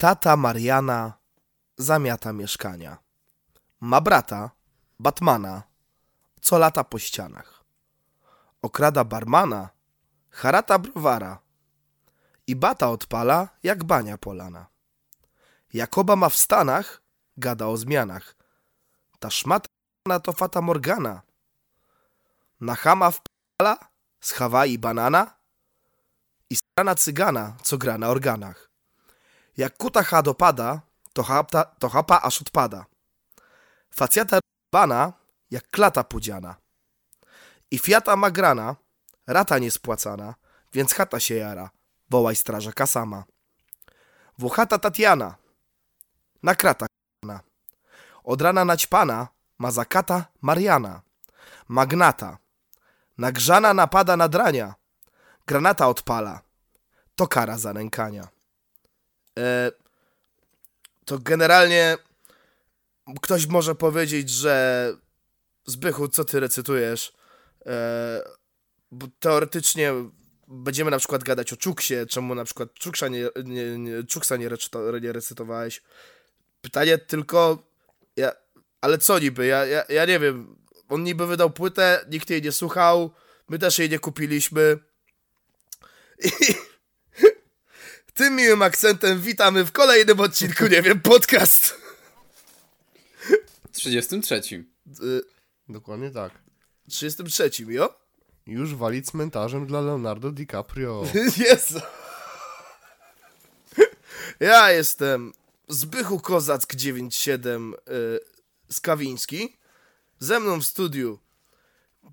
Tata 0.00 0.36
Mariana 0.36 1.12
zamiata 1.76 2.32
mieszkania. 2.32 2.98
Ma 3.80 4.00
brata, 4.00 4.50
Batmana, 4.98 5.62
co 6.40 6.58
lata 6.58 6.84
po 6.84 6.98
ścianach. 6.98 7.64
Okrada 8.62 9.04
barmana, 9.04 9.68
harata 10.30 10.78
browara 10.78 11.38
i 12.46 12.56
bata 12.56 12.88
odpala 12.88 13.48
jak 13.62 13.84
bania 13.84 14.18
polana. 14.18 14.66
Jakoba 15.72 16.16
ma 16.16 16.28
w 16.28 16.36
Stanach, 16.36 17.02
gada 17.36 17.66
o 17.66 17.76
zmianach. 17.76 18.36
Ta 19.18 19.30
szmata 19.30 19.68
to 20.22 20.32
fata 20.32 20.60
Morgana. 20.60 21.22
Na 22.60 22.74
chama 22.74 23.10
wpala 23.10 23.76
z 24.20 24.32
Hawaii 24.32 24.78
banana 24.78 25.36
i 26.50 26.56
strana 26.56 26.94
cygana, 26.94 27.56
co 27.62 27.78
gra 27.78 27.98
na 27.98 28.08
organach. 28.08 28.69
Jak 29.60 29.76
kutacha 29.76 30.22
dopada, 30.22 30.80
to 31.12 31.22
chapa, 31.22 31.64
to 31.64 31.88
chapa 31.88 32.16
aż 32.22 32.40
odpada. 32.42 32.84
Facjata 33.90 34.40
bana, 34.72 35.12
jak 35.50 35.68
klata 35.70 36.04
pudziana. 36.04 36.56
I 37.70 37.78
fiata 37.78 38.16
ma 38.16 38.30
grana, 38.30 38.76
rata 39.26 39.58
niespłacana, 39.58 40.34
więc 40.72 40.94
chata 40.94 41.20
się 41.20 41.34
jara, 41.34 41.70
wołaj 42.10 42.36
strażaka 42.36 42.86
sama. 42.86 43.24
Włochata 44.38 44.78
Tatiana, 44.78 45.34
na 46.42 46.54
krata 46.54 46.86
k***na. 46.86 47.40
Od 48.24 48.42
rana 48.42 48.64
naćpana, 48.64 49.28
ma 49.58 49.70
zakata 49.70 50.24
Mariana. 50.40 51.02
Magnata, 51.68 52.38
nagrzana 53.18 53.74
napada 53.74 54.16
na 54.16 54.28
drania, 54.28 54.74
granata 55.46 55.88
odpala, 55.88 56.40
to 57.16 57.26
kara 57.26 57.58
za 57.58 57.72
nękania. 57.72 58.28
To 61.04 61.18
generalnie 61.18 61.96
ktoś 63.22 63.46
może 63.46 63.74
powiedzieć, 63.74 64.30
że 64.30 64.94
Zbychu, 65.66 66.08
co 66.08 66.24
ty 66.24 66.40
recytujesz? 66.40 67.12
E, 67.66 68.22
bo 68.90 69.06
teoretycznie 69.18 69.92
będziemy 70.48 70.90
na 70.90 70.98
przykład 70.98 71.24
gadać 71.24 71.52
o 71.52 71.56
Czuksie, 71.56 71.94
czemu 72.08 72.34
na 72.34 72.44
przykład 72.44 72.74
Czuksa 72.74 73.08
nie, 73.08 73.28
nie, 73.44 73.78
nie, 73.78 74.04
Czuksa 74.04 74.36
nie, 74.36 74.48
nie 75.00 75.12
recytowałeś. 75.12 75.82
Pytanie 76.60 76.98
tylko, 76.98 77.62
ja, 78.16 78.32
ale 78.80 78.98
co 78.98 79.18
niby, 79.18 79.46
ja, 79.46 79.66
ja, 79.66 79.84
ja 79.88 80.04
nie 80.04 80.18
wiem, 80.18 80.56
on 80.88 81.04
niby 81.04 81.26
wydał 81.26 81.50
płytę, 81.50 82.04
nikt 82.10 82.30
jej 82.30 82.42
nie 82.42 82.52
słuchał, 82.52 83.10
my 83.48 83.58
też 83.58 83.78
jej 83.78 83.90
nie 83.90 83.98
kupiliśmy. 83.98 84.78
I 86.24 86.30
tym 88.12 88.36
miłym 88.36 88.62
akcentem 88.62 89.20
witamy 89.20 89.64
w 89.64 89.72
kolejnym 89.72 90.20
odcinku, 90.20 90.66
nie 90.66 90.82
wiem, 90.82 91.00
podcast. 91.00 91.74
33. 93.72 94.40
Y, 95.02 95.22
Dokładnie 95.68 96.10
tak. 96.10 96.32
33, 96.88 97.50
jo? 97.68 97.94
Już 98.46 98.74
wali 98.74 99.02
cmentarzem 99.02 99.66
dla 99.66 99.80
Leonardo 99.80 100.32
DiCaprio. 100.32 101.04
Jezu. 101.46 101.80
Ja 104.40 104.70
jestem 104.70 105.32
Zbychu 105.68 106.20
Kozack 106.20 106.74
97 106.74 107.74
y, 107.74 108.20
Skawiński. 108.72 109.56
Ze 110.18 110.40
mną 110.40 110.60
w 110.60 110.64
studiu 110.64 111.18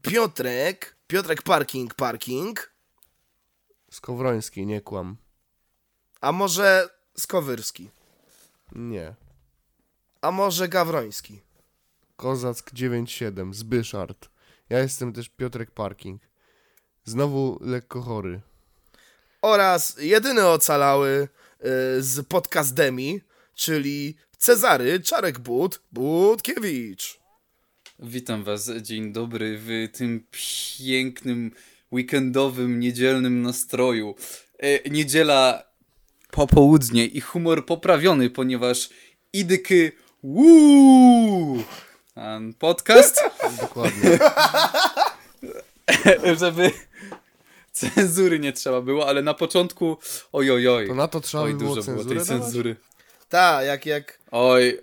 Piotrek, 0.02 0.96
Piotrek 1.08 1.42
Parking 1.42 1.94
Parking, 1.94 2.72
Skowroński, 3.92 4.66
nie 4.66 4.82
kłam. 4.82 5.18
A 6.22 6.32
może 6.32 6.90
Skowyrski, 7.18 7.90
Nie. 8.72 9.16
a 10.22 10.32
może 10.32 10.68
Gawroński. 10.68 11.42
Kozack 12.16 12.74
97, 12.74 13.54
Zbyszard. 13.54 14.30
Ja 14.70 14.80
jestem 14.80 15.14
też 15.14 15.30
Piotrek 15.30 15.72
Parking. 15.72 16.22
Znowu 17.06 17.58
lekko 17.62 18.02
chory. 18.02 18.42
Oraz 19.42 19.98
jedyny 20.00 20.48
ocalały 20.48 21.10
y, 21.98 22.04
z 22.04 22.28
podcastdemi, 22.28 23.22
czyli 23.56 24.16
Cezary 24.38 25.00
Czarek 25.00 25.40
But 25.40 25.82
Budkiewicz. 25.92 27.20
Witam 28.00 28.44
Was, 28.44 28.70
dzień 28.82 29.12
dobry, 29.14 29.60
w 29.60 29.98
tym 29.98 30.28
pięknym, 30.78 31.52
weekendowym, 31.92 32.80
niedzielnym 32.80 33.42
nastroju. 33.42 34.16
E, 34.60 34.90
niedziela 34.90 35.64
popołudnie 36.32 37.06
i 37.06 37.22
humor 37.22 37.66
poprawiony, 37.66 38.30
ponieważ 38.30 38.90
idyky 39.34 39.92
Woo! 40.24 41.58
Podcast, 42.60 43.22
Dokładnie. 43.62 44.20
żeby 46.40 46.72
cenzury 47.72 48.40
nie 48.40 48.54
trzeba 48.54 48.82
było, 48.82 49.08
ale 49.08 49.22
na 49.22 49.34
początku 49.34 49.98
ojojoj. 50.34 50.88
To 50.88 50.96
na 50.96 51.08
to 51.08 51.22
trzeba 51.22 51.44
Oj, 51.44 51.52
by 51.54 51.58
było 51.60 51.76
dużo 51.76 51.92
było 51.92 52.04
tej 52.06 52.14
dawać? 52.14 52.28
cenzury. 52.28 52.76
Tak, 53.30 53.66
jak, 53.66 53.86
jak 53.86 54.20
Oj, 54.32 54.80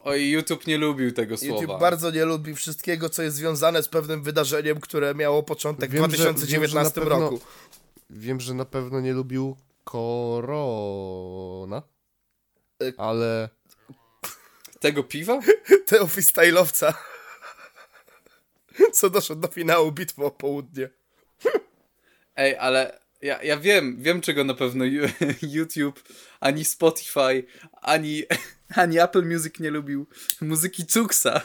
oj, 0.00 0.30
YouTube 0.30 0.66
nie 0.66 0.78
lubił 0.78 1.12
tego 1.12 1.36
słowa. 1.36 1.60
YouTube 1.62 1.80
bardzo 1.80 2.10
nie 2.10 2.24
lubi 2.24 2.54
wszystkiego, 2.54 3.08
co 3.08 3.22
jest 3.22 3.36
związane 3.36 3.82
z 3.82 3.88
pewnym 3.88 4.22
wydarzeniem, 4.22 4.80
które 4.80 5.14
miało 5.14 5.42
początek 5.42 5.90
Wiem, 5.90 6.10
w 6.10 6.14
że- 6.14 6.22
2019 6.22 7.00
wiem, 7.00 7.04
że 7.10 7.10
roku. 7.16 7.40
Wiem, 8.10 8.40
że 8.40 8.54
na 8.54 8.64
pewno 8.64 9.00
nie 9.00 9.12
lubił 9.12 9.56
korona. 9.90 11.82
Y- 12.82 12.94
Ale 12.98 13.48
Tego 14.80 15.04
piwa? 15.04 15.40
Tego 15.86 16.06
freestyle'owca, 16.06 16.92
co 18.92 19.10
doszedł 19.10 19.40
do 19.40 19.48
finału 19.48 19.92
bitwy 19.92 20.24
o 20.24 20.30
południe. 20.30 20.88
Ej, 22.36 22.56
ale 22.56 23.00
ja, 23.22 23.42
ja 23.42 23.56
wiem, 23.56 24.02
wiem 24.02 24.20
czego 24.20 24.44
na 24.44 24.54
pewno 24.54 24.84
YouTube, 25.54 26.02
ani 26.40 26.64
Spotify, 26.64 27.44
ani, 27.72 28.22
ani 28.82 28.98
Apple 28.98 29.24
Music 29.24 29.60
nie 29.60 29.70
lubił. 29.70 30.06
Muzyki 30.40 30.86
Cuksa. 30.86 31.40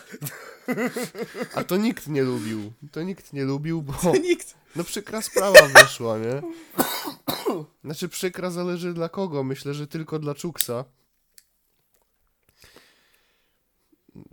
A 1.54 1.64
to 1.64 1.78
nikt 1.78 2.08
nie 2.08 2.24
lubił. 2.24 2.74
To 2.92 3.04
nikt 3.04 3.34
nie 3.34 3.44
lubił, 3.46 3.82
bo 3.82 3.94
Nikt. 4.22 4.56
no 4.76 4.84
przykra 4.84 5.22
sprawa 5.22 5.68
wyszła, 5.68 6.18
nie? 6.18 6.42
Znaczy 7.84 8.10
przykra 8.10 8.50
zależy 8.52 8.94
dla 8.94 9.10
kogo. 9.10 9.44
Myślę, 9.44 9.74
że 9.74 9.88
tylko 9.88 10.20
dla 10.20 10.36
Czuksa. 10.36 10.86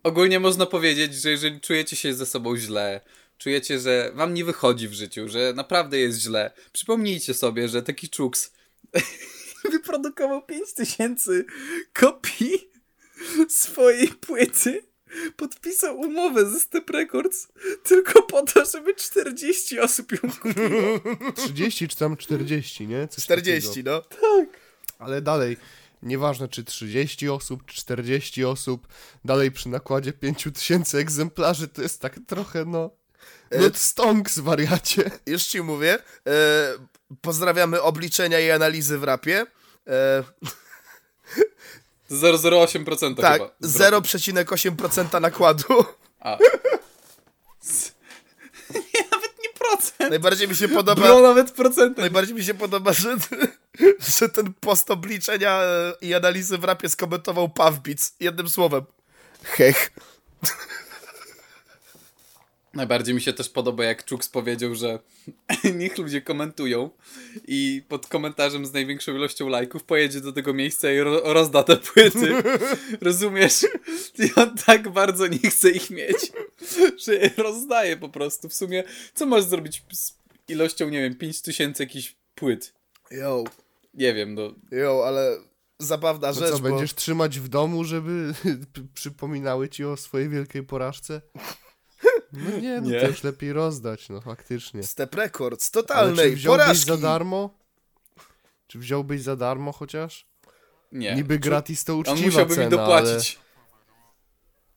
Ogólnie 0.03 0.41
można 0.41 0.67
powiedzieć, 0.67 1.15
że 1.15 1.31
jeżeli 1.31 1.61
czujecie 1.61 1.97
się 1.97 2.15
ze 2.15 2.27
sobą 2.27 2.57
źle, 2.57 3.01
czujecie, 3.39 3.79
że 3.81 4.13
wam 4.15 4.35
nie 4.35 4.45
wychodzi 4.45 4.89
w 4.89 4.93
życiu, 4.93 5.29
że 5.29 5.53
naprawdę 5.57 5.99
jest 5.99 6.19
źle, 6.19 6.51
przypomnijcie 6.73 7.35
sobie, 7.35 7.69
że 7.69 7.83
taki 7.83 8.09
Czuks 8.09 8.53
wyprodukował 9.73 10.47
5000 10.47 11.45
kopii 11.93 12.71
swojej 13.49 14.09
płyty, 14.09 14.89
podpisał 15.37 16.01
umowę 16.01 16.51
ze 16.51 16.61
Step 16.61 16.91
Records 16.91 17.49
tylko 17.83 18.23
po 18.23 18.43
to, 18.43 18.65
żeby 18.65 18.95
40 18.95 19.81
osób 19.81 20.13
ją 20.13 20.19
kupiło. 20.19 21.01
30 21.47 21.89
czy 21.89 21.97
tam 21.97 22.17
40, 22.17 22.87
nie? 22.87 23.09
Coś 23.09 23.25
40, 23.25 23.69
takiego. 23.69 24.05
no. 24.23 24.47
Ale 24.99 25.23
dalej, 25.23 25.57
nieważne 26.03 26.49
czy 26.49 26.65
30 26.65 27.29
osób, 27.29 27.65
czy 27.67 27.77
40 27.77 28.45
osób, 28.45 28.89
dalej 29.25 29.53
przy 29.53 29.69
nakładzie 29.69 30.13
5000 30.13 30.99
egzemplarzy 30.99 31.69
to 31.69 31.83
jest 31.83 32.01
tak 32.01 32.21
trochę, 32.27 32.65
no... 32.65 32.91
E, 33.51 33.61
No 33.61 33.69
stonks, 33.75 34.39
wariacie. 34.39 35.11
Już 35.27 35.43
ci 35.43 35.63
mówię. 35.63 35.99
E, 36.27 36.31
pozdrawiamy 37.21 37.83
obliczenia 37.83 38.41
i 38.41 38.51
analizy 38.51 38.99
w 38.99 39.05
rapie. 39.05 39.47
E, 39.87 40.25
0,08% 42.11 43.17
tak, 43.21 43.33
chyba. 43.33 43.51
zwrotu. 43.61 44.09
0,8% 44.09 45.21
nakładu. 45.21 45.85
A. 46.21 46.39
Nie, 48.75 49.05
nawet 49.13 49.33
nie 49.45 49.51
procent. 49.59 50.11
Najbardziej 50.11 50.49
mi 50.49 50.57
się 50.57 50.69
podoba... 50.69 51.03
Bro, 51.03 51.21
nawet 51.21 51.51
procentem. 51.51 52.01
Najbardziej 52.03 52.35
mi 52.35 52.45
się 52.45 52.55
podoba, 52.55 52.93
że, 52.93 53.17
że 54.19 54.29
ten 54.29 54.55
post 54.61 54.91
obliczenia 54.91 55.61
e, 55.63 55.93
i 56.01 56.15
analizy 56.15 56.59
w 56.59 56.65
rapie 56.65 56.89
skomentował 56.89 57.49
Pawbic 57.49 58.13
jednym 58.21 58.49
słowem. 58.49 58.85
Hech. 59.43 59.91
Najbardziej 62.75 63.15
mi 63.15 63.21
się 63.21 63.33
też 63.33 63.49
podoba, 63.49 63.85
jak 63.85 64.05
Czuks 64.05 64.29
powiedział, 64.29 64.75
że 64.75 64.99
niech 65.79 65.99
ludzie 65.99 66.23
komentują 66.23 66.91
i 67.49 67.83
pod 67.89 68.07
komentarzem 68.07 68.67
z 68.67 68.73
największą 68.73 69.15
ilością 69.15 69.49
lajków 69.49 69.85
pojedzie 69.85 70.21
do 70.21 70.33
tego 70.33 70.55
miejsca 70.55 70.93
i 70.93 70.99
ro 70.99 71.33
rozda 71.33 71.63
te 71.63 71.77
płyty. 71.77 72.35
Rozumiesz? 73.01 73.67
I 74.19 74.35
on 74.37 74.57
tak 74.67 74.89
bardzo 74.89 75.27
nie 75.27 75.51
chce 75.51 75.71
ich 75.71 75.91
mieć, 75.91 76.33
że 77.07 77.15
je 77.15 77.31
rozdaje 77.37 77.97
po 77.97 78.09
prostu. 78.09 78.49
W 78.49 78.55
sumie, 78.55 78.85
co 79.15 79.27
masz 79.27 79.45
zrobić 79.45 79.83
z 79.93 80.13
ilością, 80.49 80.89
nie 80.89 81.01
wiem, 81.01 81.15
5000 81.15 81.83
jakichś 81.83 82.17
płyt? 82.35 82.75
Yo, 83.11 83.45
Nie 83.95 84.15
wiem, 84.15 84.35
no. 84.35 84.55
yo, 84.71 85.05
ale 85.07 85.39
zabawna 85.79 86.29
No 86.29 86.35
rzecz, 86.35 86.51
co, 86.51 86.59
bo... 86.59 86.69
będziesz 86.69 86.95
trzymać 86.95 87.39
w 87.39 87.49
domu, 87.49 87.85
żeby 87.85 88.35
przypominały 88.95 89.69
ci 89.69 89.85
o 89.85 89.97
swojej 89.97 90.29
wielkiej 90.29 90.63
porażce? 90.63 91.21
No 92.33 92.59
nie, 92.59 92.81
no 92.81 92.91
Nie. 92.91 93.01
to 93.01 93.07
już 93.07 93.23
lepiej 93.25 93.53
rozdać, 93.53 94.09
no 94.09 94.21
faktycznie. 94.21 94.83
Step 94.83 95.15
Records, 95.15 95.65
Ale 95.65 95.67
czy 95.67 95.73
totalnej 95.89 96.35
wziąłbyś 96.37 96.63
porażki. 96.65 96.87
za 96.87 96.97
darmo? 96.97 97.59
Czy 98.67 98.79
wziąłbyś 98.79 99.23
za 99.23 99.37
darmo 99.37 99.73
chociaż? 99.73 100.27
Nie. 100.93 101.15
Niby 101.15 101.39
gratis 101.39 101.85
to 101.85 101.93
On 101.93 101.99
uczciwa 102.01 102.27
musiałby 102.27 102.55
cena, 102.55 102.65
mi 102.67 102.71
dopłacić. 102.71 103.39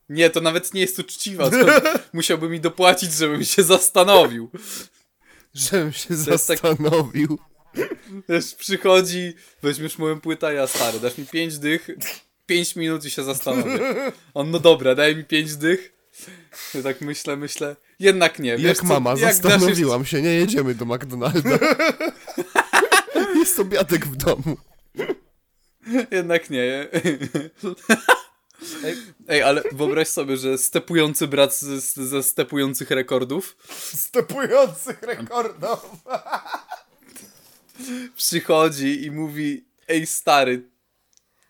Nie, 0.10 0.30
to 0.30 0.42
nawet 0.42 0.74
nie 0.74 0.82
jest 0.82 1.00
uczciwa. 1.00 1.50
To 1.50 1.58
musiałby 2.14 2.50
mi 2.50 2.60
dopłacić, 2.60 3.14
żebym 3.14 3.44
się 3.44 3.64
zastanowił. 3.64 4.50
ale 4.54 4.62
żebym 5.54 5.92
się 5.94 6.08
jest 6.14 6.26
tak- 6.48 6.60
zastanowił. 6.60 7.40
Wiesz, 8.30 8.56
przychodzi, 8.56 9.34
weźmiesz 9.62 9.98
moją 9.98 10.22
płytę, 10.22 10.54
ja 10.54 10.68
stary, 10.68 11.00
dasz 11.00 11.18
mi 11.18 11.26
pięć 11.26 11.58
dych, 11.58 11.90
pięć 12.46 12.76
minut 12.76 13.06
i 13.06 13.10
się 13.10 13.24
zastanowię. 13.24 13.80
On, 14.34 14.52
no 14.52 14.60
dobra, 14.60 14.96
daj 14.96 15.16
mi 15.16 15.24
pięć 15.24 15.56
dych. 15.56 15.94
Ja 16.74 16.82
tak 16.90 17.02
myślę, 17.02 17.38
myślę, 17.38 17.76
jednak 18.00 18.40
nie. 18.40 18.58
Wiesz 18.58 18.66
Jak 18.68 18.78
co, 18.78 18.84
mama, 18.86 19.10
jak 19.10 19.20
zastanowiłam 19.20 20.06
się, 20.06 20.22
nie 20.22 20.34
jedziemy 20.34 20.76
do 20.76 20.86
McDonalda. 20.86 21.60
Jest 23.36 23.60
obiadek 23.60 24.08
w 24.08 24.16
domu. 24.16 24.58
Jednak 26.12 26.50
nie. 26.50 26.88
Ej. 28.86 28.96
Ej, 29.28 29.44
ale 29.44 29.64
wyobraź 29.72 30.08
sobie, 30.08 30.38
że 30.38 30.58
stepujący 30.58 31.28
brat 31.28 31.56
ze, 31.58 31.82
ze 31.82 32.24
stepujących 32.24 32.92
rekordów 32.92 33.58
Stepujących 33.96 35.02
rekordów. 35.02 35.80
przychodzi 38.16 39.06
i 39.06 39.12
mówi, 39.12 39.66
ej 39.88 40.06
stary, 40.06 40.70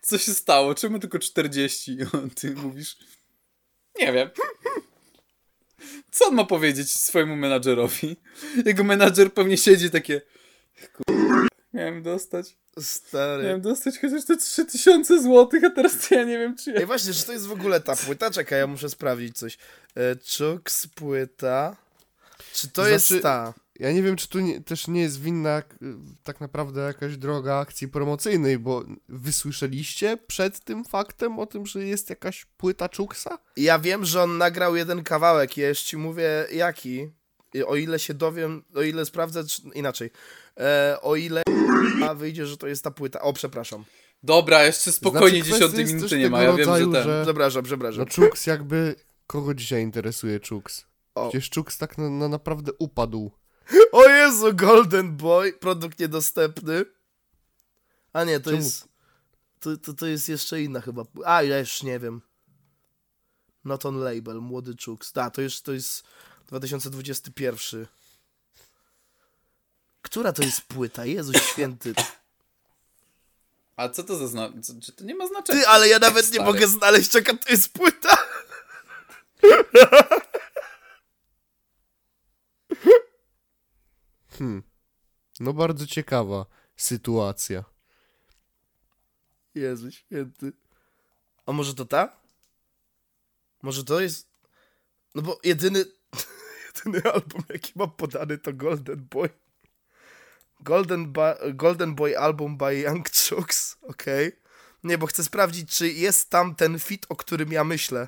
co 0.01 0.17
się 0.17 0.33
stało? 0.33 0.75
Czemu 0.75 0.99
tylko 0.99 1.19
40? 1.19 1.97
A 2.13 2.35
ty 2.39 2.51
mówisz, 2.51 2.97
nie 3.99 4.13
wiem. 4.13 4.29
Co 6.11 6.27
on 6.27 6.35
ma 6.35 6.45
powiedzieć 6.45 6.91
swojemu 6.91 7.35
menadżerowi? 7.35 8.17
Jego 8.65 8.83
menadżer 8.83 9.33
pewnie 9.33 9.57
siedzi 9.57 9.91
takie, 9.91 10.21
kur... 10.93 11.05
miałem 11.73 12.03
dostać, 12.03 12.57
Stary. 12.79 13.43
miałem 13.43 13.61
dostać 13.61 13.99
chociaż 13.99 14.25
te 14.25 14.37
3000 14.37 15.21
złotych, 15.21 15.63
a 15.63 15.69
teraz 15.69 16.07
to 16.07 16.15
ja 16.15 16.23
nie 16.23 16.39
wiem 16.39 16.57
czy 16.57 16.71
ja... 16.71 16.79
Ej, 16.79 16.85
właśnie, 16.85 17.13
czy 17.13 17.25
to 17.25 17.31
jest 17.33 17.47
w 17.47 17.51
ogóle 17.51 17.79
ta 17.81 17.95
płyta? 17.95 18.31
Czekaj, 18.31 18.59
ja 18.59 18.67
muszę 18.67 18.89
sprawdzić 18.89 19.37
coś. 19.37 19.57
E, 19.97 20.15
Chucks 20.37 20.87
płyta. 20.87 21.75
Czy 22.53 22.67
to 22.67 22.81
Znaczy- 22.81 22.91
jest 22.91 23.23
ta? 23.23 23.53
Ja 23.79 23.91
nie 23.91 24.03
wiem, 24.03 24.15
czy 24.15 24.29
tu 24.29 24.39
nie, 24.39 24.61
też 24.61 24.87
nie 24.87 25.01
jest 25.01 25.21
winna 25.21 25.63
tak 26.23 26.41
naprawdę 26.41 26.81
jakaś 26.81 27.17
droga 27.17 27.55
akcji 27.55 27.87
promocyjnej, 27.87 28.59
bo 28.59 28.83
wysłyszeliście 29.09 30.17
przed 30.27 30.59
tym 30.59 30.85
faktem 30.85 31.39
o 31.39 31.45
tym, 31.45 31.65
że 31.65 31.83
jest 31.85 32.09
jakaś 32.09 32.45
płyta 32.45 32.89
Czuksa? 32.89 33.37
Ja 33.57 33.79
wiem, 33.79 34.05
że 34.05 34.23
on 34.23 34.37
nagrał 34.37 34.75
jeden 34.75 35.03
kawałek, 35.03 35.57
ja 35.57 35.69
już 35.69 35.81
ci 35.81 35.97
mówię 35.97 36.47
jaki. 36.53 37.09
O 37.65 37.75
ile 37.75 37.99
się 37.99 38.13
dowiem, 38.13 38.63
o 38.75 38.81
ile 38.81 39.05
sprawdzę, 39.05 39.43
czy, 39.43 39.61
inaczej. 39.73 40.09
E, 40.59 40.97
o 41.01 41.15
ile 41.15 41.41
a 42.09 42.13
wyjdzie, 42.13 42.45
że 42.45 42.57
to 42.57 42.67
jest 42.67 42.83
ta 42.83 42.91
płyta. 42.91 43.21
O, 43.21 43.33
przepraszam. 43.33 43.85
Dobra, 44.23 44.63
jeszcze 44.63 44.91
spokojnie 44.91 45.43
Znaczy, 45.43 45.49
kwestia 45.49 45.77
10 45.77 45.79
jest 45.79 45.93
minuty 45.93 46.17
nie 46.19 46.29
ma, 46.29 46.43
ja 46.43 46.53
wiem, 46.53 46.77
że 46.77 46.79
ten... 46.79 47.03
że- 47.03 47.21
Przepraszam, 47.23 47.63
przepraszam. 47.63 47.99
No 47.99 48.05
Czuks 48.05 48.45
jakby... 48.47 48.95
Kogo 49.27 49.53
dzisiaj 49.53 49.81
interesuje 49.81 50.39
Czuks? 50.39 50.85
O. 51.15 51.29
Przecież 51.29 51.49
Czuks 51.49 51.77
tak 51.77 51.97
na, 51.97 52.09
na 52.09 52.27
naprawdę 52.27 52.71
upadł. 52.79 53.31
O 53.91 54.09
Jezu, 54.09 54.53
Golden 54.53 55.17
Boy, 55.17 55.53
produkt 55.53 55.99
niedostępny. 55.99 56.85
A 58.13 58.23
nie, 58.23 58.39
to 58.39 58.49
Czemu? 58.49 58.63
jest. 58.63 58.87
To, 59.59 59.77
to, 59.77 59.93
to 59.93 60.05
jest 60.07 60.29
jeszcze 60.29 60.61
inna 60.61 60.81
chyba. 60.81 61.03
A, 61.25 61.43
ja 61.43 61.59
już 61.59 61.83
nie 61.83 61.99
wiem. 61.99 62.21
Not 63.65 63.85
on 63.85 63.97
label, 63.99 64.41
młody 64.41 64.73
Chuks. 64.85 65.11
Da, 65.11 65.29
to 65.29 65.41
już 65.41 65.61
to 65.61 65.73
jest 65.73 66.03
2021. 66.47 67.87
Która 70.01 70.33
to 70.33 70.43
jest 70.43 70.61
płyta? 70.61 71.05
Jezu 71.05 71.33
święty. 71.33 71.93
A 73.75 73.89
co 73.89 74.03
to 74.03 74.17
za 74.17 74.27
zna... 74.27 74.49
co- 74.61 74.73
Czy 74.81 74.91
to 74.91 75.03
nie 75.03 75.15
ma 75.15 75.27
znaczenia? 75.27 75.61
Ty, 75.61 75.67
ale 75.67 75.87
ja 75.87 75.99
nawet 75.99 76.25
nie 76.25 76.33
Stary. 76.33 76.45
mogę 76.53 76.67
znaleźć, 76.67 77.15
jaka 77.15 77.37
to 77.37 77.49
jest 77.51 77.69
płyta. 77.73 78.17
No 85.39 85.53
bardzo 85.53 85.87
ciekawa 85.87 86.45
sytuacja. 86.75 87.63
Jezu 89.55 89.91
święty. 89.91 90.53
A 91.45 91.51
może 91.51 91.73
to 91.75 91.85
ta? 91.85 92.21
Może 93.61 93.83
to 93.83 94.01
jest... 94.01 94.27
No 95.15 95.21
bo 95.21 95.39
jedyny... 95.43 95.85
jedyny 96.67 97.11
album, 97.13 97.43
jaki 97.49 97.71
mam 97.75 97.91
podany 97.91 98.37
to 98.37 98.53
Golden 98.53 99.07
Boy. 99.09 99.29
Golden, 100.59 101.11
ba... 101.11 101.35
Golden 101.53 101.95
Boy 101.95 102.17
album 102.17 102.57
by 102.57 102.79
Young 102.79 103.09
Chucks, 103.09 103.77
okej. 103.81 104.31
Nie, 104.83 104.97
bo 104.97 105.07
chcę 105.07 105.23
sprawdzić, 105.23 105.77
czy 105.77 105.91
jest 105.91 106.29
tam 106.29 106.55
ten 106.55 106.79
fit, 106.79 107.05
o 107.09 107.15
którym 107.15 107.51
ja 107.51 107.63
myślę. 107.63 108.07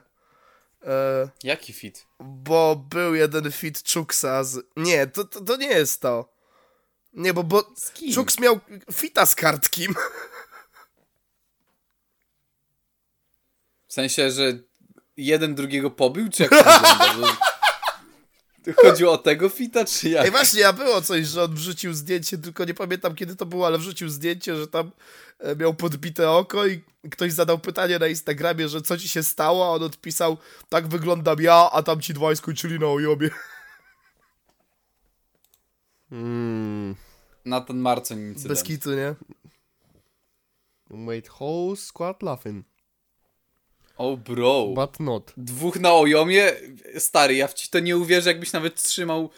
E, 0.84 1.30
Jaki 1.44 1.74
fit? 1.74 2.06
bo 2.20 2.76
był 2.76 3.16
jeden 3.16 3.52
fit 3.52 3.84
Chucksa 3.94 4.44
z... 4.44 4.66
Nie, 4.78 5.08
to, 5.08 5.24
to, 5.24 5.42
to 5.42 5.56
nie 5.56 5.68
jest 5.68 6.02
to. 6.02 6.34
Nie, 7.14 7.34
bo, 7.34 7.44
bo? 7.44 7.74
Chucks 8.16 8.40
miał 8.40 8.60
fita 8.94 9.26
z 9.26 9.36
kartkim. 9.36 9.96
W 13.88 13.94
sensie, 13.94 14.32
że 14.32 14.54
jeden 15.18 15.56
drugiego 15.56 15.92
pobił, 15.92 16.30
czy 16.30 16.44
jak 16.44 16.52
to 16.52 16.64
wygląda? 16.64 17.38
Chodziło 18.76 19.12
o 19.12 19.18
tego 19.18 19.50
fita, 19.50 19.86
czy 19.86 20.10
jak? 20.10 20.26
Ej, 20.26 20.32
właśnie, 20.32 20.68
a 20.68 20.74
było 20.74 21.02
coś, 21.02 21.28
że 21.28 21.44
on 21.44 21.56
wrzucił 21.56 21.94
zdjęcie, 21.94 22.38
tylko 22.38 22.66
nie 22.66 22.74
pamiętam 22.74 23.16
kiedy 23.16 23.36
to 23.36 23.46
było, 23.46 23.68
ale 23.68 23.78
wrzucił 23.78 24.10
zdjęcie, 24.10 24.56
że 24.56 24.68
tam 24.68 24.92
e, 25.40 25.56
miał 25.56 25.74
podbite 25.74 26.30
oko 26.32 26.68
i 26.68 26.82
ktoś 27.12 27.34
zadał 27.34 27.60
pytanie 27.60 28.00
na 28.00 28.08
Instagramie, 28.08 28.70
że 28.70 28.82
co 28.82 28.98
ci 28.98 29.10
się 29.10 29.24
stało, 29.24 29.66
a 29.66 29.70
on 29.70 29.84
odpisał, 29.84 30.38
tak 30.70 30.88
wyglądam 30.88 31.42
ja, 31.42 31.70
a 31.72 31.84
tam 31.84 32.02
ci 32.02 32.14
dwaj 32.14 32.36
skończyli 32.36 32.80
na 32.80 32.88
ojobie. 32.88 33.30
Mm. 36.12 36.96
Na 37.46 37.62
ten 37.62 37.78
Marcin 37.78 38.20
incydent. 38.20 38.48
Bez 38.48 38.64
kitu, 38.64 38.90
nie? 38.96 39.16
Made 40.90 41.30
whole 41.40 41.76
squad 41.76 42.24
laughing, 42.24 42.66
Oh 43.98 44.18
bro. 44.18 44.68
but 44.76 45.00
not. 45.00 45.34
Dwóch 45.38 45.80
na 45.80 45.94
ojomie? 45.94 46.52
Stary, 46.98 47.36
ja 47.36 47.48
w 47.48 47.54
ci 47.54 47.70
to 47.70 47.80
nie 47.80 47.98
uwierzę, 47.98 48.30
jakbyś 48.30 48.54
nawet 48.54 48.84
trzymał 48.84 49.30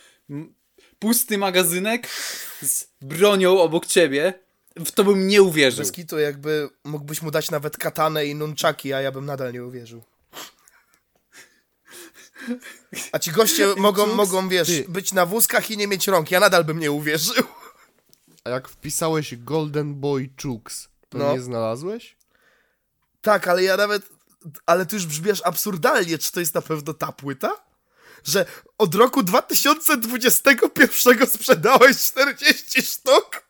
pusty 0.99 1.37
magazynek 1.37 2.07
z 2.61 2.87
bronią 3.01 3.59
obok 3.61 3.85
ciebie. 3.85 4.33
W 4.75 4.91
to 4.91 5.03
bym 5.03 5.27
nie 5.27 5.41
uwierzył. 5.41 5.79
Bez 5.79 5.91
kitu, 5.91 6.19
jakby 6.19 6.69
mógłbyś 6.83 7.21
mu 7.21 7.31
dać 7.31 7.51
nawet 7.51 7.77
katanę 7.77 8.25
i 8.25 8.35
nunchaki, 8.35 8.93
a 8.93 9.01
ja 9.01 9.11
bym 9.11 9.25
nadal 9.25 9.53
nie 9.53 9.63
uwierzył. 9.65 10.03
A 13.11 13.19
ci 13.19 13.31
goście 13.31 13.67
mogą, 13.77 14.07
mogą, 14.15 14.49
wiesz, 14.49 14.67
ty. 14.67 14.85
być 14.87 15.13
na 15.13 15.25
wózkach 15.25 15.71
i 15.71 15.77
nie 15.77 15.87
mieć 15.87 16.07
rąk, 16.07 16.31
ja 16.31 16.39
nadal 16.39 16.63
bym 16.63 16.79
nie 16.79 16.91
uwierzył. 16.91 17.43
A 18.43 18.49
jak 18.49 18.67
wpisałeś 18.69 19.35
Golden 19.35 19.95
Boy 19.95 20.29
Chucks, 20.41 20.89
to 21.09 21.17
No. 21.17 21.33
nie 21.33 21.41
znalazłeś? 21.41 22.15
Tak, 23.21 23.47
ale 23.47 23.63
ja 23.63 23.77
nawet. 23.77 24.14
Ale 24.65 24.85
ty 24.85 24.95
już 24.95 25.05
brzmiesz 25.05 25.41
absurdalnie, 25.45 26.17
czy 26.17 26.31
to 26.31 26.39
jest 26.39 26.55
na 26.55 26.61
pewno 26.61 26.93
ta 26.93 27.11
płyta? 27.11 27.65
Że 28.23 28.45
od 28.77 28.95
roku 28.95 29.23
2021 29.23 31.27
sprzedałeś 31.27 31.97
40 31.97 32.81
sztuk? 32.81 33.45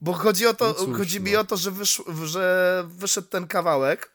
Bo 0.00 0.12
chodzi 0.12 0.46
o 0.46 0.54
to, 0.54 0.66
No 0.66 0.74
cóż, 0.74 0.96
chodzi 0.96 1.20
mi 1.20 1.32
no. 1.32 1.40
o 1.40 1.44
to, 1.44 1.56
że, 1.56 1.70
wysz, 1.70 2.02
że 2.24 2.84
wyszedł 2.88 3.28
ten 3.28 3.46
kawałek 3.46 4.10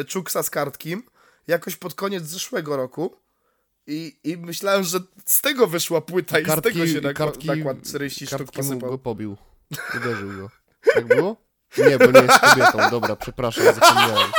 y, 0.00 0.04
Czuksa 0.04 0.42
z 0.42 0.50
kartkim 0.50 1.02
jakoś 1.46 1.76
pod 1.76 1.94
koniec 1.94 2.24
zeszłego 2.24 2.76
roku 2.76 3.16
i, 3.86 4.16
i 4.24 4.36
myślałem, 4.36 4.84
że 4.84 4.98
z 5.26 5.40
tego 5.40 5.66
wyszła 5.66 6.00
płyta 6.00 6.38
i 6.38 6.44
z 6.44 6.62
tego 6.62 6.86
się 6.86 7.00
nakład, 7.00 7.44
nakład 7.44 7.82
40 7.82 8.26
sztuk 8.26 8.38
kartki 8.38 8.62
mu 8.62 8.68
posypał. 8.68 8.90
go 8.90 8.98
pobił. 8.98 9.36
Uderzył 9.96 10.32
go. 10.32 10.50
Tak 10.94 11.04
było? 11.04 11.36
Nie, 11.78 11.98
bo 11.98 12.06
nie 12.06 12.20
jest 12.20 12.40
kobietą. 12.40 12.90
Dobra, 12.90 13.16
przepraszam, 13.16 13.64
zapomniałem. 13.74 14.32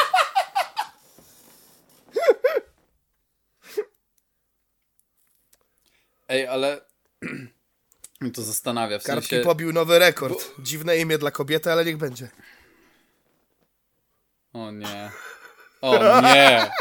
Ej, 6.28 6.48
ale... 6.48 6.82
mnie 8.22 8.32
to 8.32 8.42
zastanawia, 8.42 9.00
w 9.00 9.04
Kartki 9.04 9.30
sensie... 9.30 9.44
pobił 9.46 9.74
nowy 9.74 10.00
rekord. 10.00 10.52
Dziwne 10.60 10.98
imię 10.98 11.18
dla 11.18 11.32
kobiety, 11.32 11.72
ale 11.72 11.86
niech 11.86 11.98
będzie. 11.98 12.30
O 14.54 14.72
nie. 14.72 15.12
O 15.82 16.22
nie. 16.22 16.72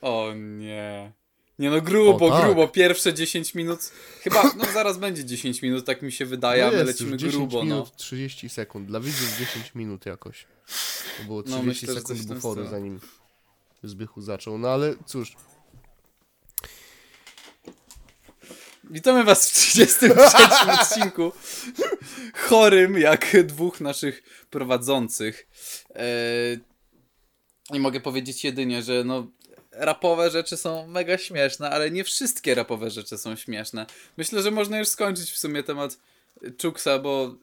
O 0.00 0.32
nie. 0.34 1.12
Nie 1.60 1.70
no, 1.70 1.80
grubo, 1.80 2.26
O, 2.26 2.30
tak. 2.30 2.44
grubo. 2.44 2.68
Pierwsze 2.68 3.14
10 3.14 3.54
minut. 3.54 3.80
Chyba, 4.20 4.42
no 4.56 4.64
zaraz 4.72 4.98
będzie 4.98 5.24
10 5.24 5.62
minut, 5.62 5.84
tak 5.84 6.02
mi 6.02 6.12
się 6.12 6.26
wydaje, 6.26 6.66
a 6.66 6.70
my 6.70 6.74
jest 6.76 6.86
lecimy 6.86 7.10
już 7.10 7.20
10 7.20 7.36
grubo, 7.36 7.62
minut, 7.62 7.86
no. 7.90 7.96
30 7.96 8.48
sekund. 8.48 8.86
Dla 8.86 9.00
widzów 9.00 9.36
10 9.38 9.74
minut 9.74 10.06
jakoś. 10.06 10.46
To 11.18 11.24
było 11.24 11.38
No, 11.38 11.44
30 11.44 11.66
myślę, 11.66 11.94
że 11.94 12.00
sekund 12.00 12.22
buforu, 12.22 12.66
zanim 12.66 13.00
Zbychu 13.82 14.22
zaczął. 14.22 14.58
No 14.58 14.68
ale 14.68 14.94
cóż, 15.06 15.36
Witamy 18.90 19.24
was 19.24 19.50
w 19.50 19.52
33 19.52 20.14
odcinku. 20.80 21.32
Chorym 22.34 22.98
jak 22.98 23.36
dwóch 23.46 23.80
naszych 23.80 24.22
prowadzących. 24.50 25.48
Eee, 25.94 26.58
I 27.72 27.80
mogę 27.80 28.00
powiedzieć 28.00 28.44
jedynie, 28.44 28.82
że 28.82 29.04
no 29.04 29.26
rapowe 29.80 30.30
rzeczy 30.30 30.56
są 30.56 30.86
mega 30.86 31.18
śmieszne, 31.18 31.70
ale 31.70 31.90
nie 31.90 32.04
wszystkie 32.04 32.54
rapowe 32.54 32.90
rzeczy 32.90 33.18
są 33.18 33.36
śmieszne. 33.36 33.86
Myślę, 34.16 34.42
że 34.42 34.50
można 34.50 34.78
już 34.78 34.88
skończyć 34.88 35.30
w 35.30 35.38
sumie 35.38 35.62
temat 35.62 35.98
Czuksa, 36.58 36.98
bo 36.98 37.34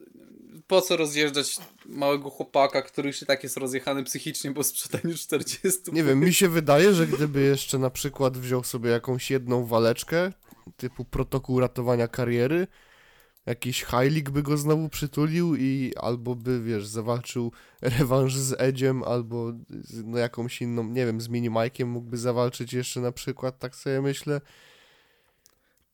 po 0.66 0.80
co 0.80 0.96
rozjeżdżać 0.96 1.56
małego 1.86 2.30
chłopaka, 2.30 2.82
który 2.82 3.10
i 3.22 3.26
tak 3.26 3.42
jest 3.42 3.56
rozjechany 3.56 4.04
psychicznie 4.04 4.54
po 4.54 4.64
sprzedaniu 4.64 5.16
40. 5.16 5.80
nie 5.92 6.04
wiem, 6.04 6.20
mi 6.20 6.34
się 6.34 6.48
wydaje, 6.48 6.94
że 6.94 7.06
gdyby 7.06 7.40
jeszcze 7.40 7.78
na 7.78 7.90
przykład 7.90 8.38
wziął 8.38 8.64
sobie 8.64 8.90
jakąś 8.90 9.30
jedną 9.30 9.64
waleczkę, 9.64 10.32
typu 10.76 11.04
protokół 11.04 11.60
ratowania 11.60 12.08
kariery, 12.08 12.66
jakiś 13.48 13.84
Heilig 13.84 14.30
by 14.30 14.42
go 14.42 14.56
znowu 14.56 14.88
przytulił 14.88 15.56
i 15.56 15.92
albo 15.96 16.34
by, 16.34 16.62
wiesz, 16.62 16.86
zawalczył 16.86 17.52
rewanż 17.82 18.34
z 18.34 18.60
Edziem, 18.60 19.02
albo 19.02 19.52
z 19.70 20.04
no, 20.04 20.18
jakąś 20.18 20.62
inną, 20.62 20.84
nie 20.84 21.06
wiem, 21.06 21.20
z 21.20 21.28
Minimajkiem 21.28 21.88
mógłby 21.88 22.16
zawalczyć 22.16 22.72
jeszcze 22.72 23.00
na 23.00 23.12
przykład, 23.12 23.58
tak 23.58 23.76
sobie 23.76 24.00
myślę. 24.00 24.40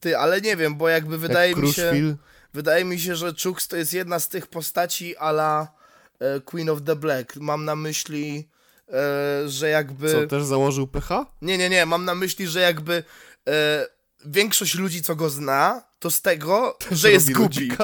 Ty, 0.00 0.18
ale 0.18 0.40
nie 0.40 0.56
wiem, 0.56 0.76
bo 0.76 0.88
jakby 0.88 1.18
wydaje 1.18 1.50
jak 1.50 1.62
mi 1.62 1.72
się... 1.72 1.82
Crushville. 1.82 2.16
Wydaje 2.54 2.84
mi 2.84 3.00
się, 3.00 3.16
że 3.16 3.34
Chooks 3.44 3.68
to 3.68 3.76
jest 3.76 3.92
jedna 3.92 4.18
z 4.18 4.28
tych 4.28 4.46
postaci 4.46 5.16
ala 5.16 5.72
e, 6.20 6.40
Queen 6.40 6.70
of 6.70 6.82
the 6.82 6.96
Black. 6.96 7.36
Mam 7.36 7.64
na 7.64 7.76
myśli, 7.76 8.48
e, 8.88 9.48
że 9.48 9.68
jakby... 9.68 10.12
Co, 10.12 10.26
też 10.26 10.44
założył 10.44 10.86
PH? 10.86 11.26
Nie, 11.42 11.58
nie, 11.58 11.70
nie. 11.70 11.86
Mam 11.86 12.04
na 12.04 12.14
myśli, 12.14 12.46
że 12.46 12.60
jakby 12.60 13.04
e, 13.48 13.86
większość 14.24 14.74
ludzi, 14.74 15.02
co 15.02 15.16
go 15.16 15.30
zna, 15.30 15.82
to 15.98 16.10
z 16.10 16.22
tego, 16.22 16.78
że 16.90 17.10
jest 17.12 17.32
głupi. 17.32 17.70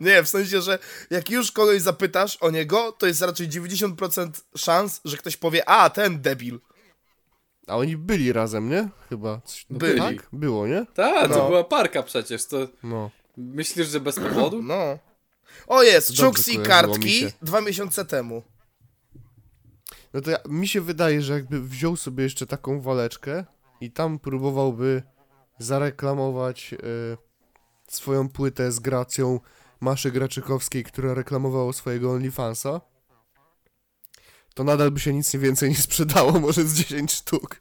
Nie, 0.00 0.22
w 0.22 0.28
sensie, 0.28 0.62
że 0.62 0.78
jak 1.10 1.30
już 1.30 1.52
kogoś 1.52 1.82
zapytasz 1.82 2.36
o 2.36 2.50
niego, 2.50 2.92
to 2.92 3.06
jest 3.06 3.22
raczej 3.22 3.48
90% 3.48 4.30
szans, 4.56 5.00
że 5.04 5.16
ktoś 5.16 5.36
powie, 5.36 5.68
a, 5.68 5.90
ten 5.90 6.20
debil. 6.20 6.58
A 7.66 7.76
oni 7.76 7.96
byli 7.96 8.32
razem, 8.32 8.68
nie? 8.70 8.88
Chyba. 9.08 9.40
Coś- 9.44 9.66
No, 9.70 9.78
Byli. 9.78 9.98
Tak? 10.00 10.28
Było, 10.32 10.66
nie? 10.66 10.86
Tak, 10.94 11.28
to 11.30 11.38
No. 11.38 11.46
była 11.48 11.64
parka 11.64 12.02
przecież. 12.02 12.46
To 12.46 12.68
No. 12.82 13.10
myślisz, 13.36 13.88
że 13.88 14.00
bez 14.00 14.16
powodu? 14.16 14.62
No. 14.62 14.98
O, 15.66 15.82
jest, 15.82 16.16
Chooks 16.20 16.48
i 16.48 16.58
mi 16.58 16.64
kartki 16.64 17.10
się. 17.20 17.32
dwa 17.42 17.60
miesiące 17.60 18.04
temu. 18.04 18.42
No 20.14 20.20
to 20.20 20.30
ja, 20.30 20.38
mi 20.48 20.68
się 20.68 20.80
wydaje, 20.80 21.22
że 21.22 21.32
jakby 21.32 21.60
wziął 21.62 21.96
sobie 21.96 22.24
jeszcze 22.24 22.46
taką 22.46 22.80
waleczkę 22.80 23.44
i 23.80 23.90
tam 23.90 24.18
próbowałby 24.18 25.02
zareklamować 25.58 26.74
e, 26.74 26.76
swoją 27.88 28.28
płytę 28.28 28.72
z 28.72 28.80
gracją 28.80 29.40
Maszy 29.80 30.12
Graczykowskiej, 30.12 30.84
która 30.84 31.14
reklamowała 31.14 31.72
swojego 31.72 32.12
OnlyFansa, 32.12 32.80
to 34.54 34.64
nadal 34.64 34.90
by 34.90 35.00
się 35.00 35.12
nic 35.12 35.34
nie 35.34 35.40
więcej 35.40 35.68
nie 35.68 35.76
sprzedało, 35.76 36.32
może 36.40 36.64
z 36.64 36.74
10 36.74 37.12
sztuk. 37.12 37.60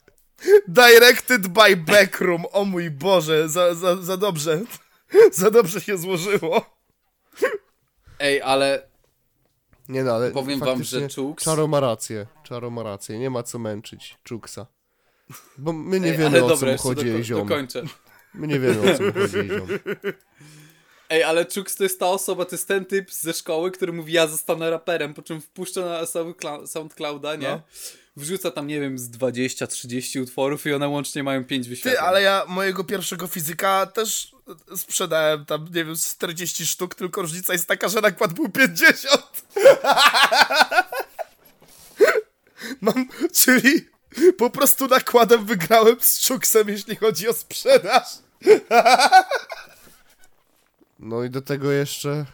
Directed 0.67 1.47
by 1.47 1.77
Backroom. 1.77 2.45
O 2.51 2.65
mój 2.65 2.91
Boże, 2.91 3.49
za, 3.49 3.75
za, 3.75 3.95
za 3.95 4.17
dobrze. 4.17 4.61
za 5.31 5.51
dobrze 5.51 5.81
się 5.81 5.97
złożyło. 5.97 6.65
Ej, 8.19 8.41
ale 8.41 8.87
Nie 9.89 10.03
no, 10.03 10.15
ale 10.15 10.31
Powiem 10.31 10.59
wam, 10.59 10.83
że 10.83 11.07
Czuks- 11.07 11.43
Czaro 11.43 11.67
ma 11.67 11.79
rację, 11.79 12.27
Czaro 12.43 12.69
ma 12.69 12.83
rację, 12.83 13.19
nie 13.19 13.29
ma 13.29 13.43
co 13.43 13.59
męczyć 13.59 14.17
Czuksa. 14.23 14.67
Bo 15.57 15.73
my 15.73 15.99
nie 15.99 16.11
Ej, 16.11 16.17
wiemy 16.17 16.43
o 16.43 16.47
dobra, 16.49 16.77
co 16.77 16.83
chodzi 16.83 17.07
jej 17.07 17.23
ziom. 17.23 17.47
dokończę. 17.47 17.83
My 18.33 18.47
nie 18.47 18.59
wiemy 18.59 18.91
o 18.93 18.97
co 18.97 19.03
mu 19.03 19.13
chodzi 19.13 19.37
jej 19.37 19.47
ziom. 19.49 19.67
Ej, 21.09 21.23
ale 21.23 21.45
Chuks 21.55 21.75
to 21.75 21.83
jest 21.83 21.99
ta 21.99 22.07
osoba, 22.07 22.45
to 22.45 22.55
jest 22.55 22.67
ten 22.67 22.85
typ 22.85 23.11
ze 23.13 23.33
szkoły, 23.33 23.71
który 23.71 23.93
mówi, 23.93 24.13
ja 24.13 24.27
zostanę 24.27 24.69
raperem, 24.69 25.13
po 25.13 25.21
czym 25.21 25.41
wpuszcza 25.41 25.81
na 25.81 26.03
Soundclou- 26.03 26.67
SoundClouda, 26.67 27.35
nie? 27.35 27.47
No. 27.47 27.61
Wrzuca 28.17 28.51
tam, 28.51 28.67
nie 28.67 28.79
wiem, 28.81 28.99
z 28.99 29.09
20-30 29.11 30.21
utworów 30.21 30.65
i 30.65 30.73
one 30.73 30.87
łącznie 30.87 31.23
mają 31.23 31.45
5 31.45 31.69
wyświetleń. 31.69 31.93
Ty, 31.95 32.01
ale 32.01 32.21
ja 32.21 32.45
mojego 32.47 32.83
pierwszego 32.83 33.27
fizyka 33.27 33.85
też 33.85 34.35
sprzedałem 34.77 35.45
tam, 35.45 35.65
nie 35.65 35.85
wiem, 35.85 35.95
z 35.95 36.15
40 36.15 36.65
sztuk, 36.67 36.95
tylko 36.95 37.21
różnica 37.21 37.53
jest 37.53 37.67
taka, 37.67 37.89
że 37.89 38.01
nakład 38.01 38.33
był 38.33 38.49
50. 38.49 39.21
Mam, 42.81 43.07
czyli 43.33 43.87
po 44.37 44.49
prostu 44.49 44.87
nakładem 44.87 45.45
wygrałem 45.45 45.97
z 45.99 46.19
Czuksem, 46.19 46.69
jeśli 46.69 46.95
chodzi 46.95 47.27
o 47.29 47.33
sprzedaż. 47.33 48.07
No 50.99 51.23
i 51.23 51.29
do 51.29 51.41
tego 51.41 51.71
jeszcze 51.71 52.25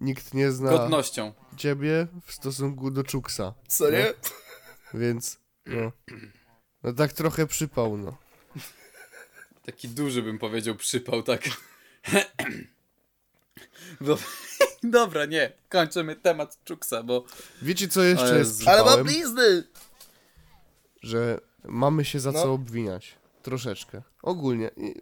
nikt 0.00 0.34
nie 0.34 0.52
zna 0.52 0.70
Godnością. 0.70 1.32
ciebie 1.56 2.06
w 2.26 2.32
stosunku 2.32 2.90
do 2.90 3.04
Czuksa, 3.04 3.54
Co 3.68 3.90
nie? 3.90 4.14
więc 4.94 5.38
no, 5.66 5.92
no 6.82 6.92
tak 6.92 7.12
trochę 7.12 7.46
przypał, 7.46 7.96
no. 7.96 8.16
Taki 9.66 9.88
duży 9.88 10.22
bym 10.22 10.38
powiedział 10.38 10.74
przypał, 10.74 11.22
tak. 11.22 11.42
Dobra, 14.82 15.24
nie, 15.24 15.52
kończymy 15.68 16.16
temat 16.16 16.58
Czuksa, 16.64 17.02
bo 17.02 17.24
Wiecie 17.62 17.88
co 17.88 18.02
jeszcze 18.02 18.38
jest 18.38 18.56
przypałem? 18.56 18.80
Ale 18.80 18.96
mam 18.96 19.04
blizny. 19.04 19.64
Że 21.02 21.40
mamy 21.64 22.04
się 22.04 22.20
za 22.20 22.32
No. 22.32 22.42
co 22.42 22.52
obwiniać. 22.52 23.14
Troszeczkę. 23.42 24.02
Ogólnie. 24.22 24.70
Nie, 24.76 24.94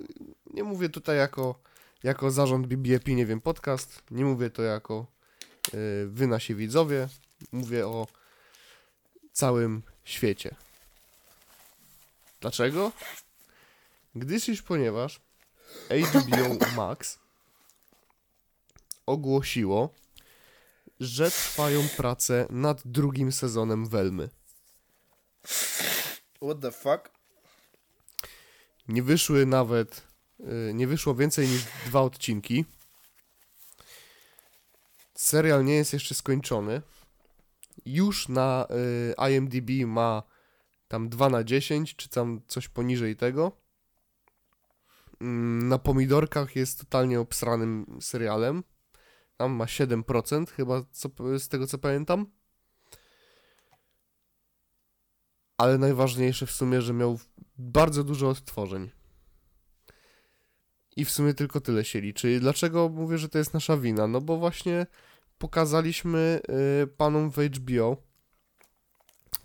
nie 0.54 0.64
mówię 0.64 0.88
tutaj 0.88 1.16
jako, 1.16 1.54
jako 2.02 2.30
zarząd 2.30 2.66
BBP, 2.66 3.10
nie 3.12 3.26
wiem, 3.26 3.40
podcast. 3.40 4.02
Nie 4.10 4.24
mówię 4.24 4.50
to 4.50 4.62
jako 4.62 5.06
y, 5.74 6.06
wy 6.08 6.26
nasi 6.26 6.54
widzowie. 6.54 7.08
Mówię 7.52 7.86
o 7.86 8.06
całym 9.32 9.82
świecie. 10.04 10.54
Dlaczego? 12.40 12.92
Gdyż 14.14 14.48
iż 14.48 14.62
ponieważ 14.62 15.20
HBO 15.90 16.66
Max 16.76 17.18
ogłosiło, 19.06 19.94
że 21.00 21.30
trwają 21.30 21.88
prace 21.96 22.46
nad 22.50 22.82
drugim 22.84 23.32
sezonem 23.32 23.88
Welmy. 23.88 24.28
What 26.42 26.60
the 26.60 26.72
fuck? 26.72 27.10
Nie 28.88 29.02
wyszły 29.02 29.46
nawet, 29.46 30.06
y, 30.40 30.74
nie 30.74 30.86
wyszło 30.86 31.14
więcej 31.14 31.48
niż 31.48 31.64
dwa 31.86 32.00
odcinki. 32.00 32.64
Serial 35.14 35.64
nie 35.64 35.74
jest 35.74 35.92
jeszcze 35.92 36.14
skończony. 36.14 36.82
Już 37.86 38.28
na 38.28 38.66
y, 39.20 39.30
IMDb 39.30 39.70
ma 39.86 40.22
tam 40.88 41.08
2 41.08 41.30
na 41.30 41.44
10, 41.44 41.96
czy 41.96 42.08
tam 42.08 42.40
coś 42.48 42.68
poniżej 42.68 43.16
tego. 43.16 43.52
Mm, 45.20 45.68
Na 45.68 45.78
pomidorkach 45.78 46.56
jest 46.56 46.78
totalnie 46.80 47.20
obsranym 47.20 47.98
serialem. 48.00 48.64
Tam 49.36 49.52
ma 49.52 49.64
7% 49.64 50.50
chyba, 50.50 50.82
co, 50.92 51.08
z 51.38 51.48
tego 51.48 51.66
co 51.66 51.78
pamiętam. 51.78 52.26
Ale 55.58 55.78
najważniejsze 55.78 56.46
w 56.46 56.50
sumie, 56.50 56.82
że 56.82 56.92
miał 56.92 57.18
bardzo 57.58 58.04
dużo 58.04 58.28
odtworzeń. 58.28 58.90
I 60.96 61.04
w 61.04 61.10
sumie 61.10 61.34
tylko 61.34 61.60
tyle 61.60 61.84
się 61.84 62.00
liczy. 62.00 62.40
Dlaczego 62.40 62.88
mówię, 62.88 63.18
że 63.18 63.28
to 63.28 63.38
jest 63.38 63.54
nasza 63.54 63.76
wina? 63.76 64.06
No 64.06 64.20
bo 64.20 64.36
właśnie 64.36 64.86
pokazaliśmy 65.38 66.40
y, 66.82 66.86
panom 66.86 67.30
w 67.30 67.36
HBO, 67.36 67.96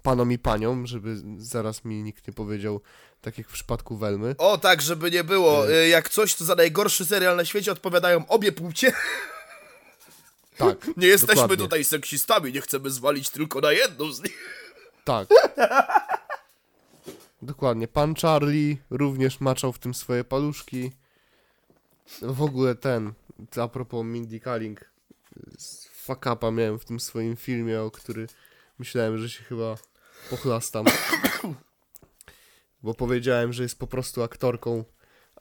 panom 0.03 0.31
i 0.31 0.37
paniom, 0.39 0.87
żeby 0.87 1.15
zaraz 1.37 1.85
mi 1.85 2.03
nikt 2.03 2.27
nie 2.27 2.33
powiedział, 2.33 2.81
tak 3.21 3.37
jak 3.37 3.47
w 3.47 3.53
przypadku 3.53 3.97
Welmy. 3.97 4.35
O, 4.37 4.57
tak, 4.57 4.81
żeby 4.81 5.11
nie 5.11 5.23
było. 5.23 5.69
Y. 5.69 5.73
Y, 5.75 5.87
Jak 5.87 6.09
coś, 6.09 6.35
to 6.35 6.45
za 6.45 6.55
najgorszy 6.55 7.05
serial 7.05 7.35
na 7.37 7.45
świecie 7.45 7.71
odpowiadają 7.71 8.27
obie 8.27 8.51
płcie. 8.51 8.93
Tak, 10.57 10.87
Nie 10.97 11.07
jesteśmy 11.07 11.35
dokładnie. 11.35 11.57
tutaj 11.57 11.83
seksistami, 11.83 12.53
nie 12.53 12.61
chcemy 12.61 12.89
zwalić 12.89 13.29
tylko 13.29 13.61
na 13.61 13.71
jedną 13.71 14.11
z 14.11 14.23
nich. 14.23 14.59
Tak. 15.03 15.27
Dokładnie. 17.43 17.87
Pan 17.87 18.15
Charlie 18.15 18.77
również 18.89 19.39
maczał 19.39 19.73
w 19.73 19.79
tym 19.79 19.93
swoje 19.93 20.23
paluszki. 20.23 20.91
W 22.21 22.41
ogóle 22.41 22.75
ten, 22.75 23.13
a 23.61 23.67
propos 23.67 24.05
Mindy 24.05 24.39
Kaling, 24.39 24.91
fuck 25.93 26.25
upa 26.33 26.51
miałem 26.51 26.79
w 26.79 26.85
tym 26.85 26.99
swoim 26.99 27.35
filmie, 27.35 27.81
o 27.81 27.91
który 27.91 28.27
myślałem, 28.79 29.17
że 29.17 29.29
się 29.29 29.43
chyba 29.43 29.77
pochlastam. 30.29 30.85
bo 32.83 32.93
powiedziałem, 32.93 33.53
że 33.53 33.63
jest 33.63 33.79
po 33.79 33.87
prostu 33.87 34.23
aktorką, 34.23 34.83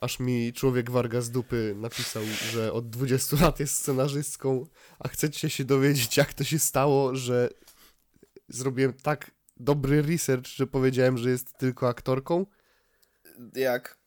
aż 0.01 0.21
mi 0.21 0.53
człowiek 0.53 0.91
warga 0.91 1.21
z 1.21 1.31
dupy 1.31 1.75
napisał, 1.77 2.23
że 2.53 2.73
od 2.73 2.91
20 2.91 3.37
lat 3.37 3.61
jest 3.61 3.77
scenarzystką, 3.77 4.67
a 4.99 5.09
chcecie 5.09 5.51
się 5.51 5.65
dowiedzieć, 5.65 6.17
jak 6.17 6.35
to 6.35 6.45
się 6.45 6.59
stało, 6.59 7.15
że 7.15 7.49
zrobiłem 8.49 8.93
tak 8.93 9.31
dobry 9.63 10.03
research, 10.03 10.47
że 10.47 10.67
powiedziałem, 10.67 11.19
że 11.19 11.31
jest 11.31 11.59
tylko 11.59 11.89
aktorką. 11.89 12.47
Jak? 13.55 13.99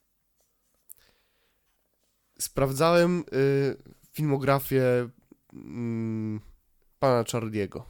Sprawdzałem 2.39 3.23
y, 3.33 3.77
filmografię 4.11 5.09
mm, 5.53 6.41
pana 6.99 7.23
Charlie'ego, 7.23 7.81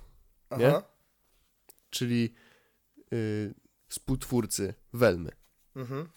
Nie? 0.58 0.74
Czyli 1.90 2.34
y, 3.14 3.54
współtwórcy 3.88 4.74
Welmy. 4.94 5.32
Mhm. 5.76 6.10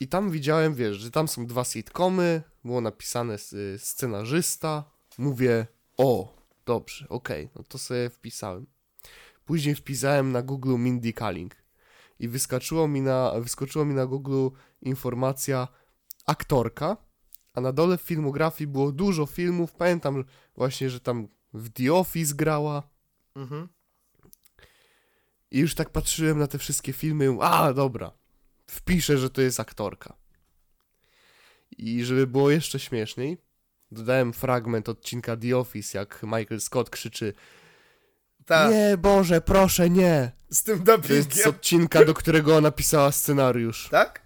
I 0.00 0.08
tam 0.08 0.30
widziałem, 0.30 0.74
wiesz, 0.74 0.96
że 0.96 1.10
tam 1.10 1.28
są 1.28 1.46
dwa 1.46 1.64
sitcomy, 1.64 2.42
było 2.64 2.80
napisane 2.80 3.36
y, 3.52 3.78
scenarzysta. 3.78 4.90
Mówię, 5.18 5.66
o, 5.96 6.36
dobrze, 6.64 7.08
okej, 7.08 7.48
no 7.54 7.62
to 7.62 7.78
sobie 7.78 8.10
wpisałem. 8.10 8.66
Później 9.48 9.74
wpisałem 9.74 10.32
na 10.32 10.42
Google 10.42 10.78
Mindy 10.78 11.12
Kaling 11.12 11.56
i 12.18 12.28
wyskoczyło 12.28 12.88
mi 12.88 13.00
na, 13.00 13.32
wyskoczyło 13.40 13.84
mi 13.84 13.94
na 13.94 14.06
Google 14.06 14.48
informacja 14.82 15.68
aktorka, 16.26 16.96
a 17.54 17.60
na 17.60 17.72
dole 17.72 17.98
w 17.98 18.02
filmografii 18.02 18.68
było 18.68 18.92
dużo 18.92 19.26
filmów. 19.26 19.72
Pamiętam 19.72 20.24
właśnie, 20.56 20.90
że 20.90 21.00
tam 21.00 21.28
w 21.54 21.70
The 21.70 21.94
Office 21.94 22.34
grała. 22.34 22.82
Mhm. 23.34 23.68
I 25.50 25.58
już 25.58 25.74
tak 25.74 25.90
patrzyłem 25.90 26.38
na 26.38 26.46
te 26.46 26.58
wszystkie 26.58 26.92
filmy 26.92 27.36
a 27.40 27.72
dobra, 27.72 28.12
wpiszę, 28.66 29.18
że 29.18 29.30
to 29.30 29.40
jest 29.40 29.60
aktorka. 29.60 30.16
I 31.78 32.04
żeby 32.04 32.26
było 32.26 32.50
jeszcze 32.50 32.78
śmieszniej, 32.78 33.38
dodałem 33.90 34.32
fragment 34.32 34.88
odcinka 34.88 35.36
The 35.36 35.56
Office, 35.56 35.98
jak 35.98 36.22
Michael 36.22 36.60
Scott 36.60 36.90
krzyczy 36.90 37.32
Tak, 38.48 38.70
Nie, 38.72 38.96
Boże, 38.98 39.40
proszę, 39.40 39.90
nie! 39.90 40.32
z 40.50 40.62
tym 40.62 40.84
To 40.84 40.92
jest 40.92 41.04
z 41.04 41.08
dubbingiem. 41.28 41.48
odcinka, 41.48 42.04
do 42.04 42.14
którego 42.14 42.56
ona 42.56 42.70
pisała 42.70 43.12
scenariusz. 43.12 43.88
Tak? 43.90 44.22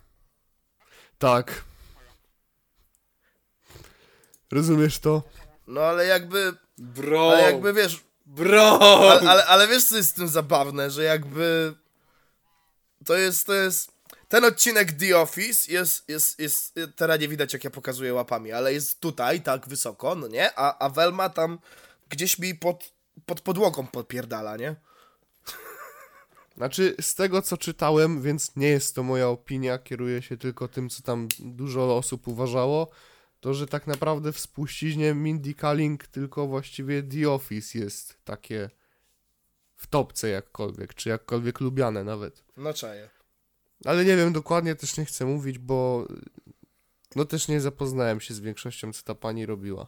Tak. 1.18 1.64
Rozumiesz 4.52 4.98
to? 4.98 5.22
No 5.66 5.80
ale 5.80 6.06
jakby, 6.06 6.54
Bro! 6.78 7.30
ale 7.32 7.42
jakby 7.42 7.72
wiesz, 7.72 8.04
Bro! 8.26 8.78
ale, 9.10 9.30
ale, 9.30 9.46
ale 9.46 9.68
wiesz 9.68 9.84
co 9.84 9.96
jest 9.96 10.10
z 10.10 10.12
tym 10.12 10.28
zabawne, 10.28 10.90
że 10.90 11.02
jakby 11.02 11.74
to 13.04 13.16
jest, 13.16 13.46
to 13.46 13.54
jest, 13.54 13.90
ten 14.28 14.44
odcinek 14.44 14.92
The 14.92 15.18
Office 15.18 15.72
jest, 15.72 16.08
jest, 16.08 16.38
jest, 16.38 16.74
teraz 16.96 17.20
nie 17.20 17.28
widać 17.28 17.52
jak 17.52 17.64
ja 17.64 17.70
pokazuję 17.70 18.14
łapami, 18.14 18.52
ale 18.52 18.72
jest 18.72 19.00
tutaj, 19.00 19.40
tak 19.40 19.68
wysoko, 19.68 20.14
no 20.14 20.28
nie, 20.28 20.58
a, 20.58 20.78
a 20.78 20.88
Velma 20.88 21.28
tam 21.28 21.58
gdzieś 22.08 22.38
mi 22.38 22.54
pod, 22.54 22.92
pod 23.26 23.40
podłogą 23.40 23.86
podpierdala, 23.86 24.56
nie? 24.56 24.76
Znaczy, 26.56 26.94
z 27.00 27.14
tego 27.14 27.42
co 27.42 27.56
czytałem, 27.56 28.22
więc 28.22 28.56
nie 28.56 28.68
jest 28.68 28.94
to 28.94 29.02
moja 29.02 29.28
opinia, 29.28 29.78
kieruję 29.78 30.22
się 30.22 30.36
tylko 30.36 30.68
tym, 30.68 30.88
co 30.88 31.02
tam 31.02 31.28
dużo 31.38 31.96
osób 31.96 32.28
uważało, 32.28 32.90
to 33.40 33.54
że 33.54 33.66
tak 33.66 33.86
naprawdę 33.86 34.32
w 34.32 34.38
spuściźnie 34.38 35.14
Mindy 35.14 35.54
Kaling 35.54 36.06
tylko 36.06 36.46
właściwie 36.46 37.02
The 37.02 37.30
Office 37.30 37.78
jest 37.78 38.16
takie 38.24 38.70
w 39.76 39.86
topce 39.86 40.28
jakkolwiek, 40.28 40.94
czy 40.94 41.08
jakkolwiek 41.08 41.60
lubiane 41.60 42.04
nawet. 42.04 42.44
No 42.56 42.74
czaję. 42.74 43.10
Ale 43.84 44.04
nie 44.04 44.16
wiem 44.16 44.32
dokładnie, 44.32 44.74
też 44.74 44.96
nie 44.96 45.04
chcę 45.04 45.24
mówić, 45.24 45.58
bo 45.58 46.06
no 47.16 47.24
też 47.24 47.48
nie 47.48 47.60
zapoznałem 47.60 48.20
się 48.20 48.34
z 48.34 48.40
większością, 48.40 48.92
co 48.92 49.02
ta 49.02 49.14
pani 49.14 49.46
robiła. 49.46 49.86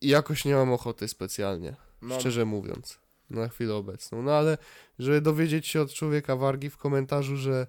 I 0.00 0.08
jakoś 0.08 0.44
nie 0.44 0.54
mam 0.54 0.72
ochoty 0.72 1.08
specjalnie, 1.08 1.76
No. 2.02 2.20
szczerze 2.20 2.44
mówiąc, 2.44 2.98
na 3.30 3.48
chwilę 3.48 3.74
obecną. 3.74 4.22
No 4.22 4.32
ale, 4.32 4.58
żeby 4.98 5.20
dowiedzieć 5.20 5.66
się 5.66 5.80
od 5.80 5.92
człowieka 5.92 6.36
wargi 6.36 6.70
w 6.70 6.76
komentarzu, 6.76 7.36
że 7.36 7.66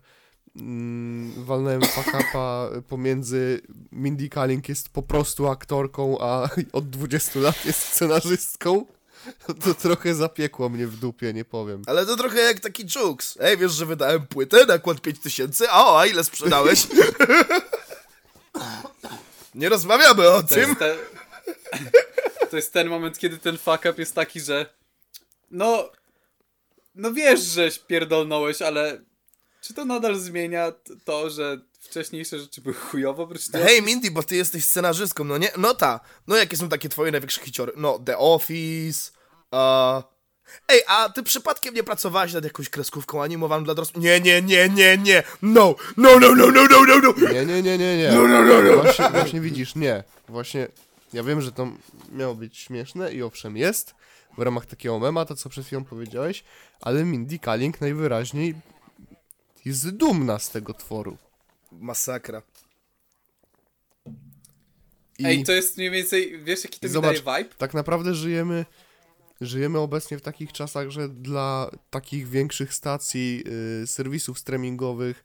mm, 0.56 1.46
walnąłem 1.46 1.82
fakapa 2.04 2.70
pomiędzy 2.90 3.62
Mindy 3.92 4.30
Kaling 4.30 4.70
jest 4.70 4.90
po 4.90 5.04
prostu 5.04 5.48
aktorką, 5.48 6.18
a 6.20 6.50
od 6.74 6.90
20 6.90 7.40
lat 7.40 7.66
jest 7.66 7.80
scenarzystką, 7.80 8.86
to, 9.64 9.74
trochę 9.74 10.16
zapiekło 10.16 10.70
mnie 10.70 10.88
w 10.88 10.98
dupie, 10.98 11.34
nie 11.34 11.46
powiem. 11.46 11.82
Ale 11.88 12.06
to 12.06 12.18
trochę 12.18 12.40
jak 12.40 12.60
taki 12.60 12.86
jokes. 12.86 13.38
Ej, 13.42 13.58
wiesz, 13.58 13.72
że 13.72 13.86
wydałem 13.86 14.28
płytę, 14.28 14.66
nakład 14.66 15.02
5000, 15.02 15.70
a 15.72 15.86
o, 15.86 16.00
a 16.00 16.06
ile 16.06 16.24
sprzedałeś? 16.24 16.88
Nie 19.56 19.70
rozmawiamy 19.70 20.30
o 20.30 20.44
To 20.44 20.48
tym. 20.56 20.76
jest, 22.58 22.74
ten, 22.74 22.88
to 22.88 22.88
jest 22.88 22.90
ten 22.90 22.90
moment, 22.90 23.20
kiedy 23.20 23.38
ten 23.38 23.58
fuck 23.58 23.80
up 23.80 23.94
jest 23.98 24.16
taki, 24.16 24.40
że 24.40 24.66
no, 25.52 25.92
no 26.96 27.14
wiesz, 27.14 27.40
żeś 27.40 27.80
pierdolnąłeś, 27.80 28.62
ale 28.62 29.02
czy 29.62 29.74
to 29.74 29.86
nadal 29.86 30.16
zmienia 30.16 30.72
to, 31.06 31.30
że 31.30 31.62
wcześniejsze 31.80 32.40
rzeczy 32.40 32.62
były 32.62 32.76
chujowo 32.76 33.24
oprócz 33.24 33.48
tego? 33.48 33.66
Hej 33.66 33.82
Mindy, 33.82 34.12
bo 34.12 34.24
ty 34.24 34.36
jesteś 34.36 34.66
scenarzystką, 34.66 35.24
no 35.24 35.38
nie? 35.38 35.52
No 35.58 35.74
ta. 35.74 36.00
No 36.28 36.36
jakie 36.36 36.58
są 36.58 36.70
takie 36.70 36.90
twoje 36.90 37.12
największe 37.12 37.42
hiciory? 37.42 37.74
No, 37.76 38.00
The 38.00 38.18
Office, 38.18 39.12
a... 39.52 40.04
Ej, 40.68 40.82
a 40.88 41.10
ty 41.10 41.24
przypadkiem 41.24 41.76
nie 41.76 41.84
pracowałaś 41.84 42.34
nad 42.34 42.44
jakąś 42.44 42.70
kreskówką 42.70 43.24
animowaną 43.24 43.64
dla 43.64 43.76
dorosłych? 43.76 44.04
Nie, 44.04 44.20
nie, 44.22 44.42
nie, 44.42 44.70
nie, 44.70 44.98
nie. 44.98 45.24
No, 45.42 45.76
no, 45.98 46.20
no, 46.20 46.36
no, 46.36 46.52
no, 46.52 46.68
no, 46.70 46.86
no, 46.88 46.96
no. 47.02 47.30
Nie, 47.34 47.46
nie, 47.46 47.62
nie, 47.62 47.78
nie, 47.78 47.98
nie. 47.98 48.12
No, 48.12 48.28
no, 48.28 48.44
no, 48.44 48.62
no. 48.62 48.84
Właśnie, 48.84 49.10
właśnie 49.10 49.42
widzisz, 49.42 49.76
nie. 49.76 50.04
Właśnie, 50.28 50.68
ja 51.14 51.24
wiem, 51.24 51.42
że 51.42 51.52
to 51.52 51.72
miało 52.12 52.36
być 52.36 52.58
śmieszne 52.58 53.14
i 53.14 53.24
owszem 53.24 53.58
jest, 53.58 53.96
w 54.38 54.42
ramach 54.42 54.66
takiego 54.66 55.00
mema, 55.00 55.26
to 55.26 55.36
co 55.36 55.50
przed 55.50 55.66
chwilą 55.66 55.84
powiedziałeś, 55.84 56.44
ale 56.82 57.04
Mindy 57.04 57.40
Kaling 57.40 57.82
najwyraźniej 57.82 58.56
jest 59.66 59.90
dumna 59.90 60.40
z 60.40 60.50
tego 60.50 60.74
tworu. 60.74 61.18
Masakra. 61.72 62.42
I 65.20 65.26
Ej, 65.26 65.44
to 65.44 65.52
jest 65.52 65.78
mniej 65.78 65.92
więcej, 65.92 66.44
wiesz 66.44 66.64
jaki 66.64 66.80
to 66.80 66.88
mi 66.88 66.94
Zobacz. 66.94 67.22
daje 67.24 67.44
vibe? 67.44 67.56
tak 67.58 67.74
naprawdę 67.74 68.14
żyjemy, 68.14 68.66
żyjemy 69.42 69.80
obecnie 69.80 70.18
w 70.18 70.22
takich 70.22 70.52
czasach, 70.54 70.90
że 70.90 71.10
dla 71.10 71.72
takich 71.90 72.30
większych 72.30 72.74
stacji, 72.74 73.44
y, 73.84 73.88
serwisów 73.88 74.40
streamingowych 74.40 75.24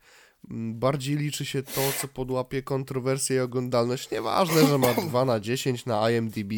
bardziej 0.51 1.17
liczy 1.17 1.45
się 1.45 1.63
to, 1.63 1.81
co 2.01 2.09
podłapie 2.09 2.63
kontrowersję 2.63 3.37
i 3.37 3.41
oglądalność. 3.41 4.11
Nieważne, 4.11 4.67
że 4.67 4.79
ma 4.79 4.95
2 5.09 5.25
na 5.25 5.41
10 5.41 5.87
na 5.87 6.11
IMDb, 6.11 6.53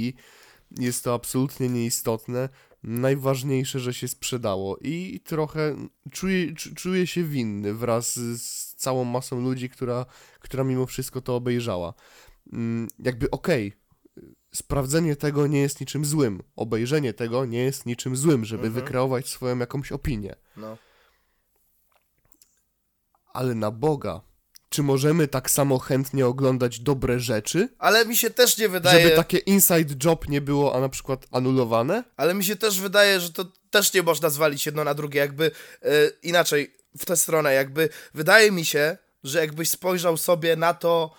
jest 0.78 1.04
to 1.04 1.14
absolutnie 1.14 1.68
nieistotne. 1.68 2.48
Najważniejsze, 2.82 3.80
że 3.80 3.94
się 3.94 4.08
sprzedało 4.08 4.78
i 4.80 5.20
trochę 5.24 5.76
czuję, 6.10 6.52
czu- 6.52 6.74
czuję 6.74 7.06
się 7.06 7.24
winny 7.24 7.74
wraz 7.74 8.14
z, 8.16 8.74
całą 8.74 9.04
masą 9.04 9.40
ludzi, 9.40 9.68
która, 9.70 10.06
która 10.40 10.64
mimo 10.64 10.86
wszystko 10.86 11.20
to 11.20 11.36
obejrzała. 11.36 11.94
Mm, 12.52 12.88
Jakby 12.98 13.30
okej, 13.30 13.72
sprawdzenie 14.54 15.16
tego 15.16 15.46
nie 15.46 15.60
jest 15.60 15.80
niczym 15.80 16.04
złym. 16.04 16.42
Obejrzenie 16.56 17.12
tego 17.12 17.44
nie 17.44 17.58
jest 17.58 17.86
niczym 17.86 18.16
złym, 18.16 18.44
żeby 18.44 18.66
Mhm. 18.66 18.84
wykreować 18.84 19.28
swoją 19.28 19.58
jakąś 19.58 19.92
opinię. 19.92 20.34
No. 20.56 20.78
Ale 23.34 23.54
na 23.54 23.70
Boga, 23.70 24.20
czy 24.68 24.82
możemy 24.82 25.28
tak 25.28 25.50
samo 25.50 25.78
chętnie 25.78 26.26
oglądać 26.26 26.80
dobre 26.80 27.20
rzeczy? 27.20 27.68
Ale 27.78 28.06
mi 28.06 28.16
się 28.16 28.30
też 28.30 28.58
nie 28.58 28.68
wydaje... 28.68 29.02
Żeby 29.02 29.16
takie 29.16 29.38
inside 29.38 29.94
job 30.04 30.28
nie 30.28 30.40
było, 30.40 30.76
a 30.76 30.80
na 30.80 30.88
przykład 30.88 31.26
anulowane? 31.30 32.04
Ale 32.16 32.34
mi 32.34 32.44
się 32.44 32.56
też 32.56 32.80
wydaje, 32.80 33.20
że 33.20 33.32
to 33.32 33.44
też 33.70 33.92
nie 33.92 34.02
można 34.02 34.30
zwalić 34.30 34.66
jedno 34.66 34.84
na 34.84 34.94
drugie, 34.94 35.20
jakby 35.20 35.50
e, 35.82 35.90
inaczej, 36.22 36.74
w 36.98 37.04
tę 37.04 37.16
stronę, 37.16 37.54
jakby 37.54 37.88
wydaje 38.14 38.52
mi 38.52 38.64
się, 38.64 38.98
że 39.24 39.40
jakbyś 39.40 39.70
spojrzał 39.70 40.16
sobie 40.16 40.56
na 40.56 40.74
to, 40.74 41.14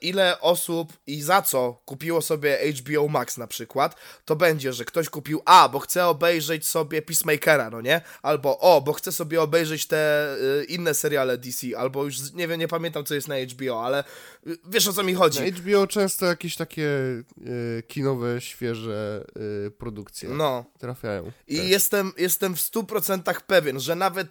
ile 0.00 0.40
osób 0.40 0.92
i 1.06 1.22
za 1.22 1.42
co 1.42 1.82
kupiło 1.84 2.22
sobie 2.22 2.58
HBO 2.72 3.08
Max 3.08 3.36
na 3.38 3.46
przykład, 3.46 3.96
to 4.24 4.36
będzie, 4.36 4.72
że 4.72 4.84
ktoś 4.84 5.08
kupił 5.10 5.42
A, 5.44 5.68
bo 5.68 5.78
chce 5.78 6.06
obejrzeć 6.06 6.66
sobie 6.66 7.02
Peacemakera, 7.02 7.70
no 7.70 7.80
nie? 7.80 8.00
Albo 8.22 8.58
O, 8.58 8.80
bo 8.80 8.92
chce 8.92 9.12
sobie 9.12 9.42
obejrzeć 9.42 9.86
te 9.86 10.32
e, 10.60 10.64
inne 10.64 10.94
seriale 10.94 11.38
DC, 11.38 11.66
albo 11.78 12.04
już 12.04 12.32
nie 12.32 12.48
wiem, 12.48 12.60
nie 12.60 12.68
pamiętam 12.68 13.04
co 13.04 13.14
jest 13.14 13.28
na 13.28 13.34
HBO, 13.54 13.84
ale 13.86 13.98
e, 13.98 14.04
wiesz 14.70 14.88
o 14.88 14.92
co 14.92 15.02
mi 15.02 15.14
chodzi. 15.14 15.40
Na 15.40 15.46
HBO 15.58 15.86
często 15.86 16.26
jakieś 16.26 16.56
takie 16.56 16.88
y, 17.46 17.82
kinowe, 17.88 18.40
świeże 18.40 19.24
y, 19.66 19.70
produkcje 19.70 20.28
No. 20.28 20.64
trafiają. 20.78 21.32
I 21.48 21.56
też. 21.56 21.68
jestem, 21.68 22.12
jestem 22.18 22.56
w 22.56 22.60
100% 22.60 23.40
pewien, 23.46 23.80
że 23.80 23.94
nawet 23.96 24.30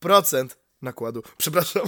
1% 0.00 0.48
nakładu, 0.82 1.22
przepraszam, 1.36 1.82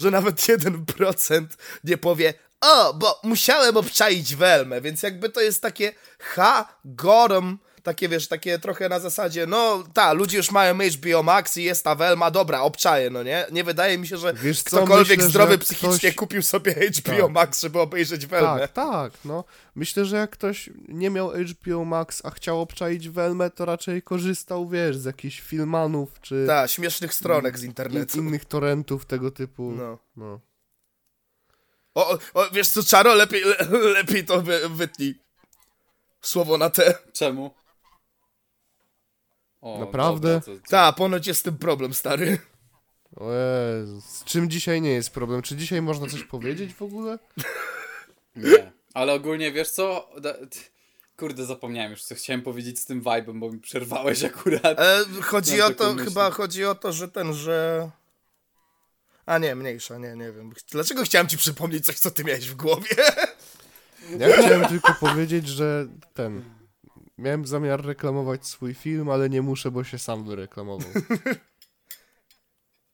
że 0.00 0.10
nawet 0.10 0.36
1% 0.36 1.46
nie 1.84 1.98
powie 1.98 2.34
o, 2.60 2.94
bo 2.94 3.20
musiałem 3.22 3.76
obczaić 3.76 4.36
Welmę, 4.36 4.80
więc 4.80 5.02
jakby 5.02 5.28
to 5.28 5.40
jest 5.40 5.62
takie 5.62 5.92
ha, 6.18 6.78
gorm, 6.84 7.58
takie 7.82 8.08
wiesz, 8.08 8.28
takie 8.28 8.58
trochę 8.58 8.88
na 8.88 8.98
zasadzie, 9.00 9.46
no 9.46 9.84
ta, 9.94 10.12
ludzie 10.12 10.36
już 10.36 10.50
mają 10.50 10.78
HBO 10.78 11.22
Max 11.22 11.56
i 11.56 11.62
jest 11.64 11.84
ta 11.84 11.94
Velma, 11.94 12.30
dobra, 12.30 12.60
obczaję, 12.60 13.10
no 13.10 13.22
nie? 13.22 13.46
Nie 13.52 13.64
wydaje 13.64 13.98
mi 13.98 14.06
się, 14.06 14.16
że 14.16 14.34
Wiesz 14.34 14.62
co, 14.62 14.76
ktokolwiek 14.76 15.18
myślę, 15.18 15.30
zdrowy 15.30 15.52
że 15.52 15.58
psychicznie 15.58 15.98
ktoś- 16.10 16.14
kupił 16.14 16.42
sobie 16.42 16.72
HBO 16.72 17.16
Tak. 17.22 17.30
Max, 17.30 17.60
żeby 17.60 17.80
obejrzeć 17.80 18.26
Velmę. 18.26 18.60
Tak, 18.60 18.72
tak, 18.72 19.12
no. 19.24 19.44
Myślę, 19.74 20.04
że 20.04 20.16
jak 20.16 20.30
ktoś 20.30 20.70
nie 20.88 21.10
miał 21.10 21.32
HBO 21.32 21.84
Max, 21.84 22.20
a 22.24 22.30
chciał 22.30 22.60
obczaić 22.60 23.08
Velmę, 23.08 23.50
to 23.50 23.64
raczej 23.64 24.02
korzystał, 24.02 24.68
wiesz, 24.68 24.96
z 24.96 25.04
jakichś 25.04 25.40
filmanów, 25.40 26.20
czy 26.20 26.44
Tak, 26.46 26.70
śmiesznych 26.70 27.14
stronek 27.14 27.58
z 27.58 27.62
in, 27.62 27.68
internetu. 27.68 28.18
innych 28.18 28.44
torrentów 28.44 29.06
tego 29.06 29.30
typu. 29.30 29.70
No. 29.72 29.98
No. 30.16 30.40
O, 31.94 32.10
o, 32.10 32.18
o, 32.34 32.50
wiesz 32.50 32.68
co, 32.68 32.82
Czaro, 32.82 33.14
lepiej, 33.14 33.42
le, 33.44 33.56
lepiej 33.92 34.24
to 34.24 34.42
wy, 34.42 34.68
wytnij. 34.68 35.14
Słowo 36.22 36.58
na 36.58 36.70
te. 36.70 36.94
Czemu? 37.12 37.50
O, 39.60 39.78
Naprawdę? 39.80 40.40
Dobra. 40.46 40.62
Ta, 40.68 40.92
ponoć 40.92 41.26
jest 41.26 41.40
z 41.40 41.42
tym 41.42 41.58
problem, 41.58 41.94
stary. 41.94 42.38
O 43.16 43.32
Jezu, 43.32 44.00
z 44.00 44.24
czym 44.24 44.50
dzisiaj 44.50 44.80
nie 44.82 44.90
jest 44.90 45.10
problem? 45.10 45.42
Czy 45.42 45.56
dzisiaj 45.56 45.82
można 45.82 46.06
coś 46.08 46.24
powiedzieć 46.24 46.74
w 46.74 46.82
ogóle? 46.82 47.18
Nie. 48.36 48.72
Ale 48.94 49.12
ogólnie 49.12 49.52
wiesz 49.52 49.70
co? 49.70 50.10
Kurde, 51.16 51.44
zapomniałem 51.44 51.90
już, 51.90 52.02
co 52.02 52.14
chciałem 52.14 52.42
powiedzieć 52.42 52.80
z 52.80 52.84
tym 52.84 53.02
vibe'em, 53.02 53.40
bo 53.40 53.50
mi 53.50 53.58
przerwałeś 53.60 54.24
akurat. 54.24 54.80
E, 54.80 55.04
chodzi 55.22 55.62
o 55.62 55.70
to, 55.70 55.94
chyba 55.94 56.30
chodzi 56.30 56.64
o 56.64 56.74
to, 56.74 56.92
że 56.92 57.08
ten, 57.08 57.34
że... 57.34 57.90
A 59.26 59.38
nie, 59.38 59.54
mniejsza, 59.54 59.98
nie, 59.98 60.16
nie 60.16 60.32
wiem. 60.32 60.52
Dlaczego 60.70 61.02
chciałem 61.02 61.28
ci 61.28 61.36
przypomnieć 61.36 61.84
coś, 61.86 61.98
co 61.98 62.10
ty 62.10 62.24
miałeś 62.24 62.48
w 62.48 62.54
głowie? 62.54 62.88
Ja 64.18 64.32
chciałem 64.36 64.68
tylko 64.68 64.94
powiedzieć, 65.00 65.48
że 65.48 65.86
ten. 66.14 66.44
Miałem 67.20 67.46
zamiar 67.46 67.84
reklamować 67.86 68.46
swój 68.46 68.74
film, 68.74 69.10
ale 69.10 69.30
nie 69.30 69.42
muszę, 69.42 69.70
bo 69.70 69.84
się 69.84 69.98
sam 69.98 70.24
wyreklamował. 70.24 70.90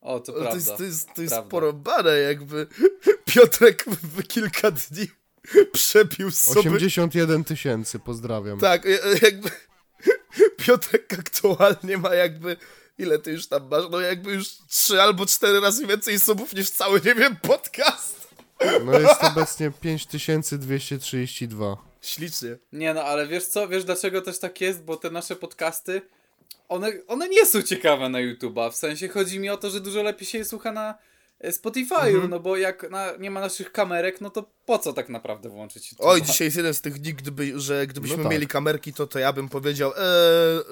O, 0.01 0.21
to 0.21 0.33
To 0.33 0.39
prawda. 0.39 0.55
jest, 0.55 0.77
to 0.77 0.83
jest, 0.83 1.09
to 1.15 1.23
jest 1.23 1.35
prawda. 1.35 1.51
porąbane, 1.51 2.17
jakby 2.19 2.67
Piotrek 3.25 3.85
w 3.85 4.23
kilka 4.23 4.71
dni 4.71 5.07
przebił 5.73 6.31
sobie... 6.31 6.61
81 6.61 7.45
tysięcy, 7.45 7.99
pozdrawiam. 7.99 8.59
Tak, 8.61 8.85
jakby 9.23 9.51
Piotrek 10.57 11.13
aktualnie 11.19 11.99
ma 11.99 12.15
jakby... 12.15 12.57
Ile 12.99 13.19
ty 13.19 13.33
już 13.33 13.47
tam 13.49 13.69
masz? 13.69 13.85
No 13.91 14.01
jakby 14.01 14.33
już 14.33 14.49
trzy 14.69 15.03
albo 15.03 15.27
cztery 15.27 15.61
razy 15.61 15.87
więcej 15.87 16.21
subów 16.21 16.53
niż 16.55 16.71
cały, 16.71 17.01
nie 17.05 17.15
wiem, 17.15 17.37
podcast. 17.37 18.29
No 18.85 19.01
jest 19.01 19.25
obecnie 19.25 19.71
5232. 19.71 21.77
Ślicznie. 22.07 22.57
Nie 22.73 22.95
no, 22.95 23.03
ale 23.03 23.27
wiesz 23.27 23.47
co? 23.47 23.69
Wiesz 23.69 23.85
dlaczego 23.85 24.23
też 24.23 24.39
tak 24.39 24.61
jest? 24.61 24.83
Bo 24.83 24.97
te 24.97 25.11
nasze 25.11 25.37
podcasty, 25.37 26.03
one, 26.69 26.93
one 27.09 27.29
nie 27.29 27.47
są 27.47 27.63
ciekawe 27.63 28.09
na 28.09 28.19
YouTube'a. 28.19 28.73
W 28.73 28.77
sensie 28.77 29.09
chodzi 29.09 29.39
mi 29.39 29.51
o 29.51 29.57
to, 29.57 29.71
że 29.71 29.81
dużo 29.81 30.03
lepiej 30.03 30.27
się 30.27 30.39
je 30.39 30.45
słucha 30.45 30.73
na 30.73 30.95
e, 31.41 31.51
Spotify'u, 31.51 32.07
Mhm. 32.07 32.31
no 32.31 32.41
bo 32.41 32.57
jak 32.57 32.91
na, 32.91 33.13
nie 33.19 33.31
ma 33.31 33.41
naszych 33.41 33.73
kamerek, 33.73 34.21
no 34.21 34.31
to 34.31 34.51
po 34.67 34.79
co 34.79 34.93
tak 34.93 35.09
naprawdę 35.09 35.49
włączyć 35.49 35.93
YouTube'a? 35.93 35.97
Oj, 36.01 36.23
dzisiaj 36.23 36.47
jest 36.47 36.57
jeden 36.57 36.75
z 36.75 36.81
tych 36.81 36.99
dni, 37.01 37.15
gdyby, 37.15 37.61
że 37.61 37.87
gdybyśmy 37.87 38.17
No 38.17 38.23
tak. 38.23 38.33
mieli 38.33 38.47
kamerki, 38.47 38.93
to 38.93 39.07
to 39.07 39.19
ja 39.19 39.33
bym 39.33 39.49
powiedział, 39.49 39.91
eee, 39.97 40.03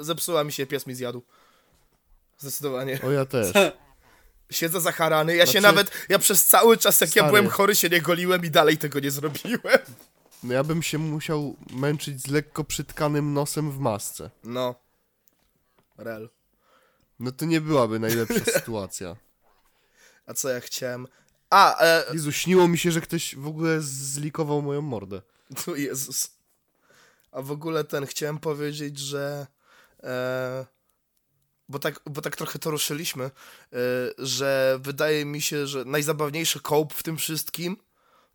zepsuła 0.05 0.45
mi 0.45 0.53
się, 0.53 0.67
pies 0.67 0.87
mi 0.87 0.95
zjadł. 0.95 1.23
Zdecydowanie. 2.39 2.99
O 3.07 3.11
ja 3.11 3.25
też. 3.25 3.47
Siedzę 4.51 4.81
zacharany, 4.81 5.37
ja 5.37 5.47
się 5.47 5.51
Znaczy- 5.61 5.63
nawet, 5.77 5.91
ja 6.09 6.19
przez 6.19 6.45
cały 6.47 6.77
czas 6.77 7.01
jak 7.01 7.11
ja 7.17 7.23
Stary. 7.23 7.29
byłem 7.29 7.49
chory 7.49 7.75
się 7.75 7.89
nie 7.89 8.01
goliłem 8.01 8.45
i 8.45 8.51
dalej 8.51 8.79
tego 8.79 9.01
nie 9.01 9.11
zrobiłem. 9.11 9.79
No 10.45 10.55
ja 10.55 10.65
bym 10.65 10.83
się 10.83 10.99
musiał 10.99 11.57
męczyć 11.71 12.23
z 12.23 12.27
lekko 12.27 12.65
przytkanym 12.65 13.33
nosem 13.33 13.71
w 13.71 13.79
masce. 13.79 14.31
No. 14.45 14.75
Rel. 15.99 16.31
No 17.21 17.33
to 17.33 17.45
nie 17.45 17.61
byłaby 17.61 17.99
najlepsza 17.99 18.45
sytuacja. 18.59 19.17
A 20.27 20.35
co 20.35 20.49
ja 20.49 20.61
chciałem? 20.61 21.07
A, 21.51 21.85
e, 21.85 22.05
Jezu, 22.13 22.33
śniło 22.33 22.69
mi 22.69 22.79
się, 22.79 22.91
że 22.91 23.01
ktoś 23.01 23.37
w 23.37 23.47
ogóle 23.47 23.81
zlikował 23.81 24.63
moją 24.63 24.83
mordę. 24.83 25.23
tu 25.65 25.77
Jezus. 25.77 26.31
A 27.33 27.43
w 27.43 27.51
ogóle 27.51 27.85
ten, 27.85 28.07
chciałem 28.07 28.39
powiedzieć, 28.39 28.99
że 28.99 29.47
e, 30.03 30.67
bo, 31.69 31.79
tak, 31.79 32.01
bo 32.07 32.21
tak 32.21 32.37
trochę 32.37 32.59
to 32.59 32.71
ruszyliśmy, 32.71 33.25
e, 33.25 33.31
że 34.19 34.79
wydaje 34.83 35.25
mi 35.25 35.43
się, 35.43 35.67
że 35.67 35.85
najzabawniejszy 35.85 36.61
kołp 36.61 36.95
w 36.95 37.03
tym 37.03 37.17
wszystkim 37.17 37.77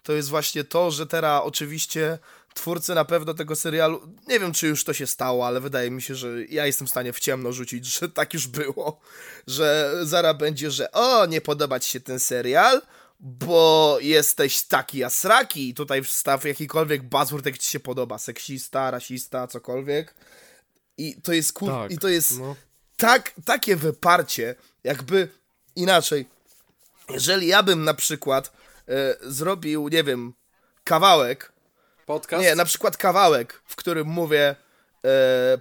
to 0.03 0.13
jest 0.13 0.29
właśnie 0.29 0.63
to, 0.63 0.91
że 0.91 1.07
teraz 1.07 1.41
oczywiście 1.45 2.19
twórcy 2.53 2.95
na 2.95 3.05
pewno 3.05 3.33
tego 3.33 3.55
serialu, 3.55 4.01
nie 4.27 4.39
wiem 4.39 4.53
czy 4.53 4.67
już 4.67 4.83
to 4.83 4.93
się 4.93 5.07
stało, 5.07 5.47
ale 5.47 5.59
wydaje 5.62 5.91
mi 5.91 6.01
się, 6.01 6.15
że 6.15 6.45
ja 6.45 6.65
jestem 6.65 6.88
w 6.88 6.89
stanie 6.89 7.13
w 7.13 7.19
ciemno 7.19 7.53
rzucić, 7.53 7.85
że 7.99 8.09
tak 8.09 8.33
już 8.33 8.47
było, 8.47 8.99
że 9.47 9.95
zara 10.03 10.33
będzie, 10.33 10.71
że 10.71 10.91
o, 10.91 11.25
nie 11.25 11.41
podoba 11.41 11.79
ci 11.79 11.91
się 11.91 11.99
ten 11.99 12.19
serial, 12.19 12.81
bo 13.19 13.97
jesteś 14.01 14.62
taki 14.62 14.97
jasraki 14.97 15.69
i 15.69 15.73
tutaj 15.73 16.03
wstaw 16.03 16.45
jakikolwiek 16.45 17.03
buzzword, 17.03 17.45
jak 17.45 17.57
ci 17.57 17.69
się 17.69 17.79
podoba, 17.79 18.17
seksista, 18.17 18.91
rasista, 18.91 19.47
cokolwiek. 19.47 20.15
I 20.97 21.21
to 21.21 21.33
jest 21.33 21.53
kur... 21.53 21.69
Tak. 21.69 21.91
I 21.91 21.97
to 21.97 22.07
jest 22.07 22.39
No. 22.39 22.55
tak, 22.97 23.33
takie 23.45 23.75
wyparcie, 23.75 24.55
jakby 24.83 25.29
inaczej. 25.75 26.25
Jeżeli 27.09 27.47
ja 27.47 27.63
bym 27.63 27.83
na 27.83 27.93
przykład 27.93 28.51
zrobił, 29.21 29.88
nie 29.88 30.04
wiem, 30.04 30.34
kawałek, 30.84 31.52
Podcast? 32.06 32.43
nie, 32.43 32.56
na 32.56 32.65
przykład 32.65 32.97
kawałek, 32.97 33.62
w 33.65 33.75
którym 33.75 34.08
mówię 34.08 34.56
e, 35.06 35.60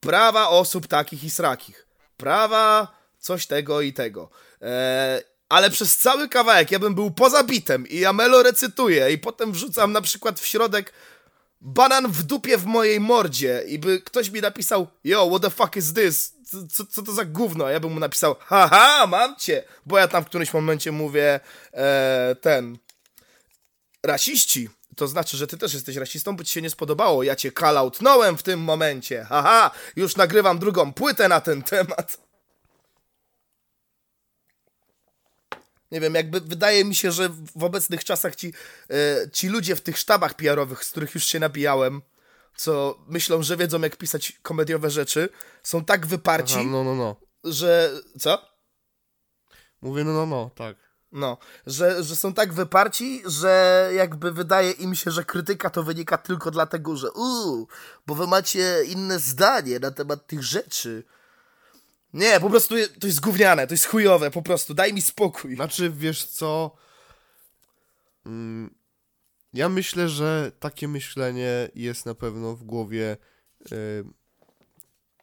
prawa 0.00 0.48
osób 0.48 0.86
takich 0.86 1.24
i 1.24 1.30
srakich, 1.30 1.86
prawa 2.16 2.88
coś 3.18 3.46
tego 3.46 3.80
i 3.80 3.92
tego. 3.92 4.30
E, 4.62 5.22
ale 5.48 5.70
przez 5.70 5.96
cały 5.96 6.28
kawałek 6.28 6.70
ja 6.70 6.78
bym 6.78 6.94
był 6.94 7.10
poza 7.10 7.44
bitem 7.44 7.88
i 7.88 7.98
ja 7.98 8.12
melo 8.12 8.42
recytuję 8.42 9.12
i 9.12 9.18
potem 9.18 9.52
wrzucam 9.52 9.92
na 9.92 10.00
przykład 10.00 10.40
w 10.40 10.46
środek 10.46 10.92
banan 11.60 12.12
w 12.12 12.22
dupie 12.22 12.58
w 12.58 12.66
mojej 12.66 13.00
mordzie 13.00 13.62
i 13.66 13.78
by 13.78 14.00
ktoś 14.00 14.30
mi 14.30 14.40
napisał 14.40 14.86
yo, 15.04 15.28
what 15.28 15.42
the 15.42 15.50
fuck 15.50 15.76
is 15.76 15.92
this? 15.92 16.34
Co, 16.72 16.86
co, 16.86 17.02
to 17.02 17.12
za 17.12 17.24
gówno? 17.24 17.66
A 17.66 17.70
ja 17.70 17.80
bym 17.80 17.92
mu 17.92 18.00
napisał 18.00 18.36
haha, 18.40 19.06
mam 19.06 19.36
cię! 19.36 19.64
Bo 19.86 19.98
ja 19.98 20.08
tam 20.08 20.24
w 20.24 20.26
którymś 20.26 20.52
momencie 20.52 20.92
mówię 20.92 21.40
e, 21.72 22.36
ten 22.40 22.78
rasiści. 24.02 24.68
To 24.96 25.08
znaczy, 25.08 25.36
że 25.36 25.46
ty 25.46 25.58
też 25.58 25.74
jesteś 25.74 25.96
rasistą, 25.96 26.36
bo 26.36 26.44
ci 26.44 26.52
się 26.52 26.62
nie 26.62 26.70
spodobało. 26.70 27.22
Ja 27.22 27.36
cię 27.36 27.52
kalautnąłem 27.52 28.36
w 28.36 28.42
tym 28.42 28.60
momencie. 28.60 29.24
Haha, 29.24 29.70
już 29.96 30.16
nagrywam 30.16 30.58
drugą 30.58 30.92
płytę 30.92 31.28
na 31.28 31.40
ten 31.40 31.62
temat. 31.62 32.29
Nie 35.90 36.00
wiem, 36.00 36.14
jakby 36.14 36.40
wydaje 36.40 36.84
mi 36.84 36.94
się, 36.94 37.12
że 37.12 37.28
w 37.56 37.64
obecnych 37.64 38.04
czasach 38.04 38.36
ci, 38.36 38.54
e, 38.90 39.30
ci 39.32 39.48
ludzie 39.48 39.76
w 39.76 39.80
tych 39.80 39.98
sztabach 39.98 40.34
PR-owych, 40.34 40.84
z 40.84 40.90
których 40.90 41.14
już 41.14 41.24
się 41.24 41.40
nabijałem, 41.40 42.02
co 42.56 42.98
myślą, 43.08 43.42
że 43.42 43.56
wiedzą 43.56 43.80
jak 43.80 43.96
pisać 43.96 44.32
komediowe 44.42 44.90
rzeczy, 44.90 45.28
są 45.62 45.84
tak 45.84 46.06
wyparci, 46.06 46.54
Aha, 46.54 46.64
no, 46.70 46.84
no, 46.84 46.94
no. 46.94 47.16
że... 47.44 47.90
Co? 48.18 48.50
Mówię, 49.82 50.04
no, 50.04 50.12
no, 50.12 50.26
no, 50.26 50.50
tak. 50.54 50.76
No, 51.12 51.38
że, 51.66 52.02
że 52.04 52.16
są 52.16 52.34
tak 52.34 52.52
wyparci, 52.52 53.22
że 53.26 53.90
jakby 53.94 54.32
wydaje 54.32 54.70
im 54.70 54.94
się, 54.94 55.10
że 55.10 55.24
krytyka 55.24 55.70
to 55.70 55.82
wynika 55.82 56.18
tylko 56.18 56.50
dlatego, 56.50 56.96
że 56.96 57.12
uuu, 57.12 57.68
bo 58.06 58.14
wy 58.14 58.26
macie 58.26 58.84
inne 58.84 59.18
zdanie 59.18 59.78
na 59.78 59.90
temat 59.90 60.26
tych 60.26 60.42
rzeczy. 60.42 61.04
Nie, 62.12 62.40
po 62.40 62.50
prostu 62.50 62.74
to 63.00 63.06
jest 63.06 63.20
gówniane, 63.20 63.66
to 63.66 63.74
jest 63.74 63.86
chujowe, 63.86 64.30
po 64.30 64.42
prostu, 64.42 64.74
daj 64.74 64.94
mi 64.94 65.02
spokój. 65.02 65.54
Znaczy, 65.54 65.90
wiesz 65.90 66.24
co? 66.24 66.76
Mm, 68.26 68.74
ja 69.52 69.68
myślę, 69.68 70.08
że 70.08 70.52
takie 70.60 70.88
myślenie 70.88 71.68
jest 71.74 72.06
na 72.06 72.14
pewno 72.14 72.56
w 72.56 72.64
głowie 72.64 73.16
y, 73.72 74.04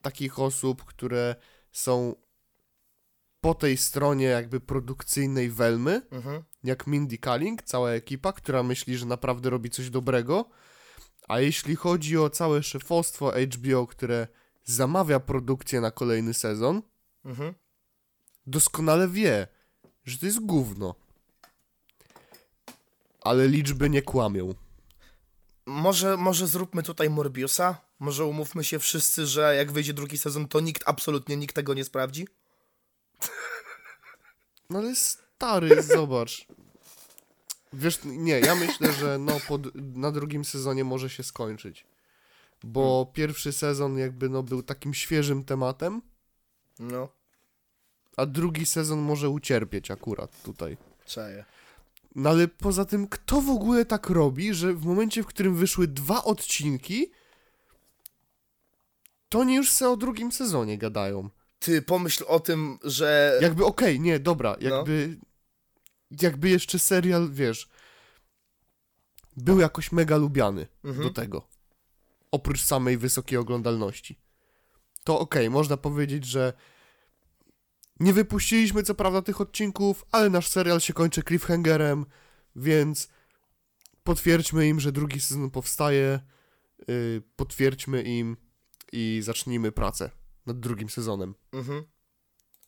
takich 0.02 0.39
osób, 0.39 0.84
które 0.86 1.36
są 1.71 2.15
po 3.41 3.54
tej 3.56 3.78
stronie 3.78 4.26
jakby 4.26 4.60
produkcyjnej 4.60 5.50
Welmy, 5.52 6.02
Mhm. 6.12 6.43
jak 6.63 6.88
Mindy 6.88 7.17
Kaling, 7.17 7.63
cała 7.63 7.91
ekipa, 7.91 8.34
która 8.34 8.63
myśli, 8.63 8.97
że 8.97 9.06
naprawdę 9.06 9.50
robi 9.50 9.69
coś 9.69 9.89
dobrego. 9.89 10.50
A 11.28 11.39
jeśli 11.39 11.76
chodzi 11.76 12.17
o 12.17 12.30
całe 12.30 12.63
szefostwo 12.63 13.32
HBO, 13.32 13.88
które 13.88 14.28
zamawia 14.71 15.19
produkcję 15.19 15.82
na 15.82 15.91
kolejny 15.91 16.34
sezon, 16.34 16.82
Mhm. 17.25 17.53
doskonale 18.47 19.08
wie, 19.08 19.47
że 20.06 20.17
to 20.17 20.25
jest 20.25 20.39
gówno. 20.39 20.95
Ale 23.21 23.47
liczby 23.47 23.89
nie 23.89 24.01
kłamią. 24.01 24.53
Może, 25.65 26.17
może 26.17 26.47
zróbmy 26.47 26.84
tutaj 26.84 27.10
Morbiusa? 27.10 27.77
Może 27.99 28.25
umówmy 28.25 28.63
się 28.63 28.80
wszyscy, 28.80 29.25
że 29.27 29.56
jak 29.56 29.71
wyjdzie 29.71 29.93
drugi 29.93 30.17
sezon, 30.17 30.47
to 30.47 30.60
nikt, 30.60 30.84
absolutnie 30.86 31.38
nikt 31.38 31.56
tego 31.56 31.73
nie 31.73 31.84
sprawdzi? 31.84 32.27
No 34.69 34.80
ale 34.80 34.95
stary, 34.95 35.84
zobacz. 35.84 36.47
Wiesz, 37.73 37.99
nie, 38.06 38.39
ja 38.39 38.56
myślę, 38.56 38.93
że 38.93 39.17
no 39.17 39.39
pod, 39.47 39.75
na 39.75 40.12
drugim 40.12 40.45
sezonie 40.45 40.84
może 40.84 41.10
się 41.10 41.23
skończyć. 41.23 41.86
Bo 42.63 43.12
pierwszy 43.13 43.52
sezon 43.52 43.98
jakby 43.98 44.30
no 44.30 44.43
był 44.43 44.63
takim 44.63 44.93
świeżym 44.93 45.43
tematem, 45.43 46.02
No, 46.80 47.10
a 48.17 48.26
drugi 48.26 48.65
sezon 48.65 49.00
może 49.00 49.30
ucierpieć 49.30 49.91
akurat 49.91 50.41
tutaj. 50.43 50.78
czaję. 51.06 51.46
No 52.15 52.30
ale 52.30 52.48
poza 52.48 52.86
tym, 52.86 53.08
kto 53.08 53.41
w 53.41 53.50
ogóle 53.50 53.86
tak 53.86 54.10
robi, 54.10 54.54
że 54.54 54.74
w 54.74 54.86
momencie, 54.86 55.24
w 55.24 55.28
którym 55.28 55.56
wyszły 55.56 55.88
dwa 55.88 56.24
odcinki, 56.24 57.12
to 59.30 59.39
oni 59.39 59.56
już 59.56 59.72
se 59.72 59.89
o 59.89 59.98
drugim 59.98 60.32
sezonie 60.32 60.78
gadają. 60.78 61.30
Ty 61.60 61.82
pomyśl 61.82 62.24
o 62.28 62.39
tym, 62.39 62.80
że... 62.84 63.39
Jakby 63.41 63.65
okej, 63.65 64.00
nie, 64.00 64.20
dobra, 64.20 64.56
No. 64.62 64.70
jakby 64.70 65.17
jakby 66.22 66.50
jeszcze 66.50 66.80
serial, 66.80 67.30
wiesz, 67.32 67.70
był 69.38 69.60
jakoś 69.60 69.91
mega 69.91 70.17
lubiany 70.17 70.67
Mhm. 70.84 71.08
do 71.08 71.13
tego. 71.13 71.48
Oprócz 72.32 72.62
samej 72.62 72.98
wysokiej 72.98 73.38
oglądalności. 73.38 74.20
To 75.04 75.20
okej, 75.20 75.50
można 75.50 75.78
powiedzieć, 75.78 76.26
że 76.26 76.54
nie 78.00 78.13
wypuściliśmy 78.13 78.84
co 78.84 78.96
prawda 78.96 79.22
tych 79.22 79.42
odcinków, 79.42 80.06
ale 80.12 80.30
nasz 80.30 80.48
serial 80.48 80.80
się 80.80 80.94
kończy 80.94 81.24
cliffhangerem, 81.24 82.06
więc 82.56 83.10
potwierdźmy 84.04 84.68
im, 84.68 84.80
że 84.80 84.92
drugi 84.92 85.22
sezon 85.22 85.52
powstaje, 85.52 86.20
yy, 86.88 87.22
potwierdźmy 87.36 88.04
im 88.04 88.38
i 88.92 89.20
zacznijmy 89.24 89.72
pracę 89.72 90.12
nad 90.46 90.60
drugim 90.60 90.90
sezonem. 90.90 91.36
Mhm. 91.52 91.84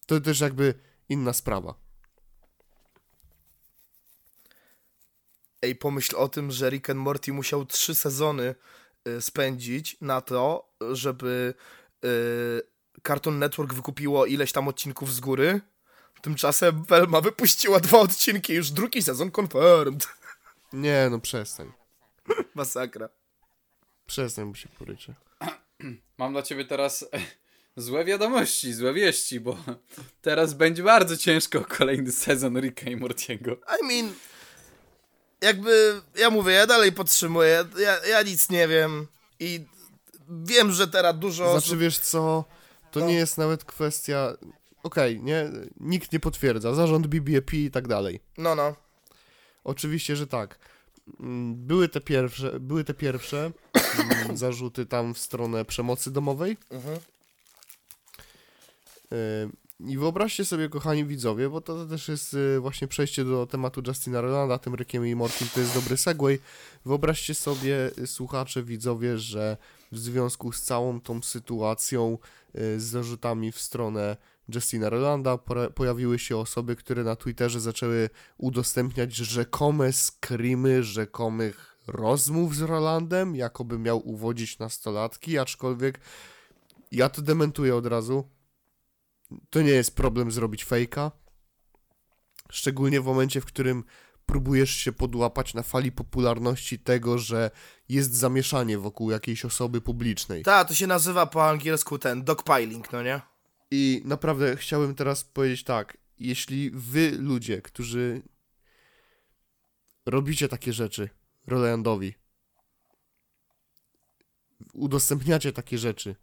To 0.06 0.22
też 0.22 0.40
jakby 0.40 0.74
inna 1.10 1.34
sprawa. 1.34 1.74
Ej, 5.62 5.76
pomyśl 5.76 6.16
o 6.16 6.28
tym, 6.28 6.52
że 6.52 6.70
Rick 6.70 6.90
and 6.90 7.00
Morty 7.00 7.34
musiał 7.34 7.66
trzy 7.66 7.96
sezony 7.96 8.56
spędzić 9.20 9.98
na 10.02 10.22
to, 10.22 10.74
żeby 10.92 11.54
y, 12.06 12.62
Cartoon 13.08 13.40
Network 13.40 13.74
wykupiło 13.74 14.26
ileś 14.26 14.52
tam 14.52 14.68
odcinków 14.68 15.14
z 15.14 15.20
góry. 15.20 15.62
Tymczasem 16.22 16.84
Velma 16.84 17.22
wypuściła 17.22 17.80
dwa 17.80 18.00
odcinki, 18.00 18.54
już 18.54 18.72
drugi 18.72 19.04
sezon 19.04 19.32
confirmed. 19.40 20.08
Nie, 20.74 21.08
no 21.12 21.20
przestań. 21.20 21.72
Masakra. 22.56 23.10
Przestań 24.06 24.46
mu 24.46 24.56
się 24.56 24.70
poryczy. 24.70 25.14
Mam 26.18 26.32
dla 26.34 26.42
ciebie 26.42 26.66
teraz 26.66 27.06
złe 27.78 28.06
wiadomości, 28.06 28.74
złe 28.74 28.94
wieści, 28.94 29.40
bo 29.40 29.58
teraz 30.22 30.54
będzie 30.54 30.84
bardzo 30.84 31.18
ciężko 31.18 31.60
o 31.60 31.66
kolejny 31.66 32.12
sezon 32.12 32.60
Ricka 32.62 32.90
i 32.90 32.96
Mortiego. 32.96 33.52
I 33.82 33.86
mean, 33.88 34.14
jakby, 35.42 36.02
ja 36.16 36.30
mówię, 36.30 36.54
ja 36.54 36.68
dalej 36.68 36.92
podtrzymuję, 36.92 37.66
ja, 37.80 38.06
ja 38.08 38.22
nic 38.22 38.50
nie 38.50 38.68
wiem 38.68 39.08
i 39.40 39.66
wiem, 40.30 40.72
że 40.72 40.88
teraz 40.88 41.20
dużo 41.20 41.44
Znaczy, 41.52 41.66
osób... 41.68 41.80
wiesz 41.80 42.00
co, 42.00 42.44
to 42.92 43.00
No. 43.00 43.06
nie 43.06 43.14
jest 43.16 43.38
nawet 43.38 43.64
kwestia... 43.66 44.34
Okej, 44.84 45.20
nie, 45.22 45.50
nikt 45.80 46.12
nie 46.14 46.20
potwierdza, 46.20 46.74
zarząd 46.74 47.08
BBP 47.08 47.58
i 47.58 47.72
tak 47.72 47.88
dalej. 47.88 48.20
No, 48.38 48.56
no. 48.56 48.76
Oczywiście, 49.64 50.16
że 50.16 50.28
tak. 50.28 50.60
Mm, 51.20 51.56
Były 51.56 51.90
te 51.90 52.02
pierwsze, 52.02 52.60
były 52.60 52.84
te 52.84 52.94
pierwsze 52.94 53.52
mm, 54.00 54.38
zarzuty 54.44 54.86
tam 54.86 55.14
w 55.14 55.18
stronę 55.20 55.66
przemocy 55.66 56.12
domowej. 56.12 56.58
Mhm. 56.70 57.00
Yy, 59.12 59.50
I 59.80 59.98
wyobraźcie 59.98 60.46
sobie, 60.46 60.70
kochani 60.70 61.06
widzowie, 61.06 61.50
bo 61.50 61.62
to 61.62 61.86
też 61.86 62.08
jest 62.08 62.34
yy, 62.34 62.60
właśnie 62.60 62.88
przejście 62.88 63.26
do 63.26 63.48
tematu 63.48 63.82
Justina 63.88 64.22
Rolanda, 64.22 64.58
tym 64.58 64.76
Rickiem 64.76 65.08
i 65.08 65.16
Mortim, 65.16 65.48
to 65.54 65.60
jest 65.60 65.74
dobry 65.74 65.98
segway. 65.98 66.40
Wyobraźcie 66.86 67.36
sobie, 67.36 67.92
yy, 67.98 68.08
słuchacze, 68.08 68.64
widzowie, 68.64 69.18
że 69.18 69.58
w 69.92 70.00
związku 70.00 70.52
z 70.52 70.62
całą 70.62 71.02
tą 71.02 71.22
sytuacją 71.22 72.18
yy, 72.54 72.80
z 72.80 72.84
zarzutami 72.84 73.52
w 73.52 73.60
stronę 73.60 74.18
Justina 74.56 74.90
Rolanda 74.90 75.38
pojawiły 75.76 76.20
się 76.20 76.38
osoby, 76.38 76.76
które 76.76 77.04
na 77.04 77.16
Twitterze 77.16 77.60
zaczęły 77.60 78.10
udostępniać 78.38 79.16
rzekome 79.16 79.94
screamy 79.94 80.84
rzekomych 80.84 81.76
rozmów 81.88 82.56
z 82.56 82.62
Rolandem, 82.62 83.36
jakoby 83.36 83.80
miał 83.80 84.10
uwodzić 84.10 84.60
nastolatki, 84.60 85.38
aczkolwiek 85.38 86.00
ja 86.92 87.10
to 87.10 87.22
dementuję 87.22 87.76
od 87.76 87.86
razu. 87.86 88.39
To 89.50 89.62
nie 89.62 89.72
jest 89.72 89.96
problem 89.96 90.32
zrobić 90.32 90.66
fejka. 90.66 91.12
Szczególnie 92.52 93.02
w 93.02 93.06
momencie, 93.06 93.42
w 93.42 93.46
którym 93.46 93.84
próbujesz 94.26 94.72
się 94.72 94.92
podłapać 94.92 95.54
na 95.54 95.64
fali 95.64 95.92
popularności 95.92 96.80
tego, 96.80 97.18
że 97.18 97.52
jest 97.90 98.14
zamieszanie 98.14 98.78
wokół 98.78 99.12
jakiejś 99.12 99.46
osoby 99.46 99.82
publicznej. 99.82 100.44
Ta, 100.44 100.66
to 100.66 100.74
się 100.74 100.88
nazywa 100.88 101.26
po 101.26 101.50
angielsku 101.50 102.00
ten 102.00 102.24
dogpiling, 102.24 102.92
no 102.92 103.04
nie? 103.04 103.22
I 103.72 104.02
naprawdę 104.06 104.56
chciałbym 104.56 104.96
teraz 104.96 105.24
powiedzieć 105.24 105.64
tak. 105.64 105.98
Jeśli 106.20 106.72
wy, 106.72 107.12
ludzie, 107.12 107.62
którzy 107.62 108.22
robicie 110.06 110.48
takie 110.48 110.74
rzeczy 110.74 111.10
Rolandowi, 111.48 112.16
udostępniacie 114.74 115.54
takie 115.54 115.78
rzeczy, 115.78 116.16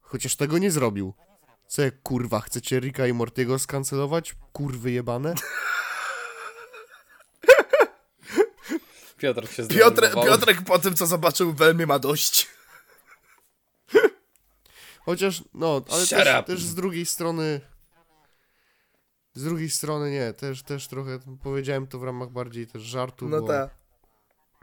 chociaż 0.00 0.36
tego 0.36 0.58
nie 0.58 0.70
zrobił, 0.70 1.14
co 1.74 1.82
jak 1.82 2.02
kurwa, 2.02 2.40
chcecie 2.40 2.80
Ricka 2.80 3.06
i 3.06 3.12
Mortiego 3.12 3.58
skancelować? 3.58 4.34
Kurwy 4.52 4.90
jebane? 4.90 5.34
Piotr 9.18 9.48
się 9.48 9.66
Piotr. 9.66 10.12
Piotrek 10.12 10.62
po 10.62 10.78
tym, 10.78 10.94
co 10.94 11.06
zobaczył 11.06 11.52
w 11.52 11.56
Welmie 11.56 11.86
ma 11.86 11.98
dość. 11.98 12.48
Chociaż, 15.00 15.44
no, 15.54 15.82
ale 15.90 16.06
też, 16.06 16.46
też 16.46 16.62
z 16.62 16.74
drugiej 16.74 17.06
strony. 17.06 17.60
Z 19.32 19.44
drugiej 19.44 19.70
strony 19.70 20.10
nie, 20.10 20.32
też, 20.32 20.62
też 20.62 20.88
trochę 20.88 21.18
powiedziałem 21.42 21.86
to 21.86 21.98
w 21.98 22.04
ramach 22.04 22.30
bardziej 22.30 22.66
też 22.66 22.82
żartu, 22.82 23.28
No 23.28 23.40
bo 23.40 23.46
tak. 23.46 23.70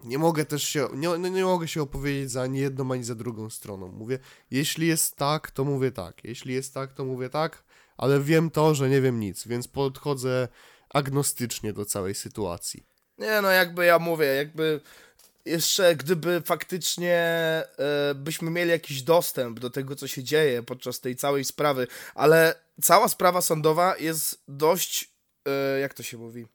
Nie 0.04 0.18
mogę 0.18 0.46
też 0.46 0.64
się, 0.64 0.88
nie, 0.94 1.30
nie, 1.32 1.44
mogę 1.44 1.68
się 1.68 1.82
opowiedzieć 1.82 2.32
za 2.32 2.42
ani 2.42 2.60
jedną, 2.60 2.92
ani 2.92 3.04
za 3.04 3.16
drugą 3.16 3.50
stroną. 3.50 3.88
Mówię, 3.88 4.20
jeśli 4.52 4.88
jest 4.88 5.16
tak, 5.16 5.52
to 5.52 5.64
mówię 5.64 5.92
tak, 5.92 6.24
jeśli 6.24 6.54
jest 6.54 6.74
tak, 6.74 6.94
to 6.94 7.06
mówię 7.06 7.30
tak, 7.30 7.64
ale 7.98 8.20
wiem 8.20 8.50
to, 8.50 8.76
że 8.76 8.90
nie 8.90 9.02
wiem 9.02 9.20
nic, 9.20 9.48
więc 9.48 9.68
podchodzę 9.68 10.48
agnostycznie 10.94 11.74
do 11.74 11.86
całej 11.86 12.16
sytuacji. 12.16 12.86
Nie 13.18 13.42
no, 13.42 13.50
jakby 13.50 13.86
ja 13.86 14.00
mówię, 14.00 14.26
jakby 14.26 14.82
jeszcze 15.46 15.96
gdyby 15.96 16.42
faktycznie 16.46 17.16
e, 17.16 18.16
byśmy 18.16 18.52
mieli 18.52 18.72
jakiś 18.72 19.02
dostęp 19.02 19.60
do 19.60 19.70
tego, 19.70 19.96
co 19.96 20.08
się 20.08 20.24
dzieje 20.24 20.64
podczas 20.64 21.00
tej 21.00 21.16
całej 21.16 21.46
sprawy, 21.46 21.88
ale 22.16 22.56
cała 22.82 23.08
sprawa 23.08 23.42
sądowa 23.42 23.98
jest 23.98 24.44
dość, 24.48 25.14
e, 25.46 25.80
jak 25.80 25.94
to 25.94 26.04
się 26.04 26.18
mówi, 26.18 26.48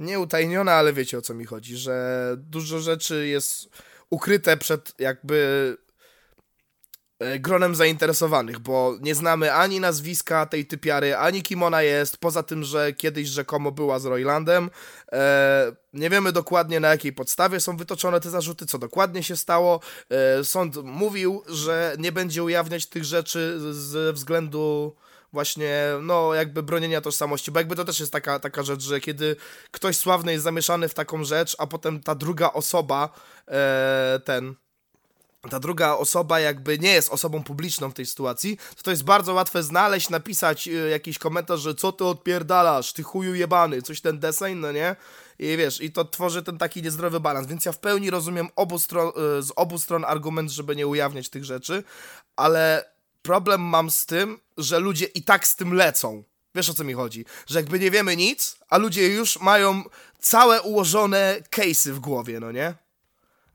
nie 0.00 0.18
utajniona, 0.18 0.72
ale 0.72 0.92
wiecie 0.92 1.18
o 1.18 1.22
co 1.22 1.34
mi 1.34 1.44
chodzi, 1.44 1.76
że 1.76 2.34
dużo 2.38 2.78
rzeczy 2.78 3.26
jest 3.28 3.68
ukryte 4.10 4.56
przed 4.56 4.94
jakby 4.98 5.76
e, 7.18 7.38
gronem 7.38 7.74
zainteresowanych, 7.74 8.58
bo 8.58 8.96
nie 9.00 9.14
znamy 9.14 9.52
ani 9.54 9.80
nazwiska 9.80 10.46
tej 10.46 10.66
typiary, 10.66 11.16
ani 11.16 11.42
kim 11.42 11.62
ona 11.62 11.82
jest, 11.82 12.16
poza 12.16 12.42
tym, 12.42 12.64
że 12.64 12.92
kiedyś 12.92 13.28
rzekomo 13.28 13.72
była 13.72 13.98
z 13.98 14.04
Roylandem. 14.04 14.70
E, 15.12 15.72
nie 15.92 16.10
wiemy 16.10 16.32
dokładnie 16.32 16.80
na 16.80 16.88
jakiej 16.88 17.12
podstawie 17.12 17.60
są 17.60 17.76
wytoczone 17.76 18.20
te 18.20 18.30
zarzuty, 18.30 18.66
co 18.66 18.78
dokładnie 18.78 19.22
się 19.22 19.36
stało. 19.36 19.80
E, 20.10 20.44
sąd 20.44 20.76
mówił, 20.84 21.42
że 21.48 21.96
nie 21.98 22.12
będzie 22.12 22.42
ujawniać 22.42 22.86
tych 22.86 23.04
rzeczy 23.04 23.60
ze 23.72 24.12
względu 24.12 24.96
właśnie, 25.32 25.84
no 26.02 26.34
jakby 26.34 26.62
bronienia 26.62 27.00
tożsamości, 27.00 27.50
bo 27.50 27.60
jakby 27.60 27.76
to 27.76 27.84
też 27.84 28.00
jest 28.00 28.12
taka, 28.12 28.38
taka 28.38 28.62
rzecz, 28.62 28.82
że 28.82 29.00
kiedy 29.00 29.36
ktoś 29.70 29.96
sławny 29.96 30.32
jest 30.32 30.44
zamieszany 30.44 30.88
w 30.88 30.94
taką 30.94 31.24
rzecz, 31.24 31.56
a 31.58 31.66
potem 31.66 32.02
ta 32.02 32.14
druga 32.14 32.52
osoba, 32.52 33.10
e, 33.48 34.20
ten 34.24 34.54
ta 35.50 35.60
druga 35.60 35.96
osoba 35.96 36.40
jakby 36.40 36.78
nie 36.78 36.92
jest 36.92 37.08
osobą 37.08 37.44
publiczną 37.44 37.90
w 37.90 37.94
tej 37.94 38.06
sytuacji, 38.06 38.56
to 38.76 38.82
to 38.82 38.90
jest 38.90 39.04
bardzo 39.04 39.34
łatwe 39.34 39.62
znaleźć, 39.62 40.10
napisać 40.10 40.68
y, 40.68 40.88
jakiś 40.90 41.18
komentarz, 41.18 41.60
że 41.60 41.74
co 41.74 41.92
ty 41.92 42.04
odpierdalasz, 42.04 42.92
ty 42.92 43.02
chuju 43.02 43.34
jebany, 43.34 43.82
coś 43.82 44.00
ten 44.00 44.18
deseń, 44.18 44.58
no 44.58 44.72
nie? 44.72 44.96
I 45.38 45.56
wiesz, 45.56 45.80
i 45.80 45.92
to 45.92 46.04
tworzy 46.04 46.42
ten 46.42 46.58
taki 46.58 46.82
niezdrowy 46.82 47.20
balans, 47.20 47.46
więc 47.46 47.64
ja 47.64 47.72
w 47.72 47.78
pełni 47.78 48.10
rozumiem 48.10 48.48
obu 48.56 48.78
stron, 48.78 49.08
y, 49.08 49.42
z 49.42 49.52
obu 49.56 49.78
stron 49.78 50.04
argument, 50.04 50.50
żeby 50.50 50.76
nie 50.76 50.86
ujawniać 50.86 51.28
tych 51.28 51.44
rzeczy, 51.44 51.82
ale 52.36 52.90
problem 53.22 53.60
mam 53.60 53.90
z 53.90 54.06
tym, 54.06 54.40
że 54.58 54.78
ludzie 54.78 55.04
i 55.06 55.22
tak 55.22 55.46
z 55.46 55.56
tym 55.56 55.74
lecą. 55.74 56.22
Wiesz 56.54 56.70
o 56.70 56.74
co 56.74 56.84
mi 56.84 56.92
chodzi? 56.94 57.24
Że 57.46 57.58
jakby 57.58 57.78
nie 57.80 57.90
wiemy 57.90 58.16
nic, 58.16 58.56
a 58.68 58.78
ludzie 58.78 59.06
już 59.08 59.40
mają 59.40 59.82
całe 60.20 60.62
ułożone 60.62 61.36
case'y 61.50 61.90
w 61.90 61.98
głowie, 62.00 62.40
no 62.40 62.52
nie? 62.52 62.74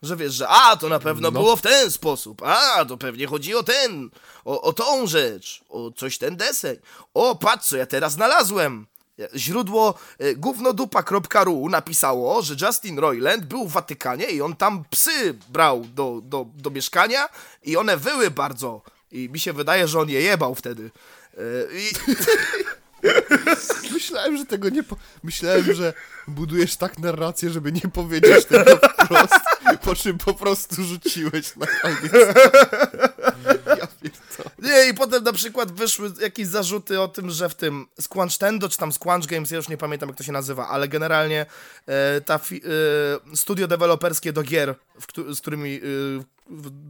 Że 0.01 0.15
wiesz, 0.15 0.33
że 0.33 0.47
a, 0.47 0.75
to 0.77 0.89
na 0.89 0.99
pewno 0.99 1.31
No. 1.31 1.39
było 1.39 1.55
w 1.55 1.61
ten 1.61 1.91
sposób, 1.91 2.41
a, 2.43 2.85
to 2.85 2.97
pewnie 2.97 3.27
chodzi 3.27 3.55
o 3.55 3.63
ten, 3.63 4.09
o, 4.45 4.61
o 4.61 4.73
tą 4.73 5.07
rzecz, 5.07 5.63
o 5.69 5.91
coś 5.91 6.17
ten 6.17 6.35
deseń. 6.37 6.77
O, 7.13 7.35
patrz, 7.35 7.67
co 7.67 7.77
ja 7.77 7.85
teraz 7.85 8.13
znalazłem. 8.13 8.87
Źródło 9.35 9.93
y, 10.21 10.35
gównodupa.ru 10.35 11.69
napisało, 11.69 12.41
że 12.41 12.55
Justin 12.67 12.99
Roiland 12.99 13.45
był 13.45 13.67
w 13.67 13.71
Watykanie 13.71 14.25
i 14.25 14.41
on 14.41 14.55
tam 14.55 14.83
psy 14.89 15.37
brał 15.49 15.85
do, 15.85 16.19
do, 16.23 16.45
do 16.55 16.69
mieszkania 16.69 17.29
i 17.63 17.77
one 17.77 17.97
wyły 17.97 18.31
bardzo. 18.31 18.81
I 19.15 19.29
mi 19.29 19.39
się 19.39 19.53
wydaje, 19.53 19.87
że 19.87 19.99
on 19.99 20.09
je 20.09 20.21
jebał 20.21 20.55
wtedy. 20.55 20.91
Y, 21.37 21.67
I, 21.73 21.91
Myślałem, 23.93 24.37
że 24.37 24.45
tego 24.45 24.69
nie 24.69 24.83
po... 24.83 24.97
Myślałem, 25.23 25.73
że 25.73 25.93
budujesz 26.27 26.75
tak 26.75 26.99
narrację, 26.99 27.49
żeby 27.49 27.71
nie 27.71 27.91
powiedzieć 27.93 28.45
tego 28.45 28.77
wprost, 28.77 29.33
po 29.81 29.95
czym 29.95 30.17
po 30.17 30.33
prostu 30.33 30.83
rzuciłeś 30.83 31.55
na 31.55 31.65
koniec. 31.65 32.11
Ja. 33.65 33.87
Nie, 34.59 34.89
i 34.89 34.93
potem 34.93 35.23
na 35.23 35.33
przykład 35.33 35.71
wyszły 35.71 36.11
jakieś 36.21 36.47
zarzuty 36.47 37.01
o 37.01 37.07
tym, 37.07 37.29
że 37.29 37.49
w 37.49 37.55
tym 37.55 37.87
Squanch 38.01 38.37
Tendo, 38.37 38.69
czy 38.69 38.77
tam 38.77 38.91
Squanch 38.91 39.25
Games, 39.25 39.51
ja 39.51 39.57
już 39.57 39.69
nie 39.69 39.77
pamiętam 39.77 40.09
jak 40.09 40.17
to 40.17 40.23
się 40.23 40.31
nazywa, 40.31 40.67
ale 40.67 40.87
generalnie 40.87 41.45
e, 41.85 42.21
ta 42.21 42.37
fi, 42.37 42.61
e, 43.33 43.35
studio 43.35 43.67
deweloperskie 43.67 44.33
do 44.33 44.43
gier, 44.43 44.75
w, 44.99 45.35
z 45.35 45.41
którymi, 45.41 45.75
e, 45.75 45.81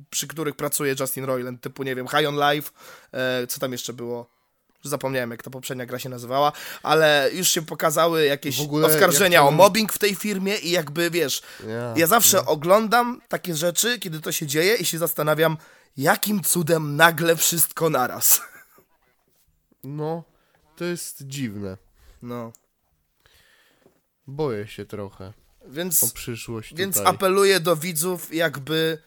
przy 0.10 0.28
których 0.28 0.56
pracuje 0.56 0.96
Justin 1.00 1.24
Roiland, 1.24 1.62
typu, 1.62 1.84
nie 1.84 1.96
wiem, 1.96 2.08
High 2.08 2.28
on 2.28 2.36
Life, 2.36 2.72
e, 3.12 3.48
co 3.48 3.60
tam 3.60 3.72
jeszcze 3.72 3.94
było? 3.94 4.36
Zapomniałem, 4.84 5.32
jak 5.32 5.44
ta 5.44 5.50
poprzednia 5.50 5.86
gra 5.86 6.00
się 6.00 6.10
nazywała, 6.10 6.52
ale 6.84 7.30
już 7.34 7.48
się 7.48 7.62
pokazały 7.62 8.26
jakieś 8.26 8.60
oskarżenia 8.84 9.38
jak 9.38 9.44
o 9.44 9.48
tam- 9.48 9.56
mobbing 9.56 9.94
w 9.94 9.98
tej 9.98 10.16
firmie 10.16 10.58
i 10.58 10.72
jakby, 10.72 11.10
wiesz, 11.12 11.42
Ja, 11.68 11.94
ja 11.98 12.08
zawsze 12.08 12.46
oglądam 12.46 13.22
takie 13.28 13.56
rzeczy, 13.56 14.00
kiedy 14.00 14.20
to 14.20 14.32
się 14.32 14.48
dzieje 14.48 14.76
i 14.76 14.86
się 14.86 14.98
zastanawiam, 14.98 15.58
jakim 15.98 16.44
cudem 16.44 16.96
nagle 16.96 17.36
wszystko 17.36 17.90
naraz. 17.90 18.42
No, 19.84 20.24
to 20.76 20.84
jest 20.86 21.22
dziwne. 21.28 21.78
No, 22.22 22.52
Boję 24.28 24.68
się 24.68 24.86
trochę 24.86 25.34
o 25.68 25.70
więc, 25.70 26.14
przyszłość 26.14 26.74
więc 26.76 26.96
tutaj. 26.98 27.14
apeluję 27.14 27.60
do 27.60 27.76
widzów, 27.76 28.34
jakby 28.34 28.98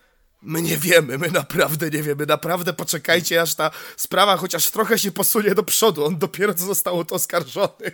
my 0.42 0.62
nie 0.62 0.76
wiemy, 0.76 1.18
my 1.18 1.30
naprawdę 1.30 1.90
nie 1.90 2.02
wiemy, 2.02 2.26
naprawdę 2.26 2.72
poczekajcie, 2.72 3.42
aż 3.42 3.54
ta 3.54 3.70
sprawa 3.96 4.36
chociaż 4.36 4.70
trochę 4.70 4.98
się 4.98 5.10
posunie 5.12 5.54
do 5.54 5.62
przodu, 5.62 6.04
on 6.04 6.18
dopiero 6.18 6.54
co 6.54 6.64
został 6.64 6.98
o 6.98 7.04
to 7.04 7.14
oskarżony. 7.14 7.92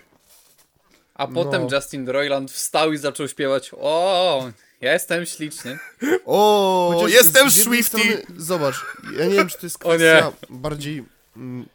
A 1.14 1.26
potem 1.26 1.62
No. 1.62 1.76
Justin 1.76 2.08
Roiland 2.08 2.50
wstał 2.52 2.92
i 2.92 2.98
zaczął 2.98 3.28
śpiewać 3.28 3.70
O, 3.78 4.50
jestem 4.80 5.26
śliczny. 5.26 5.78
O, 6.26 6.90
Chociaż 6.94 7.12
jestem 7.12 7.50
Swifty! 7.50 8.26
Zobacz, 8.36 8.74
ja 9.18 9.26
nie 9.26 9.34
wiem, 9.34 9.48
czy 9.48 9.58
to 9.58 9.66
jest 9.66 9.78
kwestia 9.84 10.32
bardziej 10.50 11.04
mm, 11.36 11.66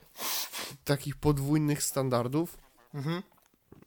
takich 0.86 1.16
podwójnych 1.16 1.84
standardów 1.84 2.58
Mhm. 2.94 3.22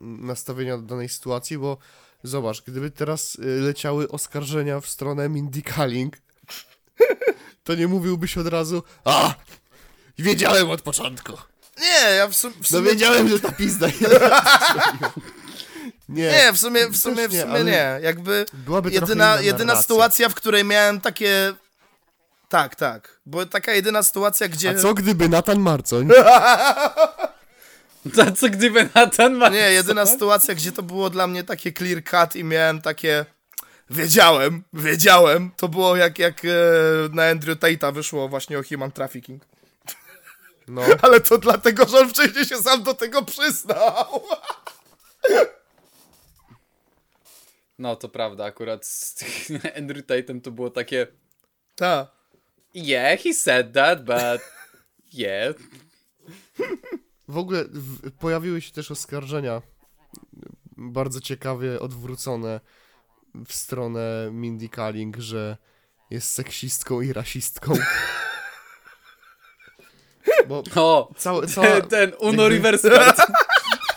nastawienia 0.00 0.76
do 0.76 0.82
danej 0.82 1.08
sytuacji, 1.08 1.58
bo 1.58 1.76
zobacz, 2.22 2.62
gdyby 2.62 2.90
teraz 2.90 3.34
y, 3.34 3.38
leciały 3.44 4.08
oskarżenia 4.08 4.80
w 4.80 4.86
stronę 4.88 5.28
Mindy 5.28 5.62
Kaling, 5.62 6.16
to 7.64 7.74
nie 7.74 7.88
mówiłbyś 7.88 8.38
od 8.38 8.46
razu 8.46 8.82
a, 9.04 9.34
wiedziałem 10.18 10.70
od 10.70 10.82
początku. 10.82 11.32
Nie, 11.80 12.14
ja 12.16 12.28
w, 12.28 12.36
sum, 12.36 12.52
w 12.52 12.70
No 12.70 12.78
sumie... 12.78 12.90
wiedziałem, 12.90 13.28
że 13.28 13.40
ta 13.40 13.52
pizda 13.52 13.86
Nie, 16.08 16.22
Nie, 16.22 16.52
w 16.52 16.58
sumie, 16.58 16.88
w 16.88 16.96
sumie, 16.96 17.28
w 17.28 17.32
nie, 17.32 17.40
sumie 17.40 17.52
ale 17.52 17.64
nie. 17.64 17.98
Jakby 18.02 18.46
jedyna, 18.90 19.40
jedyna 19.40 19.82
sytuacja, 19.82 20.28
w 20.28 20.34
której 20.34 20.64
miałem 20.64 21.00
takie... 21.00 21.54
Tak, 22.48 22.76
tak. 22.76 23.20
Bo 23.26 23.46
taka 23.46 23.72
jedyna 23.72 24.02
sytuacja, 24.02 24.48
gdzie... 24.48 24.70
A 24.70 24.74
co 24.74 24.94
gdyby 24.94 25.28
Nathan 25.28 25.58
Marcoń 25.60 26.08
To 28.16 28.32
co 28.32 28.48
gdyby 28.48 28.88
Nathan 28.94 29.34
ma... 29.34 29.48
Nie, 29.48 29.70
jedyna 29.72 30.06
sytuacja, 30.06 30.54
gdzie 30.54 30.72
to 30.72 30.82
było 30.82 31.10
dla 31.10 31.26
mnie 31.26 31.44
takie 31.44 31.72
clear 31.72 32.04
cut 32.04 32.36
i 32.36 32.44
miałem 32.44 32.82
takie... 32.82 33.26
Wiedziałem, 33.92 34.62
wiedziałem. 34.72 35.50
To 35.56 35.68
było 35.68 35.96
jak, 35.96 36.18
jak 36.18 36.44
e, 36.44 36.48
na 37.12 37.28
Andrew 37.28 37.58
Tate'a 37.58 37.94
wyszło 37.94 38.28
właśnie 38.28 38.58
o 38.58 38.62
human 38.62 38.92
trafficking. 38.92 39.44
No, 40.68 40.82
Ale 41.02 41.20
to 41.20 41.38
dlatego, 41.38 41.88
że 41.88 41.98
on 41.98 42.08
wcześniej 42.08 42.44
się 42.44 42.56
sam 42.56 42.82
do 42.82 42.94
tego 42.94 43.22
przyznał. 43.22 44.22
No 47.78 47.96
to 47.96 48.08
prawda, 48.08 48.44
akurat 48.44 48.86
z 48.86 49.24
Andrew 49.78 50.06
Tatem 50.06 50.40
to 50.40 50.50
było 50.50 50.70
takie 50.70 51.06
Tak. 51.74 52.08
Yeah, 52.74 53.20
he 53.20 53.34
said 53.34 53.72
that, 53.72 54.04
but 54.04 54.42
yeah. 55.12 55.54
W 57.28 57.38
ogóle 57.38 57.64
w, 57.64 58.10
pojawiły 58.10 58.60
się 58.60 58.72
też 58.72 58.90
oskarżenia 58.90 59.62
bardzo 60.76 61.20
ciekawie 61.20 61.80
odwrócone 61.80 62.60
w 63.46 63.52
stronę 63.52 64.28
Mindy 64.32 64.68
Kaling, 64.68 65.16
że 65.16 65.56
jest 66.10 66.32
seksistką 66.32 67.00
i 67.00 67.12
rasistką. 67.12 67.72
Bo 70.48 70.62
O, 70.74 71.14
całe, 71.16 71.46
cała, 71.46 71.66
ten, 71.80 71.88
ten 71.88 72.12
Uno 72.18 72.42
jakby- 72.42 72.48
Reverse 72.48 72.90
Card. 72.90 73.20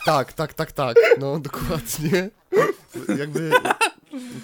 Tak, 0.05 0.33
tak, 0.33 0.53
tak, 0.53 0.71
tak. 0.71 0.97
No, 1.19 1.39
dokładnie. 1.39 2.29
Jakby 3.19 3.51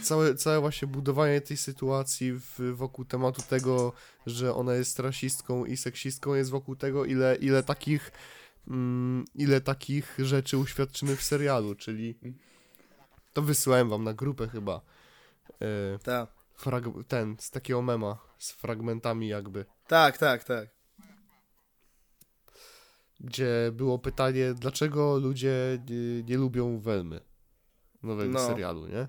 całe, 0.03 0.35
całe 0.35 0.59
właśnie 0.59 0.87
budowanie 0.87 1.41
tej 1.41 1.57
sytuacji 1.57 2.33
w, 2.33 2.73
wokół 2.75 3.05
tematu 3.05 3.41
tego, 3.49 3.93
że 4.25 4.55
ona 4.55 4.73
jest 4.73 4.99
rasistką 4.99 5.65
i 5.65 5.77
seksistką 5.77 6.33
jest 6.33 6.49
wokół 6.49 6.75
tego, 6.75 7.05
ile, 7.05 7.35
ile 7.35 7.63
takich 7.63 8.11
mm, 8.67 9.25
ile 9.35 9.61
takich 9.61 10.15
rzeczy 10.19 10.57
uświadczymy 10.57 11.15
w 11.15 11.23
serialu, 11.23 11.75
czyli 11.75 12.15
to 13.33 13.41
wysłałem 13.41 13.89
wam 13.89 14.03
na 14.03 14.13
grupę 14.13 14.47
chyba 14.47 14.81
e, 15.61 15.99
Tak, 16.03 16.29
ten, 17.07 17.35
z 17.39 17.51
takiego 17.51 17.81
mema, 17.81 18.17
z 18.37 18.51
fragmentami 18.51 19.27
jakby, 19.27 19.65
tak, 19.87 20.17
tak, 20.17 20.43
tak. 20.43 20.69
gdzie 23.19 23.71
było 23.73 23.99
pytanie, 23.99 24.53
dlaczego 24.53 25.17
ludzie 25.17 25.79
nie, 25.89 26.23
nie 26.23 26.37
lubią 26.37 26.79
Welmy 26.79 27.19
nowego 28.03 28.33
No. 28.33 28.47
serialu, 28.47 28.87
nie? 28.87 29.07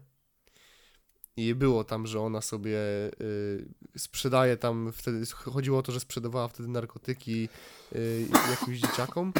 I 1.36 1.54
było 1.54 1.84
tam, 1.84 2.06
że 2.06 2.20
ona 2.20 2.40
sobie 2.40 2.78
y, 3.20 3.68
sprzedaje 3.98 4.56
tam, 4.56 4.92
wtedy 4.92 5.26
chodziło 5.26 5.78
o 5.78 5.82
to, 5.82 5.92
że 5.92 6.00
sprzedawała 6.00 6.48
wtedy 6.48 6.68
narkotyki 6.68 7.48
y, 7.96 8.26
jakimś 8.50 8.78
dzieciakom. 8.78 9.32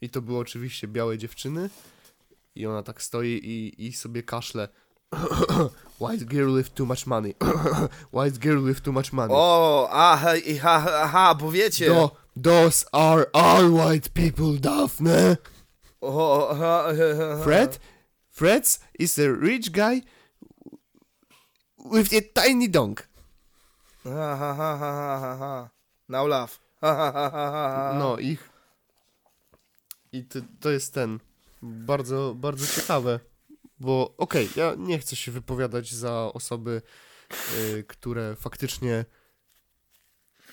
I 0.00 0.10
to 0.10 0.22
były 0.22 0.38
oczywiście 0.38 0.88
białe 0.88 1.18
dziewczyny. 1.18 1.70
I 2.54 2.66
ona 2.66 2.82
tak 2.82 3.02
stoi 3.02 3.40
i, 3.42 3.86
i 3.86 3.92
sobie 3.92 4.22
kaszle. 4.22 4.68
White 6.00 6.24
girl 6.24 6.54
with 6.54 6.74
too 6.74 6.86
much 6.86 7.06
money. 7.06 7.34
White 8.12 8.38
girl 8.38 8.62
with 8.62 8.80
too 8.82 8.92
much 8.92 9.12
money. 9.12 9.34
O, 9.34 9.88
aha, 9.90 10.34
i 10.34 10.56
ha, 10.58 11.02
aha, 11.02 11.34
bo 11.34 11.50
wiecie. 11.50 11.86
Do, 11.86 12.10
those 12.36 12.86
are 12.92 13.26
our 13.34 13.70
white 13.70 14.08
people, 14.14 14.56
Daphne. 14.58 15.36
O, 16.00 16.48
aha, 16.48 16.88
aha, 16.88 17.10
aha. 17.12 17.42
Fred? 17.42 17.78
Fred 18.30 18.66
is 18.98 19.18
a 19.18 19.32
rich 19.32 19.72
guy 19.72 20.02
with 21.76 22.12
a 22.12 22.20
tiny 22.20 22.68
dong. 22.68 22.98
Ha, 24.04 24.36
ha, 24.36 24.54
ha, 24.54 24.76
ha, 24.76 24.94
ha, 24.98 25.18
ha, 25.20 25.36
ha. 25.36 25.70
Now 26.08 26.26
laugh. 26.26 26.60
Ha, 26.80 26.94
ha, 26.94 27.12
ha, 27.12 27.30
ha, 27.30 27.50
ha, 27.50 27.70
ha. 27.92 27.98
No 27.98 28.18
i 28.18 28.38
i 30.12 30.22
to, 30.24 30.40
to 30.60 30.70
jest 30.70 30.94
ten 30.94 31.20
bardzo, 31.62 32.34
bardzo 32.34 32.66
ciekawe, 32.66 33.20
bo 33.80 34.14
okej, 34.18 34.48
ja 34.56 34.74
nie 34.78 34.98
chcę 34.98 35.16
się 35.16 35.32
wypowiadać 35.32 35.94
za 35.94 36.32
osoby, 36.32 36.82
y, 37.58 37.84
które 37.88 38.36
faktycznie 38.36 39.04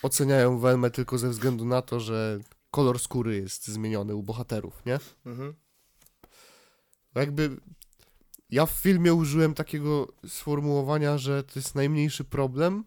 oceniają 0.01 0.59
Welmę 0.59 0.91
tylko 0.91 1.17
ze 1.17 1.29
względu 1.29 1.65
na 1.65 1.81
to, 1.81 1.99
że 1.99 2.39
kolor 2.71 2.99
skóry 2.99 3.35
jest 3.35 3.67
zmieniony 3.67 4.15
u 4.15 4.23
bohaterów, 4.23 4.85
nie? 4.85 4.99
Mhm. 5.25 5.53
Jakby 7.15 7.57
ja 8.49 8.65
w 8.65 8.71
filmie 8.71 9.13
użyłem 9.13 9.53
takiego 9.53 10.07
sformułowania, 10.27 11.17
że 11.17 11.43
to 11.43 11.51
jest 11.55 11.75
najmniejszy 11.75 12.23
problem, 12.23 12.83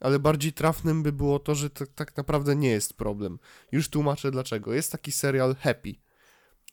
ale 0.00 0.18
bardziej 0.18 0.52
trafnym 0.52 1.02
by 1.02 1.12
było 1.12 1.38
to, 1.38 1.54
że 1.54 1.70
to 1.70 1.86
tak 1.86 2.16
naprawdę 2.16 2.56
nie 2.56 2.68
jest 2.68 2.94
problem. 2.94 3.38
Już 3.72 3.88
tłumaczę 3.88 4.30
dlaczego. 4.30 4.72
Jest 4.72 4.92
taki 4.92 5.12
serial 5.12 5.56
Happy, 5.56 5.94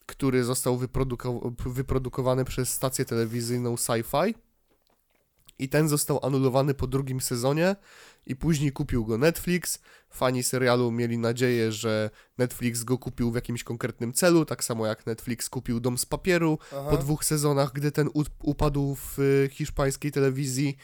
który 0.10 0.44
został 0.44 0.78
wyproduko- 0.78 1.54
wyprodukowany 1.66 2.46
przez 2.46 2.74
stację 2.74 3.06
telewizyjną 3.06 3.76
Sci-Fi 3.76 4.34
i 5.60 5.70
ten 5.70 5.90
został 5.90 6.26
anulowany 6.26 6.74
po 6.74 6.88
drugim 6.88 7.22
sezonie 7.22 7.76
i 8.26 8.36
później 8.36 8.72
kupił 8.72 9.06
go 9.06 9.18
Netflix. 9.18 9.80
Fani 10.10 10.44
serialu 10.44 10.92
mieli 10.92 11.18
nadzieję, 11.18 11.72
że 11.72 12.10
Netflix 12.38 12.84
go 12.84 12.98
kupił 12.98 13.32
w 13.32 13.36
jakimś 13.36 13.64
konkretnym 13.64 14.14
celu, 14.14 14.46
tak 14.46 14.64
samo 14.64 14.88
jak 14.88 15.06
Netflix 15.06 15.50
kupił 15.50 15.80
Dom 15.80 15.98
z 15.98 16.06
papieru 16.06 16.58
Aha. 16.72 16.90
po 16.90 16.98
dwóch 16.98 17.26
sezonach, 17.26 17.72
gdy 17.74 17.92
ten 17.92 18.10
upadł 18.44 18.96
w 18.96 19.20
y, 19.20 19.50
hiszpańskiej 19.52 20.12
telewizji. 20.12 20.78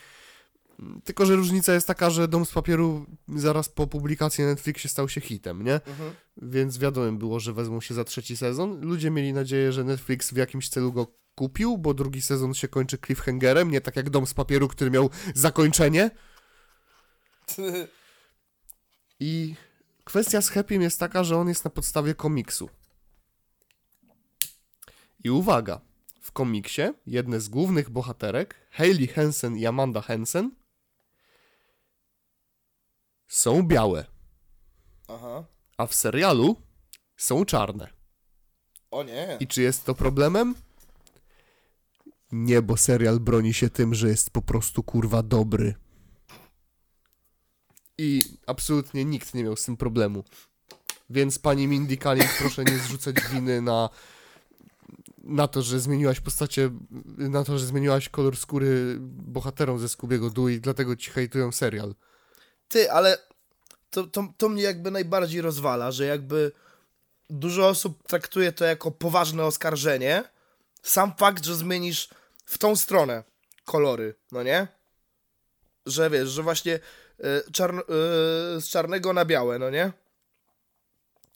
Tylko, 1.03 1.26
że 1.26 1.36
różnica 1.36 1.73
jest 1.73 1.88
taka, 1.88 2.09
że 2.09 2.28
Dom 2.28 2.45
z 2.45 2.51
Papieru 2.51 3.05
zaraz 3.36 3.69
po 3.69 3.88
publikacji 3.88 4.43
na 4.43 4.49
Netflixie 4.49 4.89
stał 4.89 5.09
się 5.09 5.21
hitem, 5.21 5.63
nie? 5.63 5.73
Mhm. 5.73 6.13
Więc 6.38 6.78
wiadomo 6.78 7.11
było, 7.11 7.39
że 7.39 7.53
wezmą 7.53 7.82
się 7.82 7.93
za 7.93 8.03
trzeci 8.03 8.38
sezon. 8.38 8.82
Ludzie 8.82 9.11
mieli 9.11 9.34
nadzieję, 9.34 9.71
że 9.71 9.84
Netflix 9.84 10.34
w 10.34 10.38
jakimś 10.38 10.69
celu 10.69 10.93
go 10.93 11.07
kupił, 11.36 11.78
bo 11.78 11.93
drugi 11.93 12.21
sezon 12.21 12.53
się 12.53 12.67
kończy 12.67 12.97
cliffhangerem, 12.97 13.71
nie 13.71 13.82
tak 13.82 13.95
jak 13.95 14.09
Dom 14.09 14.28
z 14.28 14.34
Papieru, 14.34 14.67
który 14.67 14.91
miał 14.91 15.09
zakończenie. 15.36 16.11
I 19.19 19.55
kwestia 20.03 20.41
z 20.41 20.49
Happym 20.49 20.82
jest 20.82 20.99
taka, 20.99 21.23
że 21.23 21.38
on 21.38 21.47
jest 21.47 21.65
na 21.65 21.71
podstawie 21.71 22.15
komiksu. 22.15 22.69
I 25.23 25.30
uwaga, 25.30 25.82
w 26.21 26.32
komiksie 26.32 26.82
jedne 27.07 27.39
z 27.39 27.49
głównych 27.49 27.89
bohaterek, 27.89 28.55
Hayley 28.71 29.07
Hansen 29.07 29.57
i 29.57 29.65
Amanda 29.65 30.01
Hansen, 30.01 30.51
są 33.28 33.63
białe, 33.63 34.05
Aha. 35.07 35.45
a 35.78 35.86
w 35.88 35.95
serialu 35.95 36.55
są 37.17 37.45
czarne. 37.45 37.89
O 38.91 39.03
nie. 39.03 39.38
I 39.39 39.47
czy 39.47 39.61
jest 39.61 39.86
to 39.86 39.95
problemem? 39.95 40.55
Nie, 42.32 42.61
bo 42.61 42.78
serial 42.78 43.19
broni 43.19 43.53
się 43.53 43.69
tym, 43.69 43.95
że 43.95 44.07
jest 44.07 44.30
po 44.30 44.41
prostu 44.41 44.84
kurwa 44.84 45.23
dobry. 45.23 45.76
I 47.97 48.23
absolutnie 48.47 49.05
nikt 49.05 49.34
nie 49.34 49.43
miał 49.43 49.55
z 49.55 49.65
tym 49.65 49.78
problemu. 49.78 50.23
Więc 51.09 51.39
pani 51.39 51.67
Mindy 51.67 51.97
Kaling, 51.97 52.30
proszę 52.39 52.63
nie 52.63 52.78
zrzucać 52.78 53.15
winy 53.32 53.61
na, 53.61 53.89
na 55.23 55.47
to, 55.47 55.61
że 55.61 55.80
zmieniłaś 55.80 56.19
postacie, 56.19 56.71
na 57.17 57.43
to, 57.43 57.57
że 57.57 57.65
zmieniłaś 57.65 58.09
kolor 58.09 58.38
skóry 58.38 58.97
bohaterom 59.01 59.80
ze 59.80 59.89
Scoobiego 59.89 60.30
Doo 60.30 60.49
i 60.49 60.61
dlatego 60.61 60.95
ci 60.95 61.11
hejtują 61.11 61.51
serial. 61.51 61.95
Ty, 62.68 62.91
ale 62.91 63.18
to, 63.89 64.03
to, 64.03 64.28
to 64.38 64.49
mnie 64.49 64.63
jakby 64.63 64.91
najbardziej 64.91 65.41
rozwala, 65.41 65.91
że 65.91 66.05
jakby 66.05 66.51
dużo 67.30 67.68
osób 67.68 68.07
traktuje 68.07 68.51
to 68.51 68.66
jako 68.66 68.91
poważne 68.91 69.43
oskarżenie. 69.43 70.24
Sam 70.84 71.13
fakt, 71.18 71.45
że 71.45 71.55
zmienisz 71.55 72.09
w 72.45 72.57
tą 72.57 72.76
stronę 72.76 73.24
kolory, 73.66 74.16
no 74.32 74.43
nie? 74.43 74.68
Że 75.86 76.09
wiesz, 76.09 76.30
że 76.30 76.43
właśnie 76.43 76.74
y, 76.74 76.80
y, 77.28 77.41
z 78.61 78.70
czarnego 78.70 79.13
na 79.13 79.26
białe, 79.26 79.59
no 79.59 79.70
nie? 79.70 79.91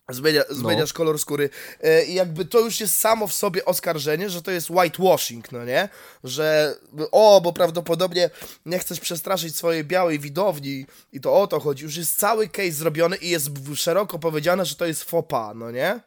Zmienia, 0.09 0.43
zmieniasz 0.49 0.93
kolor 0.93 1.19
skóry. 1.19 1.49
Y, 1.85 2.05
I 2.05 2.13
jakby 2.13 2.45
to 2.45 2.59
już 2.59 2.79
jest 2.79 2.97
samo 2.97 3.27
w 3.27 3.33
sobie 3.33 3.65
oskarżenie, 3.65 4.29
że 4.29 4.41
to 4.41 4.51
jest 4.51 4.69
whitewashing, 4.69 5.51
no 5.51 5.65
nie? 5.65 5.89
Że 6.23 6.75
o, 7.11 7.41
bo 7.41 7.53
prawdopodobnie 7.53 8.29
nie 8.65 8.79
chcesz 8.79 8.99
przestraszyć 8.99 9.55
swojej 9.55 9.83
białej 9.83 10.19
widowni 10.19 10.85
i 11.13 11.21
to 11.21 11.41
o 11.41 11.47
to 11.47 11.59
chodzi. 11.59 11.83
Już 11.83 11.97
jest 11.97 12.19
cały 12.19 12.47
case 12.47 12.71
zrobiony 12.71 13.15
i 13.15 13.29
jest 13.29 13.49
szeroko 13.75 14.19
powiedziane, 14.19 14.65
że 14.65 14.75
to 14.75 14.85
jest 14.85 15.05
pas, 15.29 15.55
no 15.55 15.71
nie? 15.71 15.99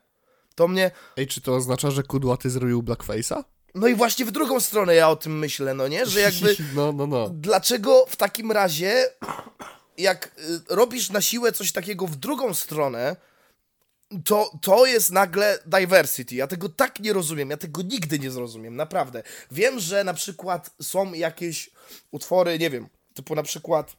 To 0.55 0.69
mnie... 0.69 0.91
Ej, 1.17 1.27
czy 1.27 1.41
to 1.41 1.55
oznacza, 1.55 1.91
że 1.91 2.03
Kudłaty 2.03 2.51
zrobił 2.51 2.83
blackface'a? 2.83 3.45
No 3.75 3.89
i 3.89 3.95
właśnie 3.95 4.25
w 4.25 4.31
drugą 4.31 4.61
stronę 4.61 4.95
ja 4.95 5.09
o 5.09 5.17
tym 5.17 5.39
myślę, 5.39 5.75
no 5.75 5.89
nie? 5.89 6.07
Że 6.07 6.21
jakby... 6.21 6.57
No, 6.75 6.93
no, 6.93 7.07
no. 7.07 7.29
Dlaczego 7.29 8.07
w 8.09 8.17
takim 8.17 8.53
razie, 8.53 9.07
jak 9.99 10.27
y, 10.27 10.61
robisz 10.69 11.11
na 11.11 11.21
siłę 11.21 11.53
coś 11.53 11.73
takiego 11.73 12.07
w 12.07 12.17
drugą 12.17 12.55
stronę, 12.55 13.17
to, 14.25 14.51
to 14.63 14.87
jest 14.87 15.11
nagle 15.11 15.59
diversity. 15.67 16.35
Ja 16.35 16.47
tego 16.47 16.69
tak 16.69 17.01
nie 17.01 17.13
rozumiem. 17.13 17.51
Ja 17.51 17.57
tego 17.57 17.83
nigdy 17.83 18.19
nie 18.19 18.31
zrozumiem, 18.31 18.77
naprawdę. 18.77 19.23
Wiem, 19.51 19.81
że 19.81 20.05
na 20.05 20.15
przykład 20.15 20.71
są 20.83 21.13
jakieś 21.13 21.71
utwory, 22.11 22.59
nie 22.59 22.71
wiem, 22.71 22.89
typu 23.15 23.35
na 23.35 23.43
przykład 23.43 23.97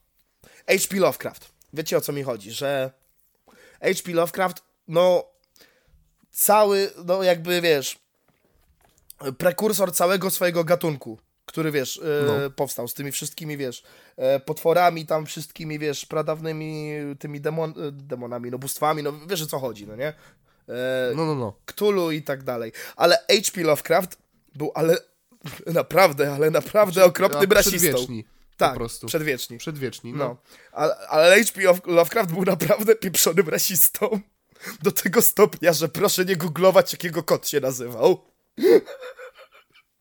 H.P. 0.68 0.96
Lovecraft. 0.96 1.50
Wiecie 1.74 1.98
o 1.98 2.02
co 2.02 2.14
mi 2.14 2.24
chodzi, 2.24 2.52
że 2.52 2.92
H.P. 3.82 4.12
Lovecraft, 4.14 4.64
no 4.88 5.26
cały, 6.32 6.92
no 7.06 7.24
jakby 7.24 7.62
wiesz, 7.62 8.00
prekursor 9.38 9.94
całego 9.94 10.30
swojego 10.30 10.64
gatunku, 10.64 11.20
który 11.54 11.72
wiesz, 11.72 11.98
e, 11.98 12.26
No. 12.28 12.50
powstał 12.50 12.88
z 12.88 12.94
tymi 12.94 13.12
wszystkimi, 13.12 13.58
wiesz, 13.58 13.84
e, 14.18 14.40
potworami, 14.40 15.06
tam 15.06 15.26
wszystkimi, 15.26 15.80
wiesz, 15.80 16.06
pradawnymi 16.06 16.92
tymi 17.20 17.42
demon, 17.42 17.70
e, 17.70 17.92
demonami, 17.92 18.52
no 18.52 18.58
bóstwami, 18.58 19.04
no 19.04 19.14
wiesz 19.28 19.42
o 19.42 19.46
co 19.46 19.60
chodzi, 19.60 19.88
no 19.88 19.96
nie? 19.96 20.14
No, 21.16 21.26
no, 21.26 21.36
no. 21.36 21.54
Cthulhu 21.66 22.12
i 22.12 22.22
tak 22.22 22.44
dalej. 22.44 22.72
Ale 22.96 23.16
H.P. 23.16 23.64
Lovecraft 23.64 24.18
był, 24.56 24.72
ale 24.76 24.98
naprawdę, 25.82 26.34
ale 26.34 26.52
naprawdę 26.52 27.06
okropnym 27.06 27.52
A 27.52 27.56
rasistą. 27.56 27.78
Przedwieczni. 27.80 28.26
Tak, 28.58 28.72
po 28.74 28.80
prostu. 28.80 29.08
przedwieczni. 29.08 29.58
Przedwieczni, 29.58 30.14
no. 30.14 30.18
No, 30.18 30.38
ale, 30.72 30.96
ale 31.08 31.44
H.P. 31.44 31.62
Love- 31.62 31.88
Lovecraft 31.88 32.32
był 32.34 32.44
naprawdę 32.46 32.96
pieprzonym 32.96 33.50
rasistą. 33.50 34.20
Do 34.84 34.92
tego 34.92 35.22
stopnia, 35.22 35.74
że 35.74 35.90
proszę 35.90 36.26
nie 36.26 36.36
googlować, 36.36 36.94
jakiego 36.94 37.24
kot 37.24 37.48
się 37.48 37.60
nazywał. 37.60 38.22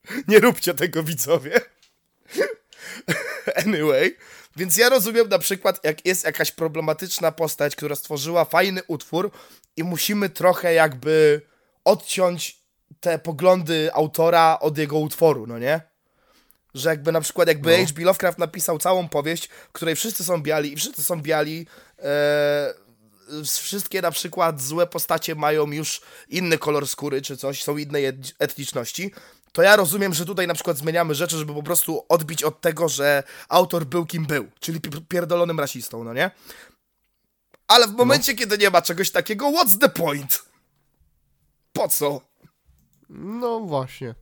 Nie 0.28 0.38
róbcie 0.40 0.74
tego, 0.74 1.02
widzowie. 1.02 1.60
Anyway, 3.66 4.16
więc 4.56 4.76
ja 4.76 4.88
rozumiem 4.88 5.28
na 5.28 5.38
przykład, 5.38 5.84
jak 5.84 6.06
jest 6.06 6.24
jakaś 6.24 6.50
problematyczna 6.52 7.32
postać, 7.32 7.76
która 7.76 7.96
stworzyła 7.96 8.44
fajny 8.44 8.80
utwór 8.86 9.30
i 9.76 9.84
musimy 9.84 10.28
trochę 10.30 10.74
jakby 10.74 11.40
odciąć 11.84 12.58
te 13.00 13.18
poglądy 13.18 13.90
autora 13.94 14.58
od 14.60 14.78
jego 14.78 14.98
utworu, 14.98 15.46
no 15.46 15.58
nie? 15.58 15.80
Że 16.74 16.88
jakby 16.88 17.12
na 17.12 17.20
przykład 17.20 17.48
jakby 17.48 17.78
No. 17.78 17.86
H.P. 17.86 18.02
Lovecraft 18.02 18.38
napisał 18.38 18.78
całą 18.78 19.08
powieść, 19.08 19.48
w 19.68 19.72
której 19.72 19.96
wszyscy 19.96 20.24
są 20.24 20.42
biali 20.42 20.72
i 20.72 20.76
wszyscy 20.76 21.02
są 21.02 21.22
biali, 21.22 21.66
e, 21.98 22.74
wszystkie 23.44 24.02
na 24.02 24.10
przykład 24.10 24.62
złe 24.62 24.86
postacie 24.86 25.34
mają 25.34 25.72
już 25.72 26.00
inny 26.28 26.58
kolor 26.58 26.88
skóry 26.88 27.22
czy 27.22 27.36
coś, 27.36 27.62
są 27.62 27.76
innej 27.76 28.06
et- 28.06 28.34
etniczności, 28.38 29.12
to 29.52 29.62
ja 29.62 29.76
rozumiem, 29.76 30.14
że 30.14 30.24
tutaj 30.24 30.46
na 30.46 30.54
przykład 30.54 30.76
zmieniamy 30.78 31.14
rzeczy, 31.14 31.36
żeby 31.38 31.54
po 31.54 31.62
prostu 31.62 32.04
odbić 32.08 32.42
od 32.42 32.60
tego, 32.60 32.88
że 32.88 33.22
autor 33.48 33.84
był 33.84 34.06
kim 34.06 34.26
był, 34.26 34.48
czyli 34.60 34.80
pi- 34.80 35.00
pierdolonym 35.08 35.60
rasistą, 35.60 36.04
no 36.04 36.12
nie? 36.14 36.30
Ale 37.68 37.86
w 37.88 37.92
momencie, 37.92 38.34
kiedy 38.34 38.58
nie 38.58 38.70
ma 38.70 38.82
czegoś 38.82 39.10
takiego, 39.10 39.46
what's 39.50 39.78
the 39.78 39.88
point? 39.88 40.42
Po 41.72 41.88
co? 41.88 42.20
No 43.10 43.60
właśnie. 43.60 44.14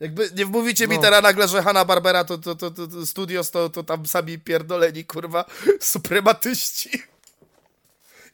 Jakby 0.00 0.30
nie 0.36 0.46
mówicie 0.46 0.88
mi 0.88 0.96
No. 0.96 1.02
teraz 1.02 1.22
nagle, 1.22 1.48
że 1.48 1.62
Hanna 1.62 1.84
Barbera 1.84 2.24
to, 2.24 2.38
to, 2.38 2.54
to, 2.54 2.70
to, 2.70 2.86
to 2.86 3.06
studios 3.06 3.50
to, 3.50 3.70
to 3.70 3.82
tam 3.82 4.06
sami 4.06 4.38
pierdoleni, 4.38 5.04
kurwa, 5.04 5.44
suprematyści. 5.80 7.02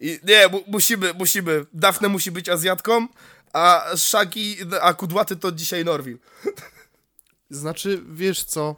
I 0.00 0.20
nie, 0.22 0.48
mu, 0.48 0.62
musimy, 0.66 1.14
musimy. 1.14 1.66
Dafne 1.72 2.08
musi 2.08 2.30
być 2.30 2.48
Azjatką, 2.48 3.08
a 3.52 3.84
Shaggy, 3.96 4.56
a 4.80 4.94
Kudłaty 4.94 5.36
to 5.36 5.52
dzisiaj 5.52 5.84
Norwil. 5.84 6.18
Znaczy, 7.50 8.02
wiesz 8.12 8.44
co? 8.44 8.76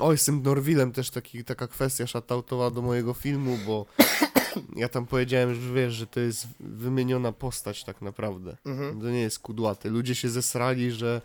Oj, 0.00 0.18
z 0.18 0.24
tym 0.24 0.42
Norwilem 0.42 0.92
też 0.92 1.10
taki, 1.10 1.44
taka 1.44 1.68
kwestia 1.68 2.06
shoutoutowa 2.06 2.70
do 2.70 2.82
mojego 2.82 3.14
filmu, 3.14 3.58
bo 3.66 3.86
ja 4.82 4.88
tam 4.88 5.06
powiedziałem, 5.06 5.54
że 5.54 5.72
wiesz, 5.74 5.94
że 5.94 6.06
to 6.06 6.20
jest 6.20 6.46
wymieniona 6.60 7.32
postać 7.32 7.84
tak 7.84 8.02
naprawdę. 8.02 8.56
Mhm. 8.64 9.00
To 9.00 9.10
nie 9.10 9.20
jest 9.20 9.38
kudłaty. 9.38 9.90
Ludzie 9.90 10.14
się 10.14 10.28
zesrali, 10.28 10.92
że 10.92 11.20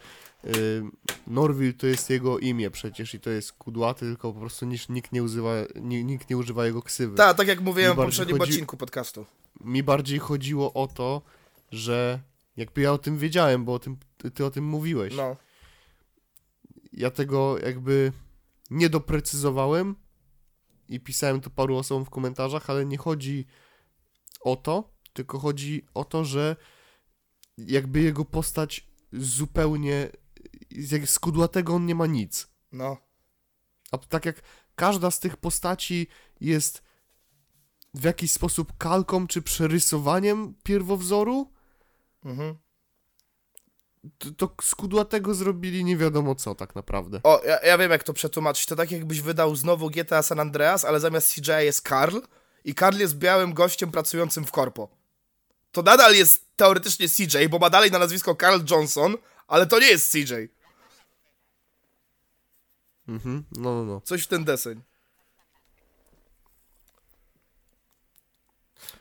y, 0.45 0.83
Norwil 1.27 1.73
to 1.73 1.87
jest 1.87 2.09
jego 2.09 2.39
imię 2.39 2.71
przecież 2.71 3.13
i 3.13 3.19
to 3.19 3.29
jest 3.29 3.51
kudłaty, 3.53 3.99
tylko 3.99 4.33
po 4.33 4.39
prostu 4.39 4.65
niż 4.65 4.89
nikt 4.89 5.11
nie 5.11 5.23
używa, 5.23 5.53
ni, 5.75 6.05
nikt 6.05 6.29
nie 6.29 6.37
używa 6.37 6.65
jego 6.65 6.81
ksywy. 6.81 7.17
Tak, 7.17 7.37
tak 7.37 7.47
jak 7.47 7.61
mówiłem 7.61 7.93
w 7.93 7.95
poprzednim 7.95 8.37
chodzi- 8.37 8.51
odcinku 8.51 8.77
podcastu. 8.77 9.25
Mi 9.61 9.83
bardziej 9.83 10.19
chodziło 10.19 10.73
o 10.73 10.87
to, 10.87 11.21
że 11.71 12.21
jakby 12.57 12.81
ja 12.81 12.91
o 12.91 12.97
tym 12.97 13.17
wiedziałem, 13.17 13.65
bo 13.65 13.73
o 13.73 13.79
tym, 13.79 13.97
ty, 14.33 14.45
o 14.45 14.51
tym 14.51 14.65
mówiłeś. 14.65 15.15
No. 15.15 15.35
ja 16.93 17.11
tego 17.11 17.57
jakby 17.57 18.11
nie 18.69 18.89
doprecyzowałem 18.89 19.95
i 20.89 20.99
pisałem 20.99 21.41
to 21.41 21.49
paru 21.49 21.77
osobom 21.77 22.05
w 22.05 22.09
komentarzach, 22.09 22.69
ale 22.69 22.85
nie 22.85 22.97
chodzi 22.97 23.47
o 24.41 24.55
to, 24.55 24.93
tylko 25.13 25.39
chodzi 25.39 25.85
o 25.93 26.05
to, 26.05 26.25
że 26.25 26.55
jakby 27.57 28.01
jego 28.01 28.25
postać 28.25 28.87
zupełnie 29.13 30.09
jak 30.71 31.07
z 31.09 31.19
kudłatego 31.19 31.73
on 31.73 31.85
nie 31.85 31.95
ma 31.95 32.05
nic. 32.05 32.47
No. 32.71 32.97
A 33.91 33.97
tak 33.97 34.25
jak 34.25 34.41
każda 34.75 35.11
z 35.11 35.19
tych 35.19 35.37
postaci 35.37 36.07
jest 36.41 36.83
w 37.93 38.03
jakiś 38.03 38.31
sposób 38.31 38.77
kalką 38.77 39.27
czy 39.27 39.41
przerysowaniem 39.41 40.55
pierwowzoru, 40.63 41.51
Mhm. 42.25 42.55
to, 44.17 44.31
to 44.31 44.55
z 44.61 44.75
kudłatego 44.75 45.33
zrobili 45.33 45.83
nie 45.83 45.97
wiadomo 45.97 46.35
co 46.35 46.55
tak 46.55 46.75
naprawdę. 46.75 47.19
O, 47.23 47.41
ja, 47.45 47.59
ja 47.59 47.77
wiem 47.77 47.91
jak 47.91 48.03
to 48.03 48.13
przetłumaczyć. 48.13 48.65
To 48.65 48.75
tak 48.75 48.91
jakbyś 48.91 49.21
wydał 49.21 49.55
znowu 49.55 49.89
GTA 49.89 50.21
San 50.21 50.39
Andreas, 50.39 50.85
ale 50.85 50.99
zamiast 50.99 51.33
CJ 51.33 51.51
jest 51.59 51.81
Karl 51.81 52.17
i 52.65 52.75
Karl 52.75 52.97
jest 52.99 53.17
białym 53.17 53.53
gościem 53.53 53.91
pracującym 53.91 54.45
w 54.45 54.51
korpo. 54.51 54.89
To 55.71 55.81
nadal 55.81 56.15
jest 56.15 56.45
teoretycznie 56.55 57.09
CJ, 57.09 57.47
bo 57.49 57.59
ma 57.59 57.69
dalej 57.69 57.91
na 57.91 57.99
nazwisko 57.99 58.35
Carl 58.35 58.59
Johnson, 58.71 59.17
ale 59.47 59.67
to 59.67 59.79
nie 59.79 59.87
jest 59.87 60.11
CJ. 60.11 60.33
Mhm, 63.07 63.43
no, 63.51 63.75
no, 63.75 63.85
no. 63.85 64.01
Coś 64.01 64.23
w 64.23 64.27
ten 64.27 64.43
deseń. 64.43 64.81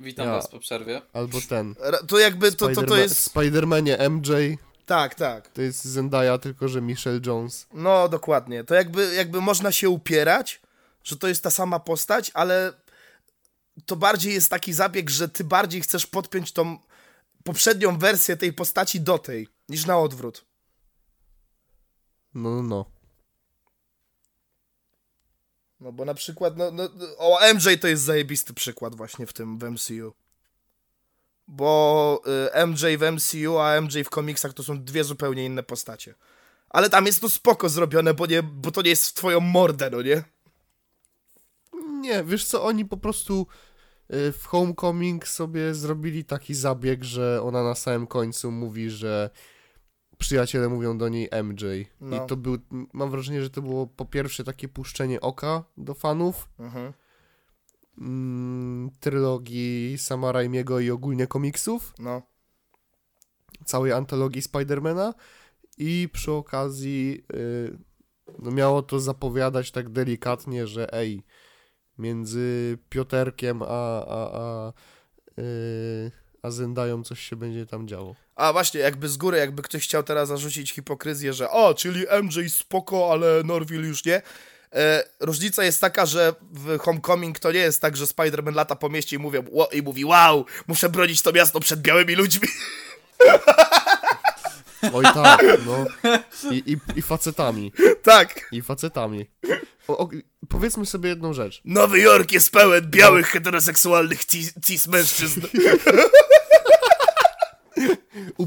Witam 0.01 0.27
Ja. 0.27 0.33
was 0.33 0.49
po 0.49 0.59
przerwie. 0.59 1.03
Albo 1.13 1.39
ten. 1.49 1.75
To 2.09 2.19
jakby, 2.19 2.53
to, 2.53 2.69
to, 2.69 2.83
to 2.83 2.97
jest... 2.97 3.21
Spidermanie 3.21 3.97
MJ 4.11 4.31
Tak, 4.87 5.15
tak. 5.15 5.49
to 5.49 5.63
jest 5.63 5.85
Zendaya, 5.85 6.39
tylko 6.39 6.69
że 6.69 6.81
Michelle 6.81 7.21
Jones. 7.27 7.67
No, 7.73 8.09
dokładnie. 8.09 8.65
To 8.65 8.75
jakby, 8.75 9.15
jakby 9.15 9.41
można 9.41 9.73
się 9.73 9.89
upierać, 9.89 10.61
że 11.05 11.17
to 11.17 11.29
jest 11.29 11.43
ta 11.43 11.51
sama 11.51 11.81
postać, 11.81 12.31
ale 12.35 12.73
to 13.87 13.97
bardziej 13.97 14.35
jest 14.35 14.51
taki 14.51 14.73
zabieg, 14.73 15.11
że 15.11 15.29
ty 15.29 15.45
bardziej 15.45 15.81
chcesz 15.81 16.07
podpiąć 16.07 16.53
tą 16.53 16.79
poprzednią 17.45 17.99
wersję 17.99 18.37
tej 18.37 18.53
postaci 18.53 19.01
do 19.01 19.19
tej, 19.19 19.49
niż 19.69 19.87
na 19.87 19.99
odwrót. 19.99 20.45
No, 22.35 22.63
no, 22.63 22.85
no. 25.81 25.93
Bo 25.93 26.05
na 26.05 26.15
przykład, 26.15 26.57
no, 26.57 26.71
no, 26.71 26.89
o 27.19 27.39
MJ 27.55 27.79
to 27.81 27.89
jest 27.89 28.03
zajebisty 28.03 28.55
przykład 28.55 28.95
właśnie 28.95 29.27
w 29.27 29.33
tym, 29.33 29.59
w 29.59 29.71
MCU. 29.71 30.13
Bo 31.49 32.23
y, 32.55 32.67
MJ 32.67 32.97
w 32.99 33.13
MCU, 33.13 33.59
a 33.59 33.81
MJ 33.81 34.05
w 34.05 34.11
komiksach 34.11 34.53
to 34.53 34.63
są 34.63 34.85
dwie 34.85 35.05
zupełnie 35.05 35.45
inne 35.45 35.63
postacie. 35.63 36.15
Ale 36.69 36.91
tam 36.91 37.07
jest 37.07 37.21
to 37.21 37.29
spoko 37.29 37.69
zrobione, 37.69 38.15
bo, 38.15 38.27
nie, 38.27 38.43
bo 38.43 38.71
to 38.71 38.83
nie 38.83 38.91
jest 38.91 39.07
w 39.07 39.15
twoją 39.15 39.41
mordę, 39.41 39.91
no 39.91 40.03
nie? 40.03 40.25
Nie, 42.01 42.25
wiesz 42.25 42.45
co, 42.45 42.65
oni 42.65 42.85
po 42.85 42.97
prostu 42.97 43.47
y, 44.15 44.33
w 44.33 44.47
Homecoming 44.47 45.29
sobie 45.29 45.75
zrobili 45.75 46.25
taki 46.25 46.55
zabieg, 46.55 47.05
że 47.05 47.43
ona 47.43 47.63
na 47.63 47.75
samym 47.75 48.07
końcu 48.07 48.51
mówi, 48.51 48.91
że 48.91 49.31
przyjaciele 50.21 50.69
mówią 50.69 50.99
do 50.99 51.09
niej 51.09 51.29
MJ. 51.45 51.65
No. 52.01 52.17
I 52.25 52.29
to 52.29 52.37
był, 52.37 52.59
mam 52.93 53.11
wrażenie, 53.11 53.43
że 53.43 53.51
to 53.51 53.63
było 53.63 53.87
po 53.87 54.05
pierwsze 54.05 54.45
takie 54.45 54.69
puszczenie 54.69 55.21
oka 55.21 55.65
do 55.77 55.95
fanów 55.95 56.49
Mhm. 56.59 56.93
mm, 57.99 58.91
trylogii 59.01 59.99
Sama 59.99 60.33
Raimiego 60.33 60.81
i 60.81 60.91
ogólnie 60.91 61.27
komiksów, 61.27 61.95
No. 61.99 62.23
całej 63.65 63.93
antologii 63.93 64.43
Spidermana 64.43 65.15
i 65.79 66.09
przy 66.13 66.33
okazji 66.33 67.25
y, 67.35 67.79
no 68.39 68.51
miało 68.51 68.83
to 68.83 69.01
zapowiadać 69.01 69.71
tak 69.71 69.89
delikatnie, 69.89 70.67
że 70.67 70.93
ej, 70.95 71.23
między 71.99 72.79
Pioterkiem 72.89 73.63
a, 73.63 73.67
a, 74.07 74.31
a, 74.41 74.73
y, 75.39 76.11
a 76.43 76.51
Zendają 76.51 77.03
coś 77.05 77.21
się 77.21 77.37
będzie 77.37 77.67
tam 77.67 77.89
działo. 77.89 78.15
A 78.41 78.53
właśnie, 78.53 78.81
jakby 78.81 79.09
z 79.09 79.17
góry, 79.17 79.39
jakby 79.39 79.63
ktoś 79.63 79.85
chciał 79.85 80.03
teraz 80.03 80.29
zarzucić 80.29 80.73
hipokryzję, 80.73 81.33
że 81.33 81.51
o, 81.51 81.75
czyli 81.75 82.07
MJ 82.23 82.49
spoko, 82.49 83.13
ale 83.13 83.43
Norville 83.45 83.89
już 83.89 84.05
nie. 84.05 84.23
E, 84.73 85.05
różnica 85.21 85.65
jest 85.65 85.81
taka, 85.81 86.07
że 86.07 86.35
w 86.53 86.79
Homecoming 86.79 87.39
to 87.39 87.53
nie 87.53 87.59
jest 87.59 87.83
tak, 87.83 87.97
że 87.97 88.05
Spider-Man 88.05 88.55
lata 88.55 88.77
po 88.77 88.89
mieście 88.89 89.17
i, 89.17 89.19
mówią, 89.19 89.45
i 89.73 89.83
mówi 89.83 90.05
wow, 90.05 90.45
muszę 90.67 90.89
bronić 90.89 91.23
to 91.23 91.33
miasto 91.33 91.61
przed 91.61 91.81
białymi 91.81 92.15
ludźmi. 92.15 92.49
Oj 94.95 95.05
tak, 95.05 95.43
no. 95.67 95.87
I, 96.51 96.73
i, 96.73 96.99
i 96.99 97.03
facetami. 97.03 97.73
tak, 98.03 98.49
I 98.53 98.63
facetami. 98.63 99.31
O, 99.89 99.99
o, 99.99 100.09
powiedzmy 100.49 100.87
sobie 100.87 101.09
jedną 101.09 101.33
rzecz. 101.33 101.61
Nowy 101.65 102.01
Jork 102.01 102.33
jest 102.33 102.53
pełen 102.53 102.91
białych, 102.91 103.27
heteroseksualnych 103.27 104.25
cis, 104.25 104.53
cis 104.65 104.87
mężczyzn. 104.87 105.41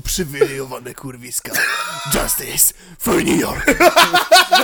Uprzywilejowane 0.04 0.93
kurwiska. 0.93 1.51
Justice 2.14 2.74
for 2.99 3.16
New 3.16 3.41
York. 3.41 3.76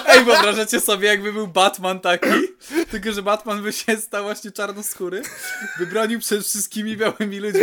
Ej, 0.08 0.26
wyobrażacie 0.26 0.80
sobie, 0.80 1.08
jakby 1.08 1.34
był 1.34 1.48
Batman 1.48 2.00
taki, 2.00 2.30
tylko 2.92 3.12
że 3.12 3.22
Batman 3.22 3.64
by 3.64 3.74
się 3.74 3.98
stał 3.98 4.24
właśnie 4.24 4.52
czarnoskóry, 4.52 5.22
by 5.80 5.86
bronił 5.86 6.20
przed 6.20 6.46
wszystkimi 6.46 6.98
białymi 6.98 7.40
ludźmi 7.40 7.62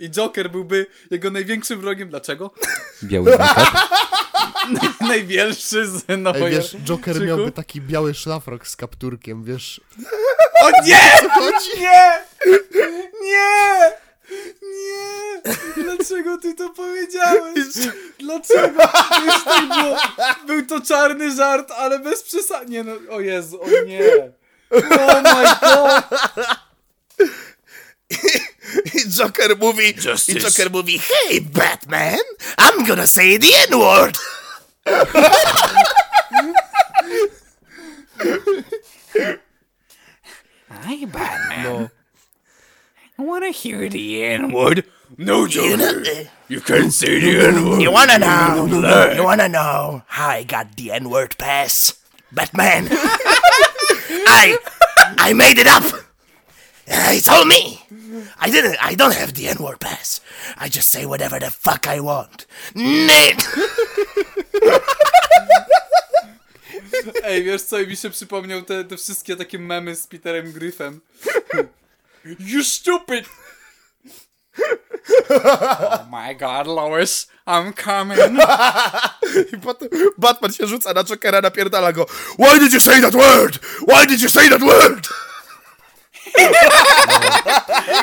i 0.00 0.10
Joker 0.10 0.50
byłby 0.50 0.86
jego 1.10 1.30
największym 1.30 1.80
wrogiem. 1.80 2.08
Dlaczego? 2.08 2.50
Biały 3.02 3.38
makeup. 3.38 3.68
Największy 5.00 5.86
z 5.86 6.04
Ej, 6.08 6.50
wiesz, 6.50 6.76
Joker 6.84 7.20
miałby 7.20 7.52
taki 7.52 7.80
biały 7.80 8.14
szlafrok 8.14 8.68
z 8.68 8.76
kapturkiem, 8.76 9.44
wiesz. 9.44 9.80
O 10.62 10.70
nie! 10.84 11.12
Nie! 11.80 12.24
Nie! 13.22 14.07
Nie! 14.62 15.42
Dlaczego 15.84 16.38
ty 16.38 16.54
to 16.54 16.68
powiedziałeś? 16.68 17.58
Dlaczego? 18.18 18.82
Było. 19.68 19.96
Był 20.46 20.66
to 20.66 20.80
czarny 20.80 21.36
żart, 21.36 21.70
ale 21.70 21.98
bez 21.98 22.22
przesady. 22.22 22.70
Nie 22.70 22.84
no, 22.84 22.92
o 23.10 23.20
Jezu, 23.20 23.62
o 23.62 23.68
nie. 23.86 24.00
Oh 24.70 25.22
my 25.22 25.44
god! 25.60 26.04
I 28.94 29.10
Joker 29.18 29.58
mówi, 29.58 29.94
i 30.28 30.34
Joker 30.34 30.70
mówi, 30.70 30.98
hey 30.98 31.40
Batman, 31.40 32.18
I'm 32.58 32.86
gonna 32.86 33.06
say 33.06 33.38
the 33.38 33.46
N-word. 33.68 34.18
Hi, 40.86 41.06
Batman. 41.06 41.62
No. 41.62 41.88
I 43.18 43.22
wanna 43.22 43.50
hear 43.50 43.88
the 43.88 44.22
N-word. 44.24 44.84
No, 45.16 45.44
You. 45.46 45.76
You 46.48 46.60
can't 46.60 46.92
say 46.92 47.18
the 47.18 47.46
N-word. 47.48 47.82
you 47.82 47.90
wanna 47.90 48.18
know, 48.18 49.12
you 49.14 49.24
wanna 49.24 49.48
know 49.48 50.02
how 50.06 50.28
I 50.28 50.44
got 50.44 50.76
the 50.76 50.92
N-word 50.92 51.36
pass? 51.38 51.94
Batman. 52.30 52.88
I, 52.92 54.56
I 55.18 55.32
made 55.32 55.58
it 55.58 55.66
up. 55.66 55.82
It's 56.86 57.28
all 57.28 57.44
me. 57.44 57.80
I 58.40 58.50
didn't, 58.50 58.76
I 58.80 58.94
don't 58.94 59.14
have 59.14 59.34
the 59.34 59.48
N-word 59.48 59.80
pass. 59.80 60.20
I 60.56 60.68
just 60.68 60.88
say 60.88 61.04
whatever 61.04 61.38
the 61.40 61.50
fuck 61.50 61.86
I 61.88 62.00
want. 62.00 62.46
Nick. 62.74 63.38
Ej, 67.24 67.44
wiesz 67.44 67.62
co, 67.62 67.78
mi 67.78 67.96
się 67.96 68.10
przypomniał 68.10 68.62
te, 68.62 68.84
te 68.84 68.96
wszystkie 68.96 69.36
takie 69.36 69.58
memy 69.58 69.96
z 69.96 70.06
Peterem 70.06 70.52
Griffem. 70.52 71.00
You 72.38 72.64
stupid! 72.64 73.26
Oh 75.30 76.06
my 76.10 76.34
god, 76.34 76.66
Lois, 76.66 77.26
I'm 77.46 77.72
coming. 77.72 78.18
I 79.52 79.56
potem 79.62 79.88
Batman 80.18 80.52
się 80.52 80.66
rzuca 80.66 80.92
na 80.92 81.04
Jokera, 81.04 81.40
napierdala 81.40 81.92
go. 81.92 82.06
Why 82.38 82.58
did 82.58 82.72
you 82.72 82.80
say 82.80 83.00
that 83.00 83.14
word? 83.14 83.58
Why 83.86 84.06
did 84.06 84.20
you 84.20 84.28
say 84.28 84.48
that 84.48 84.60
word? 84.60 85.08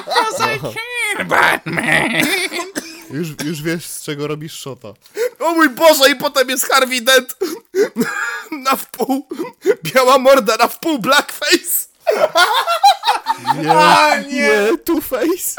Cause 0.05 0.41
I 0.41 0.59
can, 0.59 1.27
Batman! 1.27 2.27
Już, 3.11 3.27
już 3.45 3.61
wiesz, 3.61 3.85
z 3.85 4.01
czego 4.03 4.27
robisz 4.27 4.53
szota. 4.53 4.93
O 5.39 5.53
mój 5.53 5.69
Boże, 5.69 6.09
i 6.11 6.15
potem 6.15 6.49
jest 6.49 6.69
Harvey 6.69 7.01
Dent 7.01 7.35
na 8.51 8.75
wpół, 8.75 9.27
biała 9.83 10.17
morda 10.17 10.55
na 10.55 10.67
wpół 10.67 10.99
blackface. 10.99 11.94
Nie, 13.61 13.71
A, 13.71 14.15
nie. 14.19 14.27
nie, 14.31 14.77
Two-Face. 14.85 15.55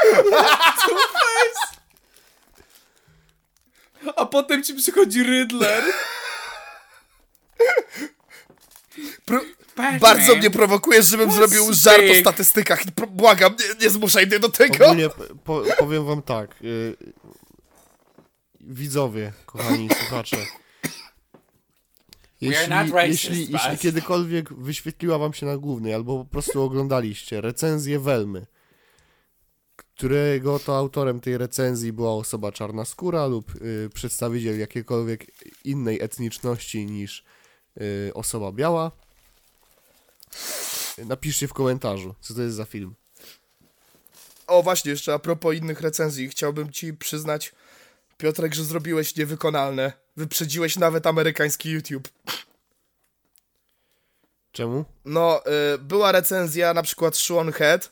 A 4.15 4.25
potem 4.25 4.63
ci 4.63 4.73
przychodzi 4.73 5.23
Riddler. 5.23 5.83
Pro- 9.25 9.41
bardzo 9.99 10.35
mnie 10.35 10.49
prowokujesz, 10.51 11.05
żebym 11.05 11.29
What's 11.29 11.33
zrobił 11.33 11.73
żart 11.73 12.03
o 12.11 12.21
statystykach. 12.21 12.79
Pro- 12.95 13.07
Błagam, 13.07 13.55
nie, 13.59 13.85
nie 13.85 13.89
zmuszaj 13.89 14.27
mnie 14.27 14.39
do 14.39 14.49
tego. 14.49 14.85
Ogólnie 14.85 15.09
po, 15.43 15.63
powiem 15.79 16.05
wam 16.05 16.21
tak. 16.21 16.55
Y, 16.63 16.95
widzowie, 18.59 19.33
kochani 19.45 19.89
słuchacze. 19.99 20.37
Jeśli, 22.41 22.73
jeśli, 23.07 23.47
but- 23.47 23.49
jeśli 23.53 23.77
kiedykolwiek 23.77 24.53
wyświetliła 24.53 25.17
wam 25.17 25.33
się 25.33 25.45
na 25.45 25.57
głównej, 25.57 25.93
albo 25.93 26.23
po 26.23 26.31
prostu 26.31 26.61
oglądaliście 26.61 27.41
recenzję 27.41 27.99
Welmy, 27.99 28.45
którego 29.75 30.59
to 30.59 30.77
autorem 30.77 31.19
tej 31.19 31.37
recenzji 31.37 31.93
była 31.93 32.13
osoba 32.13 32.51
czarna 32.51 32.85
skóra 32.85 33.25
lub 33.25 33.55
y, 33.55 33.89
przedstawiciel 33.93 34.59
jakiejkolwiek 34.59 35.25
innej 35.63 36.01
etniczności 36.01 36.85
niż 36.85 37.23
y, 37.81 38.11
osoba 38.13 38.51
biała, 38.51 38.91
napiszcie 41.05 41.47
w 41.47 41.53
komentarzu, 41.53 42.15
co 42.21 42.33
to 42.33 42.41
jest 42.41 42.55
za 42.55 42.65
film. 42.65 42.95
O 44.47 44.63
właśnie, 44.63 44.91
jeszcze 44.91 45.13
a 45.13 45.19
propos 45.19 45.55
innych 45.55 45.81
recenzji, 45.81 46.29
chciałbym 46.29 46.71
ci 46.71 46.93
przyznać, 46.93 47.51
Piotrek, 48.17 48.55
że 48.55 48.63
zrobiłeś 48.63 49.15
niewykonalne. 49.15 49.93
Wyprzedziłeś 50.17 50.77
nawet 50.77 51.07
amerykański 51.07 51.69
YouTube. 51.69 52.09
Czemu? 54.51 54.85
No, 55.05 55.41
y, 55.75 55.77
była 55.77 56.11
recenzja 56.11 56.73
na 56.73 56.83
przykład 56.83 57.17
Sean 57.17 57.51
Head, 57.51 57.91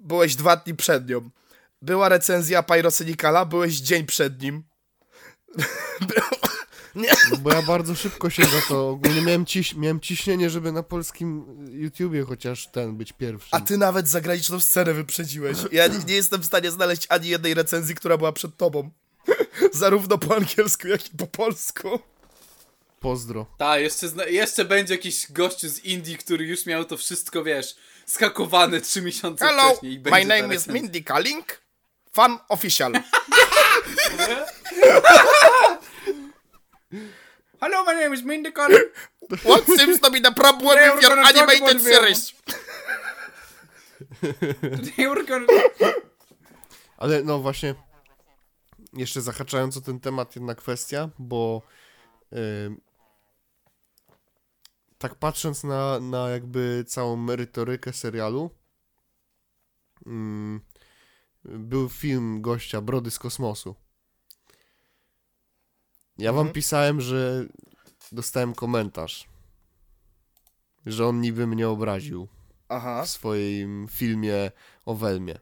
byłeś 0.00 0.36
dwa 0.36 0.56
dni 0.56 0.74
przed 0.74 1.08
nią. 1.08 1.30
Była 1.82 2.08
recenzja 2.08 2.62
Pyrosynicala, 2.62 3.44
byłeś 3.44 3.74
dzień 3.74 4.06
przed 4.06 4.42
nim. 4.42 4.62
Nie. 6.94 7.12
Bo 7.38 7.52
ja 7.52 7.62
bardzo 7.62 7.94
szybko 7.94 8.30
się 8.30 8.42
za 8.42 8.60
to, 8.68 8.88
ogólnie 8.88 9.22
miałem, 9.22 9.46
ciś, 9.46 9.74
miałem 9.74 10.00
ciśnienie, 10.00 10.50
żeby 10.50 10.72
na 10.72 10.82
polskim 10.82 11.44
YouTubie 11.72 12.24
chociaż 12.24 12.66
ten 12.66 12.96
być 12.96 13.12
pierwszy. 13.12 13.48
A 13.50 13.60
ty 13.60 13.78
nawet 13.78 14.08
zagraniczną 14.08 14.60
scenę 14.60 14.94
wyprzedziłeś. 14.94 15.58
Ja 15.72 15.86
nie, 15.86 15.98
nie 15.98 16.14
jestem 16.14 16.40
w 16.40 16.46
stanie 16.46 16.70
znaleźć 16.70 17.06
ani 17.08 17.28
jednej 17.28 17.54
recenzji, 17.54 17.94
która 17.94 18.16
była 18.16 18.32
przed 18.32 18.56
tobą. 18.56 18.90
Zarówno 19.72 20.18
po 20.18 20.36
angielsku, 20.36 20.88
jak 20.88 21.06
i 21.06 21.10
po 21.16 21.26
polsku. 21.26 22.00
Pozdro. 23.00 23.46
Tak, 23.58 23.80
jeszcze, 23.80 24.08
zna- 24.08 24.26
jeszcze 24.26 24.64
będzie 24.64 24.94
jakiś 24.94 25.32
gościu 25.32 25.68
z 25.68 25.84
Indii, 25.84 26.18
który 26.18 26.44
już 26.46 26.66
miał 26.66 26.84
to 26.84 26.96
wszystko, 26.96 27.44
wiesz, 27.44 27.76
skakowane 28.06 28.80
trzy 28.80 29.02
miesiące 29.02 29.44
Hello, 29.46 29.68
wcześniej. 29.70 29.92
i 29.94 30.00
my 30.10 30.24
name 30.24 30.54
is. 30.54 30.66
Mindy 30.66 31.02
Kaling. 31.02 31.60
Fan 32.12 32.38
official. 32.48 32.92
Hello, 37.60 37.84
my 37.84 37.94
name 37.94 38.14
is 38.14 38.22
Mindy 38.22 38.52
Kaling. 38.52 38.84
What 39.44 39.66
seems 39.66 40.00
to 40.00 40.10
be 40.10 40.20
the 40.20 40.32
problem 40.32 40.66
with 40.68 40.76
we're 40.76 41.00
your 41.02 41.16
gonna 41.16 41.22
talk 41.22 41.36
animated 41.36 41.62
about 41.68 41.80
series? 41.82 42.32
Today 44.20 45.06
we're 45.08 45.24
gonna... 45.30 45.46
Ale 46.98 47.22
no 47.22 47.38
właśnie, 47.38 47.74
jeszcze 48.92 49.20
zahaczając 49.20 49.76
o 49.76 49.80
ten 49.80 50.00
temat, 50.00 50.36
jedna 50.36 50.54
kwestia, 50.54 51.10
bo 51.18 51.62
ym, 52.66 52.80
tak 54.98 55.14
patrząc 55.14 55.64
na, 55.64 56.00
na 56.00 56.28
jakby 56.28 56.84
całą 56.88 57.16
merytorykę 57.16 57.92
serialu, 57.92 58.50
ym, 60.06 60.60
był 61.44 61.88
film 61.88 62.42
gościa 62.42 62.80
Brody 62.80 63.10
z 63.10 63.18
kosmosu. 63.18 63.74
Ja 66.18 66.32
wam 66.32 66.40
Mhm. 66.40 66.54
pisałem, 66.54 67.00
że 67.00 67.46
dostałem 68.12 68.54
komentarz, 68.54 69.28
że 70.86 71.06
on 71.06 71.20
niby 71.20 71.46
mnie 71.46 71.68
obraził 71.68 72.28
Aha. 72.68 73.02
w 73.04 73.08
swoim 73.08 73.86
filmie 73.90 74.50
o 74.84 74.94
Welmie. 74.94 75.38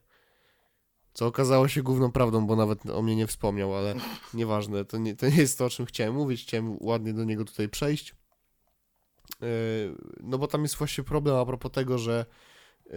Co 1.17 1.27
okazało 1.27 1.69
się 1.69 1.83
główną 1.83 2.13
prawdą, 2.13 2.47
bo 2.47 2.57
nawet 2.57 2.87
o 2.91 3.03
mnie 3.03 3.17
nie 3.17 3.27
wspomniał, 3.27 3.75
ale 3.77 3.95
nieważne, 4.35 4.85
to 4.85 4.99
nie, 4.99 5.17
to 5.17 5.29
nie 5.29 5.37
jest 5.37 5.59
to, 5.59 5.65
o 5.65 5.71
czym 5.71 5.87
chciałem 5.87 6.15
mówić, 6.15 6.43
chciałem 6.43 6.77
ładnie 6.81 7.13
do 7.15 7.25
niego 7.25 7.45
tutaj 7.45 7.69
przejść. 7.69 8.15
Yy, 9.41 9.47
No 10.21 10.39
bo 10.39 10.47
tam 10.47 10.63
jest 10.63 10.77
właśnie 10.77 11.05
problem 11.05 11.37
a 11.37 11.47
propos 11.47 11.73
tego, 11.73 11.99
że 11.99 12.27
yy, 12.87 12.97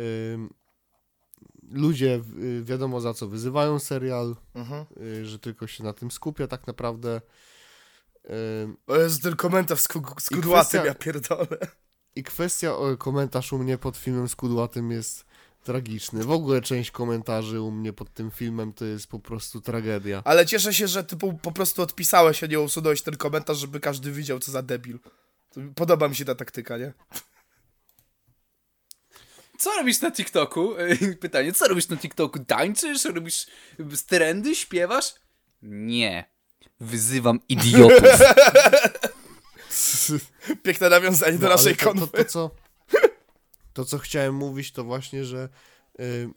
ludzie 1.71 2.21
yy, 2.37 2.63
wiadomo 2.63 3.01
za 3.01 3.13
co 3.13 3.27
wyzywają 3.27 3.79
serial, 3.79 4.35
Mhm. 4.55 4.85
yy, 4.99 5.25
że 5.25 5.39
tylko 5.39 5.67
się 5.67 5.83
na 5.83 5.93
tym 5.93 6.11
skupia 6.11 6.47
tak 6.47 6.67
naprawdę. 6.67 7.21
O 8.87 8.95
Jezu, 8.95 9.21
ten 9.21 9.35
komentarz 9.35 9.79
z, 9.79 9.87
ku- 9.87 10.19
z 10.19 10.29
kudłatym, 10.29 10.81
kwestia- 10.81 10.85
ja 10.85 10.95
pierdolę. 10.95 11.57
I 12.15 12.23
kwestia, 12.23 12.75
o, 12.75 12.97
komentarz 12.97 13.53
u 13.53 13.59
mnie 13.59 13.77
pod 13.77 13.97
filmem 13.97 14.27
z 14.29 14.35
Kudłatym 14.35 14.91
jest 14.91 15.25
tragiczny. 15.73 16.23
W 16.23 16.31
ogóle 16.31 16.61
część 16.61 16.91
komentarzy 16.91 17.61
u 17.61 17.71
mnie 17.71 17.93
pod 17.93 18.13
tym 18.13 18.31
filmem 18.31 18.73
to 18.73 18.85
jest 18.85 19.07
po 19.07 19.19
prostu 19.19 19.61
tragedia. 19.61 20.21
Ale 20.25 20.45
cieszę 20.45 20.73
się, 20.73 20.87
że 20.87 21.03
ty 21.03 21.17
po, 21.17 21.33
po 21.33 21.51
prostu 21.51 21.81
odpisałeś, 21.81 22.43
a 22.43 22.47
nie 22.47 22.59
usunąłeś 22.59 23.01
ten 23.01 23.15
komentarz, 23.17 23.57
żeby 23.57 23.79
każdy 23.79 24.11
widział, 24.11 24.39
co 24.39 24.51
za 24.51 24.61
debil. 24.61 24.99
To- 25.49 25.61
Podoba 25.75 26.07
mi 26.07 26.15
się 26.15 26.25
ta 26.25 26.35
taktyka, 26.35 26.77
nie? 26.77 26.93
Co 29.59 29.69
robisz 29.77 30.01
na 30.01 30.11
TikToku? 30.11 30.75
Pytanie, 31.21 31.53
co 31.53 31.67
robisz 31.67 31.89
na 31.89 31.97
TikToku? 31.97 32.39
Tańczysz? 32.39 33.05
Robisz 33.05 33.45
trendy? 34.07 34.55
Śpiewasz? 34.55 35.13
Nie. 35.61 36.25
Wyzywam 36.79 37.39
idiotów. 37.49 38.19
Piękne 40.63 40.89
nawiązanie 40.89 41.33
do 41.37 41.39
No, 41.39 41.47
ale 41.47 41.55
naszej 41.55 41.75
to, 41.75 41.79
to, 41.85 41.85
konwy. 41.93 42.07
to, 42.07 42.25
co, 42.25 42.51
to, 43.73 43.85
co 43.85 43.97
chciałem 43.97 44.35
mówić, 44.35 44.71
to 44.71 44.83
właśnie, 44.83 45.25
że 45.25 45.49
y, 45.99 46.29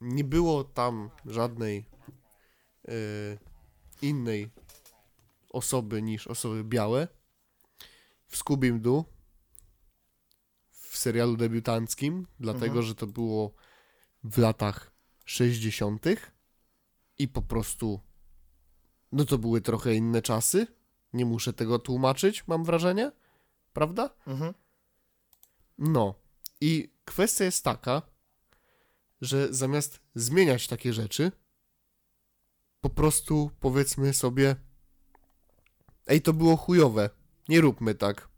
nie 0.00 0.24
było 0.24 0.64
tam 0.64 1.10
żadnej 1.26 1.84
y, 2.88 3.38
innej 4.02 4.50
osoby 5.50 6.02
niż 6.02 6.26
osoby 6.26 6.64
białe 6.64 7.08
w 8.26 8.36
Scooby 8.36 8.72
Doo 8.80 9.04
w 10.70 10.96
serialu 10.96 11.36
debiutanckim, 11.36 12.26
dlatego, 12.40 12.66
Mhm. 12.66 12.82
że 12.86 12.94
to 12.94 13.06
było 13.06 13.54
w 14.24 14.38
latach 14.38 14.92
60. 15.24 16.04
i 17.18 17.28
po 17.28 17.42
prostu 17.42 18.00
no 19.12 19.24
to 19.24 19.38
były 19.38 19.60
trochę 19.60 19.94
inne 19.94 20.22
czasy. 20.22 20.66
Nie 21.12 21.24
muszę 21.24 21.52
tego 21.52 21.78
tłumaczyć, 21.78 22.46
mam 22.46 22.64
wrażenie. 22.64 23.12
Prawda? 23.72 24.10
Mhm. 24.26 24.54
No. 25.78 26.14
I 26.62 26.92
kwestia 27.04 27.44
jest 27.44 27.64
taka, 27.64 28.02
że 29.20 29.54
zamiast 29.54 30.00
zmieniać 30.14 30.66
takie 30.66 30.92
rzeczy, 30.92 31.32
po 32.80 32.90
prostu 32.90 33.50
powiedzmy 33.60 34.14
sobie: 34.14 34.56
Ej, 36.06 36.22
to 36.22 36.32
było 36.32 36.56
chujowe. 36.56 37.10
Nie 37.48 37.60
róbmy 37.60 37.94
tak. 37.94 38.28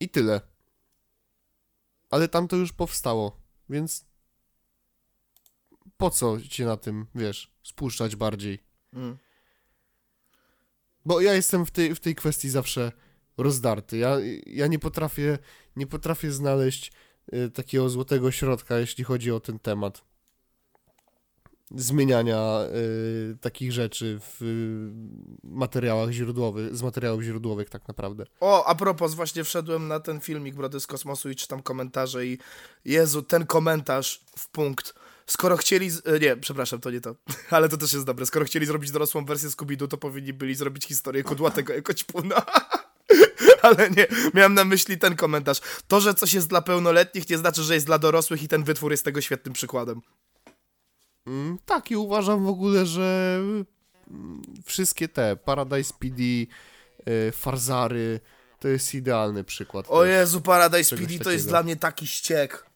I 0.00 0.08
tyle. 0.08 0.40
Ale 2.10 2.28
tam 2.28 2.48
to 2.48 2.56
już 2.56 2.72
powstało, 2.72 3.40
więc 3.68 4.04
po 5.96 6.10
co 6.10 6.40
cię 6.40 6.64
na 6.64 6.76
tym, 6.76 7.06
wiesz, 7.14 7.52
spuszczać 7.62 8.16
bardziej? 8.16 8.58
Mm. 8.92 9.18
Bo 11.04 11.20
ja 11.20 11.34
jestem 11.34 11.66
w 11.66 11.70
tej, 11.70 11.94
w 11.94 12.00
tej 12.00 12.14
kwestii 12.14 12.50
zawsze 12.50 12.92
rozdarty. 13.36 13.96
Ja, 13.98 14.16
ja 14.46 14.66
nie 14.66 14.78
potrafię, 14.78 15.38
nie 15.76 15.86
potrafię 15.86 16.32
znaleźć 16.32 16.92
takiego 17.54 17.88
złotego 17.88 18.30
środka, 18.30 18.78
jeśli 18.78 19.04
chodzi 19.04 19.32
o 19.32 19.40
ten 19.40 19.58
temat. 19.58 20.02
Zmieniania 21.70 22.60
y, 23.32 23.36
takich 23.40 23.72
rzeczy 23.72 24.20
w 24.20 24.42
y, 24.42 25.48
materiałach 25.48 26.10
źródłowych, 26.10 26.76
z 26.76 26.82
materiałów 26.82 27.22
źródłowych 27.22 27.70
tak 27.70 27.88
naprawdę. 27.88 28.24
O, 28.40 28.66
a 28.66 28.74
propos, 28.74 29.14
właśnie 29.14 29.44
wszedłem 29.44 29.88
na 29.88 30.00
ten 30.00 30.20
filmik 30.20 30.54
Brody 30.54 30.80
z 30.80 30.86
kosmosu 30.86 31.30
i 31.30 31.36
czytam 31.36 31.62
komentarze 31.62 32.26
i 32.26 32.38
Jezu, 32.84 33.22
ten 33.22 33.46
komentarz 33.46 34.20
w 34.38 34.48
punkt. 34.48 34.94
Skoro 35.26 35.56
chcieli, 35.56 35.90
z... 35.90 36.06
e, 36.06 36.18
nie, 36.18 36.36
przepraszam, 36.36 36.80
to 36.80 36.90
nie 36.90 37.00
to, 37.00 37.14
ale 37.50 37.68
to 37.68 37.76
też 37.76 37.92
jest 37.92 38.06
dobre. 38.06 38.26
Skoro 38.26 38.44
chcieli 38.44 38.66
zrobić 38.66 38.90
dorosłą 38.90 39.24
wersję 39.24 39.48
Scooby-Doo, 39.48 39.88
to 39.88 39.96
powinni 39.96 40.32
byli 40.32 40.54
zrobić 40.54 40.84
historię 40.84 41.22
kudłatego 41.22 41.72
jako 41.72 41.94
ćpuna. 41.94 42.42
ale 43.62 43.90
nie, 43.90 44.06
miałem 44.34 44.54
na 44.54 44.64
myśli 44.64 44.98
ten 44.98 45.16
komentarz. 45.16 45.60
To, 45.88 46.00
że 46.00 46.14
coś 46.14 46.34
jest 46.34 46.48
dla 46.48 46.62
pełnoletnich 46.62 47.30
nie 47.30 47.38
znaczy, 47.38 47.62
że 47.62 47.74
jest 47.74 47.86
dla 47.86 47.98
dorosłych 47.98 48.42
i 48.42 48.48
ten 48.48 48.64
wytwór 48.64 48.90
jest 48.90 49.04
tego 49.04 49.20
świetnym 49.20 49.54
przykładem. 49.54 50.00
Mm, 51.26 51.58
tak, 51.66 51.90
i 51.90 51.96
uważam 51.96 52.44
w 52.44 52.48
ogóle, 52.48 52.86
że 52.86 53.38
mm, 53.40 53.64
wszystkie 54.64 55.08
te 55.08 55.36
Paradise 55.36 55.94
PD, 55.98 56.22
y, 56.22 57.32
Farzary, 57.32 58.20
to 58.60 58.68
jest 58.68 58.94
idealny 58.94 59.44
przykład. 59.44 59.86
O. 59.88 60.04
Jezu, 60.04 60.40
Paradise 60.40 60.96
PD 60.96 61.18
to 61.18 61.30
jest 61.30 61.48
dla 61.48 61.62
mnie 61.62 61.76
taki 61.76 62.06
ściek. 62.06 62.66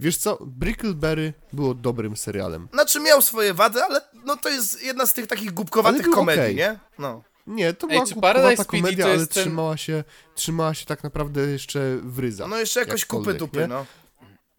Wiesz 0.00 0.16
co, 0.16 0.38
Brickleberry 0.40 1.32
było 1.52 1.74
dobrym 1.74 2.16
serialem. 2.16 2.68
Znaczy 2.72 3.00
miał 3.00 3.22
swoje 3.22 3.54
wady, 3.54 3.82
ale 3.82 4.00
no 4.24 4.36
to 4.36 4.48
jest 4.48 4.82
jedna 4.82 5.06
z 5.06 5.12
tych 5.12 5.26
takich 5.26 5.52
głupkowatych 5.52 6.10
komedii, 6.10 6.42
okej. 6.42 6.56
nie? 6.56 6.78
No. 6.98 7.22
Nie, 7.48 7.72
to 7.74 7.86
Ej, 7.86 7.92
była 7.92 8.04
głupkowata 8.04 8.64
PD 8.64 8.64
komedia, 8.64 9.04
to 9.04 9.10
ale 9.10 9.26
ten- 9.26 9.42
trzymała, 9.42 9.76
się, 9.76 10.04
trzymała 10.34 10.74
się 10.74 10.86
tak 10.86 11.02
naprawdę 11.04 11.40
jeszcze 11.40 11.98
w 12.02 12.18
ryzach. 12.18 12.48
No 12.50 12.58
jeszcze 12.58 12.80
jakoś 12.80 13.04
kupy 13.04 13.34
dupy, 13.34 13.58
nie? 13.60 13.66
no. 13.66 13.86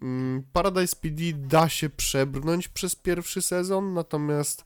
Mm, 0.01 0.43
Paradise 0.53 0.95
PD 0.95 1.23
da 1.33 1.69
się 1.69 1.89
przebrnąć 1.89 2.67
przez 2.67 2.95
pierwszy 2.95 3.41
sezon, 3.41 3.93
natomiast 3.93 4.63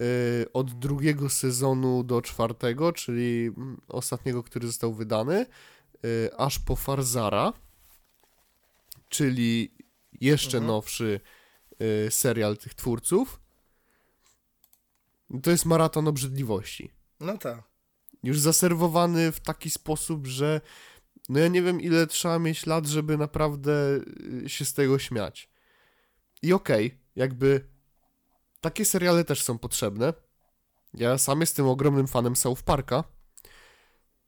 y, 0.00 0.52
od 0.52 0.72
drugiego 0.78 1.28
sezonu 1.28 2.04
do 2.04 2.22
czwartego, 2.22 2.92
czyli 2.92 3.46
mm, 3.56 3.80
ostatniego, 3.88 4.42
który 4.42 4.66
został 4.66 4.94
wydany, 4.94 5.46
y, 6.04 6.30
aż 6.38 6.58
po 6.58 6.76
Farzara, 6.76 7.52
czyli 9.08 9.74
jeszcze 10.20 10.56
Mhm. 10.58 10.66
nowszy 10.66 11.20
y, 12.06 12.10
serial 12.10 12.56
tych 12.56 12.74
twórców, 12.74 13.40
to 15.42 15.50
jest 15.50 15.64
maraton 15.66 16.08
obrzydliwości 16.08 16.90
No 17.22 17.38
tak. 17.38 17.62
już 18.22 18.40
zaserwowany 18.40 19.32
w 19.32 19.40
taki 19.40 19.70
sposób, 19.70 20.26
że 20.26 20.60
no 21.28 21.38
ja 21.38 21.48
nie 21.48 21.62
wiem 21.62 21.80
ile 21.80 22.06
trzeba 22.06 22.38
mieć 22.38 22.66
lat, 22.66 22.86
żeby 22.86 23.18
naprawdę 23.18 23.72
y, 24.44 24.48
się 24.48 24.64
z 24.64 24.74
tego 24.74 24.98
śmiać. 24.98 25.50
I 26.42 26.52
okej, 26.52 26.98
jakby 27.16 27.68
takie 28.60 28.84
seriale 28.84 29.24
też 29.24 29.42
są 29.42 29.58
potrzebne. 29.58 30.12
Ja 30.94 31.18
sam 31.18 31.40
jestem 31.40 31.66
ogromnym 31.66 32.06
fanem 32.06 32.36
South 32.36 32.62
Parka. 32.62 33.04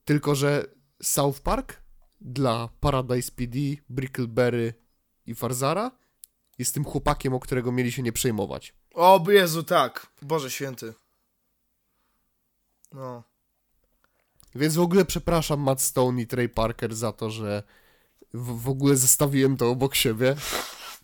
Tylko, 0.04 0.34
że 0.34 0.66
South 1.02 1.40
Park 1.40 1.82
dla 2.20 2.68
Paradise 2.80 3.32
PD, 3.32 3.58
Brickleberry 3.88 4.74
i 5.26 5.34
Farzara 5.34 5.90
jest 6.58 6.74
tym 6.74 6.84
chłopakiem, 6.84 7.34
o 7.34 7.40
którego 7.40 7.72
mieli 7.72 7.92
się 7.92 8.02
nie 8.02 8.12
przejmować. 8.12 8.74
O 8.94 9.24
Jezu, 9.28 9.62
tak. 9.62 10.06
Boże 10.22 10.50
święty. 10.50 10.94
No. 12.94 13.22
Więc 14.54 14.74
w 14.74 14.80
ogóle 14.80 15.04
przepraszam 15.04 15.60
Matt 15.60 15.82
Stone 15.82 16.22
i 16.22 16.26
Trey 16.26 16.48
Parker 16.48 16.94
za 16.94 17.12
to, 17.12 17.30
że 17.30 17.62
w, 18.34 18.62
w 18.62 18.68
ogóle 18.68 18.96
zestawiłem 18.96 19.56
to 19.56 19.70
obok 19.70 19.94
siebie. 19.94 20.36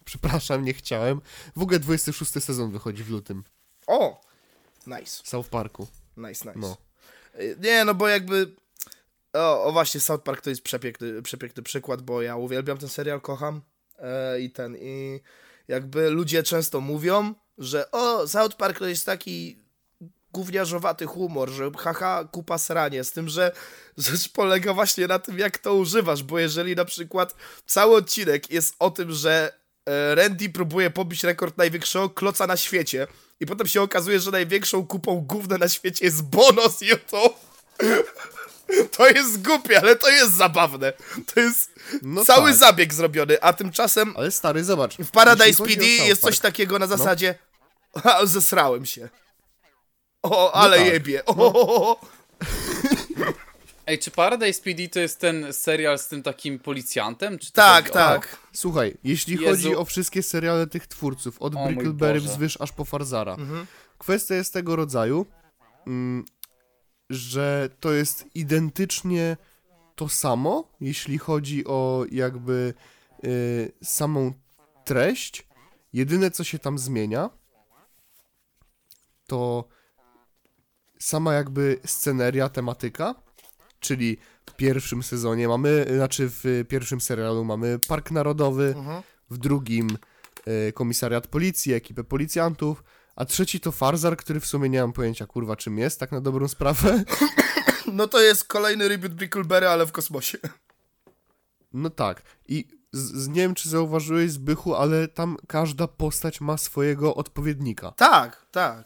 Przepraszam, 0.05 0.64
nie 0.64 0.74
chciałem. 0.74 1.20
W 1.57 1.62
ogóle 1.62 1.78
26 1.78 2.32
sezon 2.45 2.70
wychodzi 2.70 3.05
w 3.05 3.11
lutym. 3.11 3.45
O! 3.86 4.20
Nice, 4.86 5.22
South 5.24 5.49
Parku. 5.49 5.86
nice, 6.16 6.49
nice. 6.49 6.59
No. 6.59 6.76
Y, 7.41 7.57
Nie, 7.61 7.84
no 7.84 7.95
bo 7.95 8.09
jakby... 8.09 8.57
O, 9.32 9.64
o 9.64 9.72
właśnie, 9.72 10.01
South 10.01 10.22
Park 10.22 10.41
to 10.41 10.51
jest 10.51 10.62
przepiękny, 10.62 11.22
przepiękny 11.22 11.62
przykład, 11.62 12.03
bo 12.03 12.22
ja 12.22 12.36
uwielbiam 12.36 12.78
ten 12.78 12.88
serial, 12.88 13.20
kocham 13.20 13.62
e, 13.99 14.41
i 14.41 14.51
ten, 14.51 14.76
i 14.76 15.20
jakby 15.68 16.11
ludzie 16.11 16.43
często 16.43 16.80
mówią, 16.80 17.34
że 17.59 17.91
o, 17.91 18.28
South 18.28 18.57
Park 18.57 18.78
to 18.78 18.86
jest 18.86 19.07
taki 19.07 19.60
gówniarzowaty 20.33 21.07
humor, 21.07 21.51
że 21.51 21.70
haha, 21.78 22.24
kupa 22.33 22.59
sranie, 22.59 23.05
z 23.05 23.12
tym, 23.12 23.28
że 23.28 23.53
rzecz 23.99 24.28
polega 24.28 24.74
właśnie 24.74 25.07
na 25.07 25.18
tym, 25.18 25.39
jak 25.39 25.59
to 25.59 25.74
używasz, 25.74 26.22
bo 26.22 26.39
jeżeli 26.39 26.76
na 26.76 26.85
przykład 26.85 27.35
cały 27.66 27.97
odcinek 27.97 28.51
jest 28.51 28.74
o 28.78 28.91
tym, 28.91 29.12
że 29.12 29.53
e, 29.87 30.14
Randy 30.14 30.49
próbuje 30.51 30.91
pobić 30.91 31.24
rekord 31.24 31.59
największego 31.59 32.11
kloca 32.11 32.47
na 32.47 32.57
świecie 32.57 33.07
i 33.41 33.47
potem 33.47 33.66
się 33.66 33.83
okazuje, 33.83 34.20
że 34.20 34.31
największą 34.31 34.87
kupą 34.87 35.20
gówna 35.20 35.59
na 35.59 35.68
świecie 35.68 36.05
jest 36.05 36.22
Bono 36.22 36.68
z 36.68 36.81
YouTube. 36.81 37.35
To 38.97 39.09
jest 39.09 39.43
głupie, 39.43 39.81
ale 39.81 39.97
to 39.97 40.11
jest 40.11 40.33
zabawne. 40.33 40.93
To 41.35 41.41
jest 41.41 41.70
No 42.03 42.24
cały 42.24 42.51
tak. 42.51 42.59
zabieg 42.59 42.95
zrobiony, 42.95 43.43
a 43.43 43.53
tymczasem 43.53 44.14
Ale 44.16 44.31
stary, 44.31 44.64
zobacz. 44.64 44.97
w 44.97 45.11
Paradise 45.11 45.64
PD 45.64 45.87
jest 45.87 46.22
coś 46.22 46.37
No. 46.39 46.43
takiego 46.43 46.78
na 46.78 46.87
zasadzie 46.87 47.35
a, 48.05 48.26
zesrałem 48.26 48.87
się. 48.87 49.09
O, 50.23 50.53
ale 50.53 50.77
tak. 50.79 50.87
jebie. 50.87 51.25
O, 51.27 52.01
Ej, 53.87 53.99
czy 53.99 54.11
Paradise 54.11 54.62
PD 54.62 54.89
to 54.89 55.01
jest 55.01 55.18
ten 55.21 55.53
serial 55.53 55.99
z 55.99 56.09
tym 56.09 56.23
takim 56.23 56.59
policjantem? 56.59 57.39
Czy 57.39 57.53
to 57.53 57.57
Tak, 57.57 57.85
chodzi 57.85 57.91
o- 57.91 57.95
tak. 57.95 58.37
Słuchaj, 58.53 58.97
jeśli 59.05 59.35
Jezu. 59.35 59.47
chodzi 59.47 59.77
o 59.77 59.85
wszystkie 59.85 60.23
seriale 60.23 60.66
tych 60.66 60.87
twórców, 60.87 61.43
od 61.43 61.57
O 61.57 61.66
Brickleberry 61.66 62.21
wzwyż 62.21 62.61
aż 62.61 62.73
po 62.73 62.85
Farzara, 62.85 63.35
Mhm. 63.35 63.66
kwestia 63.99 64.35
jest 64.35 64.53
tego 64.53 64.77
rodzaju, 64.77 65.27
mm, 65.87 66.25
że 67.11 67.68
to 67.81 67.93
jest 67.93 68.25
identycznie 68.35 69.37
to 69.97 70.09
samo, 70.09 70.68
jeśli 70.81 71.18
chodzi 71.18 71.64
o 71.66 72.05
jakby 72.12 72.75
y, 73.25 73.73
samą 73.85 74.33
treść. 74.85 75.47
Jedyne, 75.93 76.31
co 76.31 76.45
się 76.45 76.59
tam 76.59 76.79
zmienia, 76.79 77.31
to 79.27 79.64
sama 81.01 81.35
jakby 81.35 81.81
sceneria, 81.85 82.49
tematyka, 82.49 83.15
czyli 83.81 84.17
w 84.51 84.53
pierwszym 84.55 85.03
sezonie 85.03 85.49
mamy, 85.49 85.87
znaczy 85.97 86.29
w 86.31 86.65
pierwszym 86.69 87.01
serialu 87.01 87.45
mamy 87.45 87.79
Park 87.89 88.11
Narodowy, 88.11 88.75
Mhm. 88.77 89.03
w 89.31 89.39
drugim 89.39 89.89
e, 90.47 90.73
komisariat 90.73 91.27
policji, 91.27 91.73
ekipę 91.73 92.05
policjantów, 92.05 92.85
a 93.17 93.25
trzeci 93.25 93.61
to 93.61 93.73
Farzar, 93.73 94.17
który 94.17 94.41
w 94.41 94.47
sumie 94.47 94.69
nie 94.69 94.81
mam 94.81 94.93
pojęcia, 94.93 95.27
kurwa, 95.27 95.57
czym 95.57 95.79
jest, 95.79 96.01
tak 96.01 96.13
na 96.13 96.21
dobrą 96.21 96.49
sprawę. 96.49 97.05
No 97.93 98.07
to 98.09 98.21
jest 98.21 98.45
kolejny 98.45 98.89
reboot 98.89 99.15
Brickleberry, 99.15 99.69
ale 99.69 99.87
w 99.87 99.93
kosmosie. 99.93 100.39
No 101.73 101.91
tak. 101.91 102.23
I 102.49 102.69
z, 102.93 102.99
z, 103.23 103.29
nie 103.29 103.35
wiem, 103.35 103.55
czy 103.55 103.69
zauważyłeś, 103.69 104.31
Zbychu, 104.31 104.75
ale 104.75 105.09
tam 105.09 105.37
każda 105.49 105.89
postać 105.89 106.41
ma 106.41 106.57
swojego 106.57 107.15
odpowiednika. 107.15 107.93
Tak, 107.93 108.47
tak. 108.51 108.85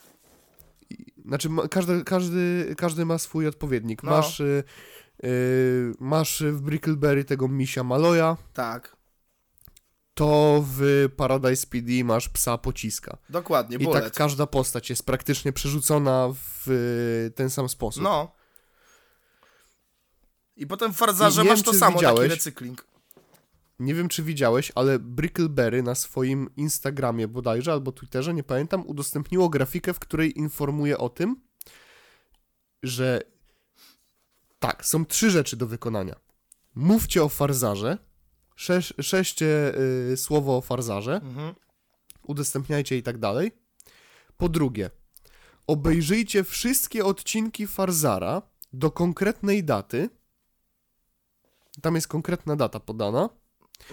Znaczy, 1.24 1.48
ma, 1.48 1.68
każdy, 1.68 2.04
każdy, 2.04 2.74
każdy 2.78 3.04
ma 3.04 3.18
swój 3.18 3.46
odpowiednik. 3.46 4.02
No. 4.02 4.10
Masz, 4.10 4.40
y, 4.40 4.64
y, 5.24 5.92
masz 6.00 6.42
w 6.42 6.60
Brickleberry 6.60 7.24
tego 7.24 7.48
misia 7.48 7.84
Maloja, 7.84 8.36
Tak. 8.52 8.96
to 10.14 10.64
w 10.68 11.08
Paradise 11.16 11.66
PD 11.66 12.04
masz 12.04 12.28
psa 12.28 12.58
pociska. 12.58 13.16
Dokładnie, 13.30 13.76
I 13.76 13.84
bullet. 13.84 14.04
tak 14.04 14.12
każda 14.12 14.46
postać 14.46 14.90
jest 14.90 15.06
praktycznie 15.06 15.52
przerzucona 15.52 16.28
w 16.34 16.68
y, 16.68 17.30
ten 17.34 17.50
sam 17.50 17.68
sposób. 17.68 18.02
No. 18.02 18.32
I 20.56 20.66
potem 20.66 20.92
w 20.92 20.96
Farzarze 20.96 21.44
masz 21.44 21.62
to 21.62 21.72
samo, 21.72 21.80
taki 22.00 22.06
widziałeś. 22.06 22.30
recykling. 22.30 22.86
Nie 23.78 23.94
wiem, 23.94 24.08
czy 24.08 24.22
widziałeś, 24.22 24.72
ale 24.74 24.98
Brickleberry 24.98 25.82
na 25.82 25.94
swoim 25.94 26.50
Instagramie 26.56 27.28
bodajże, 27.28 27.72
albo 27.72 27.92
Twitterze, 27.92 28.34
nie 28.34 28.42
pamiętam, 28.44 28.86
udostępniło 28.86 29.48
grafikę, 29.48 29.94
w 29.94 29.98
której 29.98 30.38
informuje 30.38 30.98
o 30.98 31.08
tym, 31.08 31.40
że 32.82 33.20
tak, 34.58 34.86
są 34.86 35.04
trzy 35.06 35.30
rzeczy 35.30 35.56
do 35.56 35.66
wykonania. 35.66 36.14
Mówcie 36.74 37.22
o 37.24 37.28
Farzarze, 37.28 37.98
sześć, 38.56 38.94
szeście 39.00 39.74
y, 40.12 40.16
słowo 40.16 40.56
o 40.56 40.60
Farzarze, 40.60 41.14
Mhm. 41.14 41.54
udostępniajcie 42.22 42.96
i 42.96 43.02
tak 43.02 43.18
dalej. 43.18 43.52
Po 44.36 44.48
drugie, 44.48 44.90
obejrzyjcie 45.66 46.44
wszystkie 46.44 47.04
odcinki 47.04 47.66
Farzara 47.66 48.42
do 48.72 48.90
konkretnej 48.90 49.64
daty. 49.64 50.10
Tam 51.82 51.94
jest 51.94 52.08
konkretna 52.08 52.56
data 52.56 52.80
podana. 52.80 53.28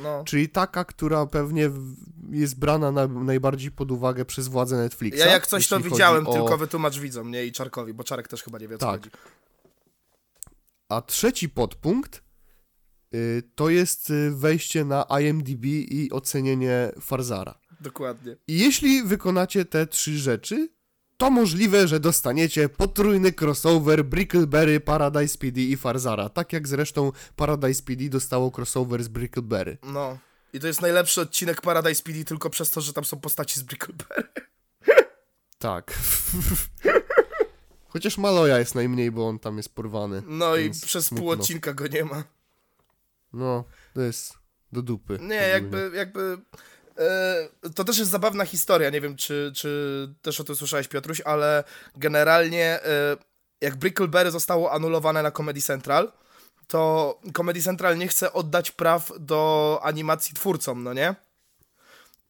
No. 0.03 0.23
Czyli 0.23 0.49
taka, 0.49 0.85
która 0.85 1.25
pewnie 1.25 1.69
jest 2.31 2.59
brana 2.59 2.91
na, 2.91 3.07
najbardziej 3.07 3.71
pod 3.71 3.91
uwagę 3.91 4.25
przez 4.25 4.47
władze 4.47 4.77
Netflixa. 4.77 5.17
Ja 5.19 5.25
jak 5.31 5.47
coś 5.47 5.67
to 5.67 5.79
widziałem, 5.79 6.27
o- 6.27 6.33
tylko 6.33 6.57
wytłumacz 6.57 6.99
widzom, 6.99 7.31
nie? 7.31 7.45
I 7.45 7.51
Czarkowi, 7.51 7.93
bo 7.93 8.03
Czarek 8.03 8.27
też 8.27 8.43
chyba 8.43 8.59
nie 8.59 8.67
wie, 8.67 8.77
co 8.77 8.85
Tak. 8.85 9.01
chodzi. 9.01 9.09
A 10.89 11.01
trzeci 11.01 11.49
podpunkt 11.49 12.23
y, 13.15 13.43
to 13.55 13.69
jest 13.69 14.09
y, 14.09 14.31
wejście 14.31 14.85
na 14.85 15.05
IMDb 15.21 15.65
i 15.65 16.09
ocenienie 16.11 16.91
Farzara. 17.01 17.59
Dokładnie. 17.81 18.35
I 18.47 18.59
jeśli 18.59 19.03
wykonacie 19.03 19.65
te 19.65 19.87
trzy 19.87 20.17
rzeczy, 20.17 20.69
to 21.21 21.31
możliwe, 21.31 21.87
że 21.87 21.99
dostaniecie 21.99 22.69
potrójny 22.69 23.33
crossover 23.41 24.05
Brickleberry, 24.05 24.79
Paradise 24.79 25.37
PD 25.37 25.61
i 25.61 25.77
Farzara. 25.77 26.29
Tak 26.29 26.53
jak 26.53 26.67
zresztą 26.67 27.11
Paradise 27.35 27.83
PD 27.83 28.09
dostało 28.09 28.51
crossover 28.57 29.03
z 29.03 29.07
Brickleberry. 29.07 29.77
No. 29.83 30.17
I 30.53 30.59
to 30.59 30.67
jest 30.67 30.81
najlepszy 30.81 31.21
odcinek 31.21 31.61
Paradise 31.61 32.03
PD 32.03 32.23
tylko 32.23 32.49
przez 32.49 32.71
to, 32.71 32.81
że 32.81 32.93
tam 32.93 33.05
są 33.05 33.19
postaci 33.19 33.59
z 33.59 33.63
Brickleberry. 33.63 34.29
Tak. 35.59 35.93
Chociaż 37.93 38.17
Maloja 38.17 38.59
jest 38.59 38.75
najmniej, 38.75 39.11
bo 39.11 39.27
on 39.27 39.39
tam 39.39 39.57
jest 39.57 39.75
porwany. 39.75 40.23
No 40.27 40.55
i 40.55 40.71
przez 40.71 41.05
smutno. 41.05 41.21
pół 41.21 41.31
odcinka 41.31 41.73
go 41.73 41.87
nie 41.87 42.05
ma. 42.05 42.23
No, 43.33 43.63
to 43.93 44.01
jest 44.01 44.33
do 44.71 44.81
dupy. 44.81 45.19
Nie, 45.21 45.35
jakby, 45.35 45.91
jakby... 45.95 46.37
E, 46.97 47.69
to 47.75 47.83
też 47.83 47.97
jest 47.97 48.11
zabawna 48.11 48.45
historia, 48.45 48.89
nie 48.89 49.01
wiem, 49.01 49.15
czy, 49.15 49.51
czy 49.55 50.09
też 50.21 50.39
o 50.39 50.43
tym 50.43 50.55
słyszałeś, 50.55 50.87
Piotruś, 50.87 51.21
ale 51.21 51.63
generalnie 51.95 52.65
e, 52.65 53.17
jak 53.61 53.75
Brickleberry 53.75 54.31
zostało 54.31 54.71
anulowane 54.71 55.23
na 55.23 55.31
Comedy 55.31 55.61
Central, 55.61 56.11
to 56.67 57.19
Comedy 57.37 57.61
Central 57.61 57.97
nie 57.97 58.07
chce 58.07 58.33
oddać 58.33 58.71
praw 58.71 59.11
do 59.19 59.79
animacji 59.83 60.35
twórcom, 60.35 60.83
no 60.83 60.93
nie? 60.93 61.15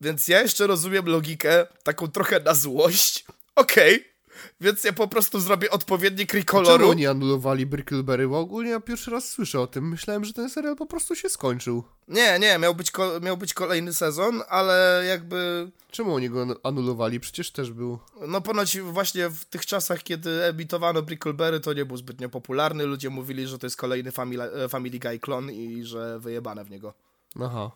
Więc 0.01 0.28
ja 0.28 0.41
jeszcze 0.41 0.68
rozumiem 0.68 1.05
logikę, 1.05 1.68
taką 1.84 2.07
trochę 2.07 2.39
na 2.39 2.53
złość. 2.53 3.26
Okej, 3.55 4.11
więc 4.62 4.84
ja 4.84 4.94
po 4.94 5.08
prostu 5.08 5.39
zrobię 5.39 5.72
odpowiednik 5.72 6.30
Czemu 6.32 6.39
rekoloru. 6.39 6.89
oni 6.89 7.08
anulowali 7.08 7.66
Brickleberry? 7.66 8.28
Bo 8.28 8.39
ogólnie 8.39 8.72
ja 8.72 8.80
pierwszy 8.80 9.12
raz 9.12 9.30
słyszę 9.30 9.60
o 9.60 9.68
tym. 9.68 9.89
Myślałem, 9.89 10.26
że 10.26 10.34
ten 10.34 10.50
serial 10.50 10.76
po 10.76 10.86
prostu 10.86 11.16
się 11.16 11.30
skończył. 11.30 11.84
Nie, 12.08 12.39
nie, 12.39 12.58
miał 12.58 12.76
być, 12.76 12.92
miał 13.22 13.38
być 13.38 13.54
kolejny 13.54 13.94
sezon, 13.94 14.42
ale 14.50 15.04
jakby 15.08 15.72
Czemu 15.92 16.14
oni 16.16 16.30
go 16.30 16.46
anulowali? 16.64 17.20
Przecież 17.20 17.52
też 17.52 17.72
był... 17.72 18.00
No 18.28 18.42
ponoć 18.42 18.80
właśnie 18.80 19.30
w 19.30 19.46
tych 19.46 19.66
czasach, 19.66 20.04
kiedy 20.04 20.44
emitowano 20.44 21.02
Brickleberry, 21.02 21.60
to 21.60 21.74
nie 21.74 21.86
był 21.86 21.98
zbytnio 21.98 22.30
popularny. 22.30 22.86
Ludzie 22.86 23.10
mówili, 23.10 23.48
że 23.48 23.60
to 23.60 23.66
jest 23.66 23.78
kolejny 23.78 24.12
Family, 24.12 24.44
e, 24.44 24.70
family 24.70 25.00
Guy 25.00 25.20
klon 25.20 25.52
i 25.52 25.84
że 25.84 26.20
wyjebane 26.20 26.66
w 26.66 26.70
niego. 26.70 26.94
Aha. 27.42 27.72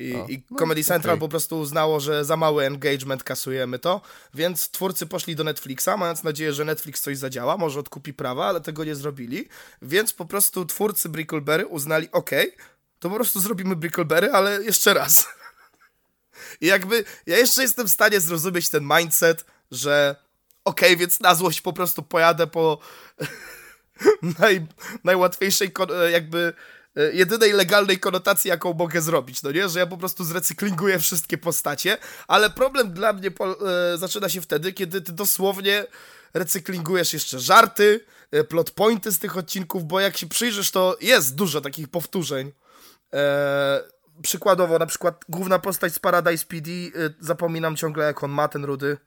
I, 0.00 0.34
i 0.34 0.42
no, 0.50 0.58
Comedy 0.58 0.84
Central 0.84 1.14
okej. 1.14 1.20
po 1.20 1.28
prostu 1.28 1.60
uznało, 1.60 2.00
że 2.00 2.24
za 2.24 2.36
mały 2.36 2.64
engagement 2.64 3.24
kasujemy 3.24 3.78
to, 3.78 4.00
więc 4.34 4.70
twórcy 4.70 5.06
poszli 5.06 5.36
do 5.36 5.44
Netflixa, 5.44 5.88
mając 5.98 6.22
nadzieję, 6.22 6.52
że 6.52 6.64
Netflix 6.64 7.00
coś 7.00 7.18
zadziała, 7.18 7.56
może 7.56 7.80
odkupi 7.80 8.12
prawa, 8.14 8.46
ale 8.46 8.60
tego 8.60 8.84
nie 8.84 8.94
zrobili, 8.94 9.48
więc 9.82 10.12
po 10.12 10.24
prostu 10.24 10.66
twórcy 10.66 11.08
Brickleberry 11.08 11.66
uznali, 11.66 12.08
okej, 12.12 12.52
to 12.98 13.08
po 13.08 13.14
prostu 13.14 13.40
zrobimy 13.40 13.76
Brickleberry, 13.76 14.30
ale 14.32 14.62
jeszcze 14.62 14.94
raz. 14.94 15.28
I 16.60 16.66
jakby 16.66 17.04
ja 17.26 17.38
jeszcze 17.38 17.62
jestem 17.62 17.86
w 17.86 17.90
stanie 17.90 18.20
zrozumieć 18.20 18.68
ten 18.68 18.88
mindset, 18.98 19.44
że 19.70 20.16
okej, 20.64 20.96
więc 20.96 21.20
na 21.20 21.34
złość 21.34 21.60
po 21.60 21.72
prostu 21.72 22.02
pojadę 22.02 22.46
po 22.46 22.78
naj, 24.38 24.66
najłatwiejszej 25.04 25.72
jakby 26.12 26.52
jedynej 27.12 27.52
legalnej 27.52 27.98
konotacji, 28.00 28.48
jaką 28.48 28.72
mogę 28.72 29.00
zrobić, 29.02 29.42
no 29.42 29.52
nie? 29.52 29.68
Że 29.68 29.78
ja 29.78 29.86
po 29.86 29.96
prostu 29.96 30.24
zrecyklinguję 30.24 30.98
wszystkie 30.98 31.38
postacie, 31.38 31.98
ale 32.28 32.50
problem 32.50 32.92
dla 32.92 33.12
mnie 33.12 33.30
po, 33.30 33.70
e, 33.92 33.98
zaczyna 33.98 34.28
się 34.28 34.40
wtedy, 34.40 34.72
kiedy 34.72 35.00
ty 35.00 35.12
dosłownie 35.12 35.86
recyklingujesz 36.34 37.12
jeszcze 37.12 37.38
żarty, 37.40 38.04
e, 38.30 38.44
plot 38.44 38.70
pointy 38.70 39.12
z 39.12 39.18
tych 39.18 39.36
odcinków, 39.36 39.84
bo 39.84 40.00
jak 40.00 40.16
się 40.16 40.26
przyjrzysz, 40.26 40.70
to 40.70 40.96
jest 41.00 41.34
dużo 41.34 41.60
takich 41.60 41.88
powtórzeń. 41.88 42.52
E, 43.12 43.82
przykładowo, 44.22 44.78
na 44.78 44.86
przykład 44.86 45.24
główna 45.28 45.58
postać 45.58 45.94
z 45.94 45.98
Paradise 45.98 46.44
PD, 46.44 46.70
e, 46.70 46.90
zapominam 47.20 47.76
ciągle 47.76 48.04
jak 48.04 48.24
on 48.24 48.30
ma 48.30 48.48
ten 48.48 48.64
rudy, 48.64 48.98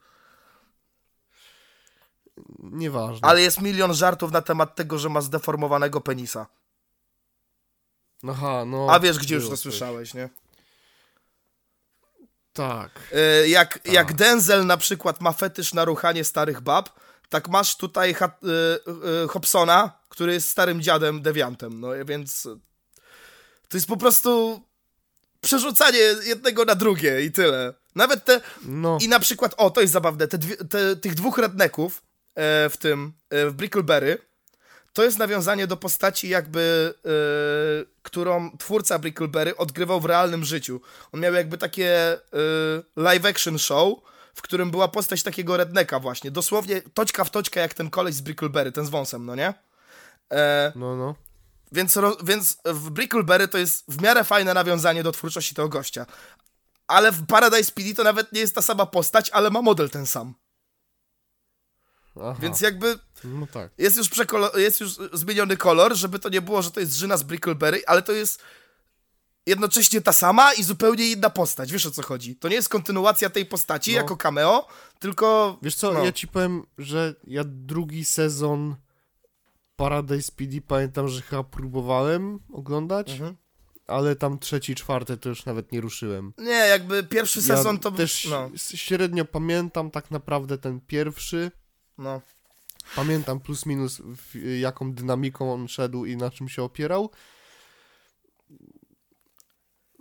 Nieważne. 2.60 3.28
ale 3.28 3.42
jest 3.42 3.62
milion 3.62 3.94
żartów 3.94 4.32
na 4.32 4.42
temat 4.42 4.76
tego, 4.76 4.98
że 4.98 5.10
ma 5.10 5.22
zdeformowanego 5.22 6.02
penisa. 6.02 6.48
Aha, 8.30 8.64
no. 8.68 8.88
A 8.90 9.00
wiesz, 9.00 9.20
gdzie 9.20 9.36
już 9.36 9.50
to 9.50 9.58
słyszałeś, 9.58 10.14
nie? 10.14 10.30
Tak. 12.54 12.92
E, 13.12 13.48
jak, 13.50 13.80
jak 13.86 14.14
Denzel 14.14 14.66
na 14.66 14.78
przykład 14.78 15.22
ma 15.22 15.32
fetysz 15.32 15.74
na 15.74 15.86
ruchanie 15.86 16.24
starych 16.24 16.62
bab, 16.62 16.90
tak 17.30 17.50
masz 17.50 17.78
tutaj 17.78 18.14
ha, 18.14 18.26
e, 18.26 19.24
e, 19.24 19.28
Hobsona, 19.28 20.00
który 20.10 20.34
jest 20.34 20.50
starym 20.50 20.82
dziadem 20.82 21.22
dewiantem, 21.22 21.80
no 21.80 21.88
więc 22.06 22.44
to 23.70 23.78
jest 23.78 23.88
po 23.88 23.98
prostu 23.98 24.62
przerzucanie 25.42 26.00
jednego 26.24 26.66
na 26.66 26.76
drugie 26.76 27.22
i 27.22 27.32
tyle. 27.32 27.74
Nawet 27.96 28.26
te, 28.26 28.42
No. 28.62 28.98
i 29.02 29.08
na 29.08 29.20
przykład, 29.20 29.54
o 29.58 29.70
to 29.70 29.82
jest 29.82 29.94
zabawne, 29.94 30.28
te, 30.28 30.38
dwie, 30.38 30.56
te 30.58 30.96
tych 30.96 31.16
dwóch 31.16 31.38
redneków 31.38 32.04
e, 32.36 32.70
w 32.70 32.78
tym, 32.78 33.14
e, 33.30 33.46
w 33.46 33.54
Brickleberry, 33.54 34.18
to 34.94 35.04
jest 35.04 35.18
nawiązanie 35.18 35.68
do 35.68 35.78
postaci 35.78 36.30
jakby, 36.30 36.94
e, 37.06 37.10
którą 38.04 38.58
twórca 38.58 39.00
Brickleberry 39.00 39.58
odgrywał 39.58 40.02
w 40.02 40.06
realnym 40.06 40.46
życiu. 40.46 40.82
On 41.12 41.20
miał 41.20 41.34
jakby 41.34 41.58
takie 41.58 42.14
e, 42.14 42.20
live 42.96 43.26
action 43.26 43.60
show, 43.60 44.00
w 44.34 44.42
którym 44.42 44.72
była 44.72 44.88
postać 44.88 45.24
takiego 45.24 45.58
redneka 45.58 46.00
właśnie, 46.00 46.32
dosłownie 46.32 46.82
toczka 46.94 47.24
w 47.24 47.30
toczkę 47.30 47.60
jak 47.60 47.74
ten 47.74 47.90
koleś 47.90 48.16
z 48.16 48.22
Brickleberry, 48.22 48.72
ten 48.72 48.86
z 48.86 48.90
wąsem, 48.90 49.26
no 49.26 49.36
nie? 49.36 49.54
E, 50.34 50.72
No, 50.76 50.96
no. 50.96 51.16
więc, 51.72 51.98
ro, 51.98 52.18
więc 52.24 52.58
w 52.66 52.90
Brickleberry 52.90 53.48
to 53.48 53.58
jest 53.58 53.84
w 53.88 54.02
miarę 54.02 54.24
fajne 54.24 54.54
nawiązanie 54.54 55.04
do 55.04 55.12
twórczości 55.12 55.56
tego 55.56 55.70
gościa. 55.70 56.06
Ale 56.88 57.12
w 57.12 57.26
Paradise 57.26 57.72
PD 57.72 57.94
to 57.94 58.04
nawet 58.04 58.32
nie 58.34 58.40
jest 58.40 58.56
ta 58.56 58.62
sama 58.62 58.86
postać, 58.86 59.30
ale 59.30 59.50
ma 59.50 59.62
model 59.62 59.90
ten 59.90 60.06
sam. 60.06 60.34
Aha. 62.16 62.36
Więc 62.42 62.62
jakby 62.62 63.00
No 63.24 63.48
tak. 63.48 63.72
jest 63.78 63.98
już, 63.98 64.10
jest 64.56 64.80
już 64.80 64.92
zmieniony 65.14 65.58
kolor, 65.58 65.96
żeby 65.96 66.20
to 66.20 66.30
nie 66.30 66.42
było, 66.42 66.62
że 66.62 66.72
to 66.72 66.80
jest 66.80 66.94
Żyna 66.94 67.18
z 67.18 67.24
Brickleberry, 67.24 67.82
ale 67.88 68.02
to 68.02 68.12
jest 68.12 68.42
jednocześnie 69.46 70.02
ta 70.02 70.14
sama 70.14 70.54
i 70.54 70.64
zupełnie 70.64 71.12
inna 71.12 71.30
postać. 71.30 71.72
Wiesz 71.72 71.86
o 71.86 71.92
co 71.92 72.02
chodzi? 72.04 72.36
To 72.36 72.48
nie 72.48 72.56
jest 72.56 72.70
kontynuacja 72.70 73.30
tej 73.30 73.46
postaci 73.46 73.92
No. 73.92 73.98
jako 73.98 74.18
cameo, 74.18 74.68
tylko... 75.00 75.58
Wiesz 75.62 75.76
co, 75.76 75.94
no. 75.94 76.06
ja 76.06 76.12
ci 76.12 76.28
powiem, 76.28 76.64
że 76.78 77.16
ja 77.28 77.44
drugi 77.48 78.06
sezon 78.06 78.76
Paradise 79.76 80.32
PD 80.36 80.62
pamiętam, 80.68 81.08
że 81.08 81.22
chyba 81.22 81.44
próbowałem 81.44 82.40
oglądać, 82.54 83.12
Mhm. 83.12 83.36
ale 83.88 84.16
tam 84.16 84.40
trzeci, 84.40 84.76
czwarty 84.76 85.18
to 85.18 85.30
już 85.30 85.46
nawet 85.46 85.72
nie 85.72 85.82
ruszyłem. 85.82 86.34
Nie, 86.38 86.52
jakby 86.52 87.04
pierwszy 87.04 87.42
sezon 87.42 87.76
ja 87.76 87.82
to... 87.82 87.92
też 87.92 88.28
No, 88.30 88.52
średnio 88.58 89.26
pamiętam 89.26 89.92
tak 89.92 90.12
naprawdę 90.12 90.58
ten 90.58 90.82
pierwszy. 90.82 91.52
No. 91.98 92.22
Pamiętam 92.96 93.40
plus 93.40 93.66
minus 93.66 94.02
jaką 94.60 94.94
dynamiką 94.94 95.54
on 95.54 95.68
szedł 95.68 96.06
i 96.06 96.18
na 96.18 96.32
czym 96.32 96.50
się 96.50 96.64
opierał. 96.64 97.10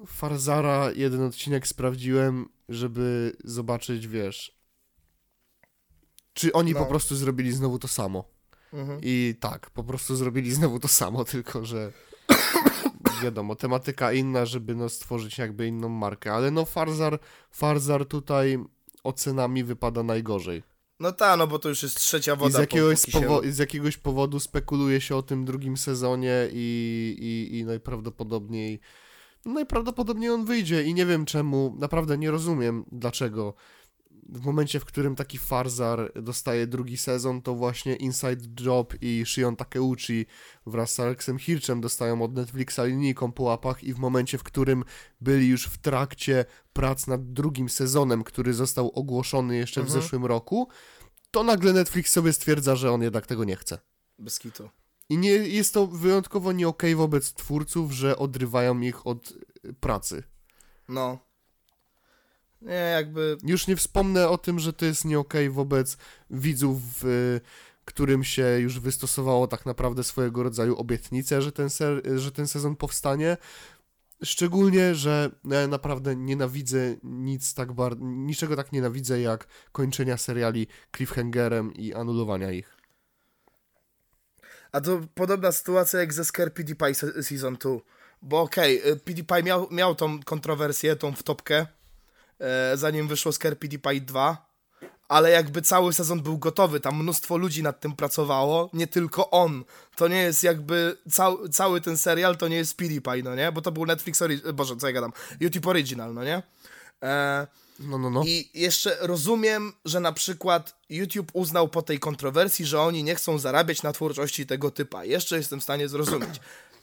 Farzara 0.07 0.91
jeden 0.93 1.23
odcinek 1.23 1.67
sprawdziłem, 1.67 2.49
żeby 2.69 3.37
zobaczyć, 3.45 4.09
wiesz, 4.09 4.59
czy 6.33 6.53
oni 6.53 6.73
No. 6.73 6.79
po 6.79 6.87
prostu 6.87 7.17
zrobili 7.17 7.53
znowu 7.53 7.79
to 7.79 7.89
samo. 7.89 8.25
Mhm. 8.73 9.01
I 9.03 9.35
tak, 9.41 9.71
po 9.71 9.85
prostu 9.85 10.17
zrobili 10.17 10.53
znowu 10.53 10.79
to 10.81 10.89
samo, 10.89 11.25
tylko 11.35 11.65
że 11.65 11.93
wiadomo, 13.23 13.55
tematyka 13.57 14.13
inna, 14.13 14.47
żeby 14.47 14.75
no 14.75 14.89
stworzyć 14.89 15.39
jakby 15.39 15.67
inną 15.67 15.89
markę, 15.89 16.33
ale 16.33 16.51
no 16.51 16.65
Farzar, 16.65 17.19
Farzar 17.51 18.07
tutaj 18.07 18.59
ocenami 19.05 19.65
wypada 19.65 20.03
najgorzej. 20.03 20.63
No 21.03 21.13
ta, 21.13 21.37
no 21.37 21.47
bo 21.47 21.59
to 21.59 21.69
już 21.69 21.83
jest 21.83 21.97
trzecia 21.97 22.35
I 22.35 22.37
woda 22.37 22.59
z 22.59 22.61
jakiegoś, 22.61 23.07
po, 23.07 23.19
powo- 23.21 23.51
z 23.51 23.59
jakiegoś 23.59 23.97
powodu 23.97 24.41
spekuluje 24.41 25.01
się 25.01 25.17
o 25.17 25.23
tym 25.23 25.45
drugim 25.45 25.77
sezonie 25.77 26.49
i, 26.53 27.17
i, 27.51 27.59
i 27.59 27.65
najprawdopodobniej 27.65 28.81
najprawdopodobniej 29.45 30.31
on 30.31 30.45
wyjdzie 30.45 30.83
i 30.83 30.95
nie 30.95 31.07
wiem 31.07 31.25
czemu, 31.25 31.77
naprawdę 31.79 32.19
nie 32.19 32.31
rozumiem 32.31 32.85
dlaczego 32.93 33.55
w 34.29 34.45
momencie, 34.45 34.81
w 34.81 34.85
którym 34.85 35.17
taki 35.17 35.39
Farzar 35.39 36.13
dostaje 36.23 36.67
drugi 36.67 36.97
sezon, 36.97 37.43
to 37.43 37.55
właśnie 37.55 37.97
Inside 37.97 38.65
Job 38.65 38.95
i 39.01 39.23
Shion 39.27 39.57
Takeuchi 39.57 40.27
wraz 40.67 40.95
z 40.95 41.01
Alexem 41.01 41.39
Hirczem 41.39 41.81
dostają 41.81 42.23
od 42.23 42.35
Netflixa 42.35 42.79
linijką 42.85 43.33
po 43.33 43.43
łapach 43.43 43.85
i 43.85 43.95
w 43.95 43.99
momencie, 43.99 44.39
w 44.39 44.43
którym 44.43 44.85
byli 45.21 45.49
już 45.49 45.67
w 45.67 45.79
trakcie 45.79 46.45
prac 46.73 47.07
nad 47.07 47.33
drugim 47.33 47.69
sezonem, 47.69 48.25
który 48.25 48.55
został 48.55 48.91
ogłoszony 48.95 49.57
jeszcze 49.57 49.81
Mhm. 49.81 50.01
w 50.01 50.03
zeszłym 50.03 50.27
roku, 50.27 50.69
to 51.33 51.43
nagle 51.43 51.73
Netflix 51.73 52.13
sobie 52.13 52.33
stwierdza, 52.33 52.77
że 52.77 52.93
on 52.93 53.03
jednak 53.03 53.27
tego 53.27 53.45
nie 53.45 53.57
chce. 53.57 53.79
Bez 54.19 54.39
kitu. 54.39 54.69
I 55.09 55.19
nie, 55.19 55.31
jest 55.31 55.75
to 55.75 55.87
wyjątkowo 55.87 56.53
nie 56.53 56.69
okej 56.69 56.95
wobec 56.95 57.33
twórców, 57.33 57.93
że 57.93 58.17
odrywają 58.17 58.81
ich 58.81 59.07
od 59.07 59.31
y, 59.65 59.75
pracy. 59.81 60.23
No. 60.89 61.19
Nie, 62.63 62.73
jakby... 62.73 63.37
Już 63.43 63.67
nie 63.67 63.77
wspomnę 63.77 64.29
o 64.29 64.39
tym, 64.39 64.59
że 64.59 64.73
to 64.73 64.85
jest 64.85 65.05
nie 65.05 65.19
okej 65.19 65.51
wobec 65.51 65.97
widzów, 66.31 67.05
y, 67.05 67.41
którym 67.85 68.25
się 68.25 68.59
już 68.59 68.81
wystosowało 68.81 69.47
tak 69.47 69.67
naprawdę 69.67 70.05
swojego 70.05 70.43
rodzaju 70.43 70.77
obietnicę, 70.77 71.43
że 71.43 71.53
ten, 71.53 71.71
ser, 71.71 72.03
że 72.17 72.33
ten 72.33 72.49
sezon 72.49 72.77
powstanie. 72.77 73.37
Szczególnie, 74.25 74.95
że 74.95 75.31
naprawdę 75.69 76.17
nienawidzę 76.17 76.97
nic 77.03 77.55
tak 77.55 77.73
bardzo, 77.73 78.05
niczego 78.05 78.57
tak 78.57 78.73
nienawidzę 78.73 79.21
jak 79.21 79.47
kończenia 79.73 80.17
seriali 80.17 80.67
cliffhangerem 80.97 81.75
i 81.75 81.95
anulowania 81.95 82.51
ich. 82.51 82.77
A 84.73 84.81
to 84.81 85.01
podobna 85.15 85.53
sytuacja 85.53 86.01
jak 86.01 86.13
ze 86.13 86.25
Scare 86.25 86.51
PewDiePie 86.51 86.95
se- 86.95 87.23
Season 87.23 87.57
2. 87.57 87.71
Bo 88.23 88.41
okej, 88.41 88.81
okay, 88.83 88.97
PewDiePie 88.97 89.43
miał, 89.43 89.69
miał 89.71 89.95
tą 89.95 90.23
kontrowersję, 90.23 90.97
tą 90.97 91.13
wtopkę, 91.13 91.67
e, 92.39 92.77
zanim 92.77 93.09
wyszło 93.09 93.33
Scare 93.33 93.57
PewDiePie 93.57 94.01
2, 94.01 94.52
ale 95.09 95.31
jakby 95.31 95.63
cały 95.63 95.93
sezon 95.93 96.21
był 96.23 96.39
gotowy, 96.39 96.81
tam 96.81 96.97
mnóstwo 97.03 97.37
ludzi 97.37 97.63
nad 97.63 97.81
tym 97.81 97.97
pracowało, 97.97 98.71
nie 98.73 98.87
tylko 98.87 99.31
on. 99.31 99.65
To 99.97 100.09
nie 100.09 100.23
jest 100.23 100.43
jakby, 100.43 100.97
cał, 101.11 101.49
cały 101.49 101.81
ten 101.81 101.97
serial 101.99 102.37
to 102.37 102.49
nie 102.49 102.57
jest 102.57 102.77
PewDiePie, 102.77 103.23
no 103.25 103.35
nie? 103.35 103.53
Bo 103.53 103.63
to 103.63 103.73
był 103.73 103.87
Netflix, 103.87 104.21
ori- 104.23 104.53
boże, 104.53 104.77
co 104.77 104.87
ja 104.87 104.93
gadam, 104.93 105.13
YouTube 105.41 105.67
Original, 105.67 106.15
no 106.15 106.25
nie? 106.25 106.43
E, 107.03 107.47
No, 107.79 107.99
no, 107.99 108.11
no. 108.11 108.23
I 108.27 108.51
jeszcze 108.55 108.97
rozumiem, 109.01 109.73
że 109.85 110.01
na 110.01 110.13
przykład 110.13 110.77
YouTube 110.91 111.31
uznał 111.33 111.69
po 111.69 111.83
tej 111.83 111.99
kontrowersji, 111.99 112.67
że 112.67 112.81
oni 112.81 113.05
nie 113.05 113.15
chcą 113.15 113.39
zarabiać 113.39 113.83
na 113.83 113.93
twórczości 113.93 114.47
tego 114.47 114.71
typa. 114.71 115.05
Jeszcze 115.05 115.37
jestem 115.37 115.61
w 115.61 115.63
stanie 115.63 115.89
zrozumieć. 115.89 116.41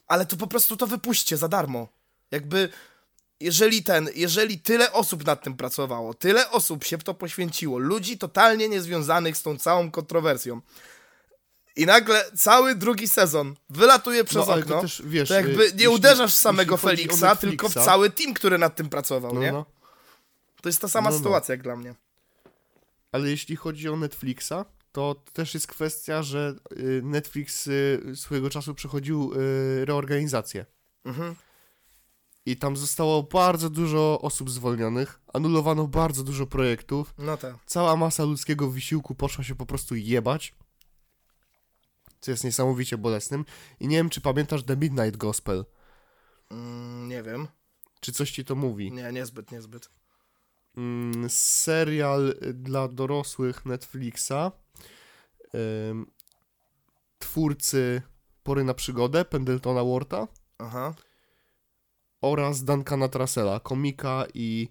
Ale 0.08 0.26
to 0.26 0.36
po 0.38 0.48
prostu 0.48 0.78
to 0.78 0.88
wypuśćcie 0.88 1.38
za 1.38 1.48
darmo. 1.48 1.88
Jakby, 2.32 2.70
jeżeli 3.40 3.84
ten, 3.84 4.10
jeżeli 4.16 4.60
tyle 4.60 4.92
osób 4.94 5.26
nad 5.26 5.44
tym 5.44 5.58
pracowało, 5.58 6.14
tyle 6.14 6.52
osób 6.52 6.84
się 6.84 6.98
w 6.98 7.04
to 7.04 7.14
poświęciło, 7.14 7.78
ludzi 7.78 8.18
totalnie 8.18 8.70
niezwiązanych 8.70 9.38
z 9.38 9.44
tą 9.44 9.58
całą 9.58 9.92
kontrowersją, 9.92 10.62
i 11.76 11.86
nagle 11.86 12.32
cały 12.36 12.76
drugi 12.76 13.08
sezon 13.08 13.56
wylatuje 13.70 14.24
przez 14.24 14.48
No, 14.48 14.54
okno, 14.56 14.76
to 14.76 14.82
też, 14.82 15.02
wiesz, 15.06 15.30
to 15.30 15.36
jakby 15.36 15.58
nie 15.58 15.64
jeśli- 15.64 15.88
uderzasz 15.88 16.34
w 16.34 16.38
samego 16.38 16.76
o 16.76 16.78
Feliksa, 16.78 17.36
tylko 17.36 17.70
w 17.70 17.74
Netflixa- 17.74 17.86
cały 17.86 18.10
team, 18.10 18.34
który 18.34 18.58
nad 18.58 18.76
tym 18.76 18.90
pracował, 18.90 19.34
No, 19.34 19.42
nie? 19.42 19.52
no. 19.52 19.66
To 20.62 20.70
jest 20.70 20.82
ta 20.82 20.88
sama 20.88 21.10
No, 21.10 21.16
no. 21.16 21.18
sytuacja 21.20 21.54
jak 21.54 21.62
dla 21.62 21.76
mnie. 21.76 21.96
Ale 23.12 23.30
jeśli 23.30 23.56
chodzi 23.56 23.90
o 23.90 23.96
Netflixa, 23.96 24.54
to 24.92 25.16
też 25.34 25.54
jest 25.54 25.68
kwestia, 25.68 26.24
że 26.24 26.56
y, 26.78 27.02
Netflix 27.04 27.68
y, 27.68 28.02
swojego 28.16 28.50
czasu 28.50 28.76
przechodził 28.76 29.34
y, 29.34 29.86
reorganizację. 29.86 30.66
Mhm. 31.06 31.36
I 32.50 32.58
tam 32.58 32.78
zostało 32.78 33.24
bardzo 33.24 33.70
dużo 33.70 34.22
osób 34.22 34.50
zwolnionych, 34.50 35.20
anulowano 35.34 35.88
bardzo 35.88 36.24
dużo 36.24 36.48
projektów, 36.48 37.14
No 37.18 37.38
tak. 37.38 37.56
cała 37.66 37.96
masa 37.96 38.24
ludzkiego 38.24 38.70
wysiłku 38.70 39.16
poszła 39.16 39.44
się 39.44 39.56
po 39.56 39.66
prostu 39.66 39.96
jebać, 39.96 40.56
co 42.22 42.32
jest 42.32 42.44
niesamowicie 42.44 42.98
bolesnym. 42.98 43.46
I 43.80 43.88
nie 43.88 43.98
wiem, 43.98 44.10
czy 44.10 44.22
pamiętasz 44.22 44.64
The 44.64 44.78
Midnight 44.78 45.18
Gospel, 45.18 45.66
Mm, 46.52 47.08
nie 47.10 47.24
wiem. 47.24 47.48
czy 48.00 48.12
coś 48.12 48.32
ci 48.32 48.46
to 48.46 48.56
mówi. 48.56 48.92
Nie, 48.92 49.12
niezbyt, 49.12 49.52
niezbyt. 49.52 49.90
mm, 50.78 51.30
serial 51.30 52.34
dla 52.54 52.88
dorosłych 52.88 53.66
Netflixa. 53.66 54.52
Ym, 55.90 56.12
twórcy 57.20 58.02
Pory 58.44 58.64
na 58.64 58.74
przygodę, 58.74 59.26
Pendletona 59.26 59.84
Warta. 59.84 60.28
Aha. 60.58 60.94
Oraz 62.22 62.64
Duncana 62.64 63.08
Trussella, 63.08 63.60
komika 63.60 64.26
i 64.34 64.70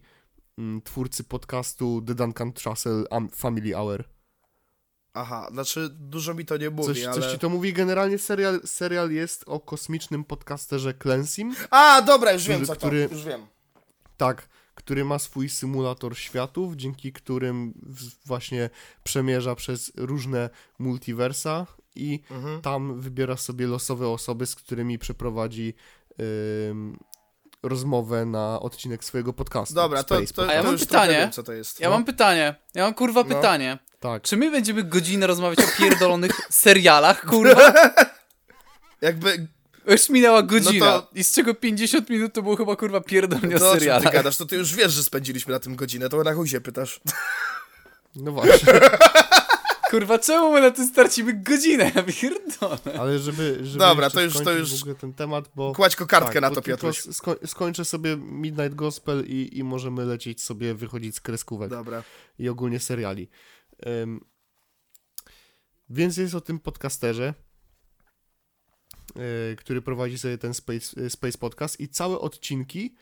mm, 0.58 0.82
twórcy 0.82 1.24
podcastu 1.24 2.02
The 2.06 2.14
Duncan 2.14 2.52
Trussell 2.52 3.06
Am- 3.10 3.28
Family 3.30 3.74
Hour. 3.74 4.04
Aha, 5.14 5.48
znaczy 5.52 5.88
dużo 5.92 6.34
mi 6.34 6.44
to 6.44 6.56
nie 6.56 6.70
mówi, 6.70 6.86
Coś, 6.94 7.04
ale... 7.04 7.14
coś 7.14 7.32
ci 7.32 7.38
to 7.38 7.48
mówi? 7.48 7.72
Generalnie 7.72 8.18
serial, 8.18 8.60
serial 8.64 9.10
jest 9.10 9.44
o 9.46 9.60
kosmicznym 9.60 10.24
podcasterze 10.24 10.94
Clansim, 10.94 11.54
A, 11.70 12.02
dobra, 12.02 12.32
już 12.32 12.46
wiem, 12.48 12.56
Który- 12.56 12.66
co 12.66 12.72
to, 12.74 12.86
który- 12.86 13.08
już 13.12 13.24
wiem. 13.24 13.46
tak, 14.16 14.48
który 14.74 15.04
ma 15.04 15.18
swój 15.18 15.48
symulator 15.48 16.16
światów, 16.18 16.74
dzięki 16.76 17.12
którym 17.12 17.74
właśnie 18.26 18.70
przemierza 19.04 19.54
przez 19.54 19.92
różne 19.96 20.50
multiversa 20.78 21.66
i 21.94 22.20
Mhm. 22.30 22.60
tam 22.62 23.00
wybiera 23.00 23.36
sobie 23.36 23.66
losowe 23.66 24.08
osoby, 24.08 24.46
z 24.46 24.54
którymi 24.54 24.98
przeprowadzi 24.98 25.74
rozmowę 27.62 28.24
na 28.24 28.60
odcinek 28.60 29.04
swojego 29.04 29.32
podcastu. 29.32 29.74
Dobra, 29.74 30.02
to, 30.02 30.16
Space 30.16 30.34
to, 30.34 30.42
A 30.42 30.46
to 30.46 30.52
ja 30.52 30.62
mam 30.62 30.72
już 30.72 30.80
pytanie. 30.80 31.12
wiem, 31.12 31.32
co 31.32 31.42
to 31.42 31.52
jest. 31.52 31.80
Ja 31.80 31.88
No. 31.88 31.94
mam 31.94 32.04
pytanie. 32.04 32.54
Ja 32.74 32.84
mam 32.84 32.94
kurwa 32.94 33.20
No. 33.28 33.36
pytanie. 33.36 33.78
Tak. 34.00 34.22
Czy 34.22 34.36
my 34.36 34.50
będziemy 34.50 34.82
godzinę 34.82 35.26
rozmawiać 35.26 35.58
o 35.58 35.78
pierdolonych 35.78 36.32
serialach, 36.50 37.26
kurwa? 37.26 37.72
Jakby, 39.00 39.46
Już 39.86 40.08
minęła 40.08 40.42
godzina. 40.42 40.86
No 40.86 41.02
to- 41.02 41.08
I 41.14 41.24
z 41.24 41.32
czego 41.32 41.54
50 41.54 42.10
minut 42.10 42.32
to 42.32 42.42
było 42.42 42.56
chyba 42.56 42.76
kurwa 42.76 43.00
pierdolnie 43.00 43.56
o 43.56 43.58
to 43.58 43.66
o 43.66 43.70
czym 43.70 43.78
ty 43.78 43.84
serialach. 43.86 44.12
gadasz, 44.12 44.36
to 44.36 44.46
ty 44.46 44.56
już 44.56 44.74
wiesz, 44.74 44.92
że 44.92 45.02
spędziliśmy 45.04 45.52
na 45.52 45.60
tym 45.60 45.76
godzinę, 45.76 46.08
to 46.08 46.22
na 46.24 46.34
chuj 46.34 46.48
się 46.48 46.60
pytasz. 46.60 47.00
No 48.16 48.32
właśnie. 48.32 48.72
Kurwa, 49.90 50.18
czemu 50.18 50.52
my 50.52 50.60
na 50.60 50.70
tym 50.70 50.86
stracimy 50.86 51.34
godzinę? 51.34 51.92
Ja 51.94 52.02
pierdolę. 52.02 53.00
Ale 53.00 53.18
żeby, 53.18 53.58
żeby 53.62 53.78
Dobra, 53.78 54.10
to 54.10 54.20
już- 54.20 54.40
to 54.40 54.52
już- 54.52 54.78
w 54.78 54.82
ogóle 54.82 54.94
ten 54.94 55.12
temat, 55.14 55.50
bo... 55.54 55.72
Kładź 55.72 55.96
kokardkę 55.96 56.32
tak, 56.32 56.42
na 56.42 56.50
to, 56.50 56.62
Piotruś. 56.62 56.98
Sko 56.98 57.36
skończę 57.46 57.84
sobie 57.84 58.16
Midnight 58.16 58.74
Gospel 58.74 59.24
i, 59.26 59.58
i 59.58 59.64
możemy 59.64 60.04
lecieć 60.04 60.42
sobie, 60.42 60.74
wychodzić 60.74 61.16
z 61.16 61.20
kreskówek 61.20 61.70
Dobra. 61.70 62.02
i 62.38 62.48
ogólnie 62.48 62.80
seriali. 62.80 63.28
Ym, 64.02 64.24
więc 65.90 66.16
jest 66.16 66.34
o 66.34 66.40
tym 66.40 66.58
podcasterze, 66.58 67.34
yy, 69.16 69.56
który 69.56 69.82
prowadzi 69.82 70.18
sobie 70.18 70.38
ten 70.38 70.54
Space, 70.54 71.00
y, 71.00 71.10
Space 71.10 71.38
Podcast 71.38 71.80
i 71.80 71.88
całe 71.88 72.18
odcinki 72.18 72.94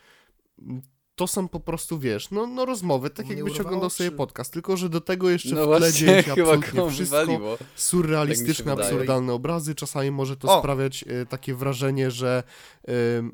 to 1.16 1.26
są 1.26 1.48
po 1.48 1.60
prostu, 1.60 1.98
wiesz, 1.98 2.30
no, 2.30 2.46
no 2.46 2.64
rozmowy, 2.64 3.10
tak 3.10 3.28
jakbyś 3.28 3.60
oglądał 3.60 3.90
sobie 3.90 4.10
czy- 4.10 4.16
podcast, 4.16 4.52
tylko 4.52 4.76
że 4.76 4.88
do 4.88 5.00
tego 5.00 5.30
jeszcze 5.30 5.54
No 5.54 5.62
w 5.62 5.68
tle 5.68 5.78
właśnie, 5.78 5.92
dzieje 6.06 6.22
się 6.22 6.34
chyba 6.34 6.52
absolutnie 6.54 6.90
wszystko 6.90 7.16
wywaliło. 7.20 7.58
surrealistyczne, 7.76 8.54
Tak 8.54 8.64
się 8.64 8.70
wydaje. 8.76 8.90
absurdalne 8.92 9.32
obrazy. 9.32 9.74
Czasami 9.74 10.10
może 10.10 10.36
to 10.36 10.48
O! 10.56 10.58
sprawiać 10.60 11.04
e, 11.08 11.26
takie 11.26 11.54
wrażenie, 11.54 12.10
że 12.10 12.42
m, 12.88 13.32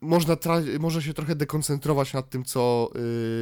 można 0.00 0.34
tra- 0.34 0.78
może 0.80 1.02
się 1.02 1.14
trochę 1.14 1.34
dekoncentrować 1.36 2.12
nad 2.12 2.30
tym, 2.30 2.44
co 2.44 2.90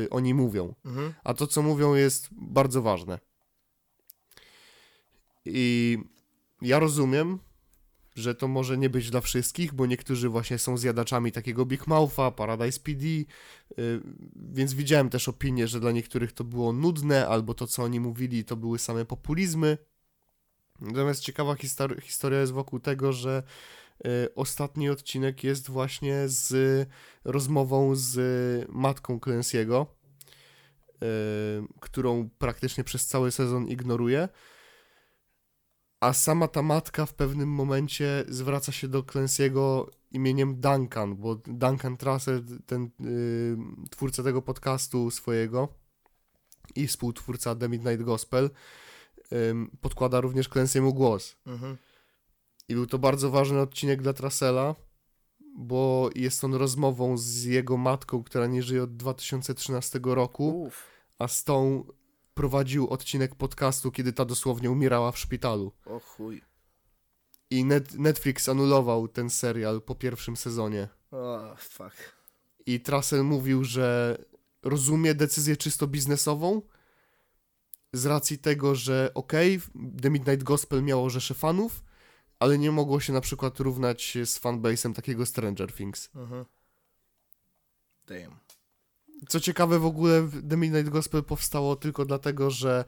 e, 0.06 0.10
oni 0.10 0.34
mówią. 0.34 0.74
Mhm. 0.84 1.12
A 1.24 1.34
to, 1.34 1.46
co 1.46 1.62
mówią, 1.62 1.94
jest 1.94 2.28
bardzo 2.32 2.82
ważne. 2.82 3.18
I 5.44 5.98
ja 6.62 6.78
rozumiem, 6.78 7.38
że 8.16 8.34
to 8.34 8.48
może 8.48 8.78
nie 8.78 8.90
być 8.90 9.10
dla 9.10 9.20
wszystkich, 9.20 9.74
bo 9.74 9.86
niektórzy 9.86 10.28
właśnie 10.28 10.58
są 10.58 10.76
zjadaczami 10.76 11.32
takiego 11.32 11.66
Big 11.66 11.86
Moutha, 11.86 12.30
Paradise 12.30 12.80
PD, 12.80 13.06
y, 13.06 13.26
więc 14.34 14.74
widziałem 14.74 15.08
też 15.10 15.28
opinie, 15.28 15.68
że 15.68 15.80
dla 15.80 15.92
niektórych 15.92 16.32
to 16.32 16.44
było 16.44 16.72
nudne, 16.72 17.28
albo 17.28 17.54
to, 17.54 17.66
co 17.66 17.82
oni 17.82 18.00
mówili, 18.00 18.44
to 18.44 18.56
były 18.56 18.78
same 18.78 19.04
populizmy. 19.04 19.78
Natomiast 20.80 21.20
ciekawa 21.20 21.54
histor- 21.54 22.02
historia 22.02 22.40
jest 22.40 22.52
wokół 22.52 22.80
tego, 22.80 23.12
że 23.12 23.42
y, 24.06 24.34
ostatni 24.34 24.90
odcinek 24.90 25.44
jest 25.44 25.70
właśnie 25.70 26.22
z 26.26 26.88
rozmową 27.24 27.94
z 27.94 28.16
matką 28.68 29.18
Clancy'ego, 29.18 29.86
y, 29.86 31.06
którą 31.80 32.28
praktycznie 32.38 32.84
przez 32.84 33.06
cały 33.06 33.30
sezon 33.30 33.68
ignoruje. 33.68 34.28
A 36.00 36.12
sama 36.12 36.48
ta 36.48 36.62
matka 36.62 37.06
w 37.06 37.14
pewnym 37.14 37.48
momencie 37.48 38.24
zwraca 38.28 38.72
się 38.72 38.88
do 38.88 39.02
Clancy'ego 39.02 39.86
imieniem 40.10 40.60
Duncan, 40.60 41.16
bo 41.16 41.34
Duncan 41.34 41.96
Trussell, 41.96 42.44
ten 42.66 42.90
y, 43.04 43.56
twórca 43.90 44.22
tego 44.22 44.42
podcastu 44.42 45.10
swojego 45.10 45.68
i 46.74 46.86
współtwórca 46.86 47.54
The 47.54 47.68
Midnight 47.68 48.02
Gospel, 48.02 48.50
ym, 49.32 49.70
podkłada 49.80 50.20
również 50.20 50.50
Clancy'emu 50.50 50.92
głos. 50.92 51.36
Mhm. 51.46 51.76
I 52.68 52.74
był 52.74 52.86
to 52.86 52.98
bardzo 52.98 53.30
ważny 53.30 53.60
odcinek 53.60 54.02
dla 54.02 54.12
Trussella, 54.12 54.74
bo 55.56 56.10
jest 56.14 56.44
on 56.44 56.54
rozmową 56.54 57.18
z 57.18 57.44
jego 57.44 57.76
matką, 57.76 58.22
która 58.22 58.46
nie 58.46 58.62
żyje 58.62 58.82
od 58.82 58.96
2013 58.96 60.00
roku, 60.04 60.62
Uff. 60.62 60.84
a 61.18 61.28
z 61.28 61.44
tą 61.44 61.84
prowadził 62.36 62.88
odcinek 62.88 63.34
podcastu, 63.34 63.90
kiedy 63.90 64.12
ta 64.12 64.24
dosłownie 64.24 64.70
umierała 64.70 65.12
w 65.12 65.18
szpitalu. 65.18 65.72
O 65.86 66.00
chuj. 66.00 66.42
I 67.50 67.64
net, 67.64 67.94
Netflix 67.94 68.48
anulował 68.48 69.08
ten 69.08 69.30
serial 69.30 69.82
po 69.82 69.94
pierwszym 69.94 70.36
sezonie. 70.36 70.88
O, 71.10 71.56
fuck. 71.58 71.96
I 72.66 72.80
Trussell 72.80 73.24
mówił, 73.24 73.64
że 73.64 74.18
rozumie 74.62 75.14
decyzję 75.14 75.56
czysto 75.56 75.86
biznesową 75.86 76.62
z 77.92 78.06
racji 78.06 78.38
tego, 78.38 78.74
że 78.74 79.10
okej, 79.14 79.60
The 80.02 80.10
Midnight 80.10 80.42
Gospel 80.44 80.82
miało 80.82 81.10
rzesze 81.10 81.34
fanów, 81.34 81.84
ale 82.38 82.58
nie 82.58 82.70
mogło 82.70 83.00
się 83.00 83.12
na 83.12 83.20
przykład 83.20 83.60
równać 83.60 84.18
z 84.24 84.40
fanbase'em 84.40 84.94
takiego 84.94 85.26
Stranger 85.26 85.72
Things. 85.72 86.10
Mhm. 86.14 86.44
Damn. 88.06 88.45
Co 89.28 89.40
ciekawe, 89.40 89.78
w 89.78 89.86
ogóle 89.86 90.28
The 90.48 90.56
Midnight 90.56 90.88
Gospel 90.88 91.24
powstało 91.24 91.76
tylko 91.76 92.04
dlatego, 92.04 92.50
że 92.50 92.84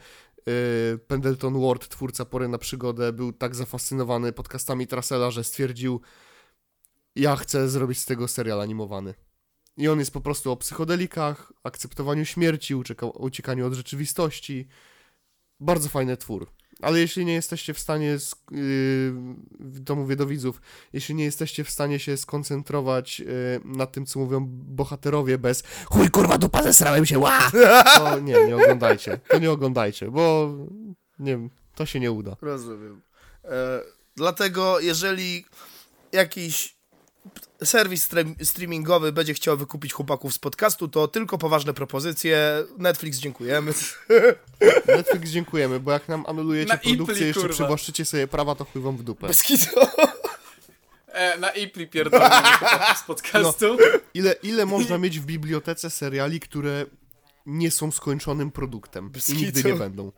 yy, 0.47 0.99
Pendleton 0.99 1.61
Ward, 1.61 1.89
twórca 1.89 2.25
Pory 2.25 2.49
na 2.49 2.59
Przygodę, 2.59 3.13
był 3.13 3.33
tak 3.33 3.55
zafascynowany 3.55 4.33
podcastami 4.33 4.87
Trussella, 4.87 5.31
że 5.31 5.45
stwierdził, 5.45 6.01
ja 7.17 7.37
chcę 7.37 7.69
zrobić 7.69 7.99
z 7.99 8.05
tego 8.05 8.29
serial 8.29 8.61
animowany. 8.61 9.15
I 9.77 9.89
on 9.89 9.99
jest 9.99 10.11
po 10.11 10.21
prostu 10.21 10.53
o 10.53 10.57
psychodelikach, 10.57 11.53
akceptowaniu 11.65 12.25
śmierci, 12.25 12.75
ucieka- 12.75 13.13
uciekaniu 13.15 13.67
od 13.67 13.75
rzeczywistości. 13.75 14.69
Bardzo 15.61 15.89
fajny 15.89 16.17
twór. 16.17 16.53
Ale 16.83 17.01
jeśli 17.01 17.25
nie 17.25 17.33
jesteście 17.33 17.75
w 17.75 17.79
stanie, 17.79 18.19
yy, 18.51 19.13
to 19.85 19.95
mówię 19.97 20.17
do 20.17 20.27
widzów, 20.27 20.61
jeśli 20.93 21.15
nie 21.15 21.25
jesteście 21.25 21.65
w 21.65 21.71
stanie 21.71 21.99
się 21.99 22.17
skoncentrować 22.17 23.21
yy, 23.21 23.27
nad 23.65 23.93
tym, 23.93 24.07
co 24.07 24.19
mówią 24.21 24.47
bohaterowie 24.51 25.39
bez 25.39 25.63
chuj 25.87 26.11
kurwa 26.11 26.39
dupa 26.39 26.63
zesrałem 26.63 27.07
się, 27.07 27.19
ła! 27.19 27.51
To 27.95 28.19
nie, 28.19 28.47
nie 28.47 28.57
oglądajcie. 28.57 29.21
To 29.29 29.39
nie 29.39 29.51
oglądajcie, 29.51 30.11
bo 30.11 30.55
nie 31.19 31.33
wiem, 31.33 31.51
to 31.75 31.87
się 31.87 32.01
nie 32.01 32.13
uda. 32.13 32.37
Rozumiem. 32.41 33.03
E, 33.45 33.81
dlatego, 34.17 34.81
jeżeli 34.81 35.45
jakiś 36.13 36.78
serwis 37.65 38.09
stre- 38.09 38.45
streamingowy 38.45 39.13
będzie 39.13 39.35
chciał 39.35 39.57
wykupić 39.57 39.93
chłopaków 39.93 40.35
z 40.35 40.39
podcastu, 40.39 40.89
to 40.89 41.09
tylko 41.09 41.39
poważne 41.39 41.75
propozycje. 41.75 42.65
Netflix, 42.79 43.19
dziękujemy. 43.19 43.73
Netflix 44.97 45.31
dziękujemy, 45.31 45.81
bo 45.81 45.93
jak 45.93 46.09
nam 46.09 46.25
anulujecie 46.27 46.73
Na 46.73 46.79
produkcję, 46.79 47.15
Ipli, 47.15 47.27
jeszcze 47.27 47.41
kurwa. 47.41 47.55
przywłaszczycie 47.55 48.05
sobie 48.05 48.29
prawa, 48.29 48.55
to 48.55 48.65
chuj 48.65 48.83
wam 48.83 48.97
w 48.97 49.03
dupę. 49.03 49.27
Bez. 49.27 49.43
E, 51.13 51.39
na 51.39 51.51
Ipli 51.51 51.87
pierdolimy 51.87 52.31
z 52.97 53.03
podcastu. 53.07 53.77
Ile, 54.15 54.33
ile 54.43 54.67
można 54.67 54.99
mieć 54.99 55.21
w 55.21 55.25
bibliotece 55.27 55.91
seriali, 55.91 56.41
które 56.41 56.87
nie 57.47 57.71
są 57.71 57.91
skończonym 57.91 58.51
produktem 58.51 59.11
Bez 59.11 59.31
i 59.31 59.37
nigdy 59.37 59.63
nie 59.65 59.75
będą? 59.75 60.13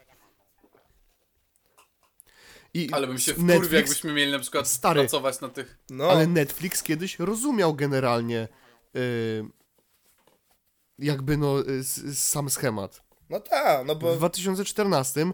I 2.74 2.88
Ale 2.92 3.06
bym 3.06 3.18
się 3.18 3.32
Netflix- 3.34 3.56
wkurwił, 3.56 3.74
jakbyśmy 3.78 4.12
mieli 4.12 4.32
na 4.32 4.38
przykład 4.38 4.68
Stary. 4.68 5.00
pracować 5.00 5.40
na 5.40 5.48
tych... 5.48 5.78
No, 5.90 6.10
Ale 6.10 6.26
Netflix 6.26 6.82
kiedyś 6.82 7.18
rozumiał 7.18 7.74
generalnie 7.74 8.48
y, 8.96 9.44
jakby 10.98 11.36
no 11.36 11.60
y, 11.60 11.64
s- 11.78 12.28
sam 12.28 12.50
schemat. 12.50 13.02
no 13.30 13.40
tak, 13.40 13.86
no 13.86 13.94
W 13.94 13.98
bo 13.98 14.16
2014 14.16 15.26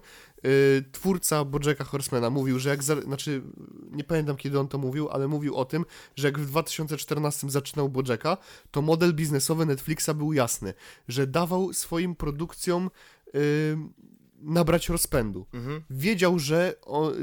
y, 0.46 0.84
twórca 0.92 1.44
Bojacka 1.44 1.84
Horsemana 1.84 2.30
mówił, 2.30 2.58
że 2.58 2.68
jak, 2.70 2.82
za, 2.82 3.00
znaczy 3.00 3.42
nie 3.90 4.04
pamiętam 4.04 4.36
kiedy 4.36 4.60
on 4.60 4.68
to 4.68 4.78
mówił, 4.78 5.08
ale 5.08 5.28
mówił 5.28 5.56
o 5.56 5.64
tym, 5.64 5.84
że 6.16 6.28
jak 6.28 6.38
w 6.38 6.46
2014 6.46 7.50
zaczynał 7.50 7.88
Bojacka, 7.88 8.36
to 8.70 8.82
model 8.82 9.14
biznesowy 9.14 9.66
Netflixa 9.66 10.10
był 10.14 10.32
jasny, 10.32 10.74
że 11.08 11.26
dawał 11.26 11.72
swoim 11.72 12.14
produkcjom 12.16 12.90
y, 13.34 13.76
nabrać 14.38 14.88
rozpędu. 14.88 15.46
Mhm. 15.52 15.84
Wiedział, 15.90 16.38
że 16.38 16.74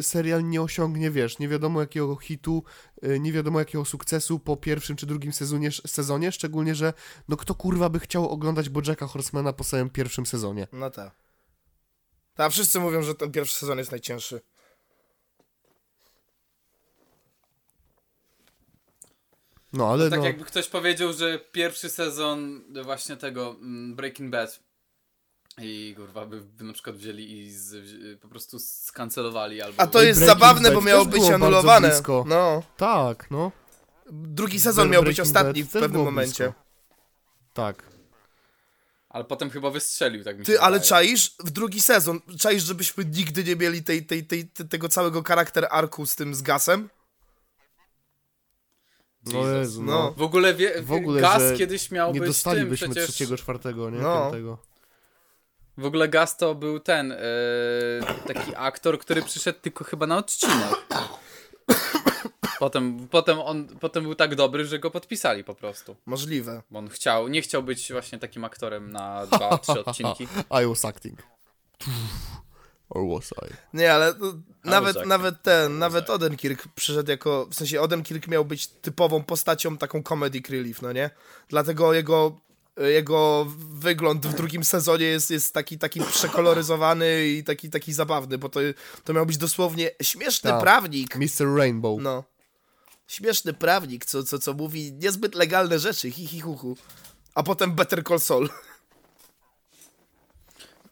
serial 0.02 0.50
nie 0.50 0.62
osiągnie, 0.62 1.12
wiesz, 1.12 1.40
nie 1.40 1.48
wiadomo 1.48 1.82
jakiego 1.82 2.16
hitu, 2.16 2.64
y, 3.06 3.20
nie 3.20 3.32
wiadomo 3.32 3.60
jakiego 3.60 3.86
sukcesu 3.86 4.40
po 4.40 4.58
pierwszym 4.58 4.96
czy 4.96 5.06
drugim 5.06 5.34
sezonie, 5.34 5.72
sezonie 5.72 6.32
szczególnie, 6.32 6.76
że 6.76 6.94
no 7.28 7.38
kto 7.38 7.56
kurwa 7.56 7.90
by 7.90 8.00
chciał 8.00 8.30
oglądać 8.30 8.70
Bojacka 8.70 9.08
Horsemana 9.08 9.54
po 9.54 9.64
samym 9.64 9.90
pierwszym 9.90 10.26
sezonie. 10.26 10.68
No 10.74 10.90
tak. 10.90 11.12
A 12.38 12.50
wszyscy 12.50 12.80
mówią, 12.80 13.04
że 13.04 13.16
ten 13.16 13.32
pierwszy 13.32 13.56
sezon 13.56 13.78
jest 13.78 13.92
najcięższy. 13.92 14.42
No, 19.74 19.92
ale 19.92 20.10
Tak 20.10 20.20
no, 20.20 20.26
jakby 20.26 20.46
ktoś 20.46 20.68
powiedział, 20.68 21.14
że 21.14 21.40
pierwszy 21.52 21.90
sezon 21.90 22.64
właśnie 22.84 23.18
tego 23.18 23.50
mm, 23.50 23.96
Breaking 23.96 24.32
Bad 24.32 24.60
i 25.62 25.94
kurwa 25.98 26.26
by, 26.26 26.42
by 26.42 26.64
na 26.64 26.74
przykład 26.74 26.96
wzięli 26.96 27.32
i 27.38 27.52
z, 27.52 27.74
wzi- 27.76 28.18
po 28.22 28.28
prostu 28.28 28.60
skancelowali 28.60 29.62
albo... 29.62 29.82
A 29.82 29.88
to 29.88 30.02
jest 30.04 30.20
Breaking 30.20 30.40
zabawne, 30.40 30.70
Bad 30.70 30.74
bo 30.76 30.82
miało 30.82 31.04
też 31.06 31.12
być 31.12 31.20
było 31.20 31.30
bardzo 31.32 31.46
anulowane. 31.46 31.90
blisko. 31.90 32.26
No. 32.28 32.64
tak, 32.78 33.32
no. 33.32 33.52
Drugi 34.12 34.60
sezon 34.60 34.90
miał 34.90 35.02
być 35.04 35.16
Breaking 35.16 35.28
ostatni 35.28 35.62
Bad 35.64 35.70
w 35.70 35.74
też 35.74 35.82
pewnym 35.82 35.92
było 35.92 36.06
momencie. 36.06 36.44
blisko. 36.44 36.64
Tak. 37.54 37.84
Ale 39.10 39.24
potem 39.24 39.50
chyba 39.50 39.70
wystrzelił, 39.70 40.24
tak 40.24 40.40
mi 40.40 40.46
się 40.46 40.52
Ty, 40.54 40.62
ale 40.62 40.74
wydaje. 40.80 40.90
czaisz? 40.90 41.36
W 41.40 41.50
drugi 41.52 41.82
sezon, 41.82 42.20
czaisz, 42.40 42.64
żebyśmy 42.64 43.06
nigdy 43.06 43.44
nie 43.44 43.56
mieli 43.56 43.84
tej, 43.84 44.06
tej, 44.06 44.26
tej, 44.28 44.48
te- 44.48 44.66
tego 44.66 44.90
całego 44.90 45.24
charakter 45.24 45.68
arku 45.72 46.06
z 46.06 46.16
tym 46.16 46.36
z 46.36 46.42
gasem? 46.42 46.90
No 49.26 49.40
Jesus. 49.40 49.54
Jezu, 49.58 49.84
No. 49.84 49.92
no. 49.92 50.12
W 50.18 50.22
ogóle, 50.22 50.54
wie, 50.54 50.82
W 50.82 50.92
ogóle, 50.92 51.22
Gaz 51.22 51.42
że 51.44 51.58
kiedyś 51.58 51.92
miał 51.92 52.08
Nie 52.14 52.20
być 52.20 52.28
tym 52.28 52.30
dostalibyśmy 52.34 52.88
przecież... 52.90 53.04
trzeciego, 53.10 53.38
czwartego, 53.38 53.90
nie? 53.90 54.00
No. 54.00 54.22
Piątego. 54.22 54.58
W 55.78 55.86
ogóle 55.86 56.10
Gaz 56.10 56.38
to 56.38 56.56
był 56.56 56.80
ten, 56.80 57.12
e, 57.12 57.18
taki 58.28 58.56
aktor, 58.56 59.00
który 59.00 59.22
przyszedł 59.22 59.60
tylko 59.60 59.84
chyba 59.84 60.08
na 60.08 60.18
odcinek. 60.18 60.86
Potem, 62.60 63.08
potem 63.08 63.40
on 63.40 63.68
potem 63.68 64.04
był 64.04 64.16
tak 64.16 64.36
dobry, 64.36 64.66
że 64.66 64.80
go 64.80 64.92
podpisali 64.92 65.44
po 65.44 65.56
prostu. 65.56 65.96
Możliwe. 66.06 66.62
Bo 66.72 66.80
on 66.80 66.90
chciał, 66.90 67.28
nie 67.28 67.42
chciał 67.42 67.64
być 67.64 67.92
właśnie 67.92 68.20
takim 68.20 68.44
aktorem 68.44 68.92
na 68.92 69.26
dwa, 69.26 69.58
trzy 69.58 69.84
odcinki. 69.86 70.24
I 70.64 70.68
was 70.68 70.86
acting. 70.86 71.20
Or 72.90 73.08
was 73.14 73.32
I? 73.32 73.78
Nie, 73.78 73.94
ale 73.94 74.14
no, 74.20 74.34
nawet, 74.64 75.06
nawet 75.06 75.42
ten, 75.42 75.80
nawet 75.80 76.10
Odenkirk 76.10 76.68
przyszedł 76.76 77.12
jako, 77.12 77.48
w 77.50 77.56
sensie 77.56 77.82
Odenkirk 77.82 78.28
miał 78.28 78.46
być 78.46 78.68
typową 78.68 79.24
postacią 79.24 79.78
taką 79.78 80.04
comedic 80.04 80.50
relief, 80.50 80.82
no 80.82 80.92
nie? 80.92 81.10
Dlatego 81.50 81.94
jego, 81.94 82.40
jego 82.78 83.48
wygląd 83.72 84.28
w 84.28 84.34
drugim 84.34 84.64
sezonie 84.64 85.06
jest, 85.06 85.32
jest 85.32 85.54
taki, 85.54 85.78
taki 85.78 86.02
przekoloryzowany 86.02 87.28
i 87.28 87.44
taki, 87.44 87.70
taki 87.70 87.94
zabawny, 87.94 88.38
bo 88.38 88.50
to, 88.50 88.60
to 89.04 89.14
miał 89.14 89.26
być 89.26 89.38
dosłownie 89.38 89.92
śmieszny 90.02 90.50
Tak. 90.50 90.62
prawnik. 90.62 91.16
Mr. 91.16 91.56
Rainbow. 91.58 92.02
No. 92.02 92.24
Śmieszny 93.08 93.54
prawnik, 93.54 94.06
co, 94.06 94.24
co, 94.24 94.40
co 94.40 94.54
mówi 94.54 94.94
niezbyt 94.94 95.36
legalne 95.36 95.80
rzeczy, 95.80 96.12
hi, 96.12 96.28
hi, 96.28 96.42
hu, 96.42 96.56
hu. 96.56 96.78
A 97.36 97.44
potem 97.44 97.76
Better 97.76 98.04
Call 98.04 98.20
Saul. 98.20 98.50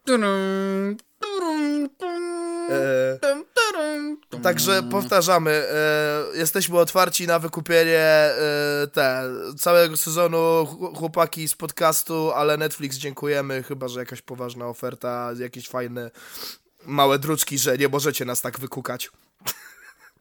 Tudum, 0.05 0.27
Także 4.43 4.84
powtarzamy, 4.84 5.51
e, 5.51 6.38
jesteśmy 6.38 6.79
otwarci 6.79 7.27
na 7.27 7.39
wykupienie 7.39 7.97
e, 7.99 8.88
te, 8.93 9.23
całego 9.59 9.97
sezonu 9.97 10.65
ch- 10.65 10.97
chłopaki 10.97 11.47
z 11.47 11.55
podcastu, 11.55 12.32
ale 12.32 12.57
Netflix 12.57 12.97
dziękujemy, 12.97 13.63
chyba 13.63 13.88
że 13.88 13.99
jakaś 13.99 14.21
poważna 14.21 14.67
oferta, 14.67 15.29
jakieś 15.39 15.67
fajne 15.69 16.11
małe 16.86 17.19
druczki, 17.19 17.57
że 17.57 17.77
nie 17.77 17.88
możecie 17.88 18.25
nas 18.25 18.41
tak 18.41 18.59
wykukać 18.59 19.11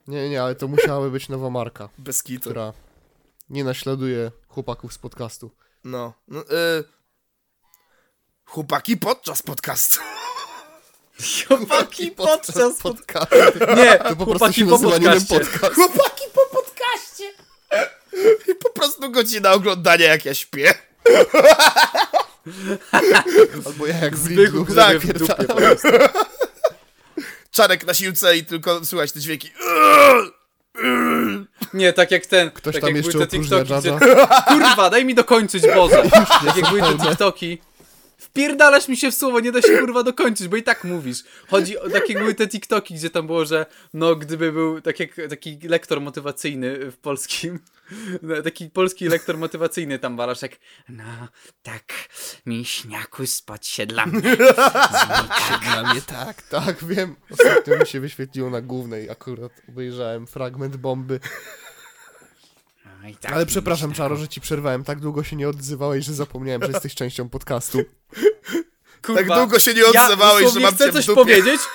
Nie, 0.08 0.30
nie, 0.30 0.42
ale 0.42 0.54
to 0.54 0.68
musiałaby 0.68 1.10
być 1.10 1.28
nowa 1.28 1.50
marka, 1.50 1.88
bez 1.98 2.22
kitu. 2.22 2.50
która 2.50 2.72
nie 3.50 3.64
naśladuje 3.64 4.30
chłopaków 4.48 4.92
z 4.92 4.98
podcastu. 4.98 5.50
No. 5.84 6.12
no 6.28 6.40
e, 6.40 6.44
chłopaki 8.44 8.96
podczas 8.96 9.42
podcastu. 9.42 10.00
Chłopaki 11.48 12.10
podczas... 12.10 12.74
podcastu. 12.82 13.36
Nie, 13.76 13.98
To 13.98 14.16
po 14.16 14.26
prostu 14.26 14.52
się 14.52 14.64
po 14.66 14.70
nazywa 14.70 14.90
podcaście. 14.92 15.38
podcast. 15.38 15.74
Chłopaki 15.74 16.24
po 16.34 16.40
podcaście. 16.56 17.24
I 18.48 18.54
po 18.54 18.70
prostu 18.70 19.10
godzina 19.10 19.52
oglądania 19.52 20.06
jak 20.06 20.24
ja 20.24 20.34
śpię. 20.34 20.74
Albo 23.66 23.86
ja 23.86 23.98
jak 23.98 24.16
Zbychu 24.16 24.66
sobie 24.66 24.98
w 24.98 25.18
dupie 25.18 25.34
po 25.34 25.54
prostu. 25.54 25.88
Czarek 27.50 27.86
na 27.86 27.94
siłce 27.94 28.36
i 28.36 28.44
tylko 28.44 28.84
słychać 28.84 29.12
te 29.12 29.20
dźwięki. 29.20 29.50
Nie, 31.74 31.92
tak 31.92 32.10
jak 32.10 32.26
ten. 32.26 32.50
Ktoś 32.50 32.74
tak 32.74 32.80
tam 32.82 32.88
jak 32.88 32.96
jeszcze 32.96 33.12
były 33.12 33.26
te 33.26 33.38
TikToki, 33.38 33.72
gdzie... 33.80 33.98
Kurwa, 34.48 34.90
daj 34.90 35.04
mi 35.04 35.14
dokończyć, 35.14 35.62
Boże. 35.74 36.02
Tak 36.46 36.56
jak 36.56 36.68
były 36.68 36.80
te 36.82 36.98
TikToki. 36.98 37.58
Wpierdalasz 38.30 38.88
mi 38.88 38.96
się 38.96 39.10
w 39.10 39.14
słowo, 39.14 39.40
nie 39.40 39.52
da 39.52 39.62
się 39.62 39.78
kurwa 39.78 40.02
dokończyć, 40.02 40.48
bo 40.48 40.56
i 40.56 40.62
tak 40.62 40.84
mówisz. 40.84 41.24
Chodzi 41.48 41.78
o 41.78 41.90
takie 41.90 42.14
były 42.14 42.34
te 42.34 42.48
TikToki, 42.48 42.94
gdzie 42.94 43.10
tam 43.10 43.26
było, 43.26 43.44
że 43.44 43.66
no 43.94 44.16
gdyby 44.16 44.52
był 44.52 44.80
tak 44.80 45.00
jak, 45.00 45.10
taki 45.30 45.58
lektor 45.68 46.00
motywacyjny 46.00 46.90
w 46.90 46.98
polskim, 46.98 47.58
taki 48.44 48.70
polski 48.70 49.08
lektor 49.08 49.38
motywacyjny 49.38 49.98
tam 49.98 50.16
walasz 50.16 50.42
jak 50.42 50.52
no 50.88 51.28
tak 51.62 51.92
mięśniaku 52.46 53.26
spać 53.26 53.66
się 53.66 53.86
dla 53.86 54.06
mnie. 54.06 54.36
Dla 55.64 55.92
mnie 55.92 56.02
tak. 56.02 56.42
Tak, 56.42 56.84
wiem. 56.84 57.16
Ostatnio 57.30 57.78
mi 57.78 57.86
się 57.86 58.00
wyświetliło 58.00 58.50
na 58.50 58.60
głównej, 58.60 59.10
akurat 59.10 59.52
obejrzałem 59.68 60.26
fragment 60.26 60.76
bomby. 60.76 61.20
No, 63.02 63.08
i 63.08 63.16
tak 63.16 63.32
Ale 63.32 63.46
przepraszam, 63.46 63.88
mięśniaku. 63.88 64.08
Czaro, 64.08 64.16
że 64.20 64.28
ci 64.28 64.40
przerwałem. 64.40 64.84
Tak 64.84 65.00
długo 65.00 65.24
się 65.24 65.36
nie 65.36 65.48
odzywałeś, 65.48 66.04
że 66.04 66.14
zapomniałem, 66.14 66.62
że 66.62 66.68
jesteś 66.68 66.94
częścią 66.94 67.28
podcastu. 67.28 67.78
Kurwa, 69.06 69.20
Tak 69.20 69.38
długo 69.38 69.58
się 69.58 69.74
nie 69.74 69.86
odzywałeś, 69.86 70.38
że 70.38 70.44
dosłownie 70.44 70.62
mam 70.62 70.74
chcę 70.74 70.84
cię 70.84 70.92
w 70.92 70.94
coś 70.94 71.14
powiedzieć. 71.14 71.60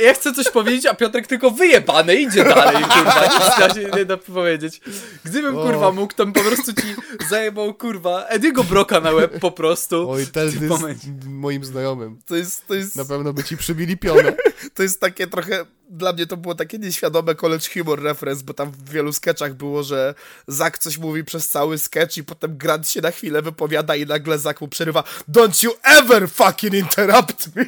Ja 0.00 0.14
chcę 0.14 0.32
coś 0.32 0.50
powiedzieć, 0.50 0.86
a 0.86 0.94
Piotrek 0.94 1.26
tylko 1.26 1.50
wyjebany 1.50 2.14
idzie 2.14 2.44
dalej, 2.44 2.82
kurwa, 2.82 3.24
nic 3.24 3.58
da 3.58 3.74
się 3.74 3.90
nie 3.96 4.04
da 4.04 4.16
powiedzieć. 4.16 4.80
Gdybym, 5.24 5.58
O. 5.58 5.62
kurwa, 5.62 5.92
mógł, 5.92 6.14
to 6.14 6.24
bym 6.24 6.32
po 6.32 6.40
prostu 6.40 6.72
ci 6.72 6.94
zajebał, 7.30 7.74
kurwa, 7.74 8.24
Ediego 8.24 8.64
Broka 8.64 9.00
na 9.00 9.10
łeb 9.10 9.40
po 9.40 9.50
prostu. 9.50 10.10
Oj, 10.10 10.26
ten 10.26 10.46
jest 10.46 11.04
moim 11.26 11.64
znajomym. 11.64 12.18
To 12.26 12.36
jest, 12.36 12.66
to 12.66 12.74
jest, 12.74 12.96
Na 12.96 13.04
pewno 13.04 13.32
by 13.32 13.44
ci 13.44 13.56
przybili 13.56 13.96
pionę. 13.96 14.32
to 14.74 14.82
jest 14.82 15.00
takie 15.00 15.26
trochę, 15.26 15.66
dla 15.90 16.12
mnie 16.12 16.26
to 16.26 16.36
było 16.36 16.54
takie 16.54 16.78
nieświadome 16.78 17.34
college 17.34 17.66
humor 17.74 18.02
reference, 18.02 18.44
bo 18.44 18.54
tam 18.54 18.70
w 18.70 18.90
wielu 18.90 19.12
sketchach 19.12 19.54
było, 19.54 19.82
że 19.82 20.14
Zak 20.46 20.78
coś 20.78 20.98
mówi 20.98 21.24
przez 21.24 21.48
cały 21.48 21.78
sketch 21.78 22.16
i 22.16 22.24
potem 22.24 22.56
Grant 22.56 22.88
się 22.88 23.00
na 23.00 23.10
chwilę 23.10 23.42
wypowiada 23.42 23.96
i 23.96 24.06
nagle 24.06 24.38
Zak 24.38 24.60
mu 24.60 24.68
przerywa 24.68 25.04
Don't 25.32 25.64
you 25.64 25.72
ever 25.82 26.28
fucking 26.30 26.74
interrupt 26.74 27.56
me! 27.56 27.66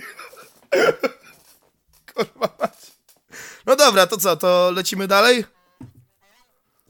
Kurwa 2.19 2.49
mać. 2.61 2.73
No 3.67 3.77
dobra, 3.77 4.07
to 4.07 4.17
co, 4.17 4.37
to 4.37 4.71
lecimy 4.75 5.07
dalej? 5.09 5.45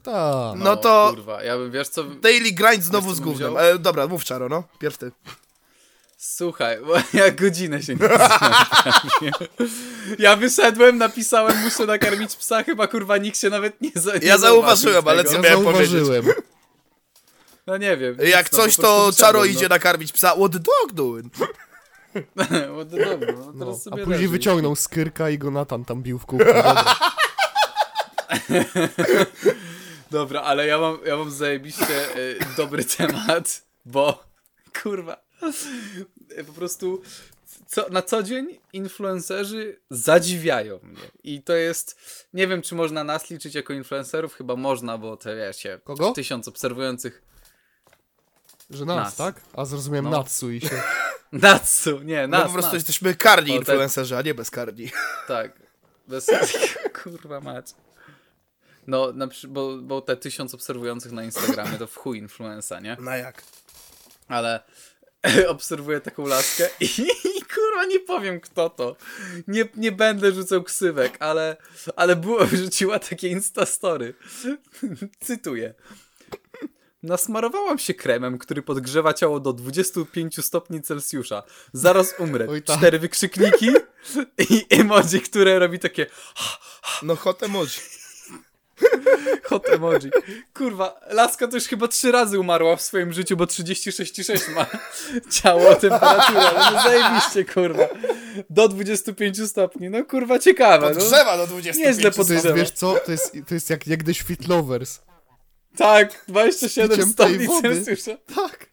Tak. 0.03 0.55
No 0.57 0.77
to 0.77 1.07
Kurwa, 1.15 1.43
ja 1.43 1.57
bym, 1.57 1.71
wiesz 1.71 1.87
co, 1.89 2.03
Daily 2.03 2.51
Grind 2.51 2.83
znowu 2.83 3.07
Wiesz, 3.07 3.15
z 3.15 3.19
co 3.19 3.23
bym 3.25 3.33
gównem. 3.33 3.51
wziął? 3.53 3.59
E, 3.65 3.79
dobra, 3.79 4.07
mów 4.07 4.23
Czaro, 4.23 4.49
no, 4.49 4.63
pierw 4.79 4.97
ty. 4.97 5.11
słuchaj, 6.17 6.77
bo 6.85 6.93
ja 7.19 7.31
godzinę 7.31 7.83
się 7.83 7.95
nie. 9.21 9.31
Ja 10.19 10.35
wyszedłem, 10.35 10.97
napisałem, 10.97 11.57
muszę 11.63 11.85
nakarmić 11.85 12.35
psa, 12.35 12.63
chyba, 12.63 12.87
kurwa, 12.87 13.17
nikt 13.17 13.39
się 13.39 13.49
nawet 13.49 13.81
nie, 13.81 13.91
za, 13.95 14.17
nie 14.17 14.27
Ja 14.27 14.37
zauważyłem, 14.37 14.93
zauważył 14.93 15.09
ale 15.09 15.23
tego. 15.23 15.29
co 15.29 15.35
Ja 15.35 15.41
miałem 15.55 15.65
powiedzieć? 15.73 15.91
zauważyłem. 16.05 16.25
No 17.67 17.77
nie 17.77 17.97
wiem. 17.97 18.17
Jak 18.23 18.45
nic, 18.45 18.51
no, 18.51 18.57
coś, 18.65 18.75
po 18.75 18.81
to 18.81 19.11
Czaro 19.17 19.39
no. 19.39 19.45
idzie 19.45 19.67
nakarmić 19.67 20.11
psa. 20.11 20.29
What 20.35 20.51
the 20.51 20.59
dog 20.59 20.93
doing? 20.93 21.33
No, 22.35 22.45
no 22.75 22.85
dobra, 22.85 23.17
no 23.37 23.51
No, 23.53 23.65
teraz 23.65 23.75
a 23.75 23.79
sobie 23.89 23.97
później 24.03 24.19
leży. 24.21 24.29
wyciągnął 24.31 24.75
skyrka 24.75 25.29
i 25.29 25.37
go 25.37 25.51
Natan 25.51 25.85
tam 25.85 26.03
bił 26.03 26.19
w 26.19 26.25
kuchni. 26.25 26.45
Dobra. 26.45 26.85
Dobra, 30.11 30.41
ale 30.41 30.67
ja 30.67 30.77
mam, 30.79 30.97
ja 31.05 31.17
mam 31.17 31.31
zajebiście 31.31 32.17
y, 32.17 32.39
dobry 32.57 32.85
temat, 32.85 33.65
bo 33.85 34.23
kurwa, 34.83 35.17
y, 36.39 36.43
po 36.43 36.53
prostu 36.53 37.01
co, 37.67 37.89
na 37.89 38.01
co 38.01 38.23
dzień 38.23 38.59
influencerzy 38.73 39.79
zadziwiają 39.89 40.79
mnie. 40.83 41.01
I 41.23 41.43
to 41.43 41.53
jest, 41.53 41.99
nie 42.33 42.47
wiem 42.47 42.61
czy 42.61 42.75
można 42.75 43.03
nas 43.03 43.29
liczyć 43.29 43.55
jako 43.55 43.73
influencerów, 43.73 44.33
chyba 44.33 44.55
można, 44.55 44.97
bo 44.97 45.17
te 45.17 45.35
wiecie, 45.35 45.79
Kogo? 45.83 46.11
tysiąc 46.11 46.47
obserwujących. 46.47 47.21
Że 48.69 48.85
nas, 48.85 48.97
Nas. 48.97 49.15
tak? 49.15 49.41
A 49.53 49.65
zrozumiałem 49.65 50.05
No. 50.05 50.11
Natsu 50.11 50.51
i 50.51 50.61
się... 50.61 50.81
Natsu, 51.31 51.99
nie, 52.03 52.27
No 52.27 52.37
nas, 52.37 52.47
po 52.47 52.53
prostu 52.53 52.67
nas. 52.67 52.73
jesteśmy 52.73 53.15
karni 53.15 53.51
tak. 53.51 53.59
influencerzy, 53.59 54.17
a 54.17 54.21
nie 54.21 54.33
bezkarni. 54.33 54.91
Tak. 55.27 55.51
Bez... 56.07 56.27
Kurwa 57.03 57.39
mać. 57.41 57.73
No, 58.87 59.11
na 59.13 59.27
przy... 59.27 59.47
bo, 59.47 59.77
bo 59.77 60.01
te 60.01 60.17
tysiąc 60.17 60.53
obserwujących 60.53 61.11
na 61.11 61.23
Instagramie 61.23 61.77
to 61.77 61.87
w 61.87 61.95
chuj 61.95 62.17
influenza, 62.17 62.79
nie? 62.79 62.97
No 62.99 63.11
jak? 63.11 63.43
ale 64.27 64.63
obserwuję 65.47 66.01
taką 66.01 66.25
laskę 66.27 66.69
i, 66.79 66.85
i 67.37 67.41
kurwa 67.41 67.85
nie 67.87 67.99
powiem 67.99 68.39
kto 68.39 68.69
to. 68.69 68.95
Nie, 69.47 69.65
nie 69.75 69.91
będę 69.91 70.31
rzucał 70.31 70.63
ksywek, 70.63 71.17
ale, 71.19 71.57
ale 71.95 72.15
było, 72.15 72.45
rzuciła 72.45 72.99
takie 72.99 73.27
instastory. 73.27 74.13
Cytuję. 75.19 75.73
Nasmarowałam 77.03 77.79
się 77.79 77.93
kremem, 77.93 78.37
który 78.37 78.61
podgrzewa 78.61 79.13
ciało 79.13 79.39
do 79.39 79.53
25 79.53 80.45
stopni 80.45 80.81
Celsjusza. 80.81 81.43
Zaraz 81.73 82.13
umrę. 82.19 82.47
Oj, 82.49 82.61
tak. 82.61 82.77
Cztery 82.77 82.99
wykrzykniki 82.99 83.69
i 84.49 84.65
emoji, 84.69 85.21
które 85.21 85.59
robi 85.59 85.79
takie 85.79 86.05
No 87.03 87.15
hot 87.15 87.43
emoji. 87.43 87.69
Hot 89.43 89.69
emoji. 89.69 90.09
Kurwa, 90.53 90.99
laska 91.09 91.47
to 91.47 91.55
już 91.55 91.65
chyba 91.65 91.87
trzy 91.87 92.11
razy 92.11 92.39
umarła 92.39 92.75
w 92.75 92.81
swoim 92.81 93.13
życiu, 93.13 93.37
bo 93.37 93.45
36,6 93.45 94.55
ma 94.55 94.65
ciało, 95.31 95.75
temperaturę, 95.75 96.51
no 96.55 96.83
zajebiście, 96.83 97.45
kurwa. 97.45 97.83
Do 98.49 98.67
25 98.67 99.49
stopni, 99.49 99.89
no 99.89 100.05
kurwa 100.05 100.39
ciekawe, 100.39 100.89
no. 100.89 100.99
Drzewa 100.99 101.37
do 101.37 101.47
25 101.47 101.87
Nieźle 101.87 102.11
jest, 102.35 102.53
wiesz 102.55 102.71
co, 102.71 102.95
to 103.05 103.11
jest, 103.11 103.33
to 103.47 103.53
jest 103.53 103.69
jak 103.69 103.87
niegdyś 103.87 104.21
Fit 104.21 104.47
Lovers. 104.47 104.99
Tak, 105.75 106.25
27 106.27 106.89
piciem 106.89 107.09
stopni. 107.09 107.47
Celsjusza. 107.61 108.17
Tak. 108.35 108.69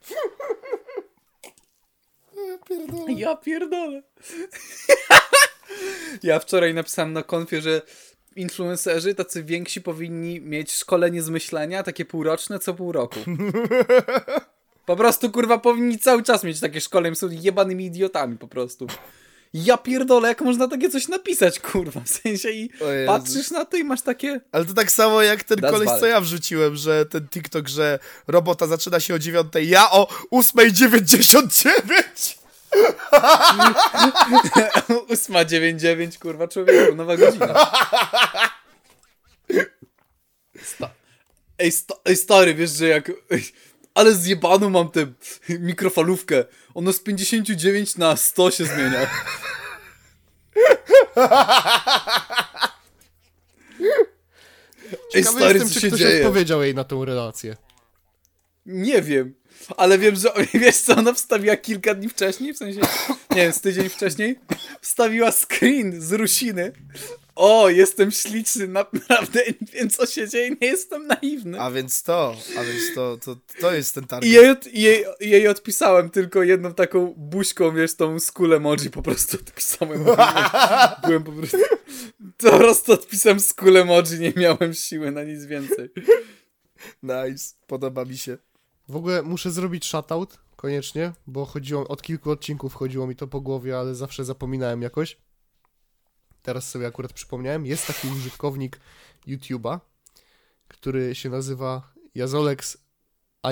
Ja 3.09 3.36
pierdolę. 3.36 4.02
ja 6.23 6.39
wczoraj 6.39 6.74
napisałem 6.74 7.12
na 7.12 7.23
konfie, 7.23 7.60
że 7.62 7.82
influencerzy 8.36 9.14
tacy 9.14 9.44
więksi 9.44 9.81
powinni 9.81 10.40
mieć 10.40 10.73
szkolenie 10.73 11.23
z 11.23 11.31
myślenia, 11.31 11.82
takie 11.82 12.05
półroczne 12.05 12.59
co 12.59 12.74
pół 12.74 12.93
roku. 12.93 13.20
Po 14.86 14.97
prostu, 14.97 15.31
kurwa, 15.31 15.59
powinni 15.59 15.98
cały 15.98 16.23
czas 16.23 16.44
mieć 16.44 16.60
takie 16.60 16.81
szkolenie, 16.81 17.16
są 17.16 17.28
jebanymi 17.31 17.86
idiotami 17.86 18.39
po 18.39 18.48
prostu. 18.48 18.86
Ja 19.55 19.77
pierdolę, 19.77 20.28
jak 20.28 20.40
można 20.40 20.68
takie 20.68 20.90
coś 20.90 21.09
napisać, 21.09 21.60
kurwa, 21.60 22.01
w 22.01 22.09
sensie 22.09 22.51
i 22.51 22.70
patrzysz 23.06 23.51
na 23.51 23.64
to 23.64 23.77
i 23.77 23.85
masz 23.85 24.02
takie... 24.02 24.40
Ale 24.52 24.64
to 24.64 24.74
tak 24.74 24.93
samo 24.93 25.23
jak 25.23 25.44
ten 25.44 25.59
Das 25.59 25.70
koleś, 25.70 25.89
co 25.89 25.94
Walec. 25.94 26.10
ja 26.10 26.20
wrzuciłem, 26.20 26.77
że 26.77 27.06
ten 27.06 27.28
TikTok, 27.28 27.68
że 27.68 27.98
robota 28.27 28.66
zaczyna 28.66 29.01
się 29.01 29.14
o 29.14 29.18
9, 29.18 29.47
ja 29.62 29.90
o 29.90 30.09
8.99! 30.32 32.36
899, 35.09 36.18
kurwa, 36.23 36.48
człowieku, 36.48 36.94
nowa 36.94 37.16
godzina. 37.16 37.55
Sta 40.62 40.90
ej, 41.59 41.73
sta 41.73 41.94
ej, 42.05 42.16
stary, 42.16 42.55
wiesz, 42.55 42.70
że 42.70 42.89
jak... 42.89 43.12
Ale 43.97 44.14
zjebaną 44.14 44.70
mam 44.70 44.90
tę 44.90 45.06
mikrofalówkę. 45.48 46.44
Ono 46.74 46.93
z 46.93 47.01
59 47.01 47.97
na 47.97 48.16
100 48.16 48.51
się 48.51 48.64
zmienia. 48.64 49.06
Ej, 55.14 55.24
Ciekawy 55.24 55.39
stary, 55.39 55.59
jestem, 55.59 55.68
co 55.68 55.74
czy 55.74 55.81
się 55.81 55.89
ktoś 55.89 56.01
dzieje? 56.01 56.27
odpowiedział 56.27 56.62
jej 56.62 56.74
na 56.74 56.85
tą 56.85 57.05
relację. 57.05 57.56
Nie 58.66 59.02
wiem, 59.02 59.35
ale 59.77 59.98
wiem, 59.98 60.16
że 60.16 60.32
wiesz 60.55 60.77
co, 60.77 60.97
ona 60.97 61.12
wstawiła 61.12 61.56
kilka 61.56 61.94
dni 61.94 62.09
wcześniej, 62.09 62.55
w 62.55 62.56
sensie, 62.59 62.81
nie 63.31 63.36
wiem, 63.43 63.52
z 63.52 63.60
tydzień 63.60 63.89
wcześniej, 63.89 64.39
wstawiła 64.81 65.32
screen 65.32 66.01
z 66.02 66.12
Rusiny. 66.12 66.73
O, 67.36 67.68
jestem 67.68 68.10
śliczny, 68.10 68.68
naprawdę 68.68 69.40
wiem, 69.72 69.90
co 69.90 70.06
się 70.06 70.28
dzieje, 70.28 70.50
nie 70.50 70.66
jestem 70.66 71.06
naiwny. 71.06 71.60
A 71.60 71.70
więc 71.70 72.02
to, 72.02 72.36
a 72.58 72.64
więc 72.64 72.94
to, 72.94 73.18
to, 73.24 73.36
to 73.60 73.72
jest 73.72 73.94
ten 73.94 74.06
target. 74.06 74.30
I 74.30 74.32
jej, 74.32 74.54
jej, 74.72 75.04
jej 75.20 75.48
odpisałem 75.48 76.10
tylko 76.10 76.42
jedną 76.42 76.74
taką 76.74 77.14
buźką, 77.16 77.74
wiesz, 77.74 77.94
tą 77.94 78.20
skull 78.20 78.54
emoji, 78.54 78.90
po 78.90 79.02
prostu 79.02 79.36
odpisałem. 79.36 80.04
Byłem 81.06 81.24
po 81.24 81.32
prostu, 81.32 81.58
po 82.36 82.58
prostu 82.58 82.92
odpisałem 82.92 83.40
skull 83.40 83.76
emoji, 83.76 84.18
nie 84.20 84.32
miałem 84.36 84.74
siły 84.74 85.10
na 85.10 85.22
nic 85.22 85.44
więcej. 85.44 85.90
Nice, 87.02 87.54
podoba 87.66 88.04
mi 88.04 88.18
się. 88.18 88.38
W 88.88 88.96
ogóle 88.96 89.22
muszę 89.22 89.50
zrobić 89.50 89.86
shoutout, 89.86 90.38
koniecznie, 90.56 91.12
bo 91.26 91.44
chodziło, 91.44 91.88
od 91.88 92.02
kilku 92.02 92.30
odcinków 92.30 92.74
chodziło 92.74 93.06
mi 93.06 93.16
to 93.16 93.26
po 93.26 93.40
głowie, 93.40 93.78
ale 93.78 93.94
zawsze 93.94 94.24
zapominałem 94.24 94.82
jakoś. 94.82 95.16
Teraz 96.47 96.70
sobie 96.70 96.86
akurat 96.86 97.12
przypomniałem. 97.12 97.66
Jest 97.66 97.86
taki 97.86 98.09
użytkownik 98.09 98.81
YouTube'a, 99.27 99.81
który 100.68 101.14
się 101.14 101.31
nazywa 101.31 101.93
Jazolex 102.14 102.78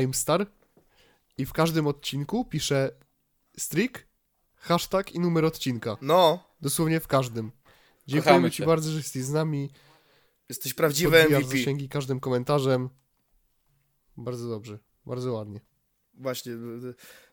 Imstar 0.02 0.46
i 1.38 1.46
w 1.46 1.52
każdym 1.52 1.86
odcinku 1.86 2.44
pisze 2.44 2.90
strik, 3.58 4.06
hashtag 4.56 5.12
i 5.12 5.20
numer 5.20 5.44
odcinka. 5.44 5.96
No, 6.00 6.44
Dosłownie 6.60 7.00
w 7.00 7.06
każdym. 7.06 7.52
Dziękujemy 8.06 8.22
Kochamy 8.38 8.50
Ci 8.50 8.64
bardzo, 8.66 8.90
że 8.90 8.96
jesteś 8.96 9.22
z 9.22 9.30
nami. 9.30 9.70
jesteś 10.48 10.74
prawdziwy 10.74 11.18
Podbijasz 11.20 11.42
MVP. 11.44 11.58
zasięgi 11.58 11.88
każdym 11.88 12.20
komentarzem. 12.20 12.88
Bardzo 14.16 14.48
dobrze, 14.48 14.78
bardzo 15.06 15.32
ładnie. 15.32 15.60
Właśnie, 16.14 16.52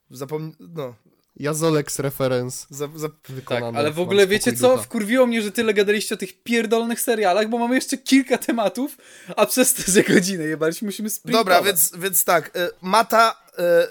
zapomnij, 0.10 0.54
no, 0.60 0.96
Jazolex 1.36 1.99
reference 1.99 2.68
za, 2.70 2.90
za, 2.95 3.10
Tak, 3.45 3.64
ale 3.76 3.91
w 3.91 3.99
ogóle 3.99 4.28
wiecie 4.28 4.53
co? 4.53 4.70
ducha. 4.70 4.84
Wkurwiło 4.84 5.28
mnie, 5.28 5.41
że 5.41 5.52
tyle 5.52 5.74
gadaliście 5.74 6.16
o 6.16 6.18
tych 6.18 6.44
pierdolnych 6.44 7.02
serialach, 7.02 7.49
bo 7.49 7.58
mamy 7.58 7.76
jeszcze 7.76 7.98
kilka 7.98 8.38
tematów, 8.38 8.98
a 9.36 9.45
przez 9.45 9.74
te 9.74 9.91
że 9.91 10.03
godzinę 10.03 10.44
jebaliśmy, 10.44 10.86
musimy 10.86 11.10
sprintować. 11.10 11.45
Dobra, 11.45 11.62
więc, 11.62 11.91
więc 11.98 12.24
tak, 12.24 12.58
y, 12.58 12.70
Mata 12.82 13.36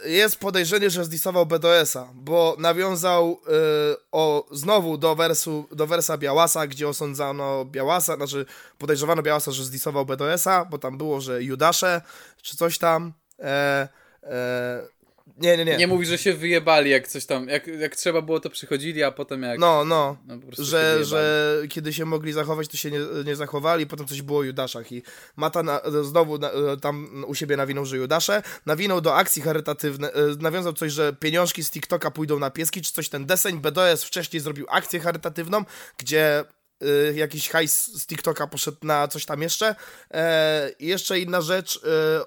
y, 0.05 0.11
jest 0.11 0.37
podejrzenie, 0.37 0.91
że 0.91 1.05
zdisował 1.05 1.47
BDS-a, 1.47 2.09
bo 2.15 2.57
nawiązał 2.59 3.33
y, 3.33 3.97
o, 4.12 4.47
znowu 4.51 4.99
do 4.99 5.17
wersu, 5.17 5.69
do 5.73 5.87
wersa 5.87 6.19
Białasa, 6.19 6.67
gdzie 6.67 6.89
osądzano 6.89 7.65
Białasa, 7.65 8.17
znaczy 8.17 8.47
podejrzewano 8.79 9.23
Białasa, 9.23 9.51
że 9.53 9.65
zdisował 9.65 10.07
BDS-a, 10.07 10.65
bo 10.65 10.79
tam 10.79 10.99
było, 10.99 11.21
że 11.21 11.43
Judasze, 11.43 12.01
czy 12.43 12.57
coś 12.57 12.79
tam, 12.79 13.12
e, 13.39 13.89
e, 14.23 15.00
nie, 15.41 15.57
nie, 15.57 15.65
nie, 15.65 15.77
Nie 15.77 15.87
mówi, 15.87 16.07
że 16.07 16.19
się 16.19 16.35
wyjebali, 16.35 16.91
jak 16.91 17.09
coś 17.09 17.27
tam, 17.27 17.49
jak, 17.49 17.67
jak 17.67 17.97
trzeba 17.97 18.23
było, 18.23 18.41
to 18.41 18.51
przychodzili, 18.51 19.03
a 19.03 19.11
potem 19.11 19.43
jak... 19.43 19.59
no, 19.59 19.85
no, 19.85 20.17
no, 20.27 20.39
że, 20.59 21.05
że 21.05 21.62
kiedy 21.69 21.93
się 21.93 22.05
mogli 22.05 22.33
zachować, 22.33 22.69
to 22.69 22.77
się 22.77 22.91
nie, 22.91 22.99
nie 23.27 23.37
zachowali, 23.37 23.87
potem 23.87 24.07
coś 24.07 24.23
było 24.23 24.39
o 24.39 24.43
Judaszach 24.43 24.93
i 24.93 25.03
Mata 25.37 25.62
na, 25.62 25.81
znowu 26.03 26.39
na, 26.39 26.51
tam 26.83 27.25
u 27.27 27.35
siebie 27.35 27.57
nawinął, 27.57 27.87
że 27.87 27.97
Judasze, 27.97 28.43
nawinął 28.67 29.01
do 29.01 29.15
akcji 29.15 29.43
charytatywnej, 29.43 30.11
e, 30.11 30.15
nawiązał 30.41 30.73
coś, 30.73 30.93
że 30.93 31.12
pieniążki 31.12 31.65
z 31.65 31.71
TikToka 31.71 32.11
pójdą 32.11 32.39
na 32.39 32.51
pieski, 32.51 32.83
czy 32.83 32.93
coś 32.93 33.09
ten 33.09 33.27
deseń, 33.27 33.61
BDS 33.61 34.05
wcześniej 34.05 34.41
zrobił 34.41 34.67
akcję 34.69 35.01
charytatywną, 35.01 35.65
gdzie 35.99 36.45
y, 36.83 37.15
jakiś 37.17 37.49
hajs 37.49 37.87
z 38.03 38.07
TikToka 38.07 38.47
poszedł 38.47 38.79
na 38.83 39.09
coś 39.09 39.25
tam 39.25 39.43
jeszcze. 39.43 39.75
E, 40.15 40.71
jeszcze 40.81 41.21
inna 41.21 41.41
rzecz 41.41 41.77
y, 41.77 41.81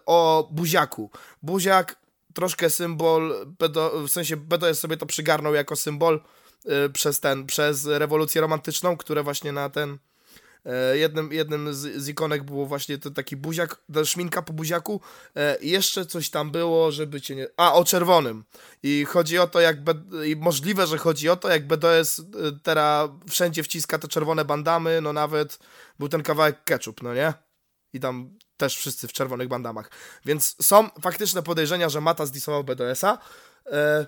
o 0.06 0.50
buziaku. 0.52 1.10
Buziak, 1.42 2.03
troszkę 2.34 2.70
symbol, 2.70 3.46
BDO, 3.60 4.08
w 4.08 4.10
sensie 4.10 4.38
BDS 4.38 4.80
sobie 4.80 4.98
to 4.98 5.06
przygarnął 5.06 5.54
jako 5.54 5.76
symbol 5.76 6.22
y, 6.66 6.90
przez 6.90 7.20
ten, 7.20 7.46
przez 7.46 7.86
rewolucję 7.86 8.42
romantyczną, 8.42 8.98
które 8.98 9.24
właśnie 9.24 9.52
na 9.52 9.70
ten 9.70 9.98
e, 10.66 10.98
jednym, 10.98 11.34
jednym 11.34 11.74
z, 11.74 11.78
z 12.04 12.10
ikonek 12.10 12.44
było 12.44 12.66
właśnie 12.66 12.98
to 12.98 13.12
taki 13.12 13.38
buziak, 13.38 13.82
szminka 14.04 14.42
po 14.42 14.54
buziaku 14.54 15.02
i 15.62 15.70
jeszcze 15.70 16.06
coś 16.06 16.30
tam 16.30 16.52
było, 16.52 16.92
żeby 16.92 17.22
cię 17.22 17.36
nie... 17.36 17.48
A, 17.58 17.74
o 17.74 17.84
czerwonym. 17.84 18.44
I 18.84 19.06
chodzi 19.06 19.40
o 19.40 19.48
to, 19.48 19.60
jak... 19.60 19.84
B... 19.84 19.94
I 20.26 20.36
możliwe, 20.36 20.88
że 20.88 20.98
chodzi 20.98 21.30
o 21.30 21.36
to, 21.36 21.50
jak 21.50 21.68
BDS 21.68 22.20
y, 22.20 22.24
teraz 22.64 23.10
wszędzie 23.30 23.64
wciska 23.64 24.00
te 24.00 24.08
czerwone 24.08 24.46
bandamy, 24.46 25.02
no 25.02 25.14
nawet 25.14 25.60
był 26.00 26.10
ten 26.10 26.24
kawałek 26.24 26.64
ketchup, 26.64 27.02
no 27.02 27.14
nie? 27.14 27.34
I 27.94 28.00
tam 28.00 28.38
też 28.64 28.78
wszyscy 28.78 29.08
w 29.08 29.14
czerwonych 29.14 29.48
bandamach. 29.48 29.90
Więc 30.26 30.56
są 30.62 30.90
faktyczne 31.02 31.44
podejrzenia, 31.44 31.90
że 31.90 32.02
Mata 32.02 32.26
zdisował 32.26 32.64
BDS-a, 32.64 33.18
e, 33.66 34.06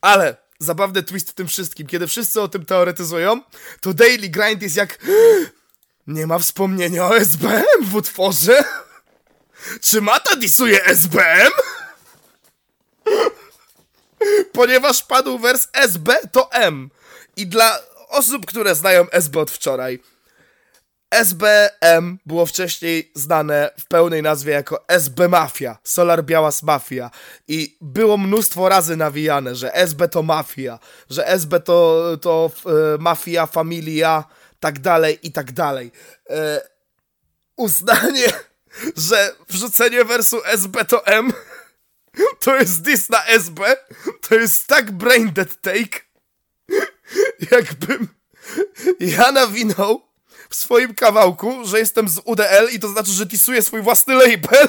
ale 0.00 0.36
zabawny 0.58 1.02
twist 1.02 1.30
w 1.30 1.34
tym 1.34 1.48
wszystkim, 1.48 1.86
kiedy 1.86 2.06
wszyscy 2.06 2.40
o 2.40 2.48
tym 2.48 2.64
teoretyzują, 2.66 3.40
to 3.80 3.94
Daily 3.94 4.28
Grind 4.28 4.62
jest 4.62 4.76
jak 4.76 4.98
nie 6.06 6.26
ma 6.26 6.38
wspomnienia 6.38 7.06
o 7.06 7.16
SBM 7.16 7.84
w 7.84 7.94
utworze? 7.94 8.64
Czy 9.86 10.00
Mata 10.00 10.36
disuje 10.36 10.84
SBM? 10.84 11.52
Ponieważ 14.58 15.02
padł 15.02 15.38
wers 15.38 15.68
SB 15.72 16.16
to 16.32 16.52
M. 16.52 16.90
I 17.36 17.46
dla 17.46 17.78
osób, 18.08 18.46
które 18.46 18.74
znają 18.74 19.10
SB 19.10 19.40
od 19.40 19.50
wczoraj, 19.50 20.02
SBM 21.14 22.18
było 22.26 22.46
wcześniej 22.46 23.12
znane 23.14 23.70
w 23.78 23.86
pełnej 23.86 24.22
nazwie 24.22 24.52
jako 24.52 24.88
SB 24.88 25.28
Mafia, 25.28 25.78
Solar 25.84 26.24
Białas 26.24 26.62
Mafia 26.62 27.10
i 27.48 27.76
było 27.80 28.16
mnóstwo 28.16 28.68
razy 28.68 28.96
nawijane, 28.96 29.54
że 29.54 29.74
SB 29.74 30.08
to 30.08 30.22
mafia, 30.22 30.78
że 31.10 31.26
SB 31.26 31.60
to, 31.60 32.02
to 32.20 32.50
e, 32.66 32.98
mafia, 32.98 33.46
familia, 33.46 34.24
tak 34.60 34.78
dalej 34.78 35.18
i 35.22 35.32
tak 35.32 35.52
dalej. 35.52 35.92
E, 36.30 36.60
uznanie, 37.56 38.26
że 39.08 39.34
wrzucenie 39.48 40.04
wersu 40.04 40.44
SB 40.44 40.84
to 40.84 41.06
M 41.06 41.32
to 42.44 42.56
jest 42.56 42.82
dis 42.82 43.08
na 43.08 43.24
SB, 43.24 43.76
to 44.28 44.34
jest 44.34 44.66
tak 44.66 44.92
brain 44.92 45.32
dead 45.32 45.60
take, 45.60 46.00
jakbym 47.52 48.08
ja 49.00 49.32
nawinął 49.32 50.13
w 50.50 50.54
swoim 50.54 50.94
kawałku, 50.94 51.64
że 51.64 51.78
jestem 51.78 52.08
z 52.08 52.20
UDL 52.24 52.68
i 52.72 52.78
to 52.78 52.88
znaczy, 52.88 53.10
że 53.10 53.26
disuję 53.26 53.62
swój 53.62 53.82
własny 53.82 54.14
label. 54.14 54.68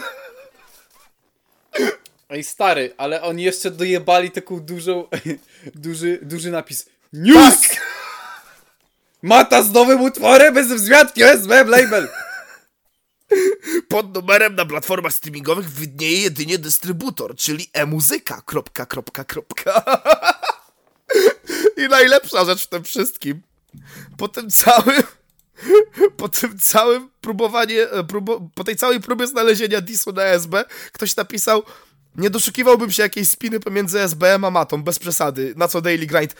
Ej, 2.30 2.44
stary, 2.44 2.94
ale 2.98 3.22
oni 3.22 3.44
jeszcze 3.44 3.72
dojebali 3.72 4.32
taką 4.32 4.60
dużą, 4.60 5.08
duży, 5.76 6.20
duży 6.22 6.52
napis. 6.52 6.86
News! 7.14 7.62
Tak. 7.62 7.82
Mata 9.22 9.64
z 9.64 9.72
nowym 9.72 10.02
utworem 10.02 10.54
bez 10.54 10.68
wzmianki 10.68 11.24
SBM 11.24 11.68
label! 11.68 12.10
Pod 13.88 14.16
numerem 14.16 14.56
na 14.56 14.66
platformach 14.66 15.14
streamingowych 15.14 15.70
widnieje 15.70 16.22
jedynie 16.22 16.58
dystrybutor, 16.58 17.36
czyli 17.36 17.70
emuzyka. 17.74 18.42
Kropka, 18.46 18.86
kropka, 18.86 19.24
kropka. 19.24 19.84
I 21.86 21.88
najlepsza 21.90 22.46
rzecz 22.46 22.64
w 22.64 22.68
tym 22.68 22.84
wszystkim. 22.84 23.42
Po 24.18 24.28
tym 24.28 24.50
całym. 24.50 25.04
Po 26.18 26.30
tym 26.30 26.60
całym 26.60 27.10
próbowanie, 27.22 27.92
e, 27.92 28.04
po 28.56 28.64
tej 28.64 28.76
całej 28.76 29.00
próbie 29.00 29.28
znalezienia 29.28 29.82
disu 29.82 30.12
na 30.12 30.24
SB, 30.24 30.66
ktoś 30.92 31.16
napisał, 31.16 31.64
nie 32.16 32.30
doszukiwałbym 32.30 32.92
się 32.92 33.04
jakiejś 33.04 33.30
spiny 33.30 33.60
pomiędzy 33.60 34.00
SBM 34.00 34.46
a 34.46 34.52
matą, 34.52 34.84
bez 34.84 35.00
przesady. 35.00 35.54
Na 35.58 35.68
co 35.68 35.82
Daily 35.82 36.06
Grind? 36.06 36.36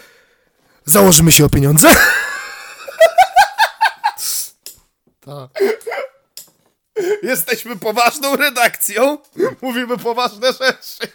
Założymy 0.86 1.32
się 1.32 1.46
o 1.46 1.50
pieniądze? 1.50 1.88
Tak. 5.20 5.50
Jesteśmy 7.24 7.76
poważną 7.76 8.36
redakcją. 8.36 9.18
Mówimy 9.62 9.98
poważne 9.98 10.48
rzeczy. 10.54 11.08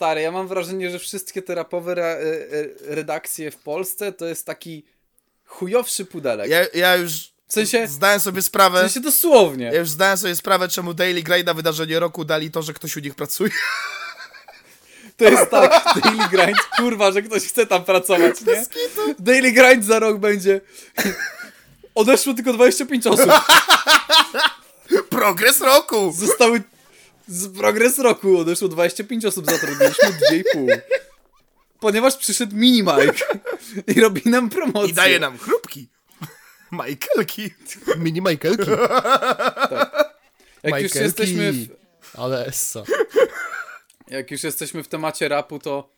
Stary, 0.00 0.20
ja 0.20 0.32
mam 0.32 0.48
wrażenie, 0.48 0.90
że 0.90 0.98
wszystkie 0.98 1.42
te 1.42 1.54
rapowe 1.54 1.92
re, 1.92 2.04
e, 2.04 2.94
redakcje 2.94 3.50
w 3.50 3.56
Polsce 3.56 4.12
to 4.12 4.26
jest 4.26 4.46
taki 4.46 4.84
chujowszy 5.44 6.04
pudelek. 6.04 6.50
Ja, 6.50 6.60
ja 6.74 6.96
już 6.96 7.12
W 7.48 7.52
sensie, 7.52 7.86
zdałem 7.86 8.20
sobie 8.20 8.42
w 8.42 8.44
sprawę. 8.44 8.80
sensie 8.80 9.00
dosłownie. 9.00 9.64
Ja 9.64 9.78
już 9.78 9.88
zdałem 9.90 10.18
sobie 10.18 10.36
sprawę, 10.36 10.68
czemu 10.68 10.94
Daily 10.94 11.22
Grind 11.22 11.46
na 11.46 11.54
wydarzenie 11.54 12.00
roku 12.00 12.24
dali 12.24 12.50
to, 12.50 12.62
że 12.62 12.72
ktoś 12.72 12.96
u 12.96 13.00
nich 13.00 13.14
pracuje. 13.14 13.50
To 15.16 15.24
jest 15.24 15.50
tak, 15.50 15.84
Daily 16.04 16.28
Grind, 16.28 16.58
kurwa, 16.76 17.12
że 17.12 17.22
ktoś 17.22 17.42
chce 17.42 17.66
tam 17.66 17.84
pracować, 17.84 18.40
nie? 18.40 18.64
Daily 19.18 19.52
Grind 19.52 19.84
za 19.84 19.98
rok 19.98 20.18
będzie... 20.18 20.60
Odeszło 21.94 22.34
tylko 22.34 22.52
25 22.52 23.06
osób. 23.06 23.30
Progres 25.10 25.60
roku! 25.60 26.12
Zostały... 26.18 26.62
Z 27.30 27.58
progres 27.58 27.98
roku 27.98 28.38
odeszło 28.38 28.68
25 28.68 29.24
osób, 29.24 29.46
zatrudniliśmy 29.50 30.08
2,5. 30.54 30.80
Ponieważ 31.80 32.16
przyszedł 32.16 32.56
Mini 32.56 32.82
Mike 32.82 33.40
i 33.86 34.00
robi 34.00 34.22
nam 34.24 34.50
promocję. 34.50 34.90
I 34.90 34.94
daje 34.94 35.18
nam 35.18 35.38
chrupki. 35.38 35.88
Majkelki. 36.70 37.50
Mini 37.96 38.20
Michaelki. 38.20 38.70
Jak 40.62 40.82
już 40.82 40.94
Michaelki. 40.94 40.98
jesteśmy 40.98 41.52
w, 41.52 41.68
Ale 42.18 42.46
essa. 42.46 42.82
jak 44.08 44.30
już 44.30 44.42
jesteśmy 44.44 44.82
w 44.82 44.88
temacie 44.88 45.28
rapu, 45.28 45.58
to 45.58 45.90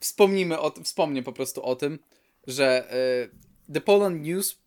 wspomnimy 0.00 0.58
o, 0.60 0.74
wspomnę 0.84 1.22
po 1.22 1.32
prostu 1.32 1.62
o 1.62 1.76
tym, 1.76 1.98
że 2.46 2.92
e, 2.92 3.72
The 3.72 3.80
Poland 3.80 4.22
News 4.22 4.58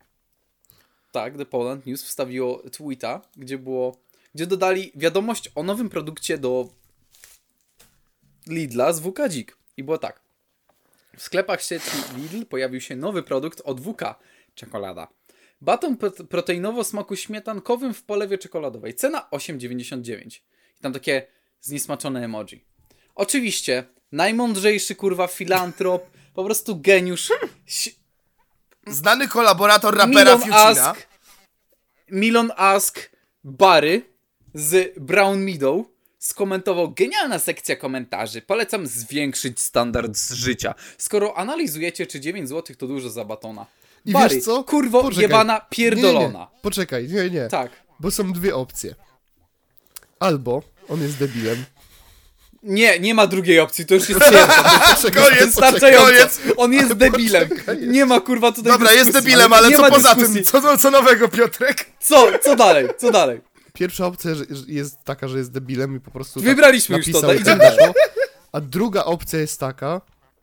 tak, 1.12 1.38
The 1.38 1.46
Poland 1.46 1.86
News 1.86 2.04
wstawiło 2.04 2.64
tweeta, 2.72 3.22
gdzie 3.38 3.58
było, 3.58 3.98
gdzie 4.36 4.48
dodali 4.48 4.92
wiadomość 4.96 5.52
o 5.56 5.64
nowym 5.64 5.90
produkcie 5.90 6.38
do 6.38 6.70
Lidla 8.48 8.94
z 8.94 9.00
WK 9.00 9.30
Dzik. 9.30 9.58
I 9.78 9.84
było 9.84 9.98
tak. 9.98 10.22
W 11.18 11.22
sklepach 11.22 11.64
sieci 11.64 11.92
Lidl 12.18 12.46
pojawił 12.46 12.82
się 12.82 12.96
nowy 12.96 13.24
produkt 13.24 13.62
od 13.66 13.82
WK 13.82 14.02
czekolada. 14.56 15.08
Baton 15.62 15.98
pro- 15.98 16.12
proteinowo 16.12 16.84
smaku 16.84 17.16
śmietankowym 17.16 17.94
w 17.94 18.04
polewie 18.04 18.38
czekoladowej. 18.38 18.96
Cena 18.96 19.28
8,99. 19.32 20.42
I 20.78 20.82
tam 20.82 20.94
takie 20.94 21.28
zniesmaczone 21.62 22.26
emoji. 22.26 22.66
Oczywiście, 23.16 23.84
najmądrzejszy 24.12 24.96
kurwa 24.96 25.28
filantrop, 25.28 26.10
po 26.34 26.46
prostu 26.46 26.82
geniusz. 26.82 27.32
Znany 28.88 29.28
kolaborator 29.28 29.98
rapera 29.98 30.22
Milon 30.22 30.40
Fucina. 30.40 30.90
Ask, 30.90 31.08
Milon 32.10 32.52
Ask 32.56 33.12
Barry 33.44 34.11
z 34.54 34.94
Brown 35.00 35.40
Meadow 35.44 35.86
skomentował 36.20 36.92
genialna 36.92 37.40
sekcja 37.40 37.76
komentarzy. 37.76 38.42
Polecam 38.42 38.88
zwiększyć 38.88 39.60
standard 39.60 40.18
z 40.18 40.34
życia. 40.34 40.74
Skoro 40.98 41.38
analizujecie, 41.38 42.08
czy 42.08 42.20
9 42.20 42.50
zł 42.50 42.76
to 42.76 42.88
dużo 42.88 43.10
za 43.10 43.26
batona. 43.26 43.66
I 44.06 44.12
Barry, 44.12 44.36
wiesz 44.36 44.44
co? 44.46 44.64
kurwo 44.64 45.02
Poczekaj. 45.02 45.22
jebana 45.22 45.54
Nie, 45.54 45.60
nie, 45.60 45.66
pierdolona. 45.70 46.40
nie. 46.40 46.62
Poczekaj, 46.62 47.08
nie, 47.08 47.30
nie. 47.30 47.48
Tak. 47.48 47.72
Bo 48.00 48.12
są 48.12 48.34
dwie 48.34 48.56
opcje. 48.56 48.96
Albo 50.20 50.62
on 50.90 51.02
jest 51.02 51.18
debilem. 51.18 51.66
Nie, 52.64 53.00
nie 53.00 53.14
ma 53.14 53.28
drugiej 53.28 53.60
opcji, 53.60 53.86
to 53.86 53.94
już 53.94 54.10
jest 54.10 54.22
pierwsza. 54.22 54.80
Jest 54.90 55.12
Koniec, 55.16 55.46
wystarczająco. 55.46 56.08
koniec. 56.08 56.40
On 56.58 56.74
jest 56.74 56.94
debilem. 56.94 57.50
Nie 57.88 58.06
ma 58.06 58.20
kurwa 58.20 58.52
tutaj 58.52 58.72
Dobra, 58.72 58.92
jest 58.92 59.06
dyskusji. 59.06 59.30
debilem, 59.32 59.54
ale 59.54 59.72
co 59.72 59.90
poza 59.90 60.16
dyskusji. 60.16 60.44
tym? 60.44 60.62
Co, 60.62 60.78
co 60.78 60.92
nowego, 60.92 61.30
Piotrek? 61.30 61.86
Co, 62.00 62.28
co 62.44 62.56
dalej, 62.56 62.88
co 62.98 63.12
dalej? 63.12 63.42
Pierwsza 63.74 64.06
opcja 64.06 64.32
jest 64.68 65.04
taka, 65.04 65.28
że 65.28 65.38
jest 65.38 65.52
debilem 65.52 65.96
i 65.96 66.00
po 66.00 66.12
prostu 66.12 66.40
tak 66.40 66.50
Wybraliśmy 66.50 66.98
już 66.98 67.12
to, 67.12 67.34
idziemy 67.34 67.60
tak 67.60 67.72
wyszło. 67.72 67.94
A 68.52 68.62
druga 68.62 69.04
opcja 69.04 69.40
jest 69.40 69.60
taka, 69.60 70.02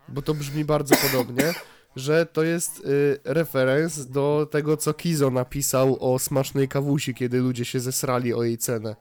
bo 0.09 0.23
to 0.23 0.35
brzmi 0.35 0.65
bardzo 0.65 0.95
podobnie, 0.97 1.55
że 1.97 2.27
to 2.27 2.43
jest 2.43 2.79
y, 2.81 3.21
referenc 3.25 4.07
do 4.07 4.49
tego, 4.51 4.77
co 4.77 4.95
Kizo 4.95 5.31
napisał 5.31 6.15
o 6.15 6.19
smacznej 6.19 6.69
kawusi, 6.69 7.15
kiedy 7.15 7.39
ludzie 7.39 7.65
się 7.65 7.81
zesrali 7.81 8.35
o 8.35 8.43
jej 8.43 8.59
cenę. 8.59 8.97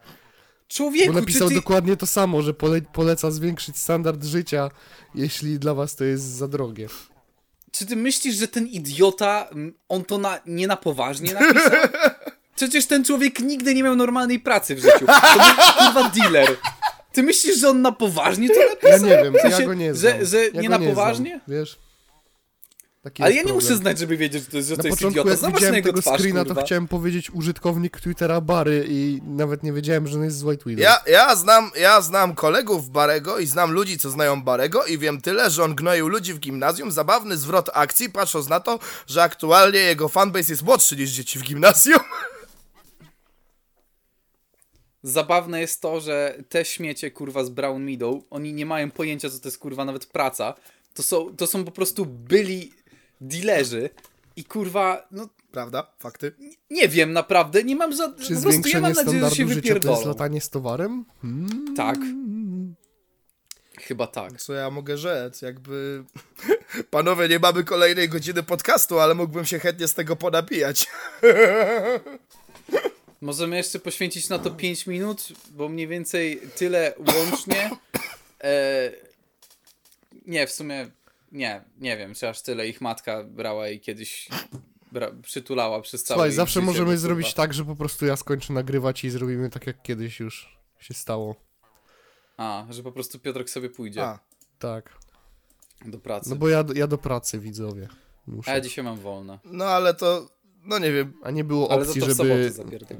Człowieku, 0.67 1.13
Bo 1.13 1.19
napisał 1.19 1.49
ty... 1.49 1.55
dokładnie 1.55 1.97
to 1.97 2.05
samo, 2.05 2.41
że 2.41 2.53
pole, 2.53 2.81
poleca 2.81 3.31
zwiększyć 3.31 3.77
standard 3.77 4.23
życia, 4.23 4.69
jeśli 5.15 5.59
dla 5.59 5.73
was 5.73 5.95
to 5.95 6.03
jest 6.03 6.23
za 6.23 6.47
drogie. 6.47 6.87
Czy 7.71 7.85
ty 7.85 7.95
myślisz, 7.95 8.35
że 8.35 8.47
ten 8.47 8.67
idiota, 8.67 9.47
mm, 9.51 9.73
on 9.89 10.05
to 10.05 10.17
na, 10.17 10.39
nie 10.45 10.67
na 10.67 10.77
poważnie 10.77 11.33
napisał? 11.33 11.71
Przecież 12.57 12.85
ten 12.85 13.03
człowiek 13.05 13.39
nigdy 13.39 13.75
nie 13.75 13.83
miał 13.83 13.95
normalnej 13.95 14.39
pracy 14.39 14.75
w 14.75 14.79
życiu. 14.79 15.05
To 15.05 15.33
był 15.33 15.85
kurwa 15.85 16.09
dealer. 16.09 16.57
Ty 17.13 17.23
myślisz, 17.23 17.57
że 17.59 17.69
on 17.69 17.81
na 17.81 17.91
poważnie 17.91 18.49
to 18.49 18.55
napisał? 18.69 18.91
Ja 18.91 19.17
nie 19.17 19.23
wiem, 19.23 19.33
ja 19.51 19.65
go 19.65 19.73
nie 19.73 19.93
że- 19.95 19.95
znam. 19.95 20.25
że 20.25 20.47
ja 20.47 20.61
nie 20.61 20.69
na 20.69 20.79
poważnie? 20.79 21.29
Znam, 21.45 21.59
wiesz? 21.59 21.77
Taki 23.03 23.23
Ale 23.23 23.33
ja 23.33 23.43
nie 23.43 23.53
muszę 23.53 23.67
problem. 23.67 23.81
znać, 23.81 23.99
żeby 23.99 24.17
wiedzieć, 24.17 24.43
że 24.43 24.49
to 24.51 24.57
jest, 24.57 24.69
że 24.69 24.75
Na 24.75 24.81
to 24.83 24.87
jest 24.87 24.97
początku 24.99 25.13
idiota. 25.19 25.29
jak 25.29 25.39
Zobacz 25.39 25.53
na 25.53 25.57
widziałem 25.57 25.75
jego 25.75 25.89
tego 25.89 26.01
twarz, 26.01 26.19
screena, 26.21 26.39
kurwa. 26.45 26.55
to 26.61 26.65
chciałem 26.65 26.87
powiedzieć 26.87 27.29
użytkownik 27.31 27.99
Twittera 27.99 28.41
Bary 28.41 28.85
i 28.89 29.19
nawet 29.27 29.63
nie 29.63 29.73
wiedziałem, 29.73 30.07
że 30.07 30.17
on 30.17 30.23
jest 30.23 30.37
z 30.37 30.43
White 30.43 30.63
Widow. 30.65 30.83
Ja, 30.83 30.97
ja, 31.07 31.35
znam, 31.35 31.71
ja 31.79 32.01
znam 32.01 32.35
kolegów 32.35 32.89
Barego 32.89 33.39
i 33.39 33.45
znam 33.47 33.71
ludzi, 33.71 33.97
co 33.97 34.09
znają 34.09 34.41
Barego 34.41 34.85
i 34.85 34.97
wiem 34.97 35.21
tyle, 35.21 35.49
że 35.49 35.63
on 35.63 35.75
gnoił 35.75 36.07
ludzi 36.07 36.33
w 36.33 36.39
gimnazjum. 36.39 36.91
Zabawny 36.91 37.37
zwrot 37.37 37.69
akcji, 37.73 38.09
patrząc 38.09 38.49
na 38.49 38.59
to, 38.59 38.79
że 39.07 39.23
aktualnie 39.23 39.79
jego 39.79 40.09
fanbase 40.09 40.51
jest 40.53 40.63
młodszy 40.63 40.95
niż 40.95 41.09
dzieci 41.09 41.39
w 41.39 41.43
gimnazjum. 41.43 41.99
Zabawne 45.03 45.61
jest 45.61 45.81
to, 45.81 46.01
że 46.01 46.43
te 46.49 46.65
śmiecie, 46.65 47.11
kurwa, 47.11 47.43
z 47.43 47.49
Brown 47.49 47.83
Meadow, 47.83 48.23
oni 48.29 48.53
nie 48.53 48.65
mają 48.65 48.91
pojęcia, 48.91 49.29
co 49.29 49.39
to 49.39 49.47
jest, 49.47 49.57
kurwa, 49.57 49.85
nawet 49.85 50.05
praca. 50.05 50.53
To 50.93 51.03
są, 51.03 51.35
to 51.35 51.47
są 51.47 51.65
po 51.65 51.71
prostu 51.71 52.05
byli 52.05 52.73
dealerzy 53.21 53.89
i, 54.35 54.45
kurwa, 54.45 55.07
no, 55.11 55.29
Prawda? 55.51 55.91
Fakty? 55.99 56.31
nie 56.69 56.87
wiem, 56.87 57.13
naprawdę, 57.13 57.63
nie 57.63 57.75
mam 57.75 57.95
za... 57.95 58.13
Czy 58.13 58.35
po 58.35 58.41
prostu 58.41 58.69
ja 58.69 58.81
mam 58.81 58.93
nadzieję, 58.93 59.29
że 59.29 59.35
się 59.35 59.35
życia 59.35 59.45
to 59.45 59.45
jest 59.45 59.55
wypierdolą. 59.55 60.07
latanie 60.07 60.41
z 60.41 60.49
towarem? 60.49 61.05
Hmm. 61.21 61.73
Tak. 61.75 61.97
Chyba 63.81 64.07
tak. 64.07 64.41
Co 64.41 64.53
ja 64.53 64.69
mogę 64.69 64.97
rzec? 64.97 65.41
Jakby... 65.41 66.03
Panowie, 66.89 67.29
nie 67.29 67.39
mamy 67.39 67.63
kolejnej 67.63 68.09
godziny 68.09 68.43
podcastu, 68.43 68.99
ale 68.99 69.15
mógłbym 69.15 69.45
się 69.45 69.59
chętnie 69.59 69.87
z 69.87 69.93
tego 69.93 70.15
ponabijać. 70.15 70.87
Możemy 73.21 73.57
jeszcze 73.57 73.79
poświęcić 73.79 74.29
na 74.29 74.39
to 74.39 74.51
5 74.51 74.87
minut, 74.87 75.27
bo 75.49 75.69
mniej 75.69 75.87
więcej 75.87 76.41
tyle 76.55 76.93
łącznie. 77.15 77.69
E, 78.43 78.91
nie, 80.25 80.47
w 80.47 80.51
sumie 80.51 80.91
nie, 81.31 81.63
nie 81.79 81.97
wiem, 81.97 82.13
czy 82.13 82.29
aż 82.29 82.41
tyle 82.41 82.67
ich 82.67 82.81
matka 82.81 83.23
brała 83.23 83.69
i 83.69 83.79
kiedyś 83.79 84.29
bra, 84.91 85.11
przytulała 85.23 85.81
przez 85.81 86.03
całe 86.03 86.17
Słuchaj, 86.17 86.31
zawsze 86.31 86.59
życie, 86.59 86.65
możemy 86.65 86.97
zrobić 86.97 87.33
tak, 87.33 87.53
że 87.53 87.65
po 87.65 87.75
prostu 87.75 88.05
ja 88.05 88.15
skończę 88.15 88.53
nagrywać 88.53 89.03
i 89.03 89.09
zrobimy 89.09 89.49
tak, 89.49 89.67
jak 89.67 89.81
kiedyś 89.81 90.19
już 90.19 90.57
się 90.79 90.93
stało. 90.93 91.35
A, 92.37 92.65
że 92.69 92.83
po 92.83 92.91
prostu 92.91 93.19
Piotrek 93.19 93.49
sobie 93.49 93.69
pójdzie 93.69 94.03
A, 94.03 94.19
Tak. 94.59 94.97
do 95.85 95.97
pracy. 95.97 96.29
No 96.29 96.35
bo 96.35 96.49
ja, 96.49 96.63
ja 96.75 96.87
do 96.87 96.97
pracy, 96.97 97.39
widzowie. 97.39 97.87
A 98.27 98.31
Muszę. 98.31 98.51
ja 98.51 98.61
dzisiaj 98.61 98.85
mam 98.85 98.99
wolne. 98.99 99.39
no 99.45 99.65
ale 99.65 99.93
to... 99.93 100.29
No 100.67 100.79
nie 100.79 100.91
wiem. 100.91 101.13
A 101.23 101.31
nie 101.31 101.43
było 101.43 101.69
opcji, 101.69 102.01
żeby, 102.01 102.51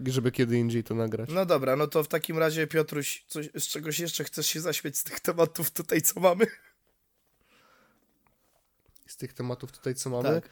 żeby 0.06 0.32
kiedy 0.32 0.58
indziej 0.58 0.84
to 0.84 0.96
nagrać. 0.96 1.30
No 1.34 1.46
dobra, 1.46 1.76
no 1.76 1.88
to 1.88 2.04
w 2.04 2.08
takim 2.08 2.38
razie 2.38 2.68
Piotruś, 2.68 3.26
coś, 3.28 3.50
z 3.60 3.68
czegoś 3.68 4.00
jeszcze 4.00 4.24
chcesz 4.24 4.48
się 4.48 4.62
zaśmiać 4.62 4.98
z 4.98 5.04
tych 5.04 5.20
tematów 5.20 5.72
tutaj, 5.72 6.02
co 6.02 6.20
mamy? 6.20 6.48
Z 9.08 9.18
tych 9.18 9.34
tematów 9.34 9.72
tutaj, 9.72 9.96
co 9.96 10.10
mamy. 10.10 10.24
Tak. 10.42 10.50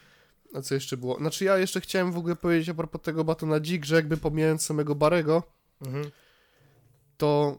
A 0.54 0.62
co 0.62 0.76
jeszcze 0.76 0.98
było? 0.98 1.18
Znaczy 1.18 1.46
ja 1.46 1.58
jeszcze 1.58 1.82
chciałem 1.82 2.12
w 2.12 2.18
ogóle 2.18 2.36
powiedzieć 2.36 2.70
a 2.70 2.74
propos 2.74 3.02
tego 3.02 3.24
batona 3.24 3.60
dzik, 3.60 3.86
że 3.86 3.96
jakby 3.96 4.18
pomijając 4.18 4.66
samego 4.66 4.96
Barego, 4.96 5.44
Mhm. 5.82 6.12
to 7.18 7.58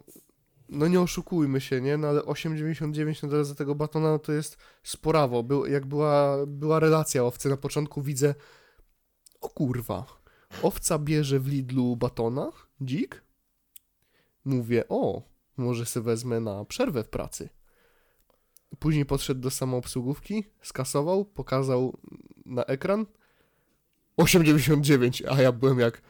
no 0.69 0.89
nie 0.89 1.01
oszukujmy 1.01 1.61
się, 1.61 1.81
nie? 1.81 1.97
No 1.97 2.09
ale 2.09 2.20
8,99 2.20 3.23
na 3.23 3.28
dole 3.28 3.45
za 3.45 3.55
tego 3.55 3.74
batona 3.74 4.11
no 4.11 4.19
to 4.19 4.33
jest 4.33 4.57
sporawo. 4.83 5.43
Był, 5.43 5.66
jak 5.66 5.87
była, 5.87 6.37
była 6.47 6.81
relacja 6.81 7.24
owcy 7.24 7.49
na 7.49 7.57
początku, 7.57 8.03
widzę 8.03 8.35
o 9.47 9.48
kurwa, 9.48 10.06
owca 10.62 10.98
bierze 10.98 11.40
w 11.40 11.48
Lidlu 11.48 11.97
batona, 11.97 12.52
dzik. 12.81 13.23
Mówię, 14.44 14.89
o, 14.89 15.23
może 15.56 15.86
se 15.86 16.01
wezmę 16.01 16.40
na 16.40 16.64
przerwę 16.64 17.05
w 17.05 17.09
pracy. 17.09 17.48
Później 18.78 19.06
podszedł 19.06 19.40
do 19.40 19.51
samoobsługówki, 19.51 20.44
skasował, 20.62 21.24
pokazał 21.24 21.98
na 22.47 22.64
ekran 22.64 23.06
8,99, 24.18 25.23
a 25.31 25.43
ja 25.43 25.52
byłem 25.52 25.78
jak 25.78 26.02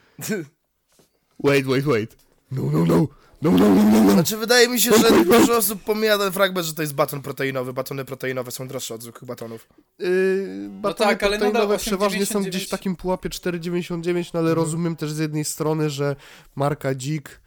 wait, 1.45 1.65
wait, 1.65 1.85
wait. 1.85 2.26
No, 2.51 2.63
no, 2.71 2.85
no. 2.85 3.07
No, 3.41 3.51
no, 3.51 3.69
no, 3.69 3.83
no, 3.83 4.03
no. 4.03 4.11
Znaczy, 4.11 4.37
wydaje 4.37 4.67
mi 4.67 4.81
się, 4.81 4.91
że 4.97 5.23
dużo 5.23 5.57
osób 5.57 5.83
pomija 5.83 6.17
ten 6.17 6.31
fragment, 6.31 6.67
że 6.67 6.73
to 6.73 6.81
jest 6.81 6.93
baton 6.93 7.21
proteinowy. 7.21 7.73
Batony 7.73 8.05
proteinowe 8.05 8.51
są 8.51 8.67
droższe 8.67 8.95
od 8.95 9.01
zwykłych 9.03 9.25
batonów. 9.25 9.67
Yy, 9.99 10.69
batony 10.69 11.09
tak, 11.09 11.23
ale 11.23 11.37
nadal 11.37 11.51
proteinowe 11.51 11.77
przeważnie 11.77 12.25
są 12.25 12.39
8,99. 12.39 12.47
gdzieś 12.47 12.67
w 12.67 12.69
takim 12.69 12.95
pułapie 12.95 13.29
4,99, 13.29 14.29
no 14.33 14.39
ale 14.39 14.49
Mhm. 14.49 14.55
rozumiem 14.55 14.95
też 14.95 15.11
z 15.11 15.17
jednej 15.17 15.45
strony, 15.45 15.89
że 15.89 16.15
marka 16.55 16.95
Dzik 16.95 17.41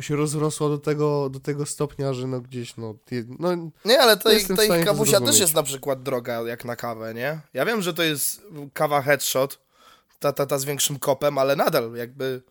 się 0.00 0.16
rozrosła 0.16 0.68
do 0.68 0.78
tego, 0.78 1.30
do 1.30 1.40
tego 1.40 1.66
stopnia, 1.66 2.12
że 2.12 2.26
no 2.26 2.40
gdzieś, 2.40 2.76
no, 2.76 2.94
no 3.38 3.70
Nie, 3.84 4.00
ale 4.00 4.16
w 4.16 4.20
stanie 4.20 4.38
ich 4.38 4.48
to 4.48 4.84
kawusia 4.84 5.20
też 5.20 5.40
jest 5.40 5.54
na 5.54 5.62
przykład 5.62 6.02
droga 6.02 6.42
jak 6.42 6.64
na 6.64 6.76
kawę, 6.76 7.14
nie? 7.14 7.40
Ja 7.54 7.64
wiem, 7.64 7.82
że 7.82 7.94
to 7.94 8.02
jest 8.02 8.42
kawa 8.72 9.02
headshot, 9.02 9.58
ta, 10.18 10.32
ta, 10.32 10.46
ta 10.46 10.58
z 10.58 10.64
większym 10.64 10.98
kopem, 10.98 11.38
ale 11.38 11.56
nadal 11.56 11.94
jakby 11.94 12.42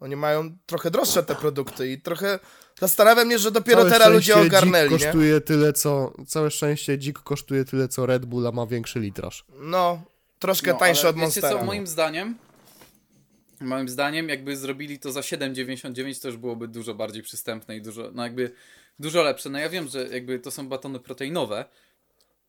oni 0.00 0.16
mają 0.16 0.56
trochę 0.66 0.90
droższe 0.90 1.22
te 1.22 1.34
produkty 1.34 1.92
i 1.92 2.00
trochę 2.00 2.38
zastanawiam 2.80 3.26
mnie, 3.26 3.38
że 3.38 3.50
dopiero 3.50 3.78
całe 3.78 3.90
teraz 3.90 4.12
ludzie 4.12 4.36
ogarnęli, 4.36 4.88
Dzik 4.90 4.98
nie? 5.00 5.04
kosztuje 5.06 5.40
tyle, 5.40 5.72
co, 5.72 6.12
całe 6.26 6.50
szczęście 6.50 6.98
Dzik 6.98 7.18
kosztuje 7.18 7.64
tyle, 7.64 7.88
co 7.88 8.06
Red 8.06 8.26
Bull, 8.26 8.46
a 8.46 8.52
ma 8.52 8.66
większy 8.66 9.00
litraż. 9.00 9.44
No, 9.60 10.02
troszkę 10.38 10.72
No, 10.72 10.78
tańsze 10.78 11.00
ale 11.00 11.10
od 11.10 11.16
wiecie 11.16 11.24
Monstera. 11.24 11.58
co, 11.58 11.64
moim 11.64 11.86
zdaniem, 11.86 12.36
moim 13.60 13.88
zdaniem, 13.88 14.28
jakby 14.28 14.56
zrobili 14.56 14.98
to 14.98 15.12
za 15.12 15.20
7,99, 15.20 16.22
to 16.22 16.28
już 16.28 16.36
byłoby 16.36 16.68
dużo 16.68 16.94
bardziej 16.94 17.22
przystępne 17.22 17.76
i 17.76 17.82
dużo, 17.82 18.10
no 18.14 18.22
jakby, 18.22 18.50
dużo 18.98 19.22
lepsze. 19.22 19.50
No 19.50 19.58
ja 19.58 19.68
wiem, 19.68 19.88
że 19.88 20.08
jakby 20.08 20.38
to 20.38 20.50
są 20.50 20.68
batony 20.68 21.00
proteinowe, 21.00 21.64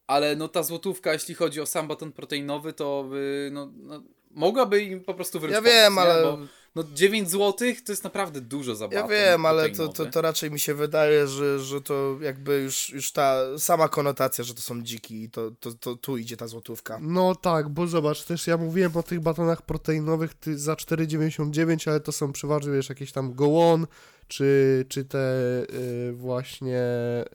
ale 0.07 0.35
no 0.35 0.47
ta 0.47 0.63
złotówka, 0.63 1.13
jeśli 1.13 1.35
chodzi 1.35 1.61
o 1.61 1.65
sam 1.65 1.87
baton 1.87 2.11
proteinowy, 2.11 2.73
to 2.73 3.05
by, 3.09 3.49
no, 3.53 3.71
no 3.77 4.03
mogłaby 4.33 4.81
im 4.83 5.03
po 5.03 5.13
prostu 5.13 5.39
wręcz 5.39 5.53
Ja 5.53 5.61
wiem, 5.61 5.93
nie? 5.95 6.01
ale- 6.01 6.23
Bo, 6.23 6.37
no 6.75 6.83
9 6.93 7.29
złotych 7.29 7.83
to 7.83 7.91
jest 7.91 8.03
naprawdę 8.03 8.41
dużo 8.41 8.75
za 8.75 8.85
Ja 8.85 8.91
baton 8.91 9.09
wiem, 9.09 9.45
ale 9.45 9.69
to, 9.69 9.87
to, 9.87 10.05
to 10.05 10.21
raczej 10.21 10.51
mi 10.51 10.59
się 10.59 10.73
wydaje, 10.73 11.27
że, 11.27 11.59
że 11.59 11.81
to 11.81 12.17
jakby 12.21 12.59
już, 12.61 12.89
już 12.89 13.11
ta 13.11 13.37
sama 13.57 13.87
konotacja, 13.87 14.43
że 14.43 14.53
to 14.53 14.61
są 14.61 14.81
dziki 14.81 15.23
i 15.23 15.29
to, 15.29 15.51
to, 15.59 15.73
to 15.73 15.95
tu 15.95 16.17
idzie 16.17 16.37
ta 16.37 16.47
złotówka. 16.47 16.99
No 17.01 17.35
tak, 17.35 17.69
bo 17.69 17.87
zobacz, 17.87 18.23
też 18.23 18.47
ja 18.47 18.57
mówiłem 18.57 18.97
o 18.97 19.03
tych 19.03 19.19
batonach 19.19 19.61
proteinowych 19.61 20.33
ty, 20.33 20.59
za 20.59 20.73
4,99, 20.73 21.89
ale 21.89 21.99
to 21.99 22.11
są 22.11 22.31
przeważnie 22.31 22.71
wiesz, 22.71 22.89
jakieś 22.89 23.11
tam 23.11 23.33
gołon, 23.33 23.87
czy, 24.31 24.85
czy 24.89 25.05
te 25.05 25.17
y, 25.17 26.11
właśnie 26.13 26.79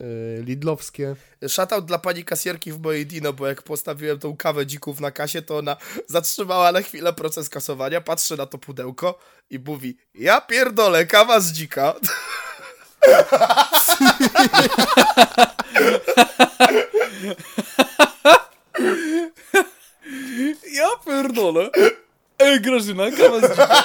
y, 0.00 0.42
lidlowskie. 0.44 1.16
Shoutout 1.48 1.84
dla 1.84 1.98
pani 1.98 2.24
kasjerki 2.24 2.72
w 2.72 2.80
mojej 2.80 3.06
Dino, 3.06 3.32
bo 3.32 3.46
jak 3.46 3.62
postawiłem 3.62 4.18
tą 4.18 4.36
kawę 4.36 4.66
dzików 4.66 5.00
na 5.00 5.10
kasie, 5.10 5.42
to 5.42 5.58
ona 5.58 5.76
zatrzymała 6.06 6.72
na 6.72 6.80
chwilę 6.80 7.12
proces 7.12 7.48
kasowania, 7.48 8.00
patrzy 8.00 8.36
na 8.36 8.46
to 8.46 8.58
pudełko 8.58 9.18
i 9.50 9.58
mówi, 9.58 9.98
ja 10.14 10.40
pierdolę, 10.40 11.06
kawa 11.06 11.40
z 11.40 11.52
dzika. 11.52 11.94
Ja 20.72 20.88
pierdolę! 21.06 21.70
Ej, 22.38 22.60
Grażyna, 22.60 23.04
kawa 23.10 23.40
z 23.40 23.50
dzika. 23.50 23.84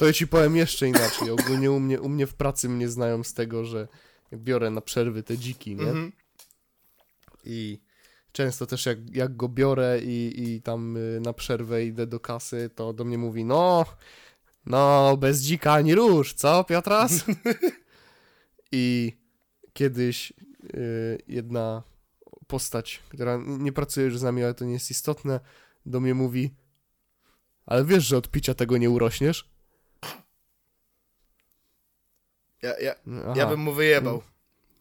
To 0.00 0.06
ja 0.06 0.12
ci 0.12 0.26
powiem 0.26 0.56
jeszcze 0.56 0.88
inaczej. 0.88 1.30
Ogólnie 1.30 1.70
u 1.70 1.80
mnie, 1.80 2.00
u 2.00 2.08
mnie 2.08 2.26
w 2.26 2.34
pracy 2.34 2.68
mnie 2.68 2.88
znają 2.88 3.24
z 3.24 3.34
tego, 3.34 3.64
że 3.64 3.88
biorę 4.32 4.70
na 4.70 4.80
przerwy 4.80 5.22
te 5.22 5.38
dziki, 5.38 5.76
nie? 5.76 5.82
Mhm. 5.82 6.12
I 7.44 7.80
często 8.32 8.66
też 8.66 8.86
jak, 8.86 9.16
jak 9.16 9.36
go 9.36 9.48
biorę 9.48 10.00
i, 10.02 10.42
i 10.42 10.62
tam 10.62 10.96
y, 10.96 11.20
na 11.20 11.32
przerwę 11.32 11.84
idę 11.84 12.06
do 12.06 12.20
kasy, 12.20 12.70
to 12.74 12.92
do 12.92 13.04
mnie 13.04 13.18
mówi, 13.18 13.44
no, 13.44 13.84
no, 14.66 15.16
bez 15.16 15.40
dzika 15.40 15.72
ani 15.72 15.94
rusz, 15.94 16.34
co 16.34 16.64
Piotras? 16.64 17.24
I 18.72 19.16
kiedyś 19.72 20.32
y, 20.74 21.18
jedna 21.28 21.82
postać, 22.46 23.02
która 23.08 23.40
nie 23.46 23.72
pracuje 23.72 24.06
już 24.06 24.18
z 24.18 24.22
nami, 24.22 24.42
ale 24.42 24.54
to 24.54 24.64
nie 24.64 24.72
jest 24.72 24.90
istotne, 24.90 25.40
do 25.86 26.00
mnie 26.00 26.14
mówi, 26.14 26.50
ale 27.66 27.84
wiesz, 27.84 28.04
że 28.04 28.16
od 28.16 28.30
picia 28.30 28.54
tego 28.54 28.76
nie 28.76 28.90
urośniesz? 28.90 29.59
Ja, 32.62 32.78
ja, 32.80 32.94
Aha. 33.22 33.32
ja 33.36 33.46
bym 33.46 33.60
mu 33.60 33.72
wyjebał. 33.72 34.22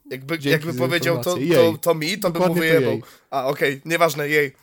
Jakby, 0.09 0.39
Dzięki 0.39 0.49
jakby 0.49 0.73
za 0.73 0.79
powiedział 0.79 1.23
to, 1.23 1.37
to, 1.55 1.77
to 1.81 1.95
mi, 1.95 2.17
to 2.19 2.29
bym 2.31 2.41
mu 2.41 2.47
Dokładnie 2.47 2.61
wyjebał. 2.61 2.91
jej. 2.93 3.01
A, 3.29 3.45
okej, 3.45 3.81
nieważne, 3.85 4.29
jej. 4.29 4.55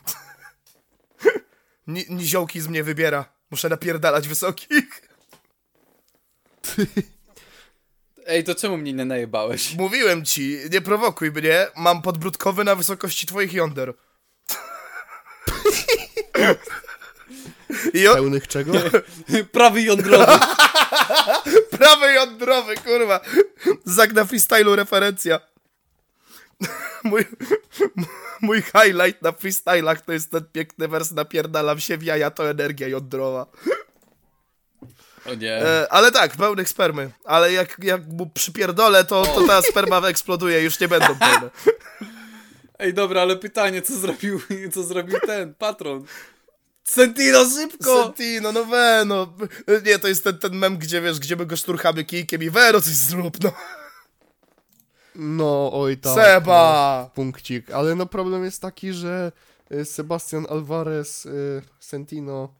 Ni, 1.86 2.04
niziołki 2.08 2.60
z 2.60 2.68
mnie 2.68 2.84
wybiera. 2.84 3.24
Muszę 3.50 3.68
napierdalać 3.68 4.28
wysokich. 4.28 5.02
Ej, 8.26 8.44
to 8.44 8.54
czemu 8.54 8.76
mnie 8.76 8.92
nie 8.92 9.04
najebałeś? 9.04 9.74
Mówiłem 9.74 10.24
ci, 10.24 10.58
nie 10.72 10.80
prowokuj 10.80 11.30
mnie, 11.30 11.66
mam 11.76 12.02
podbródkowy 12.02 12.64
na 12.64 12.74
wysokości 12.74 13.26
twoich 13.26 13.52
jąder. 13.52 13.94
I 17.94 18.08
on, 18.08 18.14
Pełnych 18.14 18.48
czego? 18.48 18.72
Prawy 19.52 19.82
jądrowy. 19.82 20.32
Prawy 21.78 22.12
jądrowy, 22.12 22.74
kurwa. 22.74 23.20
Zagna 23.84 24.24
freestylu 24.24 24.76
referencja. 24.76 25.40
Mój, 27.04 27.24
mój 28.40 28.62
highlight 28.62 29.22
na 29.22 29.32
freestylach 29.32 30.00
to 30.00 30.12
jest 30.12 30.30
ten 30.30 30.44
piękny 30.52 30.88
wers 30.88 31.12
napierdalam 31.12 31.80
się 31.80 31.98
w 31.98 32.02
jaja, 32.02 32.30
to 32.30 32.50
energia 32.50 32.88
jądrowa. 32.88 33.46
O 35.26 35.34
nie. 35.34 35.56
E, 35.56 35.92
ale 35.92 36.12
tak, 36.12 36.36
pełnych 36.36 36.68
spermy. 36.68 37.10
Ale 37.24 37.52
jak, 37.52 37.76
jak 37.82 38.06
mu 38.06 38.26
przypierdolę, 38.26 39.04
to, 39.04 39.22
to 39.22 39.46
ta 39.46 39.62
sperma 39.62 40.08
eksploduje, 40.08 40.62
już 40.62 40.80
nie 40.80 40.88
będą 40.88 41.06
pełne. 41.06 41.50
Ej, 42.78 42.94
dobra, 42.94 43.22
ale 43.22 43.36
pytanie, 43.36 43.82
co 43.82 43.96
zrobił, 43.96 44.40
co 44.72 44.82
zrobił 44.82 45.18
ten 45.26 45.54
patron? 45.54 46.04
Sentino, 46.86 47.44
szybko! 47.50 48.02
Sentino, 48.02 48.52
no 48.52 48.64
we, 48.64 49.04
no. 49.06 49.34
Nie, 49.84 49.98
to 49.98 50.08
jest 50.08 50.24
ten, 50.24 50.38
ten 50.38 50.56
mem, 50.56 50.78
gdzie 50.78 51.00
wiesz, 51.00 51.18
gdzie 51.18 51.36
my 51.36 51.46
go 51.46 51.56
szturchamy 51.56 52.04
kijkiem 52.04 52.42
i 52.42 52.50
Wero 52.50 52.80
coś 52.80 52.94
zrób, 52.94 53.44
no. 53.44 53.52
No, 55.14 55.70
oj 55.72 55.96
tak. 55.96 56.14
Seba! 56.14 57.00
No, 57.02 57.10
punkcik. 57.14 57.70
Ale 57.70 57.94
no 57.94 58.06
problem 58.06 58.44
jest 58.44 58.62
taki, 58.62 58.92
że 58.92 59.32
y, 59.72 59.84
Sebastian 59.84 60.46
Alvarez, 60.50 61.26
y, 61.26 61.62
Sentino, 61.80 62.54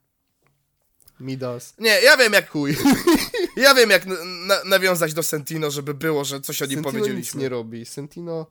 Midas. 1.21 1.75
Nie, 1.79 2.01
ja 2.01 2.17
wiem 2.17 2.33
jak, 2.33 2.51
Chuj. 2.51 2.77
ja 3.57 3.75
wiem 3.75 3.91
jak 3.91 4.07
na, 4.47 4.65
nawiązać 4.65 5.15
do 5.15 5.23
Sentino, 5.23 5.71
żeby 5.71 5.95
było, 5.95 6.25
że 6.25 6.41
coś 6.41 6.63
o 6.63 6.67
nim 6.67 6.75
Sentino 6.75 6.91
nic 6.93 7.01
powiedzieliśmy. 7.01 7.41
nie 7.41 7.49
robi. 7.49 7.87
Sentino, 7.87 8.47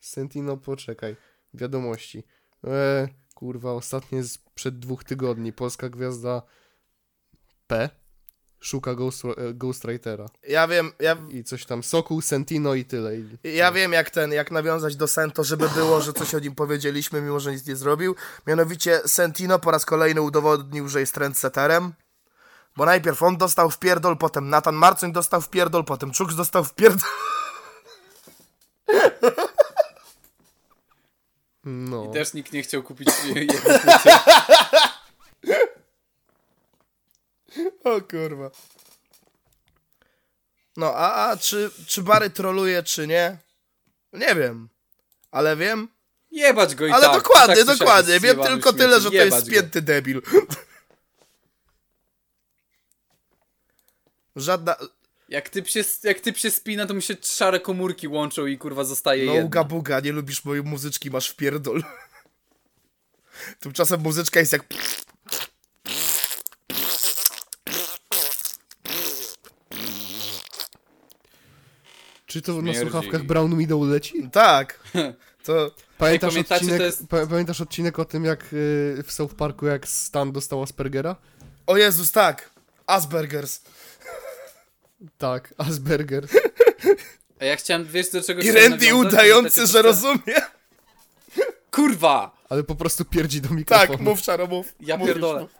Sentino, 0.00 0.56
poczekaj. 0.56 1.16
Wiadomości. 1.54 2.24
E, 2.64 3.08
kurwa, 3.34 3.72
ostatnie 3.72 4.24
sprzed 4.24 4.78
dwóch 4.78 5.04
tygodni. 5.04 5.52
Polska 5.52 5.88
gwiazda 5.88 6.42
P 7.66 7.90
szuka 8.64 8.94
ghost, 8.94 9.24
e, 9.24 9.54
Ghostwritera. 9.54 10.26
Ja 10.48 10.68
wiem, 10.68 10.92
ja, 11.00 11.16
I 11.28 11.44
coś 11.44 11.64
tam. 11.66 11.82
Sokół, 11.82 12.20
Sentino 12.20 12.74
i 12.74 12.84
tyle. 12.84 13.16
I, 13.16 13.38
ja 13.56 13.72
wiem 13.72 13.92
jak 13.92 14.10
ten, 14.10 14.32
jak 14.32 14.50
nawiązać 14.50 14.96
do 14.96 15.08
Sento, 15.08 15.44
żeby 15.44 15.68
było, 15.68 16.00
że 16.00 16.12
coś 16.12 16.34
o 16.34 16.38
nim 16.38 16.54
powiedzieliśmy, 16.54 17.22
mimo 17.22 17.40
że 17.40 17.52
nic 17.52 17.66
nie 17.66 17.76
zrobił. 17.76 18.14
Mianowicie 18.46 19.00
Sentino 19.06 19.58
po 19.58 19.70
raz 19.70 19.84
kolejny 19.84 20.20
udowodnił, 20.22 20.88
że 20.88 21.00
jest 21.00 21.14
trendsetterem. 21.14 21.92
Bo 22.76 22.84
najpierw 22.84 23.22
on 23.22 23.36
dostał 23.36 23.70
w 23.70 23.78
pierdol, 23.78 24.16
potem 24.16 24.48
Nathan 24.48 24.74
Marcin 24.74 25.12
dostał 25.12 25.40
w 25.40 25.50
pierdol, 25.50 25.84
potem 25.84 26.10
Czuks 26.10 26.34
dostał 26.34 26.64
w 26.64 26.74
pierdol. 26.74 27.10
No. 31.64 32.04
I 32.10 32.12
też 32.12 32.34
nikt 32.34 32.52
nie 32.52 32.62
chciał 32.62 32.82
kupić 32.82 33.08
jego. 33.34 33.54
O 37.84 38.00
kurwa. 38.00 38.50
No, 40.76 40.94
a, 40.94 41.30
a 41.30 41.36
czy, 41.36 41.70
czy 41.86 42.02
Bary 42.02 42.30
troluje, 42.30 42.82
czy 42.82 43.06
nie? 43.06 43.38
Nie 44.12 44.34
wiem. 44.34 44.68
Ale 45.30 45.56
wiem. 45.56 45.88
Jebać 46.30 46.74
go 46.74 46.86
i 46.86 46.90
Ale 46.92 47.06
tak. 47.06 47.14
dokładnie, 47.22 47.64
tak 47.64 47.78
dokładnie. 47.78 48.20
Wiem 48.20 48.36
tylko 48.42 48.70
śmieci. 48.70 48.78
tyle, 48.84 49.00
że 49.00 49.08
to 49.10 49.14
jest 49.16 49.24
Jebać 49.26 49.44
go. 49.44 49.46
spięty 49.50 49.82
debil. 49.82 50.22
Żadna. 54.36 54.76
Jak 55.28 55.48
typ, 55.48 55.68
się, 55.68 55.84
jak 56.02 56.20
typ 56.20 56.36
się 56.36 56.50
spina, 56.50 56.86
to 56.86 56.94
mu 56.94 57.00
się 57.00 57.16
szare 57.22 57.60
komórki 57.60 58.08
łączą 58.08 58.46
i 58.46 58.58
kurwa 58.58 58.84
zostaje 58.84 59.26
No, 59.26 59.32
jedno. 59.32 59.46
uga 59.46 59.64
buga, 59.64 60.00
nie 60.00 60.12
lubisz 60.12 60.44
mojej 60.44 60.62
muzyczki, 60.62 61.10
masz 61.10 61.28
w 61.30 61.36
pierdol. 61.36 61.82
Tymczasem 63.60 64.00
muzyczka 64.00 64.40
jest 64.40 64.52
jak... 64.52 64.64
Czy 72.26 72.42
to 72.42 72.52
na 72.52 72.60
Śmierdzi. 72.62 72.80
słuchawkach 72.80 73.22
Brown 73.22 73.56
Meadow 73.56 73.82
leci? 73.88 74.28
Tak. 74.32 74.78
To... 75.44 75.74
Pamiętasz, 75.98 76.30
pamiętacie, 76.32 76.54
odcinek, 76.64 76.78
to 76.78 76.84
jest- 76.84 77.06
pa- 77.08 77.26
pamiętasz 77.26 77.60
odcinek 77.60 77.98
o 77.98 78.04
tym, 78.04 78.24
jak 78.24 78.42
y, 78.52 79.02
w 79.06 79.12
South 79.12 79.34
Parku, 79.34 79.66
jak 79.66 79.88
Stan 79.88 80.32
dostał 80.32 80.62
Aspergera? 80.62 81.16
O 81.66 81.76
Jezus, 81.76 82.12
tak. 82.12 82.50
Aspergers. 82.86 83.60
Tak, 85.18 85.54
Asperger. 85.58 86.26
A 87.40 87.44
ja 87.44 87.56
chciałem, 87.56 87.84
wiesz 87.84 88.10
do 88.10 88.22
czego 88.22 88.42
I 88.42 88.52
Randy 88.52 88.94
udający, 88.94 89.66
że 89.66 89.82
rozumie. 89.82 90.34
Kurwa! 91.70 92.36
Ale 92.48 92.62
po 92.64 92.74
prostu 92.74 93.04
pierdzi 93.04 93.40
do 93.40 93.50
mikrofonu. 93.50 93.88
Tak, 93.92 94.00
mów 94.00 94.22
Czaro, 94.22 94.46
mów. 94.46 94.74
Ja 94.80 94.96
Mówisz, 94.96 95.12
pierdolę. 95.14 95.40
mów. 95.40 95.50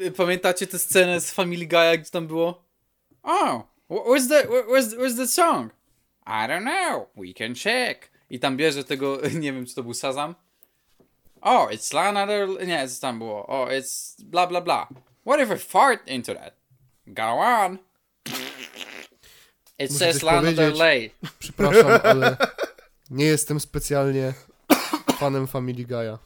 Y, 0.00 0.10
Pamiętacie 0.12 0.66
tę 0.66 0.78
scenę 0.78 1.20
z 1.20 1.30
Family 1.30 1.66
Guy'a, 1.66 1.98
gdzie 1.98 2.10
tam 2.10 2.26
było? 2.26 2.64
Oh, 3.22 3.62
wh- 3.90 4.04
where's 4.06 4.28
the, 4.28 4.42
wh- 4.48 4.66
where's, 4.68 4.96
where's 4.96 5.16
the 5.16 5.28
song? 5.28 5.72
I 6.26 6.48
don't 6.48 6.62
know, 6.62 7.08
we 7.16 7.32
can 7.38 7.54
check. 7.54 8.10
I 8.30 8.38
tam 8.40 8.56
bierze 8.56 8.84
tego, 8.84 9.18
nie 9.40 9.52
wiem 9.52 9.66
czy 9.66 9.74
to 9.74 9.82
był 9.82 9.94
Shazam. 9.94 10.34
Oh, 11.40 11.70
it's 11.72 11.94
Lana 11.94 12.26
Del... 12.26 12.58
Nie, 12.66 12.88
co 12.88 13.00
tam 13.00 13.18
było? 13.18 13.46
Oh, 13.46 13.70
it's 13.70 14.22
bla 14.24 14.46
bla 14.46 14.60
bla. 14.60 14.88
What 15.26 15.40
if 15.40 15.54
I 15.54 15.58
fart 15.58 16.08
into 16.08 16.34
that? 16.34 16.54
Go 17.06 17.22
on. 17.22 17.78
It 19.78 19.90
Muszę 19.90 19.98
says 20.12 20.22
Lana 20.22 20.42
Del 20.42 20.54
powiedzieć. 20.56 20.80
Rey. 20.80 21.10
Przepraszam, 21.38 22.00
ale 22.04 22.36
nie 23.10 23.24
jestem 23.24 23.60
specjalnie 23.60 24.34
fanem 25.18 25.46
Family 25.46 25.84
Guy'a. 25.86 26.18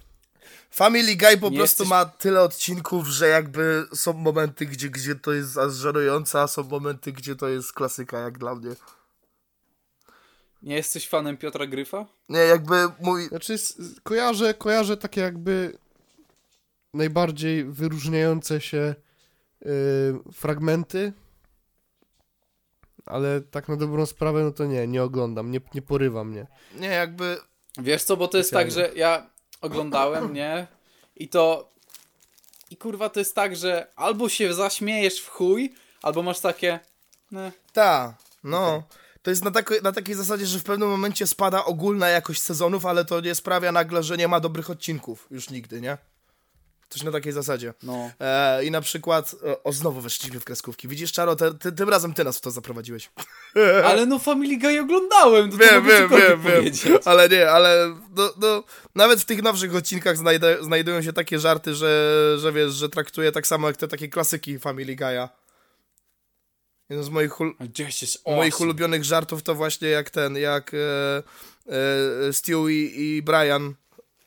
Family 0.71 1.17
Guy 1.17 1.37
po 1.39 1.49
Nie 1.51 1.57
prostu 1.59 1.83
jesteś- 1.83 1.89
ma 1.89 2.05
tyle 2.05 2.41
odcinków, 2.43 3.07
że 3.07 3.29
jakby 3.29 3.85
są 3.95 4.13
momenty, 4.13 4.67
gdzie, 4.67 4.91
gdzie 4.91 5.15
to 5.15 5.33
jest 5.33 5.59
aż 5.59 5.73
żenujące, 5.75 6.41
a 6.41 6.47
są 6.47 6.63
momenty, 6.63 7.13
gdzie 7.13 7.37
to 7.37 7.49
jest 7.49 7.73
klasyka, 7.73 8.19
jak 8.19 8.39
dla 8.39 8.55
mnie. 8.55 8.71
Nie 10.63 10.77
jesteś 10.77 11.09
fanem 11.09 11.37
Piotra 11.37 11.67
Gryfa? 11.67 12.07
Nie, 12.29 12.39
jakby 12.39 12.77
mój... 13.01 13.29
Znaczy, 13.29 13.57
kojarzę, 14.03 14.55
kojarzę 14.55 14.97
takie 14.97 15.21
jakby 15.21 15.79
najbardziej 16.95 17.65
wyróżniające 17.65 18.61
się 18.61 18.95
y, 19.67 19.69
fragmenty, 20.33 21.13
ale 23.09 23.41
tak 23.41 23.69
na 23.69 23.77
dobrą 23.77 24.07
sprawę, 24.07 24.45
no 24.45 24.51
to 24.51 24.65
nie, 24.65 24.87
nie 24.87 25.03
oglądam, 25.03 25.51
nie, 25.51 25.61
nie 25.75 25.83
porywa 25.83 26.25
mnie. 26.25 26.47
Nie, 26.75 26.89
jakby... 26.89 27.39
Wiesz 27.79 28.03
co, 28.03 28.17
bo 28.17 28.29
to 28.29 28.39
jest 28.39 28.51
tak, 28.51 28.71
że 28.71 28.91
ja 28.95 29.31
oglądałem, 29.61 30.33
nie? 30.35 30.67
I 31.17 31.29
to... 31.29 31.73
I 32.71 32.77
kurwa 32.77 33.09
to 33.09 33.21
jest 33.21 33.35
tak, 33.35 33.57
że 33.57 33.87
albo 33.97 34.29
się 34.29 34.55
zaśmiejesz 34.55 35.21
w 35.21 35.29
chuj, 35.29 35.75
albo 36.03 36.23
masz 36.23 36.41
takie... 36.41 36.81
Ne. 37.31 37.53
Ta, 37.73 38.17
no. 38.45 38.83
To 39.23 39.31
jest 39.31 39.45
na, 39.45 39.51
takiej 39.51 39.83
na 39.83 39.93
takiej 39.93 40.15
zasadzie, 40.15 40.47
że 40.47 40.59
w 40.59 40.65
pewnym 40.65 40.89
momencie 40.89 41.27
spada 41.27 41.65
ogólna 41.65 42.09
jakość 42.09 42.43
sezonów, 42.43 42.87
ale 42.87 43.05
to 43.05 43.21
nie 43.21 43.35
sprawia 43.35 43.73
nagle, 43.73 44.03
że 44.03 44.17
nie 44.17 44.29
ma 44.29 44.41
dobrych 44.41 44.71
odcinków. 44.71 45.27
Już 45.31 45.51
nigdy, 45.51 45.81
nie? 45.81 45.99
Coś 46.89 47.03
na 47.03 47.13
takiej 47.13 47.33
zasadzie. 47.33 47.75
No. 47.83 48.11
E, 48.21 48.65
I 48.65 48.71
na 48.71 48.81
przykład... 48.81 49.35
O, 49.45 49.63
o, 49.63 49.73
znowu 49.73 50.01
weszliśmy 50.01 50.41
w 50.41 50.45
kreskówki. 50.45 50.89
Widzisz, 50.89 51.13
Czaro, 51.13 51.37
te, 51.37 51.55
ty, 51.55 51.73
tym 51.73 51.89
razem 51.89 52.15
ty 52.15 52.25
nas 52.25 52.39
w 52.39 52.41
to 52.41 52.51
zaprowadziłeś. 52.51 53.11
Ale 53.85 54.07
no 54.07 54.19
Family 54.19 54.59
Guy 54.59 54.81
oglądałem, 54.81 55.51
to, 55.51 55.59
to 55.59 55.65
Wiem, 55.65 55.87
wiem, 55.87 56.09
wiem, 56.11 56.43
wiem. 56.43 56.99
Ale 57.05 57.29
nie, 57.29 57.51
ale 57.51 57.97
no, 58.17 58.31
no, 58.41 58.65
nawet 58.95 59.21
w 59.21 59.25
tych 59.25 59.43
nowszych 59.43 59.75
odcinkach 59.75 60.17
znajdę, 60.17 60.57
znajdują 60.61 61.03
się 61.03 61.13
takie 61.13 61.39
żarty, 61.39 61.75
że, 61.75 62.35
że 62.39 62.53
wiesz, 62.53 62.73
że 62.73 62.89
traktuje 62.89 63.33
tak 63.33 63.47
samo 63.47 63.67
jak 63.67 63.77
te 63.77 63.89
takie 63.89 64.09
klasyki 64.09 64.59
Family 64.59 64.97
Guy'a. 64.97 65.29
Jeden 66.89 67.05
z 67.05 67.09
moich, 67.09 67.41
ul 67.41 67.55
is 68.03 68.19
moich 68.27 68.55
awesome. 68.55 68.67
ulubionych 68.67 69.05
żartów 69.05 69.43
to 69.43 69.55
właśnie 69.55 69.89
jak 69.89 70.11
ten, 70.11 70.37
jak 70.37 70.75
e, 70.75 71.23
e, 72.29 72.33
Stu 72.33 72.69
i, 72.69 72.93
i 72.97 73.23
Brian 73.23 73.75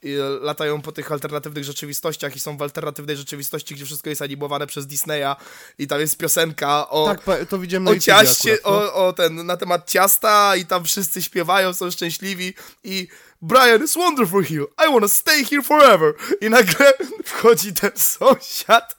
i 0.03 0.15
latają 0.41 0.81
po 0.81 0.91
tych 0.91 1.11
alternatywnych 1.11 1.63
rzeczywistościach 1.63 2.35
i 2.35 2.39
są 2.39 2.57
w 2.57 2.61
alternatywnej 2.61 3.17
rzeczywistości, 3.17 3.75
gdzie 3.75 3.85
wszystko 3.85 4.09
jest 4.09 4.21
animowane 4.21 4.67
przez 4.67 4.87
Disneya 4.87 5.35
i 5.77 5.87
tam 5.87 5.99
jest 5.99 6.17
piosenka 6.17 6.89
o, 6.89 7.15
tak, 7.25 7.47
to 7.49 7.59
widziałem 7.59 7.83
na 7.83 7.91
o 7.91 7.99
ciaście, 7.99 8.53
akurat, 8.53 8.81
no. 8.83 8.93
o, 8.93 9.07
o 9.07 9.13
ten, 9.13 9.45
na 9.45 9.57
temat 9.57 9.89
ciasta 9.89 10.55
i 10.55 10.65
tam 10.65 10.83
wszyscy 10.83 11.21
śpiewają, 11.21 11.73
są 11.73 11.91
szczęśliwi 11.91 12.53
i 12.83 13.07
Brian 13.43 13.83
is 13.83 13.95
wonderful 13.95 14.43
here, 14.43 14.67
I 14.77 14.93
wanna 14.93 15.07
stay 15.07 15.43
here 15.43 15.63
forever. 15.63 16.13
I 16.41 16.49
nagle 16.49 16.93
wchodzi 17.25 17.73
ten 17.73 17.91
sąsiad, 17.95 18.95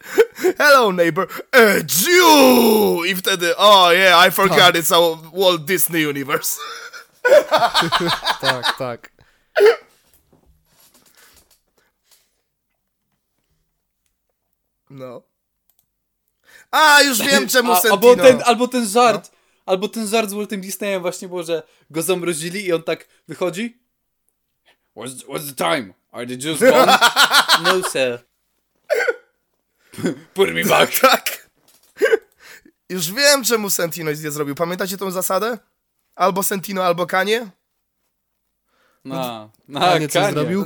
hello 0.59 0.93
neighbor, 0.93 1.29
a 1.53 1.59
Jew! 1.79 3.07
I 3.07 3.17
wtedy, 3.17 3.57
oh 3.57 3.93
yeah, 3.93 4.29
I 4.29 4.31
forgot 4.31 4.59
Tak. 4.59 4.75
it's 4.75 4.93
our 4.93 5.19
Walt 5.33 5.65
Disney 5.65 6.09
universe. 6.09 6.59
Tak, 8.41 8.79
tak. 8.79 9.12
No. 14.93 15.23
A, 16.71 17.03
już 17.03 17.19
wiem 17.19 17.49
czemu 17.55 17.73
A, 17.73 17.81
Sentino. 17.81 17.95
albo, 17.95 18.17
ten, 18.23 18.43
albo 18.45 18.69
ten 18.69 18.89
żart, 18.89 19.31
No. 19.33 19.39
albo 19.67 19.89
ten 19.89 20.09
żart 20.09 20.31
z 20.31 20.33
Waltem 20.33 20.61
Disneyem 20.61 21.03
właśnie 21.03 21.29
było, 21.29 21.43
że 21.43 21.63
go 21.91 22.03
zamrozili 22.03 22.65
i 22.67 22.73
on 22.73 22.83
tak 22.83 23.09
wychodzi. 23.29 23.79
What's, 24.97 25.25
what's 25.27 25.55
the 25.55 25.55
time? 25.55 25.95
Are 26.13 26.27
the 26.27 26.35
Jews 26.49 26.61
gone? 26.61 26.99
no 27.65 27.91
sir. 27.91 28.25
Put 30.35 30.51
me 30.55 30.65
back. 30.65 31.01
Tak. 31.01 31.51
Już 32.89 33.13
wiem, 33.13 33.45
czemu 33.45 33.71
Sentino 33.71 34.11
nie 34.11 34.31
zrobił. 34.31 34.55
Pamiętacie 34.55 34.97
tą 34.97 35.11
zasadę? 35.11 35.59
Albo 36.15 36.43
Sentino, 36.43 36.85
albo 36.85 37.07
Kanie? 37.07 37.51
No, 39.05 39.51
no 39.69 39.81
Kanie 39.81 40.09
co 40.09 40.21
Kanie. 40.21 40.33
zrobił? 40.33 40.65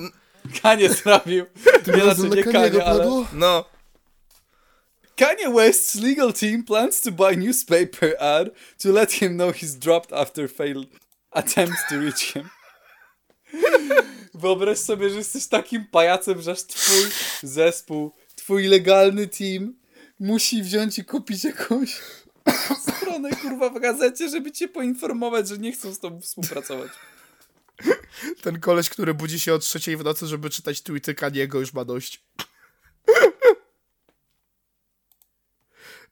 Kanie 0.62 0.88
zrobił. 0.88 1.46
Tym 1.84 1.96
Nie, 1.96 2.02
znaczy 2.02 2.22
na 2.28 2.36
nie 2.36 2.44
Kanie, 2.44 2.84
ale... 2.84 3.24
No. 3.32 3.64
Kanye 5.16 5.54
West's 5.54 6.02
legal 6.02 6.32
team 6.32 6.62
plans 6.62 7.00
to 7.00 7.10
buy 7.10 7.36
newspaper 7.36 8.14
ad 8.20 8.50
to 8.78 8.92
let 8.92 9.12
him 9.12 9.36
know 9.36 9.52
he's 9.52 9.74
dropped 9.74 10.12
after 10.12 10.48
failed 10.48 10.88
attempts 11.32 11.82
to 11.88 12.00
reach 12.00 12.32
him. 12.32 12.50
Wyobraź 14.34 14.78
sobie, 14.78 15.10
że 15.10 15.16
jesteś 15.16 15.46
takim 15.46 15.84
pajacem, 15.84 16.42
że 16.42 16.50
aż 16.50 16.62
twój 16.62 17.10
zespół, 17.42 18.12
twój 18.34 18.66
legalny 18.66 19.26
team 19.26 19.74
musi 20.20 20.62
wziąć 20.62 20.98
i 20.98 21.04
kupić 21.04 21.44
jakąś 21.44 22.00
stronę, 22.78 23.30
kurwa, 23.30 23.70
w 23.70 23.80
gazecie, 23.80 24.28
żeby 24.28 24.52
cię 24.52 24.68
poinformować, 24.68 25.48
że 25.48 25.58
nie 25.58 25.72
chcą 25.72 25.94
z 25.94 25.98
tobą 25.98 26.20
współpracować. 26.20 26.92
Ten 28.42 28.60
koleś, 28.60 28.90
który 28.90 29.14
budzi 29.14 29.40
się 29.40 29.54
o 29.54 29.58
trzeciej 29.58 29.96
w 29.96 30.04
nocy, 30.04 30.26
żeby 30.26 30.50
czytać 30.50 30.82
tweety 30.82 31.14
Kaniego, 31.14 31.60
już 31.60 31.72
ma 31.72 31.84
dość. 31.84 32.24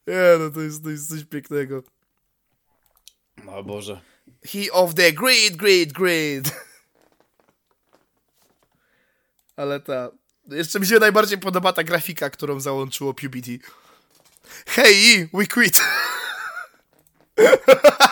Nie, 0.07 0.39
no 0.39 0.51
to 0.51 0.61
jest, 0.61 0.83
to 0.83 0.91
jest 0.91 1.09
coś 1.09 1.25
pięknego. 1.25 1.83
No 3.45 3.63
Boże. 3.63 4.01
He 4.47 4.73
of 4.73 4.95
the 4.95 5.13
great, 5.13 5.57
great, 5.57 5.93
great. 5.93 6.45
Ale 9.57 9.81
ta... 9.81 10.11
Jeszcze 10.51 10.81
mi 10.81 10.87
się 10.87 10.99
najbardziej 10.99 11.39
podoba 11.39 11.73
ta 11.73 11.85
grafika, 11.85 12.31
którą 12.31 12.61
załączyło 12.61 13.15
PUBG. 13.15 13.47
Hey, 14.67 15.29
we 15.33 15.47
quit. 15.47 15.81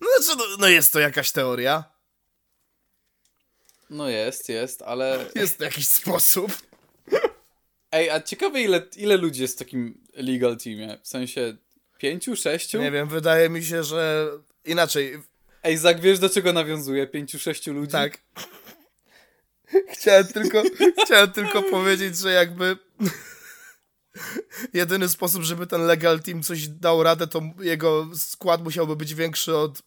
No, 0.00 0.08
znaczy, 0.22 0.38
no, 0.38 0.56
no 0.58 0.68
jest 0.68 0.92
to 0.92 1.00
jakaś 1.00 1.32
teoria. 1.32 1.84
No 3.90 4.08
jest, 4.08 4.48
jest, 4.48 4.82
ale... 4.82 5.26
Jest 5.34 5.60
jakiś 5.60 5.88
sposób. 5.88 6.67
Ej, 7.92 8.10
a 8.10 8.20
ciekawe 8.20 8.62
ile, 8.62 8.82
ile 8.96 9.16
ludzi 9.16 9.42
jest 9.42 9.54
w 9.54 9.58
takim 9.58 10.00
legal 10.14 10.56
teamie? 10.56 10.98
W 11.02 11.08
sensie 11.08 11.56
pięciu, 11.98 12.36
sześciu? 12.36 12.80
Nie 12.80 12.90
wiem, 12.90 13.08
wydaje 13.08 13.48
mi 13.48 13.64
się, 13.64 13.84
że 13.84 14.30
inaczej. 14.64 15.18
Ej, 15.62 15.76
Zak, 15.76 16.00
wiesz 16.00 16.18
do 16.18 16.28
czego 16.28 16.52
nawiązuje? 16.52 17.06
Pięciu, 17.06 17.38
sześciu 17.38 17.72
ludzi? 17.72 17.92
Tak. 17.92 18.18
Chciałem 19.92 20.26
tylko, 20.26 20.62
chciałem 21.04 21.32
tylko 21.32 21.62
powiedzieć, 21.62 22.18
że 22.18 22.32
jakby 22.32 22.76
jedyny 24.74 25.08
sposób, 25.08 25.42
żeby 25.42 25.66
ten 25.66 25.86
legal 25.86 26.20
team 26.22 26.42
coś 26.42 26.68
dał 26.68 27.02
radę, 27.02 27.26
to 27.26 27.42
jego 27.60 28.08
skład 28.14 28.64
musiałby 28.64 28.96
być 28.96 29.14
większy 29.14 29.56
od 29.56 29.82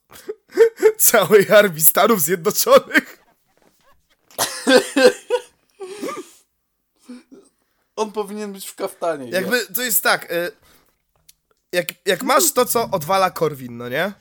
całej 0.97 1.49
armii 1.49 1.81
Stanów 1.81 2.21
Zjednoczonych. 2.21 3.23
On 8.01 8.11
powinien 8.11 8.53
być 8.53 8.67
w 8.67 8.75
kaftanie. 8.75 9.29
Jakby 9.29 9.65
to 9.75 9.81
jest 9.81 10.03
tak, 10.03 10.31
y, 10.31 10.51
jak, 11.71 11.87
jak 12.05 12.23
masz 12.23 12.53
to, 12.53 12.65
co 12.65 12.89
odwala 12.91 13.31
Korwin, 13.31 13.77
no 13.77 13.89
nie? 13.89 14.13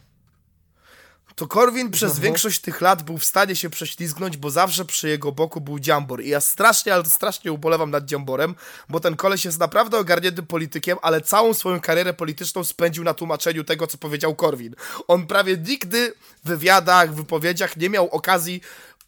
to 1.40 1.46
Korwin 1.46 1.90
przez 1.90 2.14
No. 2.14 2.20
większość 2.20 2.60
tych 2.60 2.80
lat 2.80 3.02
był 3.02 3.18
w 3.18 3.24
stanie 3.24 3.56
się 3.56 3.70
prześlizgnąć, 3.70 4.36
bo 4.36 4.50
zawsze 4.50 4.84
przy 4.84 5.08
jego 5.08 5.32
boku 5.32 5.60
był 5.60 5.78
Dziambor. 5.78 6.22
I 6.22 6.28
ja 6.28 6.40
strasznie, 6.40 6.94
ale 6.94 7.04
strasznie 7.04 7.52
ubolewam 7.52 7.90
nad 7.90 8.04
Dziamborem, 8.04 8.54
bo 8.88 9.00
ten 9.00 9.16
koleś 9.16 9.44
jest 9.44 9.58
naprawdę 9.58 9.98
ogarniętym 9.98 10.46
politykiem, 10.46 10.98
ale 11.02 11.20
całą 11.20 11.54
swoją 11.54 11.80
karierę 11.80 12.14
polityczną 12.14 12.64
spędził 12.64 13.04
na 13.04 13.14
tłumaczeniu 13.14 13.64
tego, 13.64 13.86
co 13.86 13.98
powiedział 13.98 14.34
Korwin. 14.34 14.74
On 15.08 15.26
prawie 15.26 15.56
nigdy 15.56 16.12
w 16.44 16.48
wywiadach, 16.48 17.14
wypowiedziach 17.14 17.76
nie 17.76 17.90
miał 17.90 18.08
okazji 18.10 18.60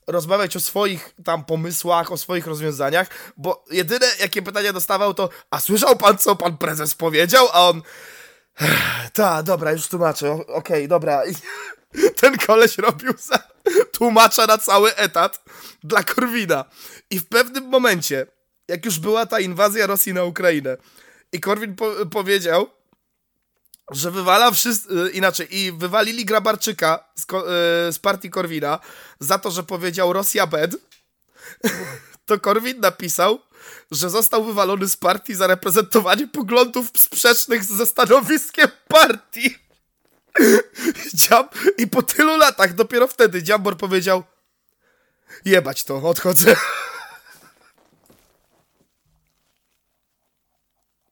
rozmawiać 0.06 0.56
o 0.56 0.60
swoich 0.60 1.14
tam 1.24 1.44
pomysłach, 1.44 2.12
o 2.12 2.16
swoich 2.16 2.46
rozwiązaniach, 2.46 3.08
bo 3.36 3.64
jedyne 3.70 4.06
jakie 4.20 4.42
pytania 4.42 4.72
dostawał 4.72 5.14
to 5.14 5.28
a 5.50 5.60
słyszał 5.60 5.96
pan, 5.96 6.18
co 6.18 6.36
pan 6.36 6.58
prezes 6.58 6.94
powiedział? 6.94 7.48
A 7.52 7.68
on 7.68 7.82
ta, 9.12 9.42
dobra, 9.42 9.72
już 9.72 9.88
tłumaczę, 9.88 10.32
okej, 10.32 10.88
dobra. 10.88 11.22
I 11.26 11.34
ten 12.20 12.38
koleś 12.38 12.78
robił 12.78 13.12
za 13.18 13.38
tłumacza 13.92 14.46
na 14.46 14.58
cały 14.58 14.96
etat 14.96 15.44
dla 15.84 16.02
Korwina. 16.02 16.64
I 17.10 17.18
w 17.18 17.28
pewnym 17.28 17.64
momencie, 17.64 18.26
jak 18.68 18.84
już 18.84 18.98
była 18.98 19.26
ta 19.26 19.40
inwazja 19.40 19.86
Rosji 19.86 20.14
na 20.14 20.24
Ukrainę 20.24 20.76
i 21.32 21.40
Korwin 21.40 21.76
po 21.76 22.06
powiedział, 22.10 22.70
że 23.93 24.10
wywala 24.10 24.51
wszyscy, 24.51 25.10
inaczej, 25.12 25.56
i 25.59 25.73
wywalili 25.73 26.24
Grabarczyka 26.24 27.05
z, 27.14 27.23
y, 27.23 27.27
z 27.93 27.98
partii 27.98 28.31
Korwina 28.31 28.78
za 29.20 29.39
to, 29.39 29.51
że 29.51 29.62
powiedział 29.62 30.12
Rosja 30.12 30.47
bed, 30.47 30.77
to 32.27 32.40
Korwin 32.40 32.81
napisał, 32.81 33.40
że 33.90 34.10
został 34.10 34.44
wywalony 34.44 34.89
z 34.89 34.97
partii 34.97 35.35
za 35.35 35.47
reprezentowanie 35.47 36.28
poglądów 36.28 36.90
sprzecznych 36.97 37.64
ze 37.64 37.86
stanowiskiem 37.86 38.69
partii. 38.89 39.59
I 41.78 41.86
po 41.86 42.02
tylu 42.02 42.36
latach, 42.36 42.74
dopiero 42.74 43.09
wtedy 43.09 43.43
Dziambor 43.43 43.77
powiedział 43.77 44.23
jebać 45.44 45.85
to, 45.85 45.97
odchodzę. 45.97 46.56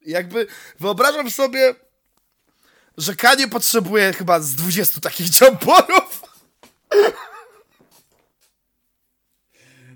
Jakby 0.07 0.47
wyobrażam 0.81 1.31
sobie, 1.31 1.75
że 2.99 3.17
Kanie 3.17 3.49
potrzebuje 3.49 4.13
chyba 4.13 4.41
z 4.41 4.55
20 4.55 5.01
takich 5.01 5.29
Dziamborów. 5.39 6.23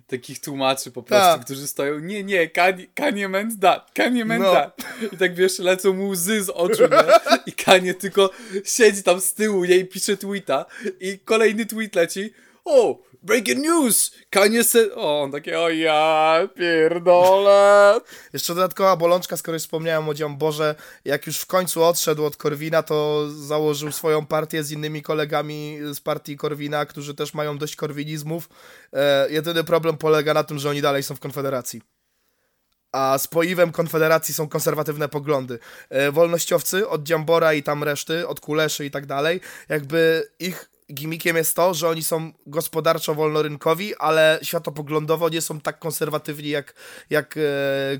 Takich 0.06 0.40
tłumaczy 0.40 0.90
po 0.90 1.02
prostu, 1.02 1.26
Tak. 1.36 1.44
którzy 1.44 1.66
stoją, 1.68 1.98
nie, 1.98 2.24
nie, 2.24 2.48
Kanye, 2.50 2.86
Kanye 2.94 3.28
meant 3.28 3.60
that, 3.60 3.90
Kanye 3.94 4.24
meant 4.24 4.44
No. 4.44 4.52
that. 4.52 4.76
I 5.12 5.16
tak 5.16 5.34
wiesz, 5.34 5.58
lecą 5.58 5.92
mu 5.92 6.08
łzy 6.08 6.44
z 6.44 6.50
oczu, 6.50 6.82
nie? 6.82 7.32
I 7.46 7.52
Kanye 7.52 7.94
tylko 7.94 8.30
siedzi 8.64 9.02
tam 9.02 9.20
z 9.20 9.34
tyłu, 9.34 9.64
jej 9.64 9.86
pisze 9.88 10.16
tweeta 10.16 10.66
i 11.00 11.18
kolejny 11.18 11.66
tweet 11.66 11.94
leci, 11.94 12.32
o, 12.64 13.02
breaking 13.22 13.62
news, 13.62 14.10
Kanye 14.30 14.64
said, 14.64 14.90
o, 14.94 15.22
on 15.22 15.32
takie, 15.32 15.60
o 15.60 15.68
ja 15.70 16.48
pierdolę. 16.56 18.00
Jeszcze 18.32 18.54
dodatkowa 18.54 18.96
bolączka, 18.96 19.36
skoro 19.36 19.54
już 19.54 19.62
wspomniałem 19.62 20.08
o 20.08 20.14
Dziamborze, 20.14 20.74
jak 21.04 21.26
już 21.26 21.38
w 21.38 21.46
końcu 21.46 21.84
odszedł 21.84 22.24
od 22.24 22.36
Korwina, 22.36 22.82
to 22.82 23.30
założył 23.30 23.92
swoją 23.92 24.26
partię 24.26 24.64
z 24.64 24.70
innymi 24.70 25.02
kolegami 25.02 25.78
z 25.92 26.00
partii 26.00 26.36
Korwina, 26.36 26.86
którzy 26.86 27.14
też 27.14 27.34
mają 27.34 27.58
dość 27.58 27.76
korwinizmów. 27.76 28.48
E, 28.92 29.30
jedyny 29.30 29.64
problem 29.64 29.96
polega 29.96 30.34
na 30.34 30.44
tym, 30.44 30.58
że 30.58 30.70
oni 30.70 30.82
dalej 30.82 31.02
są 31.02 31.16
w 31.16 31.20
Konfederacji. 31.20 31.82
A 32.92 33.18
spoiwem 33.18 33.72
Konfederacji 33.72 34.34
są 34.34 34.48
konserwatywne 34.48 35.08
poglądy. 35.08 35.58
E, 35.90 36.12
wolnościowcy 36.12 36.88
od 36.88 37.02
Dziambora 37.02 37.54
i 37.54 37.62
tam 37.62 37.84
reszty, 37.84 38.28
od 38.28 38.40
Kuleszy 38.40 38.84
i 38.84 38.90
tak 38.90 39.06
dalej, 39.06 39.40
jakby 39.68 40.28
ich 40.38 40.73
gimikiem 40.92 41.36
jest 41.36 41.56
to, 41.56 41.74
że 41.74 41.88
oni 41.88 42.02
są 42.02 42.32
gospodarczo 42.46 43.14
wolnorynkowi, 43.14 43.96
ale 43.96 44.38
światopoglądowo 44.42 45.28
nie 45.28 45.40
są 45.40 45.60
tak 45.60 45.78
konserwatywni 45.78 46.48
jak, 46.48 46.74
jak 47.10 47.36
e, 47.36 47.40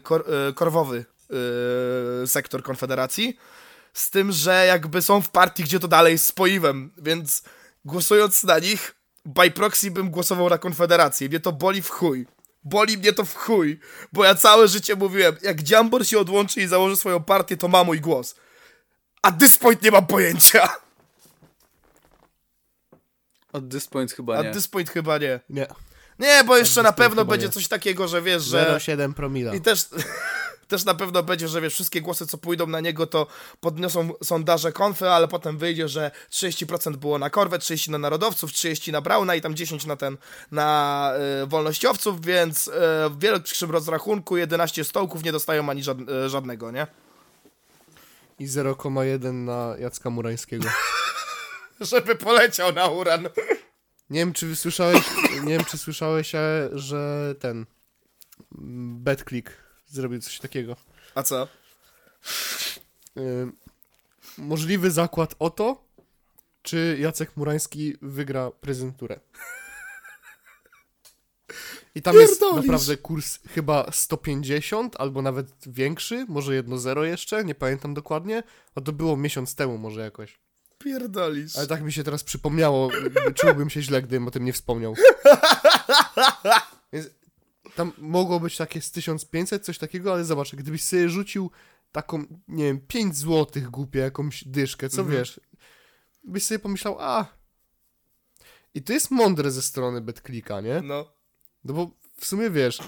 kor, 0.03 0.25
e, 0.49 0.53
korwowy 0.53 1.05
e, 2.23 2.27
sektor 2.27 2.63
Konfederacji. 2.63 3.39
Z 3.93 4.11
tym, 4.11 4.33
że 4.33 4.67
jakby 4.67 5.03
są 5.03 5.21
w 5.21 5.31
partii, 5.31 5.65
gdzie 5.65 5.81
to 5.81 5.89
dalej 5.89 6.13
jest 6.13 6.27
spoiwem, 6.27 6.93
więc 6.99 7.43
głosując 7.85 8.45
na 8.45 8.59
nich, 8.59 8.95
by 9.25 9.51
proxy 9.51 9.91
bym 9.91 10.11
głosował 10.11 10.51
na 10.51 10.59
Konfederację. 10.59 11.29
Mnie 11.29 11.41
to 11.41 11.53
boli 11.53 11.83
w 11.83 11.91
chuj. 11.91 12.27
Boli 12.65 12.99
mnie 12.99 13.13
to 13.13 13.25
w 13.25 13.35
chuj, 13.35 13.81
bo 14.13 14.25
ja 14.25 14.35
całe 14.35 14.69
życie 14.69 14.97
mówiłem, 14.97 15.37
jak 15.43 15.63
Dziambor 15.63 16.07
się 16.07 16.19
odłączy 16.19 16.61
i 16.61 16.67
założy 16.67 16.97
swoją 16.97 17.23
partię, 17.23 17.57
to 17.57 17.69
ma 17.69 17.85
mój 17.85 18.01
głos. 18.01 18.35
A 19.23 19.33
this 19.33 19.59
point 19.59 19.83
nie 19.83 19.91
mam 19.91 20.07
pojęcia. 20.07 20.84
Od 23.55 23.71
this 23.71 23.87
point 23.87 24.13
chyba 24.13 24.43
nie. 24.43 24.51
this 24.51 24.69
point 24.69 24.91
chyba 24.91 25.19
nie. 25.19 25.41
Nie. 25.51 25.67
Nie, 26.19 26.45
bo 26.45 26.57
jeszcze 26.57 26.83
na 26.83 26.93
pewno 26.93 27.25
będzie 27.25 27.47
nie. 27.47 27.53
coś 27.53 27.69
takiego, 27.69 28.09
że 28.09 28.23
wiesz, 28.23 28.43
że... 28.43 28.79
0,7 28.79 29.15
promila. 29.15 29.55
I 29.55 29.61
też, 29.61 29.89
też 30.69 30.85
na 30.85 30.95
pewno 30.95 31.23
będzie, 31.23 31.49
że 31.49 31.61
wiesz, 31.61 31.75
wszystkie 31.75 32.01
głosy, 32.01 32.27
co 32.27 32.39
pójdą 32.39 32.67
na 32.67 32.81
niego, 32.81 33.07
to 33.07 33.27
podniosą 33.61 34.11
sondaże 34.25 34.73
konfy, 34.73 35.09
ale 35.09 35.29
potem 35.29 35.59
wyjdzie, 35.59 35.89
że 35.89 36.11
30% 36.31 36.97
było 36.97 37.19
na 37.19 37.31
Korwę, 37.31 37.59
30% 37.59 37.91
na 37.91 37.99
narodowców, 37.99 38.53
30% 38.53 38.93
na 38.93 39.01
Brauna 39.01 39.35
i 39.35 39.41
tam 39.41 39.55
10% 39.55 39.87
na 39.87 39.97
ten, 39.97 40.17
na 40.51 41.13
y, 41.43 41.47
wolnościowców, 41.47 42.21
więc 42.21 42.69
y, 42.69 42.71
w 43.11 43.19
większym 43.19 43.71
rozrachunku 43.71 44.37
11 44.37 44.85
stołków 44.85 45.25
nie 45.25 45.33
dostają 45.33 45.71
ani 45.71 45.83
żad, 45.83 45.99
y, 46.27 46.29
żadnego, 46.29 46.71
nie? 46.71 46.87
I 48.39 48.47
0,1 48.47 49.33
na 49.33 49.75
Jacka 49.79 50.11
Murańskiego. 50.11 50.69
Żeby 51.85 52.15
poleciał 52.15 52.73
na 52.73 52.89
uran. 52.89 53.29
Nie 54.11 54.21
wiem, 54.21 54.33
czy 54.33 54.57
słyszałeś, 54.57 55.05
nie 55.45 55.53
wiem, 55.53 55.65
czy 55.65 55.79
słyszałeś, 55.79 56.33
że 56.73 57.35
ten 57.41 57.67
BetClick 58.99 59.51
zrobił 59.87 60.21
coś 60.21 60.39
takiego. 60.39 60.77
A 61.15 61.23
co? 61.23 61.49
Y, 63.17 63.53
możliwy 64.39 64.91
zakład 64.91 65.35
o 65.39 65.51
to, 65.51 65.85
czy 66.63 66.97
Jacek 67.01 67.37
Murański 67.37 67.97
wygra 68.03 68.51
prezenturę. 68.51 69.21
I 71.95 72.03
tam 72.03 72.17
jest 72.17 72.41
naprawdę 72.57 72.97
kurs 72.97 73.39
chyba 73.49 73.93
150, 73.93 74.97
albo 74.99 75.23
nawet 75.23 75.47
większy, 75.67 76.27
może 76.29 76.63
1-0 76.63 77.03
jeszcze, 77.03 77.45
nie 77.45 77.55
pamiętam 77.55 77.95
dokładnie. 77.95 78.43
A 78.75 78.81
to 78.81 78.93
było 78.93 79.17
miesiąc 79.17 79.55
temu 79.55 79.79
może 79.79 80.01
jakoś. 80.01 80.44
Pierdolisz. 80.85 81.57
Ale 81.57 81.67
tak 81.67 81.83
mi 81.83 81.93
się 81.93 82.05
teraz 82.05 82.25
przypomniało, 82.25 82.91
czułbym 83.41 83.71
się 83.71 83.83
źle, 83.83 84.03
gdybym 84.03 84.29
o 84.29 84.31
tym 84.31 84.45
nie 84.45 84.53
wspomniał. 84.53 84.95
Więc 86.93 87.07
tam 87.75 87.93
mogło 87.99 88.41
być 88.41 88.57
takie 88.57 88.81
z 88.81 88.91
1500, 88.91 89.65
coś 89.65 89.79
takiego, 89.79 90.13
ale 90.13 90.25
zobacz, 90.25 90.55
gdybyś 90.55 90.83
sobie 90.83 91.09
rzucił 91.09 91.51
taką, 91.93 92.25
nie 92.49 92.65
wiem, 92.65 92.81
5 92.89 93.17
złotych 93.17 93.71
głupie 93.71 93.99
jakąś 93.99 94.45
dyszkę, 94.45 94.89
co 94.89 95.01
Mhm. 95.03 95.19
wiesz, 95.19 95.41
byś 96.25 96.45
sobie 96.47 96.59
pomyślał, 96.59 96.97
a... 97.01 97.27
I 98.75 98.83
to 98.83 98.93
jest 98.93 99.11
mądre 99.11 99.51
ze 99.51 99.63
strony 99.63 100.01
BetClicka, 100.01 100.61
nie? 100.61 100.81
No, 100.85 101.13
No 101.65 101.75
bo 101.75 101.91
w 102.17 102.27
sumie 102.27 102.51
wiesz, 102.51 102.79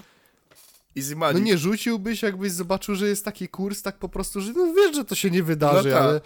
easy 0.97 1.11
no 1.11 1.17
money. 1.17 1.41
nie 1.41 1.57
rzuciłbyś, 1.57 2.21
jakbyś 2.21 2.51
zobaczył, 2.51 2.95
że 2.95 3.07
jest 3.07 3.25
taki 3.25 3.47
kurs, 3.49 3.81
tak 3.81 3.97
po 3.99 4.09
prostu, 4.09 4.41
że 4.41 4.53
no 4.53 4.73
wiesz, 4.73 4.95
że 4.95 5.05
to 5.05 5.15
się 5.15 5.31
nie 5.31 5.43
wydarzy, 5.43 5.89
No 5.89 5.95
tak. 5.95 6.03
ale 6.03 6.21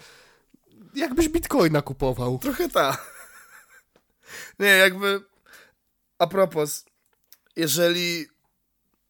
jakbyś 0.94 1.28
bitcoina 1.28 1.82
kupował. 1.82 2.38
Trochę 2.38 2.68
ta. 2.68 2.98
Nie, 4.58 4.66
jakby. 4.66 5.20
A 6.18 6.26
propos, 6.26 6.84
jeżeli 7.56 8.26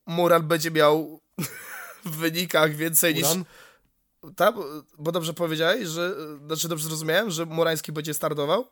Mural 0.06 0.42
będzie 0.42 0.70
miał 0.70 1.20
w 2.04 2.16
wynikach 2.16 2.74
więcej 2.74 3.14
niż. 3.14 3.24
Uran? 3.24 3.44
Tak? 4.36 4.54
Bo 4.98 5.12
dobrze 5.12 5.34
powiedziałeś, 5.34 5.88
że. 5.88 6.14
Znaczy 6.46 6.68
dobrze 6.68 6.88
zrozumiałem, 6.88 7.30
że 7.30 7.46
Murański 7.46 7.92
będzie 7.92 8.14
startował? 8.14 8.66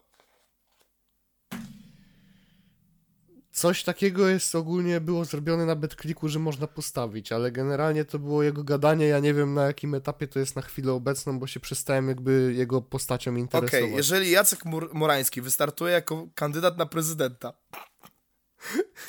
Coś 3.61 3.83
takiego 3.83 4.29
jest 4.29 4.55
ogólnie 4.55 5.01
było 5.01 5.25
zrobione 5.25 5.67
na 5.67 5.77
BetClicku, 5.77 6.29
że 6.29 6.39
można 6.39 6.67
postawić, 6.67 7.33
ale 7.33 7.53
generalnie 7.53 8.05
to 8.05 8.19
było 8.19 8.43
jego 8.43 8.65
gadanie. 8.65 9.07
Ja 9.07 9.19
nie 9.19 9.35
wiem 9.35 9.55
na 9.55 9.63
jakim 9.67 9.95
etapie 9.95 10.29
to 10.29 10.39
jest 10.39 10.57
na 10.57 10.63
chwilę 10.63 10.93
obecną, 10.93 11.39
bo 11.39 11.47
się 11.47 11.61
przestałem 11.61 12.09
jakby 12.09 12.55
jego 12.57 12.83
postacią 12.83 13.31
Okej, 13.31 13.41
interesować. 13.41 13.91
jeżeli 13.97 14.31
Jacek 14.31 14.65
Mur 14.65 14.91
Murański 14.95 15.41
wystartuje 15.41 15.93
jako 15.93 16.29
kandydat 16.35 16.79
na 16.79 16.87
prezydenta 16.87 17.53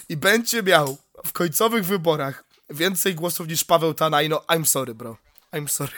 i 0.10 0.18
będzie 0.18 0.64
miał 0.64 0.98
w 1.26 1.32
końcowych 1.32 1.86
wyborach 1.86 2.44
więcej 2.70 3.16
głosów 3.16 3.48
niż 3.48 3.64
Paweł 3.64 3.94
Tanaj, 3.94 4.30
no 4.30 4.38
I'm 4.38 4.66
sorry, 4.66 4.96
bro. 4.96 5.18
I'm 5.54 5.68
sorry. 5.68 5.94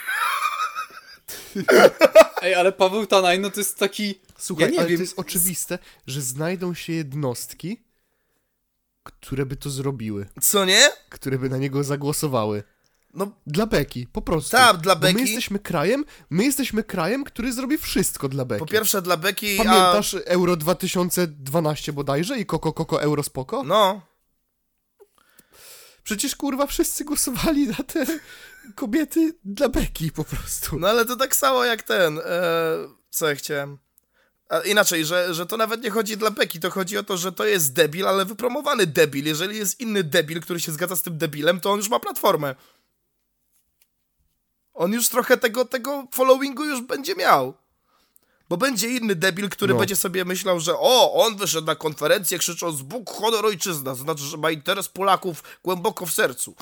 Ej, 2.41 2.55
ale 2.55 2.71
Paweł 2.71 3.07
Tanaj, 3.07 3.39
no 3.39 3.49
to 3.49 3.59
jest 3.59 3.77
taki... 3.77 4.19
Słuchaj, 4.37 4.65
ja 4.65 4.71
nie 4.71 4.79
ale 4.79 4.87
wiem, 4.87 4.97
to 4.97 5.03
jest 5.03 5.19
oczywiste, 5.19 5.79
że 6.07 6.21
znajdą 6.21 6.73
się 6.73 6.93
jednostki, 6.93 7.82
które 9.03 9.45
by 9.45 9.55
to 9.55 9.69
zrobiły, 9.69 10.25
Co 10.41 10.65
nie? 10.65 10.89
które 11.09 11.37
by 11.37 11.49
na 11.49 11.57
niego 11.57 11.83
zagłosowały. 11.83 12.63
No, 13.13 13.31
Dla 13.47 13.65
beki, 13.65 14.07
po 14.07 14.21
prostu. 14.21 14.51
Tak, 14.51 14.77
dla 14.77 14.95
Bo 14.95 15.01
beki. 15.01 15.15
my 15.15 15.21
jesteśmy 15.21 15.59
krajem, 15.59 16.05
my 16.29 16.43
jesteśmy 16.43 16.83
krajem, 16.83 17.23
który 17.23 17.53
zrobi 17.53 17.77
wszystko 17.77 18.29
dla 18.29 18.45
beki. 18.45 18.59
po 18.59 18.65
pierwsze 18.65 19.01
dla 19.01 19.17
Beki, 19.17 19.57
Pamiętasz 19.57 20.15
Euro 20.25 20.55
2012 20.55 21.93
bodajże 21.93 22.39
i 22.39 22.45
Koko 22.45 22.73
Koko 22.73 23.01
Euro 23.01 23.23
Spoko? 23.23 23.59
a... 23.59 23.63
No, 23.63 24.01
Przecież 26.03 26.35
kurwa 26.35 26.65
wszyscy 26.67 27.05
głosowali 27.05 27.67
na 27.67 27.75
te 27.87 28.05
kobiety 28.75 29.33
dla 29.45 29.69
beki 29.69 30.11
po 30.11 30.23
prostu. 30.23 30.79
no 30.79 30.87
ale 30.87 31.05
to 31.05 31.15
tak 31.15 31.35
samo 31.35 31.63
jak 31.65 31.83
ten, 31.83 32.19
e, 32.19 32.21
co 33.09 33.29
ja 33.29 33.35
chciałem... 33.35 33.77
Inaczej, 34.65 35.05
że, 35.05 35.33
że 35.33 35.45
to 35.45 35.57
nawet 35.57 35.83
nie 35.83 35.89
chodzi 35.89 36.17
dla 36.17 36.31
Beki, 36.31 36.59
to 36.59 36.71
chodzi 36.71 36.97
o 36.97 37.03
to, 37.03 37.17
że 37.17 37.31
to 37.31 37.45
jest 37.45 37.73
debil, 37.73 38.07
ale 38.07 38.25
wypromowany 38.25 38.87
debil. 38.87 39.25
Jeżeli 39.25 39.57
jest 39.57 39.79
inny 39.79 40.03
debil, 40.03 40.41
który 40.41 40.59
się 40.59 40.71
zgadza 40.71 40.95
z 40.95 41.01
tym 41.01 41.17
debilem, 41.17 41.59
to 41.59 41.71
on 41.71 41.77
już 41.77 41.89
ma 41.89 41.99
platformę. 41.99 42.55
On 44.73 44.93
już 44.93 45.09
trochę 45.09 45.37
tego, 45.37 45.65
tego 45.65 46.07
followingu 46.11 46.63
już 46.65 46.81
będzie 46.81 47.15
miał. 47.15 47.53
Bo 48.49 48.57
będzie 48.57 48.87
inny 48.89 49.15
debil, 49.15 49.49
który 49.49 49.73
No. 49.73 49.79
będzie 49.79 49.95
sobie 49.95 50.25
myślał, 50.25 50.59
że 50.59 50.73
o, 50.77 51.13
on 51.25 51.35
wyszedł 51.37 51.67
na 51.67 51.75
konferencję 51.75 52.37
krzycząc 52.39 52.81
Bóg, 52.81 53.09
honor, 53.09 53.45
ojczyzna. 53.45 53.91
To 53.91 53.97
znaczy, 53.97 54.23
że 54.23 54.37
ma 54.37 54.51
interes 54.51 54.89
Polaków 54.89 55.43
głęboko 55.63 56.05
w 56.05 56.11
sercu. 56.11 56.55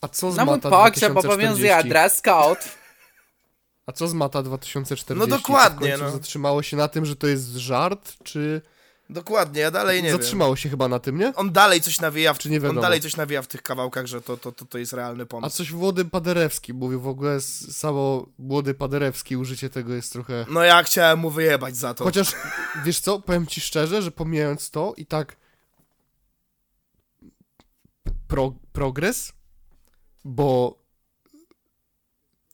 A 0.00 0.08
co 0.08 0.32
z 0.32 0.36
mój 0.36 0.46
Mata 0.46 0.70
pokrzep 0.70 1.12
2040? 1.12 1.26
obowiązuje 1.28 1.84
dress 1.84 2.20
code. 2.20 2.60
A 3.86 3.92
co 3.92 4.08
z 4.08 4.14
Mata 4.14 4.42
2040? 4.42 5.30
No 5.30 5.36
dokładnie, 5.36 5.96
no. 5.98 6.10
zatrzymało 6.10 6.62
się 6.62 6.76
na 6.76 6.88
tym, 6.88 7.06
że 7.06 7.16
to 7.16 7.26
jest 7.26 7.46
żart, 7.46 8.12
czy... 8.22 8.62
Dokładnie, 9.10 9.60
ja 9.60 9.70
dalej 9.70 10.02
nie 10.02 10.08
wiem. 10.08 10.18
zatrzymało 10.18 10.56
się 10.56 10.68
chyba 10.68 10.88
na 10.88 10.98
tym, 10.98 11.18
nie? 11.18 11.32
On 11.34 11.52
dalej 11.52 11.80
coś 11.80 12.00
nawija 12.00 12.34
w, 12.34 12.38
Czy 12.38 12.50
nie 12.50 12.68
on 12.68 12.80
dalej 12.80 13.00
coś 13.00 13.16
nawija 13.16 13.42
w 13.42 13.46
tych 13.46 13.62
kawałkach, 13.62 14.06
że 14.06 14.20
to, 14.20 14.36
to, 14.36 14.52
to, 14.52 14.64
to 14.64 14.78
jest 14.78 14.92
realny 14.92 15.22
A 15.22 15.26
pomysł. 15.26 15.56
coś 15.56 15.72
Włody 15.72 16.04
Paderewski 16.04 16.74
mówił, 16.74 17.00
w 17.00 17.08
ogóle 17.08 17.40
samo 17.40 18.26
Włody 18.38 18.74
Paderewski, 18.74 19.36
użycie 19.36 19.70
tego 19.70 19.94
jest 19.94 20.12
trochę... 20.12 20.46
No 20.50 20.62
ja 20.62 20.82
chciałem 20.82 21.18
mu 21.18 21.30
wyjebać 21.30 21.76
za 21.76 21.94
to. 21.94 22.04
Chociaż, 22.04 22.34
wiesz 22.84 23.00
co, 23.00 23.20
powiem 23.20 23.46
ci 23.46 23.60
szczerze, 23.60 24.02
że 24.02 24.10
pomijając 24.10 24.70
to 24.70 24.94
i 24.96 25.06
tak 25.06 25.36
pro, 28.28 28.52
progres, 28.72 29.32
bo 30.24 30.78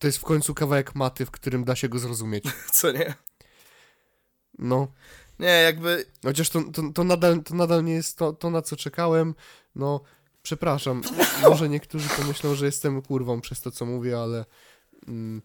to 0.03 0.09
jest 0.09 0.19
w 0.19 0.25
końcu 0.25 0.55
kawałek 0.55 0.95
maty, 0.95 1.27
w 1.27 1.31
którym 1.31 1.65
da 1.65 1.77
się 1.77 1.89
go 1.89 1.99
zrozumieć. 1.99 2.45
Co 2.75 2.93
nie? 2.93 3.15
No, 4.59 4.89
Nie, 5.39 5.47
jakby 5.47 6.05
chociaż 6.25 6.51
to, 6.51 6.63
to, 6.63 6.83
to, 6.95 7.05
nadal, 7.05 7.43
to 7.43 7.55
nadal 7.55 7.85
nie 7.85 7.93
jest 7.93 8.19
to, 8.19 8.33
to, 8.33 8.51
na 8.51 8.63
co 8.63 8.77
czekałem. 8.77 9.35
No, 9.75 10.01
przepraszam, 10.43 11.03
może 11.49 11.69
niektórzy 11.69 12.09
pomyślą, 12.09 12.55
że 12.55 12.67
jestem 12.67 13.03
kurwą 13.03 13.41
przez 13.41 13.61
to, 13.61 13.71
co 13.71 13.87
mówię, 13.87 14.21
ale 14.21 14.45
mm, 15.09 15.43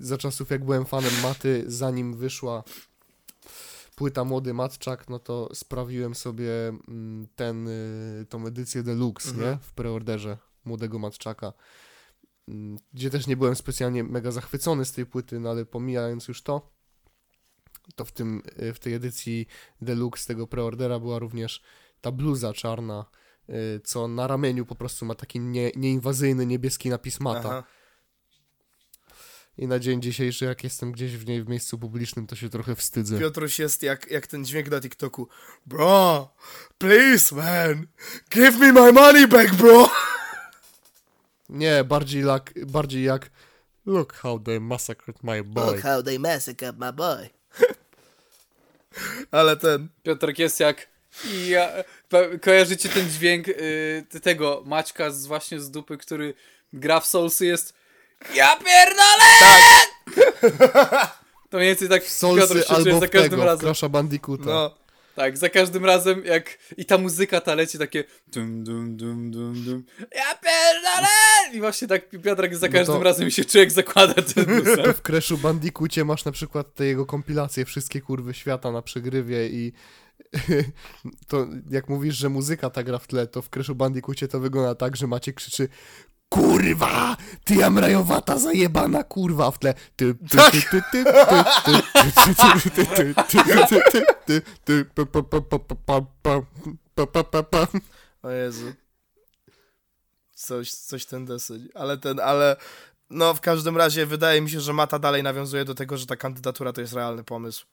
za 0.00 0.18
czasów, 0.18 0.50
jak 0.50 0.64
byłem 0.64 0.86
fanem 0.86 1.20
maty, 1.22 1.64
zanim 1.66 2.16
wyszła 2.16 2.64
płyta 3.94 4.24
Młody 4.24 4.54
Matczak, 4.54 5.08
no 5.08 5.18
to 5.18 5.48
sprawiłem 5.54 6.14
sobie 6.14 6.68
mm, 6.68 7.26
ten, 7.36 7.68
y, 7.68 8.26
tą 8.28 8.46
edycję 8.46 8.82
deluxe, 8.82 9.30
Mhm. 9.30 9.50
nie? 9.50 9.58
W 9.62 9.72
preorderze 9.72 10.38
Młodego 10.64 10.98
Matczaka. 10.98 11.52
Mm, 12.48 12.78
Gdzie 12.92 13.10
też 13.10 13.26
nie 13.26 13.36
byłem 13.36 13.56
specjalnie 13.56 14.04
mega 14.04 14.30
zachwycony 14.30 14.84
z 14.84 14.92
tej 14.92 15.06
płyty, 15.06 15.40
no 15.40 15.50
ale 15.50 15.64
pomijając 15.66 16.28
już 16.28 16.42
to, 16.42 16.72
to 17.94 18.04
w, 18.04 18.12
tym, 18.12 18.42
y, 18.62 18.72
w 18.74 18.78
tej 18.78 18.94
edycji 18.94 19.46
deluxe 19.80 20.26
tego 20.26 20.46
preordera 20.46 20.98
była 20.98 21.18
również 21.18 21.62
ta 22.00 22.12
bluza 22.12 22.52
czarna, 22.52 23.04
y, 23.48 23.80
co 23.84 24.08
na 24.08 24.26
ramieniu 24.26 24.66
po 24.66 24.74
prostu 24.74 25.06
ma 25.06 25.14
taki 25.14 25.40
nie, 25.40 25.70
nieinwazyjny 25.76 26.46
niebieski 26.46 26.90
napis 26.90 27.20
mata. 27.20 27.48
aha. 27.48 27.64
I 29.58 29.66
na 29.66 29.78
dzień 29.78 30.02
dzisiejszy, 30.02 30.44
jak 30.44 30.64
jestem 30.64 30.92
gdzieś 30.92 31.16
w 31.16 31.26
niej 31.26 31.42
w 31.42 31.48
miejscu 31.48 31.78
publicznym, 31.78 32.26
to 32.26 32.36
się 32.36 32.48
trochę 32.48 32.74
wstydzę. 32.74 33.18
Piotruś 33.18 33.58
jest 33.58 33.82
jak, 33.82 34.10
jak 34.10 34.26
ten 34.26 34.44
dźwięk 34.44 34.70
na 34.70 34.80
TikToku. 34.80 35.28
Bro, 35.66 36.34
please 36.78 37.34
man, 37.34 37.86
give 38.30 38.58
me 38.58 38.72
my 38.72 38.92
money 38.92 39.28
back, 39.28 39.54
bro. 39.54 39.90
Nie, 41.48 41.84
bardziej, 41.84 42.24
jak, 42.24 42.52
bardziej 42.66 43.04
jak 43.04 43.30
Look 43.86 44.12
how 44.12 44.38
they 44.38 44.60
massacred 44.60 45.22
my 45.22 45.42
boy. 45.44 45.80
how 45.80 46.02
they 46.02 46.18
massacred 46.18 46.78
my 46.78 46.92
boy. 46.92 47.30
Ale 49.30 49.56
ten, 49.56 49.88
Piotrek 50.02 50.38
jest 50.38 50.60
jak... 50.60 50.88
Ja, 51.46 51.68
kojarzycie 52.42 52.88
ten 52.88 53.10
dźwięk 53.10 53.48
y, 53.48 54.20
tego 54.22 54.62
Maćka 54.66 55.10
z, 55.10 55.26
właśnie 55.26 55.60
z 55.60 55.70
dupy, 55.70 55.98
który 55.98 56.34
gra 56.72 57.00
w 57.00 57.06
Soulsy 57.06 57.46
jest 57.46 57.74
Ja 58.34 58.56
pierdolę! 58.56 59.26
To 61.50 61.56
mniej 61.56 61.68
więcej 61.68 61.88
tak 61.88 62.02
Piotr 62.02 62.58
się 62.58 62.64
czuje 62.64 62.68
albo 62.68 63.00
za 63.00 63.08
każdym 63.08 63.30
tego, 63.30 63.44
razem. 63.44 63.60
Crasha 63.66 63.88
Bandicoota. 63.88 64.44
no, 64.44 64.74
Tak, 65.16 65.38
za 65.38 65.48
każdym 65.48 65.84
razem 65.84 66.24
jak... 66.24 66.58
I 66.76 66.84
ta 66.84 66.98
muzyka 66.98 67.40
ta 67.40 67.54
leci 67.54 67.78
takie... 67.78 68.04
Dum, 68.28 68.64
dum, 68.64 68.96
dum, 68.96 69.30
dum, 69.30 69.64
dum. 69.64 69.84
Ja 70.00 70.34
pierdolę! 70.34 71.08
I 71.52 71.60
właśnie 71.60 71.88
tak 71.88 72.08
Piotrek 72.22 72.56
za 72.56 72.66
No 72.66 72.72
każdym 72.72 72.96
to- 72.96 73.02
razem 73.02 73.30
się 73.30 73.44
czuje 73.44 73.64
jak 73.64 73.72
zakłada 73.72 74.14
ten. 74.14 74.44
W 74.96 75.02
Crashu 75.02 75.38
Bandicoocie 75.38 76.04
masz 76.04 76.24
na 76.24 76.32
przykład 76.32 76.74
te 76.74 76.86
jego 76.86 77.06
kompilacje, 77.06 77.64
wszystkie 77.64 78.00
kurwy 78.00 78.34
świata 78.34 78.72
na 78.72 78.82
przegrywie 78.82 79.48
i 79.48 79.72
to 81.28 81.46
jak 81.70 81.88
mówisz, 81.88 82.16
że 82.16 82.28
muzyka 82.28 82.70
ta 82.70 82.82
gra 82.82 82.98
w 82.98 83.06
tle, 83.06 83.26
to 83.26 83.42
w 83.42 83.50
Crashu 83.50 83.74
Bandicoocie 83.74 84.28
to 84.28 84.40
wygląda 84.40 84.74
tak, 84.74 84.96
że 84.96 85.06
Macie 85.06 85.32
krzyczy 85.32 85.68
Kurwa! 86.28 87.16
Ty 87.44 87.54
jamrajowata 87.54 88.38
zajebana 88.38 89.04
kurwa 89.04 89.50
w 89.50 89.58
tle. 89.58 89.74
Ty, 89.96 90.14
ty, 90.14 90.38
ty, 90.50 90.62
ty, 90.70 90.82
ty, 90.92 91.04
ty, 91.64 91.82
ty, 91.92 92.74
ty, 92.74 93.14
ty, 94.64 94.74
o 98.22 98.30
Jezu. 98.30 98.72
Coś, 100.34 100.72
coś 100.72 101.06
ten 101.06 101.24
deseń. 101.24 101.68
Ale 101.74 101.98
ten, 101.98 102.20
ale... 102.20 102.56
No, 103.10 103.34
w 103.34 103.40
każdym 103.40 103.76
razie 103.76 104.06
wydaje 104.06 104.40
mi 104.40 104.50
się, 104.50 104.60
że 104.60 104.72
Mata 104.72 104.98
dalej 104.98 105.22
nawiązuje 105.22 105.64
do 105.64 105.74
tego, 105.74 105.96
że 105.96 106.06
ta 106.06 106.16
kandydatura 106.16 106.72
to 106.72 106.80
jest 106.80 106.92
realny 106.92 107.24
pomysł. 107.24 107.66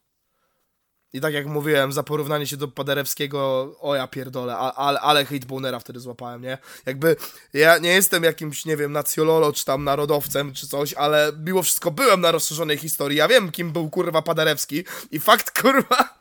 I 1.13 1.21
tak 1.21 1.33
jak 1.33 1.45
mówiłem, 1.47 1.93
za 1.93 2.03
porównanie 2.03 2.47
się 2.47 2.57
do 2.57 2.67
Paderewskiego, 2.67 3.71
o 3.79 3.95
ja 3.95 4.07
pierdolę, 4.07 4.57
ale, 4.57 4.99
ale 4.99 5.25
hitbonera 5.25 5.79
wtedy 5.79 5.99
złapałem, 5.99 6.41
nie? 6.41 6.57
Jakby 6.85 7.15
ja 7.53 7.77
nie 7.77 7.89
jestem 7.93 8.23
jakimś, 8.23 8.65
nie 8.65 8.77
wiem, 8.77 8.91
nacjololo 8.91 9.53
czy 9.53 9.65
tam 9.65 9.83
narodowcem 9.83 10.53
czy 10.53 10.67
coś, 10.67 10.93
ale 10.93 11.31
mimo 11.45 11.63
wszystko 11.63 11.91
byłem 11.91 12.21
na 12.21 12.31
rozszerzonej 12.31 12.77
historii. 12.77 13.17
Ja 13.17 13.27
wiem, 13.27 13.51
kim 13.51 13.71
był 13.71 13.89
kurwa 13.89 14.21
Paderewski 14.21 14.83
i 15.11 15.19
fakt 15.19 15.61
kurwa, 15.61 16.19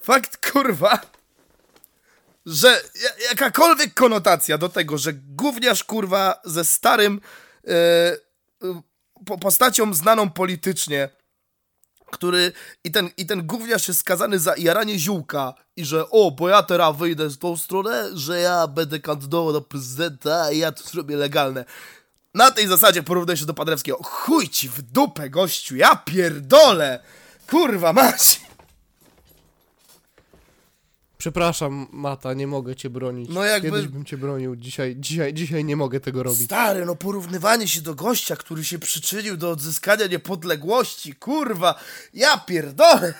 fakt 0.00 0.50
kurwa, 0.52 1.00
że 2.46 2.82
ja- 3.02 3.28
jakakolwiek 3.28 3.94
konotacja 3.94 4.58
do 4.58 4.68
tego, 4.68 4.98
że 4.98 5.12
gówniarz 5.12 5.84
kurwa 5.84 6.40
ze 6.44 6.64
starym 6.64 7.20
po, 9.26 9.38
postacią 9.38 9.94
znaną 9.94 10.30
politycznie, 10.30 11.08
który 12.10 12.52
i 12.84 12.90
ten, 12.90 13.10
i 13.16 13.26
ten 13.26 13.46
gówniarz 13.46 13.88
jest 13.88 14.00
skazany 14.00 14.38
za 14.38 14.54
jaranie 14.56 14.98
ziółka 14.98 15.54
i 15.76 15.84
że 15.84 16.10
o, 16.10 16.30
bo 16.30 16.48
ja 16.48 16.62
teraz 16.62 16.96
wyjdę 16.96 17.30
z 17.30 17.38
tą 17.38 17.56
stronę, 17.56 18.08
że 18.14 18.40
ja 18.40 18.66
będę 18.66 19.00
kandydował 19.00 19.52
do 19.52 19.60
prezydenta 19.60 20.52
i 20.52 20.58
ja 20.58 20.72
to 20.72 20.84
zrobię 20.84 21.16
legalne. 21.16 21.64
Na 22.34 22.50
tej 22.50 22.66
zasadzie 22.66 23.02
porównaj 23.02 23.36
się 23.36 23.46
do 23.46 23.54
Padrewskiego. 23.54 23.98
Chuj 24.02 24.48
ci 24.48 24.68
w 24.68 24.82
dupę, 24.82 25.30
gościu, 25.30 25.76
ja 25.76 25.96
pierdolę! 25.96 27.00
Kurwa, 27.50 27.92
mać! 27.92 28.47
Przepraszam, 31.18 31.86
Mata, 31.92 32.34
nie 32.34 32.46
mogę 32.46 32.76
cię 32.76 32.90
bronić. 32.90 33.30
No 33.30 33.44
jakby- 33.44 33.70
Kiedyś 33.70 33.88
bym 33.88 34.04
cię 34.04 34.16
bronił, 34.16 34.56
dzisiaj, 34.56 34.96
dzisiaj, 34.98 35.34
dzisiaj 35.34 35.64
nie 35.64 35.76
mogę 35.76 36.00
tego 36.00 36.22
robić. 36.22 36.44
Stary, 36.44 36.86
no 36.86 36.96
porównywanie 36.96 37.68
się 37.68 37.80
do 37.82 37.94
gościa, 37.94 38.36
który 38.36 38.64
się 38.64 38.78
przyczynił 38.78 39.36
do 39.36 39.50
odzyskania 39.50 40.06
niepodległości, 40.06 41.14
kurwa, 41.14 41.74
ja 42.14 42.38
pierdolę! 42.38 43.14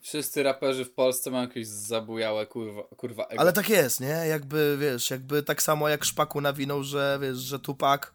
Wszyscy 0.00 0.42
raperzy 0.42 0.84
w 0.84 0.90
Polsce 0.92 1.30
mają 1.30 1.48
jakieś 1.48 1.66
zabujałe 1.68 2.46
kurwa, 2.46 2.82
kurwa 2.96 3.24
ego. 3.24 3.40
Ale 3.40 3.52
tak 3.52 3.68
jest, 3.68 4.00
nie? 4.00 4.06
Jakby, 4.28 4.76
wiesz, 4.80 5.10
jakby 5.10 5.42
tak 5.42 5.62
samo 5.62 5.88
jak 5.88 6.04
Szpaku 6.04 6.40
nawinął, 6.40 6.84
że, 6.84 7.18
wiesz, 7.22 7.38
że 7.38 7.58
Tupak 7.58 8.14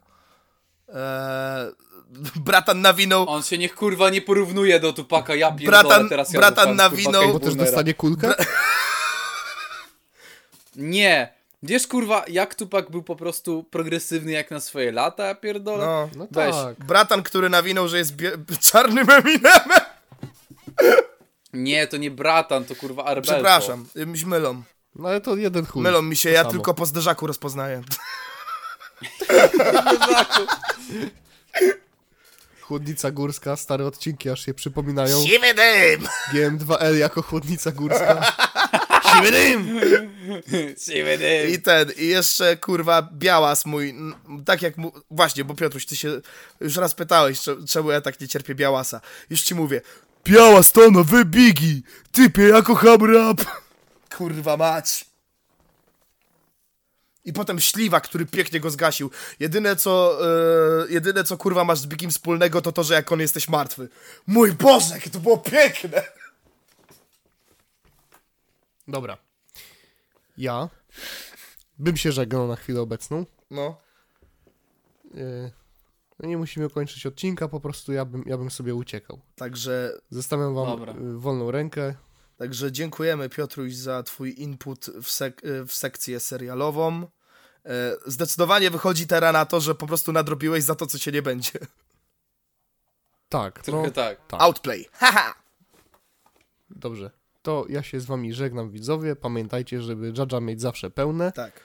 e, 0.89 1.71
bratan 2.35 2.81
nawinął, 2.81 3.29
On 3.29 3.43
się 3.43 3.57
niech 3.57 3.75
kurwa 3.75 4.09
nie 4.09 4.21
porównuje 4.21 4.79
do 4.79 4.93
Tupaka, 4.93 5.35
ja 5.35 5.51
pierdolę, 5.51 5.83
Bratan- 5.83 6.09
teraz 6.09 6.33
ja 6.33 6.39
bratan 6.39 6.67
kurwa, 6.67 6.83
nawinął- 6.89 7.33
Bo 7.33 7.39
też 7.39 7.55
dostanie 7.55 7.93
kulkę? 7.93 8.33
Nie! 10.75 11.33
Wiesz 11.63 11.87
kurwa, 11.87 12.25
jak 12.27 12.55
Tupak 12.55 12.91
był 12.91 13.03
po 13.03 13.15
prostu 13.15 13.63
progresywny 13.63 14.31
jak 14.31 14.51
na 14.51 14.59
swoje 14.59 14.91
lata, 14.91 15.25
ja 15.25 15.35
pierdolę? 15.35 15.85
no, 15.85 16.09
No 16.15 16.27
Weź. 16.31 16.55
tak. 16.55 16.85
bratan, 16.85 17.23
który 17.23 17.49
nawinął, 17.49 17.87
że 17.87 17.97
jest 17.97 18.13
czarnym 18.71 19.09
Eminemem. 19.09 19.79
Nie, 21.53 21.87
to 21.87 21.97
nie 21.97 22.11
Bratan, 22.11 22.65
to 22.65 22.75
kurwa 22.75 23.03
Arbelko. 23.05 23.31
Przepraszam, 23.33 23.85
mi 23.95 24.17
się 24.17 24.27
mylą. 24.27 24.63
No 24.95 25.09
ale 25.09 25.21
to 25.21 25.35
jeden 25.35 25.65
chuj. 25.65 25.83
Mylą 25.83 26.01
mi 26.01 26.15
się, 26.15 26.29
to 26.29 26.33
ja 26.33 26.41
samo. 26.41 26.51
tylko 26.51 26.73
po 26.73 26.85
zderzaku 26.85 27.27
rozpoznaję. 27.27 27.81
Chłodnica 32.67 33.11
górska, 33.11 33.55
stare 33.55 33.85
odcinki 33.87 34.29
aż 34.29 34.45
się 34.45 34.53
przypominają. 34.53 35.23
Siwy 35.23 35.53
dym! 35.53 36.07
GM2L 36.33 36.95
jako 36.97 37.21
chłodnica 37.21 37.71
górska. 37.71 38.31
Siwy 39.15 39.31
dym! 39.31 39.79
Siwy 40.85 41.17
dym. 41.17 41.49
I 41.49 41.61
ten, 41.61 41.91
i 41.97 42.07
jeszcze 42.07 42.57
kurwa 42.57 43.09
białas 43.13 43.65
mój, 43.65 43.95
tak 44.45 44.61
jak 44.61 44.77
mu, 44.77 44.91
właśnie, 45.11 45.43
bo 45.45 45.55
Piotruś, 45.55 45.85
ty 45.85 45.95
się 45.95 46.21
już 46.61 46.75
raz 46.77 46.93
pytałeś, 46.93 47.39
cze- 47.41 47.65
czemu 47.69 47.91
ja 47.91 48.01
tak 48.01 48.19
nie 48.21 48.27
cierpię 48.27 48.55
białasa. 48.55 49.01
Już 49.29 49.41
ci 49.41 49.55
mówię, 49.55 49.81
białas 50.23 50.71
to 50.71 50.91
nowy 50.91 51.25
bigi, 51.25 51.83
typie 52.11 52.43
ja 52.43 52.61
kocham 52.61 53.13
rap. 53.15 53.37
Kurwa 54.17 54.57
mać. 54.57 55.05
I 57.25 57.33
potem 57.33 57.59
śliwa, 57.59 57.99
który 57.99 58.25
pięknie 58.25 58.59
go 58.59 58.69
zgasił. 58.69 59.11
Jedyne 59.39 59.75
co, 59.75 60.19
e, 60.83 60.91
jedyne 60.91 61.23
co 61.23 61.37
kurwa 61.37 61.63
masz 61.63 61.79
z 61.79 61.87
Bigim 61.87 62.11
wspólnego 62.11 62.61
to 62.61 62.71
to, 62.71 62.83
że 62.83 62.93
jak 62.93 63.11
on 63.11 63.19
jesteś 63.19 63.49
martwy. 63.49 63.89
Mój 64.27 64.51
Boże, 64.51 64.93
jakie 64.95 65.09
to 65.09 65.19
było 65.19 65.37
piękne! 65.37 66.03
Dobra. 68.87 69.17
Ja 70.37 70.69
bym 71.79 71.97
się 71.97 72.11
żegnał 72.11 72.47
na 72.47 72.55
chwilę 72.55 72.81
obecną. 72.81 73.25
No. 73.51 73.77
Yy, 75.13 75.51
no 76.19 76.29
nie 76.29 76.37
musimy 76.37 76.69
kończyć 76.69 77.05
odcinka, 77.05 77.47
po 77.47 77.59
prostu 77.59 77.93
ja 77.93 78.05
bym, 78.05 78.23
ja 78.25 78.37
bym 78.37 78.51
sobie 78.51 78.75
uciekał. 78.75 79.19
Także 79.35 79.91
Zostawiam 80.09 80.55
wam 80.55 80.65
Dobra. 80.67 80.93
y, 80.93 81.17
wolną 81.17 81.51
rękę. 81.51 81.95
Także 82.37 82.71
dziękujemy 82.71 83.29
Piotruś 83.29 83.73
za 83.73 84.03
twój 84.03 84.41
input 84.41 84.85
w, 84.85 85.09
sek 85.11 85.41
w 85.67 85.73
sekcję 85.73 86.19
serialową. 86.19 87.07
E, 87.65 87.95
Zdecydowanie 88.05 88.69
wychodzi 88.71 89.07
teraz 89.07 89.33
na 89.33 89.45
to, 89.45 89.59
że 89.61 89.75
po 89.75 89.87
prostu 89.87 90.11
nadrobiłeś 90.11 90.63
za 90.63 90.75
to, 90.75 90.87
co 90.87 90.99
cię 90.99 91.11
nie 91.11 91.21
będzie. 91.21 91.51
Tak, 93.29 93.61
Trochę 93.61 93.87
no, 93.87 93.93
tak. 93.93 94.27
tak. 94.27 94.41
Outplay. 94.41 94.85
Haha! 94.91 95.33
Dobrze. 96.69 97.11
To 97.41 97.65
ja 97.69 97.83
się 97.83 97.99
z 97.99 98.05
wami 98.05 98.33
żegnam, 98.33 98.71
widzowie. 98.71 99.15
Pamiętajcie, 99.15 99.81
żeby 99.81 100.13
Jadża 100.17 100.39
mieć 100.39 100.61
zawsze 100.61 100.89
pełne. 100.89 101.31
Tak. 101.31 101.61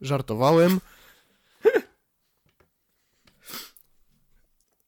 Żartowałem. 0.00 0.80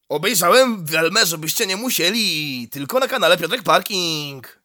Obejrzałem 0.09 0.85
Welmę, 0.85 1.25
żebyście 1.25 1.67
nie 1.67 1.75
musieli. 1.77 2.67
Tylko 2.71 2.99
na 2.99 3.07
kanale 3.07 3.37
Piotrek 3.37 3.63
Parking. 3.63 4.59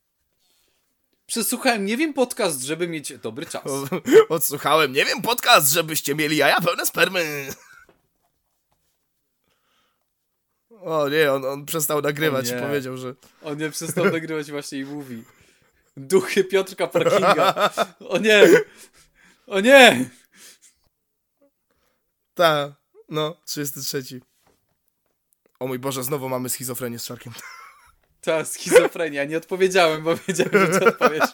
Przesłuchałem, 1.31 1.85
nie 1.85 1.97
wiem, 1.97 2.15
podcast, 2.15 2.63
żeby 2.63 2.89
mieć 2.89 3.19
dobry 3.19 3.47
czas. 3.47 3.65
Odsłuchałem, 4.29 4.93
nie 4.93 5.05
wiem, 5.05 5.23
podcast, 5.23 5.73
żebyście 5.73 6.15
mieli 6.15 6.37
jaja 6.37 6.61
pełne 6.61 6.87
spermy. 6.87 7.49
O 10.71 11.09
nie, 11.09 11.33
on, 11.33 11.45
on 11.45 11.67
przestał 11.67 12.03
nagrywać 12.03 12.51
i 12.51 12.53
powiedział, 12.53 12.97
że... 12.97 13.15
On 13.43 13.59
nie 13.59 13.71
przestał 13.71 14.05
nagrywać 14.13 14.51
właśnie 14.51 14.79
i 14.79 14.85
mówi. 14.85 15.25
Duchy 15.97 16.45
Piotrka 16.45 16.87
Parkinga. 16.87 17.71
O 18.09 18.19
nie! 18.19 18.49
O 19.47 19.61
nie! 19.61 20.11
Ta, 22.35 22.77
no, 23.09 23.37
33. 23.45 24.21
O 25.61 25.67
mój 25.67 25.79
Boże, 25.79 26.05
znowu 26.05 26.29
mamy 26.29 26.49
schizofrenię 26.49 26.99
z 26.99 27.05
Czarkiem. 27.05 27.33
Ta 28.21 28.45
schizofrenia. 28.45 29.25
Nie 29.25 29.37
odpowiedziałem, 29.37 30.03
bo 30.03 30.17
wiedziałem, 30.17 30.73
że 30.73 30.81
ty 30.81 30.87
odpowiesz. 30.87 31.31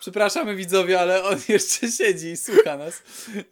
Przepraszamy 0.00 0.56
widzowie, 0.56 1.00
ale 1.00 1.24
on 1.24 1.38
jeszcze 1.48 1.92
siedzi 1.92 2.30
i 2.30 2.36
słucha 2.36 2.76
nas 2.76 3.02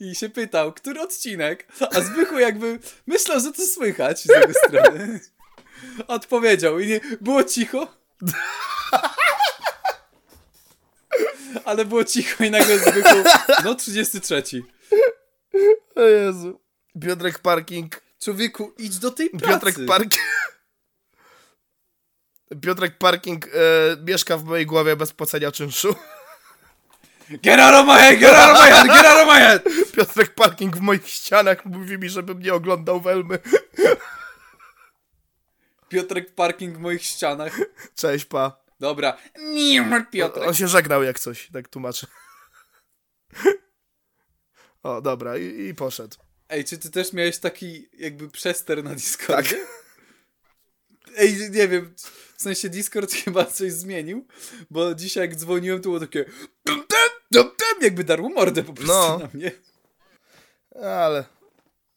i 0.00 0.14
się 0.14 0.28
pytał, 0.28 0.72
który 0.72 1.00
odcinek, 1.00 1.66
a 1.96 2.00
Zbychu 2.00 2.38
jakby 2.38 2.78
myślał, 3.06 3.40
że 3.40 3.52
to 3.52 3.62
słychać 3.66 4.20
z 4.20 4.28
jego 4.28 4.52
strony. 4.66 5.20
Odpowiedział 6.08 6.80
i 6.80 6.86
nie, 6.86 7.00
było 7.20 7.44
cicho. 7.44 7.94
Ale 11.64 11.84
było 11.84 12.04
cicho 12.04 12.44
i 12.44 12.50
nagle 12.50 12.78
Zbychu, 12.78 13.16
no 13.64 13.74
33. 13.74 14.42
O 15.96 16.00
Jezu. 16.00 16.60
Piotrek 17.02 17.38
Parking. 17.38 18.02
Człowieku, 18.20 18.72
idź 18.78 18.98
do 18.98 19.10
tej 19.10 19.30
pracy. 19.30 19.46
Piotrek 19.46 19.86
Parking. 19.86 20.24
Piotrek 22.60 22.98
Parking 22.98 23.46
e, 23.46 23.50
mieszka 24.04 24.36
w 24.36 24.44
mojej 24.44 24.66
głowie 24.66 24.96
bez 24.96 25.12
płacenia 25.12 25.52
czynszu. 25.52 25.94
Get 27.30 27.60
out 27.60 27.74
of 27.74 27.86
my 27.86 27.98
head, 27.98 28.18
get 28.18 28.34
out 28.34 28.50
of 28.50 28.58
my 28.58 28.70
head, 28.70 28.86
get 28.86 29.06
out 29.06 29.20
of 29.20 29.26
my 29.26 29.40
head! 29.40 29.62
Piotrek 29.96 30.34
Parking 30.34 30.76
w 30.76 30.80
moich 30.80 31.08
ścianach 31.08 31.64
mówi 31.64 31.98
mi, 31.98 32.08
żebym 32.08 32.42
nie 32.42 32.54
oglądał 32.54 33.00
Welmy. 33.00 33.38
Piotrek 35.88 36.34
Parking 36.34 36.76
w 36.76 36.80
moich 36.80 37.02
ścianach. 37.02 37.60
Cześć, 37.94 38.24
pa. 38.24 38.62
Dobra. 38.80 39.16
Nie 39.38 39.82
ma 39.82 40.04
Piotrek. 40.04 40.48
On 40.48 40.54
się 40.54 40.68
żegnał 40.68 41.02
jak 41.02 41.18
coś, 41.18 41.48
tak 41.52 41.68
tłumaczę. 41.68 42.06
O, 44.82 45.00
dobra, 45.00 45.36
i, 45.36 45.68
i 45.68 45.74
poszedł. 45.74 46.16
Ej, 46.48 46.64
czy 46.64 46.78
ty 46.78 46.90
też 46.90 47.12
miałeś 47.12 47.38
taki 47.38 47.88
jakby 47.92 48.28
przester 48.28 48.84
na 48.84 48.94
Discordzie? 48.94 49.66
Ej, 51.16 51.50
nie 51.50 51.68
wiem, 51.68 51.94
w 52.36 52.42
sensie 52.42 52.68
Discord 52.68 53.12
chyba 53.24 53.44
coś 53.44 53.72
zmienił, 53.72 54.26
bo 54.70 54.94
dzisiaj 54.94 55.20
jak 55.28 55.36
dzwoniłem, 55.36 55.80
to 55.80 55.88
było 55.88 56.00
takie 56.00 56.24
dum, 56.66 56.76
dum, 56.76 56.86
dum, 57.30 57.42
dum, 57.44 57.82
jakby 57.82 58.04
darło 58.04 58.28
mordę 58.28 58.62
po 58.62 58.72
prostu 58.72 58.92
No. 58.92 59.18
na 59.18 59.28
mnie. 59.34 59.50
Ale 60.82 61.24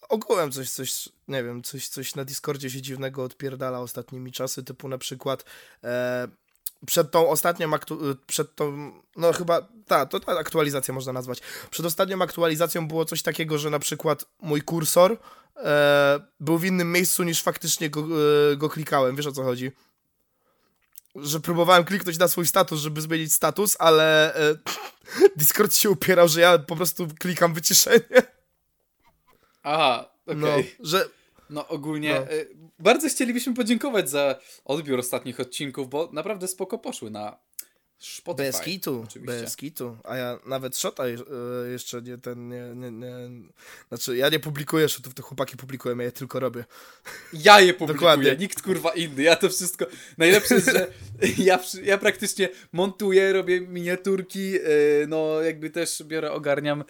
ogółem 0.10 0.52
coś, 0.52 0.70
coś, 0.70 1.10
nie 1.28 1.44
wiem, 1.44 1.64
coś, 1.64 1.88
coś 1.88 2.16
na 2.16 2.26
Discordzie 2.26 2.70
się 2.70 2.82
dziwnego 2.82 3.24
odpierdala 3.24 3.80
ostatnimi 3.80 4.32
czasy, 4.32 4.64
typu 4.64 4.88
na 4.88 4.98
przykład 4.98 5.46
e, 5.84 6.28
przed 6.86 7.12
tą 7.12 7.30
ostatnią, 7.30 7.72
przed 8.28 8.56
tą, 8.56 8.92
no 9.16 9.34
chyba, 9.34 9.68
ta, 9.88 10.06
to 10.06 10.20
ta 10.20 10.32
aktualizacja 10.32 10.94
można 10.94 11.14
nazwać. 11.14 11.40
Przed 11.72 11.86
ostatnią 11.86 12.22
aktualizacją 12.22 12.88
było 12.88 13.06
coś 13.06 13.22
takiego, 13.22 13.58
że 13.58 13.70
na 13.70 13.80
przykład 13.80 14.26
mój 14.42 14.62
kursor 14.62 15.18
e, 15.58 16.20
był 16.40 16.58
w 16.58 16.66
innym 16.66 16.92
miejscu 16.92 17.24
niż 17.24 17.42
faktycznie 17.42 17.90
go, 17.90 18.02
e, 18.52 18.58
go 18.58 18.70
klikałem, 18.70 19.16
wiesz 19.16 19.28
o 19.28 19.32
co 19.32 19.44
chodzi? 19.44 19.72
Że 21.16 21.40
próbowałem 21.40 21.84
kliknąć 21.84 22.18
na 22.18 22.28
swój 22.28 22.48
status, 22.48 22.80
żeby 22.80 23.02
zmienić 23.02 23.34
status, 23.34 23.76
ale 23.80 24.36
e, 24.36 24.56
Discord 25.38 25.76
się 25.76 25.90
upierał, 25.90 26.28
że 26.28 26.42
ja 26.42 26.60
po 26.60 26.76
prostu 26.76 27.08
klikam 27.20 27.54
wyciszenie. 27.54 28.24
Aha, 29.64 30.10
okej. 30.26 30.38
No, 30.38 30.48
No, 30.48 30.90
że 30.90 31.10
ogólnie 31.68 32.14
No. 32.14 32.32
y, 32.34 32.50
bardzo 32.80 33.10
chcielibyśmy 33.10 33.54
podziękować 33.54 34.10
za 34.10 34.40
odbiór 34.66 35.00
ostatnich 35.00 35.40
odcinków, 35.40 35.90
bo 35.90 36.10
naprawdę 36.14 36.48
spoko 36.48 36.78
poszły 36.78 37.12
na 37.12 37.38
Spotify. 38.00 38.52
bez 38.52 38.62
kitu, 38.62 39.04
oczywiście. 39.08 39.42
bez 39.42 39.56
kitu. 39.56 39.98
A 40.04 40.18
ja 40.18 40.40
nawet 40.46 40.78
shota 40.78 41.04
e, 41.08 41.12
jeszcze 41.72 42.02
nie 42.02 42.18
ten, 42.18 42.50
nie, 42.50 42.62
nie, 42.76 42.92
nie, 42.92 43.14
znaczy 43.88 44.18
ja 44.18 44.30
nie 44.30 44.40
publikuję 44.40 44.90
shotów, 44.90 45.14
to 45.14 45.24
chłopaki 45.24 45.58
publikują, 45.58 45.98
ja 45.98 46.04
je 46.04 46.12
tylko 46.12 46.40
robię. 46.40 46.66
Ja 47.34 47.60
je 47.62 47.74
publikuję, 47.74 48.12
Dokładnie. 48.12 48.36
nikt 48.40 48.62
kurwa 48.62 48.90
inny. 48.94 49.24
Ja 49.24 49.36
to 49.36 49.50
wszystko. 49.50 49.86
Najlepsze 50.18 50.56
jest, 50.56 50.72
że 50.72 50.88
ja, 51.38 51.60
ja 51.84 51.98
praktycznie 51.98 52.50
montuję, 52.72 53.34
robię 53.34 53.62
miniaturki, 53.62 54.52
yy, 54.52 54.62
no 55.08 55.42
jakby 55.42 55.70
też 55.70 56.04
biorę, 56.04 56.32
ogarniam. 56.32 56.84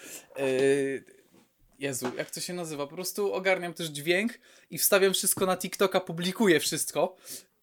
Yy, 1.80 1.88
Jezu, 1.88 2.12
jak 2.18 2.32
to 2.32 2.42
się 2.42 2.54
nazywa? 2.54 2.88
Po 2.88 2.94
prostu 2.94 3.34
ogarniam 3.34 3.74
też 3.74 3.88
dźwięk 3.88 4.34
i 4.70 4.78
wstawiam 4.78 5.14
wszystko 5.14 5.46
na 5.46 5.58
TikToka, 5.58 6.00
publikuję 6.00 6.60
wszystko. 6.60 7.16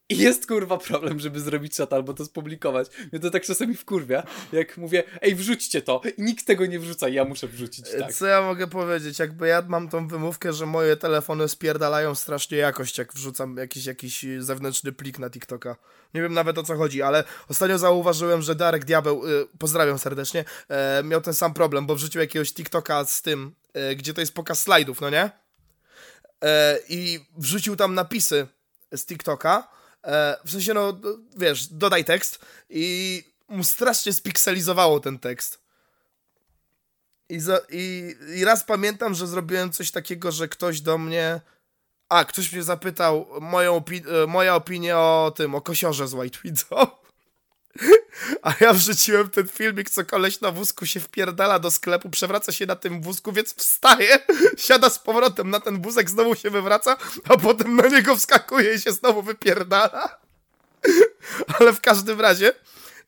I 0.08 0.18
jest 0.18 0.46
kurwa 0.46 0.78
problem, 0.78 1.20
żeby 1.20 1.40
zrobić 1.40 1.76
czat 1.76 1.92
albo 1.92 2.14
to 2.14 2.24
spublikować. 2.24 2.88
Mnie 3.12 3.20
to 3.20 3.30
tak 3.30 3.42
czasami 3.42 3.74
wkurwia, 3.74 4.22
jak 4.52 4.76
mówię, 4.76 5.04
ej, 5.20 5.34
wrzućcie 5.34 5.82
to. 5.82 6.00
I 6.18 6.22
nikt 6.22 6.46
tego 6.46 6.66
nie 6.66 6.78
wrzuca, 6.78 7.08
i 7.08 7.14
ja 7.14 7.24
muszę 7.24 7.48
wrzucić, 7.48 7.86
tak. 7.98 8.14
Co 8.14 8.26
ja 8.26 8.42
mogę 8.42 8.66
powiedzieć? 8.66 9.18
Jakby 9.18 9.48
ja 9.48 9.62
mam 9.68 9.88
tą 9.88 10.08
wymówkę, 10.08 10.52
że 10.52 10.66
moje 10.66 10.96
telefony 10.96 11.48
spierdalają 11.48 12.14
strasznie 12.14 12.58
jakość, 12.58 12.98
jak 12.98 13.14
wrzucam 13.14 13.56
jakiś, 13.56 13.86
jakiś 13.86 14.24
zewnętrzny 14.38 14.92
plik 14.92 15.18
na 15.18 15.30
TikToka. 15.30 15.76
Nie 16.14 16.22
wiem 16.22 16.34
nawet 16.34 16.58
o 16.58 16.62
co 16.62 16.76
chodzi, 16.76 17.02
ale 17.02 17.24
ostatnio 17.48 17.78
zauważyłem, 17.78 18.42
że 18.42 18.54
Darek 18.54 18.84
Diabeł, 18.84 19.26
y, 19.26 19.46
pozdrawiam 19.58 19.98
serdecznie, 19.98 20.44
e, 20.68 21.02
miał 21.04 21.20
ten 21.20 21.34
sam 21.34 21.54
problem, 21.54 21.86
bo 21.86 21.94
wrzucił 21.94 22.20
jakiegoś 22.20 22.52
TikToka 22.52 23.04
z 23.04 23.22
tym, 23.22 23.54
e, 23.56 23.61
gdzie 23.96 24.14
to 24.14 24.20
jest 24.20 24.34
pokaz 24.34 24.62
slajdów, 24.62 25.00
no 25.00 25.10
nie? 25.10 25.30
E, 26.44 26.78
I 26.88 27.20
wrzucił 27.36 27.76
tam 27.76 27.94
napisy 27.94 28.46
z 28.94 29.06
TikToka, 29.06 29.68
e, 30.04 30.36
w 30.44 30.50
sensie 30.50 30.74
no, 30.74 31.00
wiesz, 31.36 31.66
dodaj 31.66 32.04
tekst 32.04 32.38
i 32.70 33.24
mu 33.48 33.64
strasznie 33.64 34.12
spikselizowało 34.12 35.00
ten 35.00 35.18
tekst. 35.18 35.62
I, 37.28 37.40
za, 37.40 37.60
i, 37.70 38.14
I 38.36 38.44
raz 38.44 38.64
pamiętam, 38.64 39.14
że 39.14 39.26
zrobiłem 39.26 39.72
coś 39.72 39.90
takiego, 39.90 40.32
że 40.32 40.48
ktoś 40.48 40.80
do 40.80 40.98
mnie. 40.98 41.40
A, 42.08 42.24
ktoś 42.24 42.52
mnie 42.52 42.62
zapytał 42.62 43.26
moją 43.40 43.78
opi- 43.80 44.22
e, 44.22 44.26
moja 44.26 44.54
opinia 44.54 45.00
o 45.00 45.32
tym, 45.36 45.54
o 45.54 45.60
kosiorze 45.60 46.08
z 46.08 46.14
White 46.14 46.38
Widow. 46.44 47.01
A 48.42 48.54
ja 48.60 48.72
wrzuciłem 48.72 49.30
ten 49.30 49.48
filmik, 49.48 49.90
co 49.90 50.04
koleś 50.04 50.40
na 50.40 50.50
wózku 50.50 50.86
się 50.86 51.00
wpierdala 51.00 51.58
do 51.58 51.70
sklepu, 51.70 52.10
przewraca 52.10 52.52
się 52.52 52.66
na 52.66 52.76
tym 52.76 53.02
wózku, 53.02 53.32
więc 53.32 53.54
wstaje, 53.54 54.18
siada 54.66 54.90
z 54.90 54.98
powrotem 54.98 55.50
na 55.50 55.60
ten 55.60 55.82
wózek, 55.82 56.10
znowu 56.10 56.34
się 56.34 56.50
wywraca, 56.50 56.96
a 57.28 57.36
potem 57.36 57.76
na 57.76 57.88
niego 57.88 58.16
wskakuje 58.16 58.74
i 58.74 58.80
się 58.80 58.92
znowu 58.92 59.22
wypierdala. 59.22 60.18
Ale 61.58 61.72
w 61.72 61.80
każdym 61.80 62.20
razie 62.20 62.52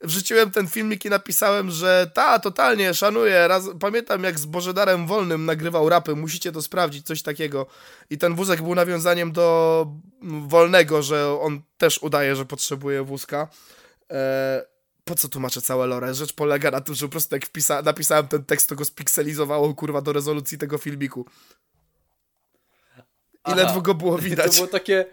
wrzuciłem 0.01 0.51
ten 0.51 0.69
filmik 0.69 1.05
i 1.05 1.11
napisałem, 1.11 1.71
że 1.71 2.11
ta, 2.15 2.39
totalnie, 2.39 2.95
szanuję. 2.95 3.49
Raz, 3.49 3.65
pamiętam 3.81 4.25
jak 4.25 4.39
z 4.39 4.47
Bożedarem 4.47 5.07
Wolnym 5.07 5.45
nagrywał 5.45 5.89
rapy, 5.89 6.17
musicie 6.17 6.53
to 6.53 6.63
sprawdzić, 6.63 7.07
coś 7.07 7.23
takiego. 7.23 7.67
I 8.11 8.19
ten 8.19 8.35
wózek 8.35 8.63
był 8.63 8.75
nawiązaniem 8.75 9.33
do 9.33 9.87
Wolnego, 10.23 11.03
że 11.03 11.41
on 11.41 11.63
też 11.79 11.99
udaje, 12.03 12.37
że 12.37 12.45
potrzebuje 12.45 13.03
wózka. 13.03 13.49
E, 14.15 14.65
po 15.05 15.15
co 15.15 15.29
tłumaczę 15.29 15.63
całe 15.63 15.87
lore? 15.87 16.15
Rzecz 16.15 16.33
polega 16.33 16.71
na 16.71 16.81
tym, 16.81 16.95
że 16.95 17.07
po 17.07 17.11
prostu 17.13 17.35
jak 17.35 17.47
wpisa- 17.47 17.85
napisałem 17.85 18.29
ten 18.29 18.45
tekst, 18.45 18.69
to 18.69 18.75
go 18.75 18.85
spikselizowało, 18.85 19.75
kurwa, 19.75 20.01
do 20.01 20.13
rezolucji 20.13 20.59
tego 20.59 20.79
filmiku. 20.79 21.27
I 22.99 23.01
Aha. 23.45 23.55
ledwo 23.57 23.81
go 23.81 23.95
było 23.95 24.17
To 24.17 24.23
widać. 24.23 24.55
było 24.57 24.67
takie... 24.67 25.07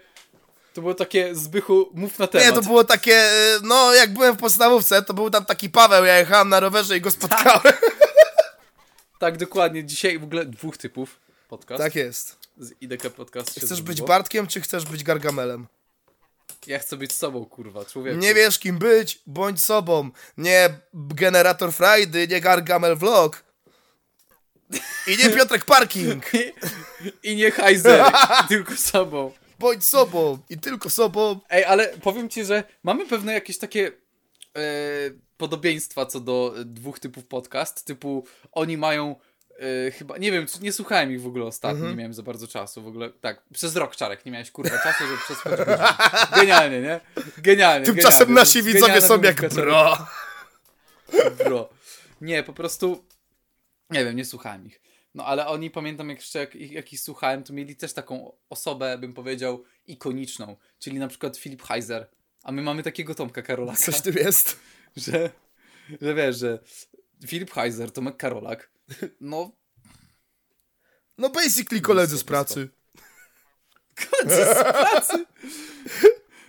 To 0.74 0.80
było 0.80 0.94
takie, 0.94 1.34
Zbychu, 1.34 1.90
mów 1.94 2.18
na 2.18 2.26
temat. 2.26 2.46
Nie, 2.46 2.52
to 2.52 2.62
było 2.62 2.84
takie, 2.84 3.14
e, 3.14 3.58
no 3.62 3.94
jak 3.94 4.12
byłem 4.14 4.34
w 4.34 4.38
podstawówce, 4.38 5.02
to 5.02 5.14
był 5.14 5.30
tam 5.30 5.44
taki 5.44 5.70
Paweł, 5.70 6.04
ja 6.04 6.18
jechałem 6.18 6.48
na 6.48 6.60
rowerze 6.60 6.96
i 6.96 7.00
go 7.00 7.10
spotkałem. 7.10 7.60
Tak, 9.18 9.36
dokładnie. 9.36 9.84
Dzisiaj 9.84 10.18
w 10.18 10.24
ogóle 10.24 10.46
dwóch 10.46 10.76
typów 10.76 11.20
podcast. 11.48 11.82
Tak 11.82 11.94
jest. 11.94 12.36
Z 12.58 12.72
IDK 12.80 13.10
Podcast 13.10 13.60
Chcesz 13.60 13.82
być. 13.82 14.02
Bartkiem, 14.02 14.46
czy 14.46 14.60
chcesz 14.60 14.84
być 14.84 15.04
Gargamelem? 15.04 15.66
Ja 16.66 16.78
chcę 16.78 16.96
być 16.96 17.12
sobą, 17.12 17.44
kurwa, 17.46 17.84
człowieku. 17.84 18.18
Nie 18.18 18.34
wiesz 18.34 18.58
kim 18.58 18.78
być, 18.78 19.22
bądź 19.26 19.60
sobą. 19.60 20.10
Nie 20.36 20.70
Generator 20.94 21.72
Friday, 21.72 22.28
nie 22.28 22.40
Gargamel 22.40 22.96
Vlog. 22.96 23.44
I 25.06 25.16
nie 25.16 25.30
Piotrek 25.30 25.64
Parking. 25.64 26.24
I 27.22 27.36
nie 27.36 27.50
Heiser, 27.50 28.04
tylko 28.48 28.76
sobą. 28.76 29.32
Bądź 29.58 29.84
sobą 29.84 30.38
i 30.50 30.58
tylko 30.58 30.90
sobą. 30.90 31.40
Ej, 31.50 31.64
ale 31.64 31.88
powiem 31.88 32.28
ci, 32.28 32.44
że 32.44 32.64
mamy 32.82 33.06
pewne 33.06 33.32
jakieś 33.32 33.58
takie 33.58 33.92
e, 34.56 34.60
podobieństwa 35.36 36.06
co 36.06 36.20
do 36.20 36.54
dwóch 36.64 36.98
typów 36.98 37.26
podcast, 37.26 37.84
typu 37.84 38.26
oni 38.52 38.76
mają 38.76 39.16
e, 39.86 39.90
chyba, 39.90 40.18
nie 40.18 40.32
wiem, 40.32 40.46
czy 40.46 40.60
nie 40.62 40.72
słuchałem 40.72 41.12
ich 41.12 41.20
w 41.22 41.26
ogóle 41.26 41.44
ostatnio, 41.44 41.76
Mhm. 41.76 41.90
nie 41.92 41.96
miałem 41.96 42.14
za 42.14 42.22
bardzo 42.22 42.48
czasu 42.48 42.82
w 42.82 42.86
ogóle, 42.86 43.10
tak, 43.10 43.42
przez 43.52 43.76
rok 43.76 43.96
Czarek, 43.96 44.26
nie 44.26 44.32
miałeś 44.32 44.50
kurwa 44.50 44.78
czasu, 44.82 45.04
żeby 45.06 45.56
godzinę. 45.56 45.78
Genialnie, 46.36 46.80
nie? 46.80 47.00
Genialnie, 47.38 47.86
Tymczasem 47.86 48.18
genialnie. 48.18 48.34
nasi 48.34 48.62
widzowie 48.62 49.00
są 49.00 49.20
jak 49.22 49.48
bro. 49.54 50.06
Bro. 51.38 51.68
Nie, 52.20 52.42
po 52.42 52.52
prostu, 52.52 53.04
nie 53.90 54.04
wiem, 54.04 54.16
nie 54.16 54.24
słuchałem 54.24 54.66
ich. 54.66 54.80
No 55.14 55.26
ale 55.26 55.46
oni, 55.46 55.70
pamiętam 55.70 56.08
jak 56.08 56.18
jeszcze 56.18 56.38
jak, 56.38 56.54
jak 56.54 56.92
ich 56.92 57.00
słuchałem, 57.00 57.42
to 57.44 57.52
mieli 57.52 57.76
też 57.76 57.92
taką 57.92 58.32
osobę, 58.50 58.98
bym 58.98 59.14
powiedział, 59.14 59.64
ikoniczną, 59.86 60.56
czyli 60.78 60.98
na 60.98 61.08
przykład 61.08 61.36
Filip 61.36 61.62
Heiser. 61.62 62.06
A 62.42 62.52
my 62.52 62.62
mamy 62.62 62.82
takiego 62.82 63.14
Tomka 63.14 63.42
Karolaka, 63.42 63.78
Coś 63.78 64.00
tym 64.00 64.14
jest. 64.14 64.60
że, 64.96 65.30
że 66.00 66.14
wiesz, 66.14 66.36
że 66.36 66.58
Filip 67.26 67.50
Heiser, 67.50 67.92
Tomek 67.92 68.16
Karolak, 68.16 68.70
no 69.20 69.52
No 71.18 71.30
basically 71.30 71.80
koledzy 71.80 72.18
z 72.18 72.24
pracy. 72.24 72.68
pracy. 74.16 75.24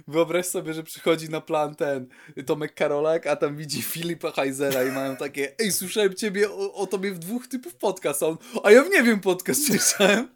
Wyobraź 0.08 0.46
sobie, 0.46 0.74
że 0.74 0.84
przychodzi 0.84 1.30
na 1.30 1.42
plan 1.42 1.76
ten 1.76 2.08
Tomek 2.46 2.74
Karolak, 2.74 3.28
a 3.28 3.36
tam 3.36 3.58
widzi 3.58 3.82
Filipa 3.82 4.32
Heisera 4.32 4.84
i 4.84 4.92
mają 4.92 5.16
takie 5.16 5.60
ej, 5.60 5.72
słyszałem 5.72 6.14
ciebie 6.14 6.52
o, 6.52 6.74
o 6.74 6.88
tobie 6.88 7.12
w 7.12 7.20
dwóch 7.20 7.48
typów 7.48 7.76
podcast, 7.76 8.24
a 8.24 8.28
on, 8.28 8.38
a 8.64 8.72
ja 8.72 8.84
nie 8.84 9.04
wiem 9.04 9.20
podcast 9.20 9.66
słyszałem. 9.68 10.30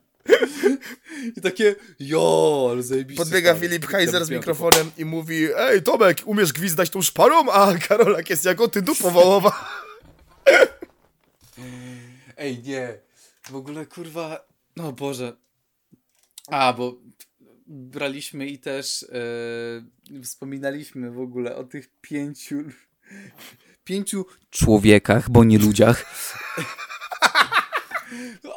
I 1.37 1.41
takie, 1.41 1.75
jo, 1.99 2.67
ale 2.71 2.83
zajebiście. 2.83 3.23
Podbiega 3.23 3.49
stary. 3.55 3.67
Filip 3.69 3.85
Heiser 3.87 4.25
z 4.25 4.29
mikrofonem 4.29 4.91
i 4.97 5.05
mówi 5.05 5.47
Ej 5.57 5.83
Tomek, 5.83 6.17
umiesz 6.25 6.53
gwizdać 6.53 6.89
tą 6.89 7.01
szparą? 7.01 7.51
A 7.51 7.73
Karolak 7.87 8.29
jest 8.29 8.45
jako 8.45 8.67
ty 8.67 8.81
dupo 8.81 9.11
wołowa. 9.11 9.81
Ej, 12.37 12.63
nie. 12.63 12.99
W 13.49 13.55
ogóle, 13.55 13.85
kurwa, 13.85 14.47
no 14.75 14.91
Boże. 14.91 15.37
A, 16.47 16.73
bo 16.73 16.95
braliśmy 17.67 18.47
i 18.47 18.59
też 18.59 19.03
e, 19.03 20.21
wspominaliśmy 20.23 21.11
w 21.11 21.19
ogóle 21.19 21.55
o 21.55 21.63
tych 21.63 21.89
pięciu 22.01 22.55
pięciu 23.83 24.25
człowiekach, 24.49 25.29
bo 25.29 25.43
nie 25.43 25.59
ludziach. 25.59 26.05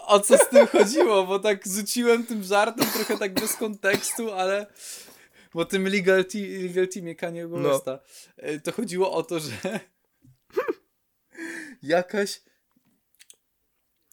O 0.07 0.21
co 0.21 0.39
z 0.39 0.49
tym 0.49 0.67
chodziło? 0.67 1.27
Bo 1.27 1.39
tak 1.39 1.67
rzuciłem 1.67 2.27
tym 2.27 2.43
żartem 2.43 2.87
trochę 2.87 3.19
tak 3.19 3.35
bez 3.35 3.57
kontekstu, 3.57 4.33
ale 4.33 4.67
bo 5.55 5.65
tym 5.65 5.89
Legal, 5.89 6.25
te 6.25 6.39
legal 6.39 6.89
Teamie 6.89 7.15
Kanye 7.15 7.49
Westa 7.49 7.99
e, 8.37 8.61
to 8.61 8.73
chodziło 8.73 9.13
o 9.13 9.23
to, 9.23 9.41
że 9.41 9.81
jakaś 11.83 12.41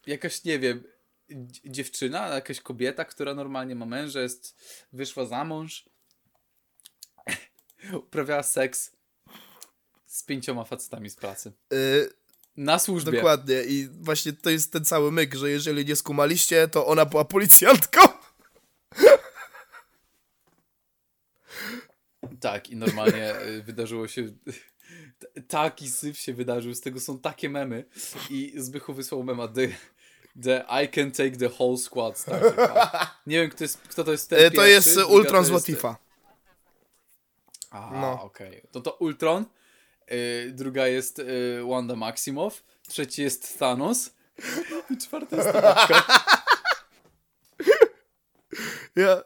jakaś, 0.08 0.44
nie 0.44 0.60
wiem, 0.60 0.84
dzie- 1.30 1.62
dziewczyna, 1.72 2.28
jakaś 2.28 2.62
kobieta, 2.62 3.06
która 3.06 3.34
normalnie 3.34 3.76
ma 3.76 3.86
męża, 3.86 4.22
jest, 4.22 4.56
wyszła 4.94 5.26
za 5.26 5.44
mąż, 5.44 5.90
uprawiała 8.06 8.44
seks 8.44 8.92
z 10.06 10.24
pięcioma 10.24 10.64
facetami 10.64 11.10
z 11.10 11.16
pracy. 11.16 11.52
Y, 11.74 12.10
Na 12.58 12.80
służbie. 12.80 13.12
dokładnie. 13.12 13.64
I 13.64 13.88
właśnie 13.92 14.34
to 14.34 14.50
jest 14.50 14.72
ten 14.74 14.86
cały 14.86 15.12
myk, 15.12 15.36
że 15.36 15.50
jeżeli 15.50 15.86
nie 15.86 15.96
skumaliście, 15.96 16.68
to 16.68 16.88
ona 16.88 17.06
była 17.06 17.26
policjantką. 17.26 18.02
Tak, 22.40 22.70
i 22.70 22.76
normalnie 22.76 23.42
y, 23.42 23.64
wydarzyło 23.64 24.08
się. 24.08 24.34
Taki 25.48 25.90
syf 25.90 26.18
się 26.20 26.34
wydarzył, 26.34 26.76
z 26.76 26.82
tego 26.82 27.00
są 27.00 27.20
takie 27.20 27.50
memy. 27.50 27.86
I 28.30 28.54
Zbychu 28.58 28.94
wysłał 28.94 29.24
mema 29.24 29.48
The, 29.48 29.68
the 30.44 30.66
I 30.84 30.88
can 30.88 31.12
take 31.12 31.38
the 31.38 31.50
whole 31.60 31.78
squad. 31.78 32.18
starter 32.20 32.56
pack. 32.56 33.18
Nie 33.28 33.42
wiem, 33.42 33.50
kto, 33.50 33.64
jest, 33.64 33.78
kto 33.82 34.04
to 34.04 34.12
jest 34.12 34.30
ten. 34.30 34.40
Y, 34.40 34.52
to 34.52 34.62
pierwszy, 34.62 34.70
jest 34.70 34.98
Ultron 35.10 35.46
z 35.46 35.50
Latifa. 35.50 35.98
A, 37.72 37.92
No. 38.02 38.22
okej. 38.24 38.62
To 38.72 38.82
to 38.82 38.92
Ultron. 38.92 39.46
Y, 40.12 40.52
druga 40.56 40.88
jest 40.88 41.20
y, 41.20 41.62
Wanda 41.70 41.96
Maximoff. 41.96 42.64
Trzeci 42.88 43.22
jest 43.24 43.60
Thanos. 43.60 44.10
I 44.90 44.98
czwarta 44.98 45.36
jest. 45.36 45.50
Ja, 48.96 49.24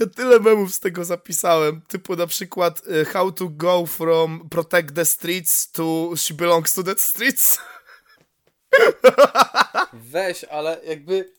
ja 0.00 0.06
tyle 0.16 0.40
memów 0.40 0.74
z 0.74 0.80
tego 0.80 1.04
zapisałem. 1.04 1.82
Typu 1.88 2.16
na 2.16 2.26
przykład 2.26 2.82
How 3.12 3.32
to 3.32 3.48
go 3.48 3.86
from 3.86 4.48
protect 4.48 4.94
the 4.94 5.04
streets 5.04 5.70
to 5.72 6.10
she 6.16 6.34
belongs 6.34 6.74
to 6.74 6.82
the 6.82 6.94
streets. 6.98 7.58
Weź, 9.92 10.44
ale 10.44 10.80
jakby. 10.84 11.32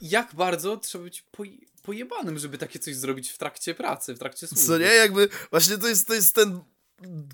Jak 0.00 0.34
bardzo 0.34 0.76
trzeba 0.76 1.04
być 1.04 1.24
poj- 1.38 1.66
pojebanym, 1.82 2.38
żeby 2.38 2.58
takie 2.58 2.78
coś 2.78 2.96
zrobić 2.96 3.30
w 3.30 3.38
trakcie 3.38 3.74
pracy, 3.74 4.14
w 4.14 4.18
trakcie 4.18 4.46
służby. 4.46 4.66
Co 4.66 4.78
nie? 4.78 4.84
Jakby 4.86 5.28
właśnie 5.50 5.78
to 5.78 5.88
jest, 5.88 6.06
to 6.08 6.14
jest 6.14 6.34
ten 6.34 6.60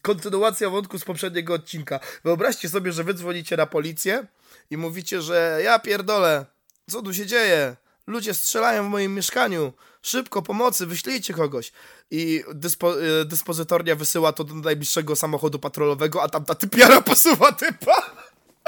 kontynuacja 0.02 0.70
wątku 0.70 0.98
z 0.98 1.04
poprzedniego 1.04 1.54
odcinka. 1.54 2.00
Wyobraźcie 2.24 2.68
sobie, 2.68 2.92
że 2.92 3.04
wy 3.04 3.14
dzwonicie 3.14 3.56
na 3.56 3.66
policję 3.66 4.26
i 4.70 4.76
mówicie, 4.76 5.22
że 5.22 5.60
ja 5.64 5.78
pierdolę, 5.78 6.46
co 6.90 7.02
tu 7.02 7.14
się 7.14 7.26
dzieje? 7.26 7.76
Ludzie 8.06 8.34
strzelają 8.34 8.86
w 8.86 8.90
moim 8.90 9.14
mieszkaniu. 9.14 9.72
Szybko, 10.02 10.42
pomocy, 10.42 10.86
wyślijcie 10.86 11.34
kogoś. 11.34 11.72
I 12.10 12.44
dyspo, 12.54 13.02
y, 13.02 13.24
dyspozytornia 13.24 13.96
wysyła 13.96 14.32
to 14.32 14.44
do 14.44 14.54
najbliższego 14.54 15.16
samochodu 15.16 15.58
patrolowego, 15.58 16.22
a 16.22 16.28
tamta 16.28 16.54
typiara 16.54 17.00
posuwa 17.00 17.52
typa. 17.52 18.10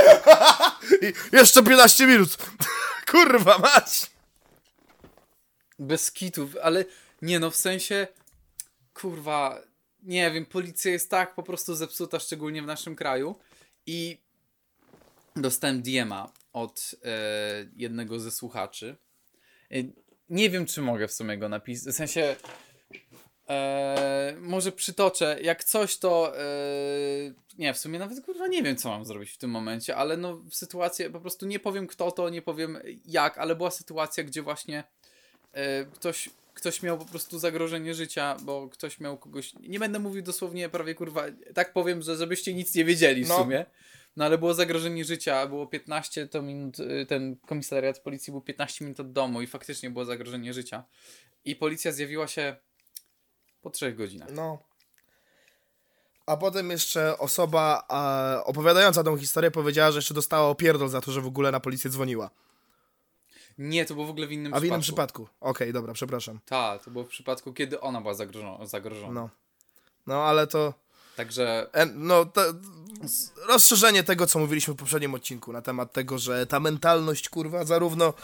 Jeszcze 1.33 1.63
15 1.63 2.07
minut. 2.07 2.37
Kurwa 3.11 3.59
mać. 3.59 4.11
Bez 5.79 6.13
kitów, 6.13 6.57
ale 6.63 6.85
nie 7.23 7.41
no, 7.41 7.51
w 7.51 7.57
sensie, 7.57 8.07
kurwa, 8.95 9.63
nie 10.03 10.31
wiem, 10.31 10.47
policja 10.47 10.93
jest 10.93 11.11
tak 11.11 11.35
po 11.35 11.43
prostu 11.43 11.75
zepsuta, 11.75 12.19
szczególnie 12.19 12.63
w 12.63 12.67
naszym 12.67 12.97
kraju 12.97 13.37
i 13.87 14.19
dostałem 15.37 15.83
DM-a 15.83 16.33
od 16.53 16.95
e, 17.05 17.11
jednego 17.77 18.21
ze 18.21 18.31
słuchaczy. 18.31 18.97
E, 19.71 19.75
nie 20.29 20.51
wiem, 20.51 20.67
czy 20.67 20.83
mogę 20.83 21.09
w 21.09 21.13
sumie 21.13 21.39
go 21.39 21.49
napisać, 21.49 21.95
w 21.95 21.97
sensie 21.97 22.37
e, 23.49 24.37
może 24.41 24.73
przytoczę, 24.73 25.39
jak 25.43 25.65
coś 25.65 25.99
to 25.99 26.39
e, 26.39 26.43
nie, 27.59 27.75
w 27.75 27.79
sumie 27.79 27.99
nawet 27.99 28.25
kurwa 28.25 28.47
nie 28.47 28.63
wiem, 28.63 28.77
co 28.77 28.89
mam 28.89 29.05
zrobić 29.05 29.31
w 29.31 29.39
tym 29.39 29.51
momencie, 29.51 29.97
ale 29.97 30.17
no 30.17 30.37
w 30.37 30.55
sytuacji, 30.55 31.11
po 31.11 31.21
prostu 31.21 31.47
nie 31.47 31.61
powiem 31.61 31.87
kto 31.87 32.11
to, 32.11 32.29
nie 32.29 32.43
powiem 32.43 32.79
jak, 33.07 33.39
ale 33.39 33.55
była 33.57 33.71
sytuacja, 33.71 34.25
gdzie 34.25 34.43
właśnie 34.43 34.85
e, 35.53 35.85
ktoś 35.85 36.31
ktoś 36.55 36.83
miał 36.83 36.99
po 36.99 37.05
prostu 37.05 37.39
zagrożenie 37.39 37.95
życia, 37.95 38.37
bo 38.43 38.69
ktoś 38.69 39.01
miał 39.01 39.19
kogoś. 39.19 39.55
Nie 39.61 39.79
będę 39.79 39.99
mówił 39.99 40.23
dosłownie 40.23 40.69
prawie 40.69 40.95
kurwa. 40.95 41.25
Tak 41.55 41.73
powiem, 41.73 42.03
że 42.03 42.17
żebyście 42.17 42.55
nic 42.55 42.75
nie 42.75 42.85
wiedzieli 42.85 43.25
w 43.25 43.29
No. 43.29 43.39
sumie. 43.39 43.67
No 44.17 44.25
ale 44.25 44.39
było 44.39 44.55
zagrożenie 44.55 45.05
życia, 45.05 45.47
było 45.47 45.67
15 45.67 46.27
to 46.27 46.43
minut, 46.43 46.79
y, 46.81 47.07
ten 47.09 47.37
komisariat 47.37 47.99
policji 47.99 48.31
był 48.31 48.41
15 48.41 48.85
minut 48.85 49.01
od 49.01 49.13
domu 49.13 49.43
i 49.43 49.47
faktycznie 49.47 49.91
było 49.91 50.05
zagrożenie 50.05 50.55
życia. 50.55 50.85
I 51.45 51.57
policja 51.57 51.93
zjawiła 51.93 52.27
się 52.27 52.57
po 53.67 53.71
trzech 53.71 53.97
godzinach. 53.97 54.29
No. 54.33 54.59
A 56.27 56.37
potem 56.37 56.71
jeszcze 56.71 57.19
osoba 57.19 57.87
e, 57.91 58.45
opowiadająca 58.45 59.05
tą 59.05 59.17
historię 59.17 59.51
powiedziała, 59.51 59.91
że 59.91 59.99
jeszcze 59.99 60.15
dostała 60.15 60.49
opierdol 60.49 60.89
za 60.89 61.01
to, 61.01 61.13
że 61.13 61.21
w 61.21 61.27
ogóle 61.27 61.51
na 61.53 61.61
policję 61.61 61.91
dzwoniła. 61.91 62.31
Nie, 63.59 63.85
to 63.87 63.95
było 63.95 64.07
w 64.07 64.11
ogóle 64.11 64.27
w 64.27 64.33
innym 64.33 64.55
A 64.55 64.57
w 64.57 64.61
przypadku. 64.61 64.67
innym 64.75 64.81
przypadku. 64.81 65.29
Okej, 65.41 65.73
dobra, 65.73 65.93
przepraszam. 65.93 66.41
Tak, 66.47 66.85
to 66.85 66.91
było 66.91 67.05
w 67.05 67.09
przypadku, 67.09 67.53
kiedy 67.53 67.81
ona 67.81 68.01
była 68.01 68.15
zagrożona. 68.15 68.67
zagrożona. 68.67 69.13
No. 69.13 69.31
No, 70.07 70.23
ale 70.25 70.47
to... 70.47 70.75
Także 71.17 71.67
E, 71.73 71.87
No, 71.87 72.25
to 72.25 72.43
rozszerzenie 73.49 74.03
tego, 74.03 74.27
co 74.27 74.39
mówiliśmy 74.39 74.75
w 74.75 74.77
poprzednim 74.77 75.15
odcinku 75.15 75.53
na 75.53 75.63
temat 75.63 75.93
tego, 75.93 76.19
że 76.19 76.47
ta 76.47 76.61
mentalność, 76.61 77.29
kurwa, 77.29 77.65
zarówno 77.65 78.15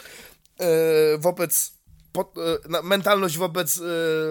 e, 0.59 1.17
wobec. 1.17 1.73
Po, 2.13 2.31
e, 2.77 2.81
mentalność 2.83 3.37
wobec 3.37 3.77
e, 3.77 3.83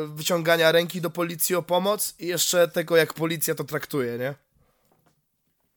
wyciągania 0.07 0.73
ręki 0.73 1.01
do 1.01 1.11
policji 1.11 1.55
o 1.55 1.63
pomoc 1.63 2.15
i 2.19 2.27
jeszcze 2.27 2.69
tego, 2.69 2.97
jak 2.97 3.15
policja 3.15 3.55
to 3.55 3.65
traktuje, 3.65 4.19
nie? 4.19 4.35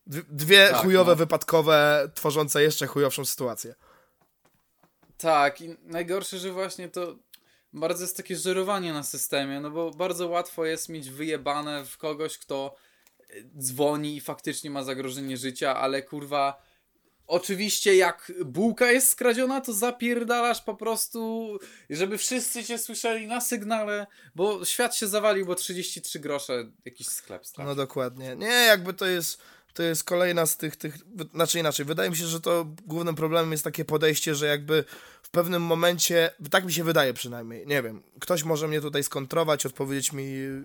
Dwie, 0.06 0.22
dwie 0.28 0.68
Tak, 0.68 0.82
chujowe, 0.82 1.10
no. 1.12 1.16
wypadkowe, 1.16 2.08
tworzące 2.14 2.62
jeszcze 2.62 2.86
chujowszą 2.86 3.24
sytuację. 3.24 3.74
Tak, 5.18 5.60
i 5.60 5.76
najgorsze, 5.84 6.38
że 6.38 6.52
właśnie 6.52 6.88
to 6.88 7.16
bardzo 7.72 8.04
jest 8.04 8.16
takie 8.16 8.36
żerowanie 8.36 8.92
na 8.92 9.02
systemie, 9.02 9.60
no 9.60 9.70
bo 9.70 9.90
bardzo 9.90 10.28
łatwo 10.28 10.64
jest 10.64 10.88
mieć 10.88 11.10
wyjebane 11.10 11.84
w 11.84 11.98
kogoś, 11.98 12.38
kto 12.38 12.76
e, 13.20 13.34
dzwoni 13.58 14.16
i 14.16 14.20
faktycznie 14.20 14.70
ma 14.70 14.82
zagrożenie 14.82 15.36
życia, 15.36 15.76
ale 15.76 16.02
kurwa, 16.02 16.62
oczywiście 17.26 17.96
jak 17.96 18.32
bułka 18.44 18.92
jest 18.92 19.08
skradziona, 19.08 19.60
to 19.60 19.72
zapierdalasz 19.72 20.62
po 20.62 20.74
prostu, 20.74 21.50
żeby 21.90 22.18
wszyscy 22.18 22.64
cię 22.64 22.78
słyszeli 22.78 23.26
na 23.26 23.40
sygnale, 23.40 24.06
bo 24.34 24.64
świat 24.64 24.96
się 24.96 25.06
zawalił, 25.06 25.46
bo 25.46 25.54
33 25.54 26.18
grosze 26.20 26.64
jakiś 26.84 27.06
sklep 27.06 27.46
stracił. 27.46 27.68
No 27.68 27.74
dokładnie. 27.74 28.36
Nie, 28.36 28.46
jakby 28.46 28.94
to 28.94 29.06
jest, 29.06 29.40
to 29.74 29.82
jest 29.82 30.04
kolejna 30.04 30.46
z 30.46 30.56
tych, 30.56 30.76
tych, 30.76 30.94
znaczy 31.34 31.58
inaczej, 31.58 31.86
wydaje 31.86 32.10
mi 32.10 32.16
się, 32.16 32.26
że 32.26 32.40
to 32.40 32.66
głównym 32.86 33.14
problemem 33.14 33.52
jest 33.52 33.64
takie 33.64 33.84
podejście, 33.84 34.34
że 34.34 34.46
jakby 34.46 34.84
w 35.22 35.30
pewnym 35.30 35.62
momencie, 35.62 36.30
tak 36.50 36.64
mi 36.64 36.72
się 36.72 36.84
wydaje 36.84 37.14
przynajmniej, 37.14 37.66
nie 37.66 37.82
wiem, 37.82 38.02
ktoś 38.20 38.44
może 38.44 38.68
mnie 38.68 38.80
tutaj 38.80 39.04
skontrować, 39.04 39.66
odpowiedzieć 39.66 40.12
mi 40.12 40.24
y, 40.24 40.62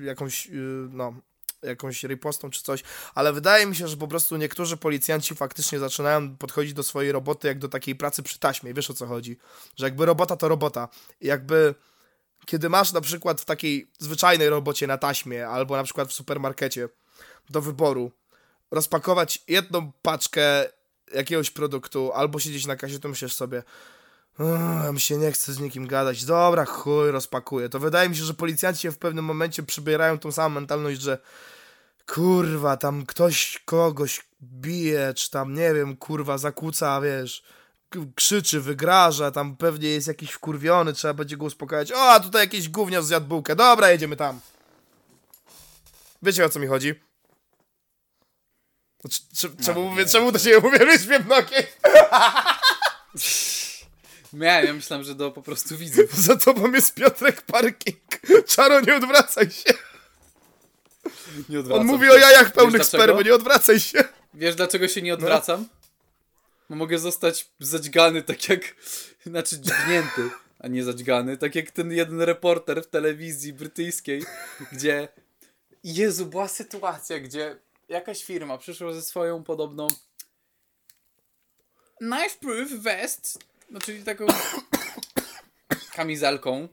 y, 0.00 0.04
jakąś, 0.04 0.46
y, 0.46 0.50
no, 0.90 1.14
jakąś 1.62 2.02
ripostą 2.02 2.50
czy 2.50 2.62
coś, 2.62 2.82
ale 3.14 3.32
wydaje 3.32 3.66
mi 3.66 3.76
się, 3.76 3.88
że 3.88 3.96
po 3.96 4.08
prostu 4.08 4.36
niektórzy 4.36 4.76
policjanci 4.76 5.34
faktycznie 5.34 5.78
zaczynają 5.78 6.36
podchodzić 6.36 6.72
do 6.72 6.82
swojej 6.82 7.12
roboty 7.12 7.48
jak 7.48 7.58
do 7.58 7.68
takiej 7.68 7.94
pracy 7.94 8.22
przy 8.22 8.38
taśmie, 8.38 8.74
wiesz 8.74 8.90
o 8.90 8.94
co 8.94 9.06
chodzi, 9.06 9.38
że 9.76 9.86
jakby 9.86 10.06
robota 10.06 10.36
to 10.36 10.48
robota. 10.48 10.88
Jakby 11.20 11.74
kiedy 12.46 12.68
masz 12.68 12.92
na 12.92 13.00
przykład 13.00 13.40
w 13.40 13.44
takiej 13.44 13.90
zwyczajnej 13.98 14.48
robocie 14.48 14.86
na 14.86 14.98
taśmie, 14.98 15.48
albo 15.48 15.76
na 15.76 15.84
przykład 15.84 16.08
w 16.08 16.12
supermarkecie 16.12 16.88
do 17.50 17.60
wyboru 17.60 18.12
rozpakować 18.70 19.42
jedną 19.48 19.92
paczkę 20.02 20.64
jakiegoś 21.14 21.50
produktu, 21.50 22.12
albo 22.12 22.38
siedzieć 22.38 22.66
na 22.66 22.76
kasie, 22.76 22.98
to 22.98 23.08
myślisz 23.08 23.34
sobie 23.34 23.62
"Uuu, 24.38 24.92
mi 24.92 25.00
się 25.00 25.16
nie 25.16 25.32
chce 25.32 25.52
z 25.52 25.60
nikim 25.60 25.86
gadać, 25.86 26.24
dobra, 26.24 26.64
chuj, 26.64 27.10
rozpakuję. 27.10 27.68
To 27.68 27.78
wydaje 27.78 28.08
mi 28.08 28.16
się, 28.16 28.24
że 28.24 28.34
policjanci 28.34 28.90
w 28.90 28.98
pewnym 28.98 29.24
momencie 29.24 29.62
przybierają 29.62 30.18
tą 30.18 30.32
samą 30.32 30.54
mentalność, 30.54 31.00
że 31.00 31.18
kurwa, 32.06 32.76
tam 32.76 33.06
ktoś 33.06 33.62
kogoś 33.64 34.20
bije, 34.42 35.14
czy 35.14 35.30
tam, 35.30 35.54
nie 35.54 35.74
wiem, 35.74 35.96
kurwa, 35.96 36.38
zakłóca, 36.38 37.00
wiesz, 37.00 37.42
krzyczy, 38.14 38.60
wygraża, 38.60 39.30
tam 39.30 39.56
pewnie 39.56 39.88
jest 39.88 40.08
jakiś 40.08 40.30
wkurwiony, 40.30 40.92
trzeba 40.92 41.14
będzie 41.14 41.36
go 41.36 41.44
uspokajać. 41.44 41.92
O, 41.92 42.10
a 42.10 42.20
tutaj 42.20 42.42
jakiś 42.42 42.68
gówniarz 42.68 43.04
zjadł 43.04 43.26
bułkę, 43.26 43.56
dobra, 43.56 43.90
jedziemy 43.90 44.16
tam. 44.16 44.40
Wiecie 46.22 46.44
o 46.44 46.48
co 46.48 46.58
mi 46.58 46.66
chodzi? 46.66 46.94
C- 49.08 49.48
czemu, 49.64 49.80
nie, 49.80 49.90
mówię, 49.90 50.06
czemu 50.06 50.32
do 50.32 50.38
siebie 50.38 50.60
mówię 50.60 50.78
nogi? 51.28 51.54
Miałem, 54.32 54.66
ja 54.66 54.72
myślałem, 54.72 55.04
że 55.04 55.14
do 55.14 55.30
po 55.30 55.42
prostu 55.42 55.76
widzów. 55.76 56.14
Za 56.26 56.36
tobą 56.36 56.72
jest 56.72 56.94
Piotrek 56.94 57.42
Parking. 57.42 57.98
Czaro, 58.46 58.80
nie 58.80 58.96
odwracaj 58.96 59.50
się. 59.50 59.74
Nie 61.48 61.60
odwracam 61.60 61.80
On 61.80 61.86
mówi 61.86 62.06
się. 62.06 62.12
o 62.12 62.16
jajach 62.16 62.52
pełnych 62.52 62.84
spermy, 62.84 63.24
nie 63.24 63.34
odwracaj 63.34 63.80
się. 63.80 64.04
Wiesz 64.34 64.54
dlaczego 64.54 64.88
się 64.88 65.02
nie 65.02 65.14
odwracam? 65.14 65.68
Bo 66.70 66.76
mogę 66.76 66.98
zostać 66.98 67.48
zadźgany 67.60 68.22
tak 68.22 68.48
jak... 68.48 68.60
Znaczy 69.26 69.60
dźgnięty, 69.60 70.30
a 70.58 70.68
nie 70.68 70.84
zadźgany. 70.84 71.36
Tak 71.36 71.54
jak 71.54 71.70
ten 71.70 71.92
jeden 71.92 72.20
reporter 72.20 72.82
w 72.82 72.86
telewizji 72.86 73.52
brytyjskiej, 73.52 74.24
gdzie... 74.72 75.08
Jezu, 75.84 76.26
była 76.26 76.48
sytuacja, 76.48 77.20
gdzie 77.20 77.56
jakaś 77.88 78.24
firma 78.24 78.58
przyszła 78.58 78.92
ze 78.92 79.02
swoją 79.02 79.42
podobną 79.44 79.86
knife 81.98 82.38
proof 82.40 82.70
vest, 82.70 83.38
no 83.70 83.80
czyli 83.80 84.04
taką 84.04 84.26
kamizelką 85.96 86.68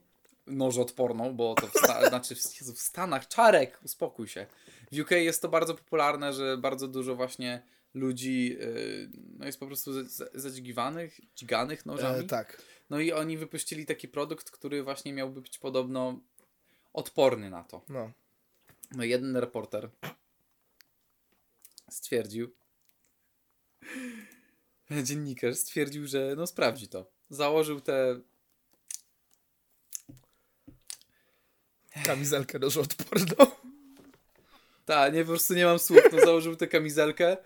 nożoodporną, 0.48 1.36
bo 1.36 1.56
to 1.56 1.68
w, 1.68 2.08
znaczy 2.08 2.36
w, 2.36 2.60
Jezu, 2.60 2.74
w 2.74 2.80
Stanach, 2.80 3.28
czarek, 3.28 3.80
uspokój 3.84 4.28
się. 4.28 4.46
W 4.92 5.00
UK 5.00 5.12
jest 5.12 5.42
to 5.42 5.50
bardzo 5.50 5.76
popularne, 5.76 6.34
że 6.34 6.58
bardzo 6.58 6.88
dużo 6.88 7.16
właśnie 7.16 7.62
ludzi 7.94 8.50
yy, 8.50 9.10
no 9.40 9.46
jest 9.46 9.60
po 9.60 9.68
prostu 9.68 9.92
zadźgiwanych, 10.34 11.20
dźganych 11.36 11.86
nożami. 11.86 12.26
E, 12.26 12.28
tak. 12.28 12.62
No 12.90 13.00
i 13.00 13.12
oni 13.12 13.38
wypuścili 13.38 13.86
taki 13.86 14.08
produkt, 14.08 14.52
który 14.52 14.84
właśnie 14.84 15.14
miałby 15.14 15.42
być 15.42 15.58
podobno 15.58 16.20
odporny 16.94 17.50
na 17.50 17.64
to. 17.64 17.82
No. 17.90 18.12
No 18.92 19.04
jeden 19.04 19.38
reporter 19.38 19.90
stwierdził, 21.90 22.52
dziennikarz 25.04 25.56
stwierdził, 25.56 26.08
że 26.08 26.34
no 26.38 26.48
sprawdzi 26.48 26.88
to. 26.88 27.12
Założył 27.30 27.82
te 27.82 28.20
Kamizelkę 32.06 32.60
nożoodporną. 32.60 33.52
Tak, 34.86 35.14
nie, 35.14 35.22
po 35.22 35.28
prostu 35.28 35.54
nie 35.54 35.66
mam 35.66 35.80
słów. 35.80 36.00
No, 36.12 36.26
założył 36.26 36.56
tę 36.56 36.68
kamizelkę. 36.68 37.38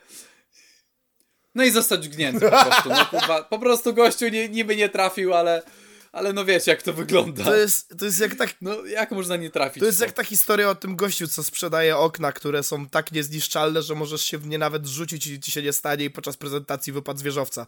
No 1.56 1.64
i 1.64 1.72
zostać 1.72 2.10
gnięty 2.10 2.40
po 2.40 2.66
prostu. 2.66 2.90
No, 2.90 3.44
po 3.44 3.60
prostu 3.60 3.94
gościu 3.94 4.28
nie, 4.28 4.50
niby 4.50 4.76
nie 4.76 4.90
trafił, 4.90 5.34
ale, 5.34 5.64
ale 6.12 6.34
no 6.34 6.46
wiecie 6.46 6.72
jak 6.72 6.82
to 6.82 6.94
wygląda. 6.94 7.44
To 7.44 7.56
jest, 7.56 7.94
to 8.00 8.06
jest 8.06 8.20
jak 8.20 8.36
tak 8.36 8.56
No 8.62 8.86
jak 8.86 9.12
można 9.12 9.36
nie 9.36 9.50
trafić? 9.50 9.80
To 9.80 9.86
jest 9.86 9.98
w 9.98 10.02
jak 10.02 10.12
ta 10.12 10.24
historia 10.24 10.70
o 10.70 10.76
tym 10.76 10.96
gościu, 10.96 11.28
co 11.28 11.44
sprzedaje 11.44 11.98
okna, 11.98 12.32
które 12.32 12.64
są 12.64 12.90
tak 12.90 13.12
niezniszczalne, 13.12 13.82
że 13.82 13.96
możesz 13.96 14.22
się 14.22 14.38
w 14.38 14.48
nie 14.48 14.58
nawet 14.58 14.88
rzucić 14.88 15.28
i 15.28 15.40
ci 15.40 15.52
się 15.52 15.62
nie 15.62 15.74
stanie 15.74 16.06
i 16.06 16.10
podczas 16.10 16.38
prezentacji 16.38 16.94
wypadł 16.94 17.20
z 17.20 17.24
wieżowca. 17.24 17.68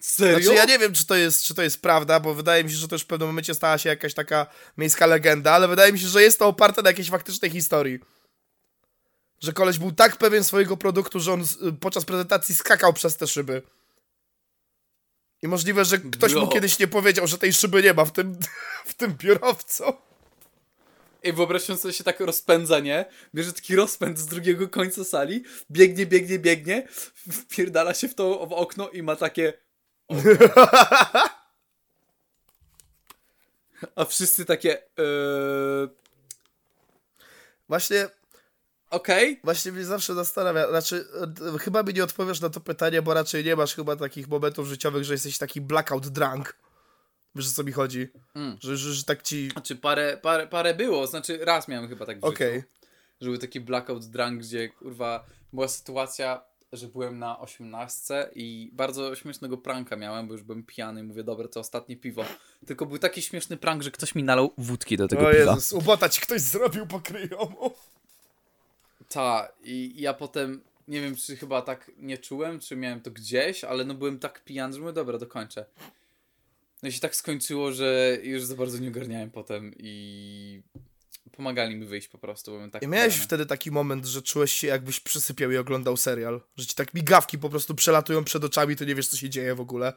Serio? 0.00 0.40
Znaczy 0.40 0.56
ja 0.56 0.64
nie 0.64 0.78
wiem, 0.78 0.92
czy 0.92 1.06
to, 1.06 1.14
jest, 1.14 1.44
czy 1.44 1.54
to 1.54 1.62
jest 1.62 1.82
prawda, 1.82 2.20
bo 2.20 2.34
wydaje 2.34 2.64
mi 2.64 2.70
się, 2.70 2.76
że 2.76 2.88
to 2.88 2.94
już 2.94 3.02
w 3.02 3.06
pewnym 3.06 3.28
momencie 3.28 3.54
stała 3.54 3.78
się 3.78 3.88
jakaś 3.88 4.14
taka 4.14 4.46
miejska 4.78 5.06
legenda, 5.06 5.52
ale 5.52 5.68
wydaje 5.68 5.92
mi 5.92 5.98
się, 5.98 6.08
że 6.08 6.22
jest 6.22 6.38
to 6.38 6.46
oparte 6.46 6.82
na 6.82 6.90
jakiejś 6.90 7.10
faktycznej 7.10 7.50
historii. 7.50 7.98
Że 9.40 9.52
koleś 9.52 9.78
był 9.78 9.92
tak 9.92 10.16
pewien 10.16 10.44
swojego 10.44 10.76
produktu, 10.76 11.20
że 11.20 11.32
on 11.32 11.44
podczas 11.80 12.04
prezentacji 12.04 12.54
skakał 12.54 12.92
przez 12.92 13.16
te 13.16 13.26
szyby. 13.26 13.62
I 15.42 15.48
możliwe, 15.48 15.84
że 15.84 15.98
ktoś 15.98 16.34
mu 16.34 16.48
kiedyś 16.48 16.78
nie 16.78 16.88
powiedział, 16.88 17.26
że 17.26 17.38
tej 17.38 17.52
szyby 17.52 17.82
nie 17.82 17.94
ma 17.94 18.04
w 18.04 18.12
tym, 18.12 18.38
w 18.90 18.94
tym 18.94 19.14
biurowcu. 19.14 19.84
Ej, 21.24 21.32
wyobraźcie 21.32 21.76
sobie 21.76 21.94
się 21.94 22.04
tak 22.04 22.20
rozpędza, 22.20 22.80
nie? 22.80 23.04
Bierze 23.34 23.52
taki 23.52 23.76
rozpęd 23.76 24.18
z 24.18 24.26
drugiego 24.26 24.68
końca 24.68 25.04
sali, 25.04 25.44
biegnie, 25.70 26.06
biegnie, 26.06 26.38
biegnie, 26.38 26.88
wpierdala 27.32 27.94
się 27.94 28.08
w 28.08 28.14
to 28.14 28.46
w 28.46 28.52
okno 28.52 28.88
i 28.88 29.02
ma 29.02 29.16
takie... 29.16 29.52
A 33.96 34.04
wszyscy 34.04 34.44
takie... 34.44 34.82
Yy... 34.98 35.88
Właśnie 37.68 38.08
Okej, 38.92 39.40
Właśnie 39.44 39.72
mnie 39.72 39.84
zawsze 39.84 40.14
zastanawia, 40.14 40.68
znaczy 40.68 41.04
e, 41.54 41.58
chyba 41.58 41.82
mi 41.82 41.94
nie 41.94 42.04
odpowiesz 42.04 42.40
na 42.40 42.50
to 42.50 42.60
pytanie, 42.60 43.02
bo 43.02 43.14
raczej 43.14 43.44
nie 43.44 43.56
masz 43.56 43.74
chyba 43.74 43.96
takich 43.96 44.28
momentów 44.28 44.68
życiowych, 44.68 45.04
że 45.04 45.12
jesteś 45.12 45.38
taki 45.38 45.60
blackout 45.60 46.08
drunk. 46.08 46.56
Wiesz 47.34 47.48
o 47.48 47.52
co 47.52 47.64
mi 47.64 47.72
chodzi? 47.72 48.08
Mm. 48.34 48.56
Że, 48.60 48.76
że, 48.76 48.92
że 48.92 49.04
tak 49.04 49.22
ci... 49.22 49.50
Znaczy 49.50 49.76
parę, 49.76 50.18
parę, 50.22 50.46
parę 50.46 50.74
było, 50.74 51.06
znaczy 51.06 51.38
raz 51.42 51.68
miałem 51.68 51.88
chyba 51.88 52.06
tak 52.06 52.20
w 52.20 52.24
Okej. 52.24 52.62
że 53.20 53.30
był 53.30 53.38
taki 53.38 53.60
blackout 53.60 54.04
drunk, 54.04 54.40
gdzie 54.40 54.68
kurwa 54.68 55.24
była 55.52 55.68
sytuacja, 55.68 56.42
że 56.72 56.88
byłem 56.88 57.18
na 57.18 57.38
osiemnastce 57.38 58.30
i 58.34 58.70
bardzo 58.72 59.14
śmiesznego 59.14 59.58
pranka 59.58 59.96
miałem, 59.96 60.26
bo 60.26 60.32
już 60.32 60.42
byłem 60.42 60.62
pijany 60.62 61.00
i 61.00 61.04
mówię, 61.04 61.24
dobra, 61.24 61.48
to 61.48 61.60
ostatnie 61.60 61.96
piwo. 61.96 62.24
Tylko 62.66 62.86
był 62.86 62.98
taki 62.98 63.22
śmieszny 63.22 63.56
prank, 63.56 63.82
że 63.82 63.90
ktoś 63.90 64.14
mi 64.14 64.22
nalał 64.22 64.52
wódki 64.58 64.96
do 64.96 65.08
tego 65.08 65.28
O 65.28 65.32
piwa. 65.32 65.52
Jezus, 65.52 65.72
ubota 65.72 66.08
ci 66.08 66.20
ktoś 66.20 66.40
zrobił 66.40 66.86
po 66.86 67.00
kryjomu. 67.00 67.70
Ta, 69.12 69.48
i 69.64 69.94
ja 69.96 70.14
potem, 70.14 70.60
nie 70.88 71.00
wiem, 71.00 71.16
czy 71.16 71.36
chyba 71.36 71.62
tak 71.62 71.90
nie 71.98 72.18
czułem, 72.18 72.60
czy 72.60 72.76
miałem 72.76 73.00
to 73.00 73.10
gdzieś, 73.10 73.64
ale 73.64 73.84
no 73.84 73.94
byłem 73.94 74.18
tak 74.18 74.44
pijany, 74.44 74.74
że 74.74 74.80
mówię, 74.80 74.92
dobra, 74.92 75.18
dokończę. 75.18 75.64
No 76.82 76.88
i 76.88 76.92
się 76.92 77.00
tak 77.00 77.16
skończyło, 77.16 77.72
że 77.72 78.18
już 78.22 78.44
za 78.44 78.54
bardzo 78.54 78.78
nie 78.78 78.88
ogarniałem 78.88 79.30
potem 79.30 79.72
i 79.76 80.62
pomagali 81.32 81.76
mi 81.76 81.86
wyjść 81.86 82.08
po 82.08 82.18
prostu, 82.18 82.50
byłem 82.50 82.70
tak 82.70 82.82
I 82.82 82.88
miałeś 82.88 83.12
pijany. 83.14 83.26
wtedy 83.26 83.46
taki 83.46 83.70
moment, 83.70 84.06
że 84.06 84.22
czułeś 84.22 84.52
się 84.52 84.66
jakbyś 84.66 85.00
przysypiał 85.00 85.50
i 85.50 85.56
oglądał 85.56 85.96
serial? 85.96 86.40
Że 86.56 86.66
ci 86.66 86.74
tak 86.74 86.94
migawki 86.94 87.38
po 87.38 87.48
prostu 87.48 87.74
przelatują 87.74 88.24
przed 88.24 88.44
oczami, 88.44 88.76
to 88.76 88.84
nie 88.84 88.94
wiesz 88.94 89.08
co 89.08 89.16
się 89.16 89.30
dzieje 89.30 89.54
w 89.54 89.60
ogóle? 89.60 89.92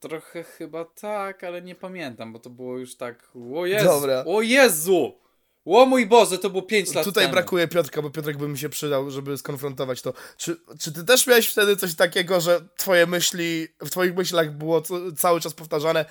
Trochę 0.00 0.44
chyba 0.44 0.84
tak, 0.84 1.44
ale 1.44 1.62
nie 1.62 1.74
pamiętam, 1.74 2.32
bo 2.32 2.38
to 2.38 2.50
było 2.50 2.78
już 2.78 2.96
tak, 2.96 3.30
o 3.54 3.66
Jezu, 3.66 3.84
Dobra. 3.84 4.24
o 4.26 4.42
Jezu, 4.42 5.18
o 5.66 5.86
mój 5.86 6.06
Boże, 6.06 6.38
to 6.38 6.50
było 6.50 6.62
5 6.62 6.94
lat 6.94 7.04
Tutaj 7.04 7.24
temu. 7.24 7.32
brakuje 7.32 7.68
Piotrka, 7.68 8.02
bo 8.02 8.10
Piotrek 8.10 8.36
by 8.36 8.48
mi 8.48 8.58
się 8.58 8.68
przydał, 8.68 9.10
żeby 9.10 9.38
skonfrontować 9.38 10.02
to. 10.02 10.12
Czy, 10.36 10.56
czy 10.80 10.92
ty 10.92 11.04
też 11.04 11.26
miałeś 11.26 11.48
wtedy 11.48 11.76
coś 11.76 11.94
takiego, 11.94 12.40
że 12.40 12.60
twoje 12.76 13.06
myśli, 13.06 13.68
w 13.80 13.90
twoich 13.90 14.14
myślach 14.16 14.50
było 14.56 14.80
co, 14.80 15.12
cały 15.12 15.40
czas 15.40 15.54
powtarzane 15.54 16.04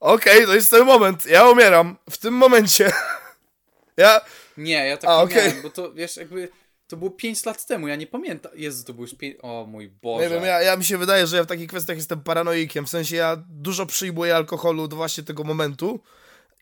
Okej, 0.00 0.46
to 0.46 0.54
jest 0.54 0.70
ten 0.70 0.84
moment, 0.84 1.26
ja 1.26 1.48
umieram, 1.48 1.96
w 2.10 2.18
tym 2.18 2.34
momencie. 2.34 2.92
ja, 3.96 4.20
Nie, 4.56 4.86
ja 4.86 4.96
tak 4.96 5.10
A, 5.10 5.16
nie 5.16 5.22
okej. 5.22 5.36
miałem, 5.48 5.62
bo 5.62 5.70
to, 5.70 5.92
wiesz, 5.92 6.16
jakby, 6.16 6.48
to 6.88 6.96
było 6.96 7.10
5 7.10 7.44
lat 7.44 7.66
temu, 7.66 7.88
ja 7.88 7.96
nie 7.96 8.06
pamiętam. 8.06 8.52
Jezu, 8.54 8.84
to 8.84 8.92
było 8.94 9.04
już 9.04 9.14
5, 9.14 9.36
o 9.42 9.66
mój 9.68 9.88
Boże. 9.88 10.24
nie 10.24 10.30
wiem, 10.34 10.44
ja, 10.44 10.62
ja 10.62 10.76
mi 10.76 10.84
się 10.84 10.98
wydaje, 10.98 11.26
że 11.26 11.36
ja 11.36 11.42
w 11.44 11.46
takich 11.46 11.68
kwestiach 11.68 11.96
jestem 11.96 12.20
paranoikiem, 12.20 12.86
w 12.86 12.90
sensie 12.90 13.16
ja 13.16 13.36
dużo 13.48 13.86
przyjmuję 13.86 14.36
alkoholu 14.36 14.88
do 14.88 14.96
właśnie 14.96 15.24
tego 15.24 15.44
momentu 15.44 16.00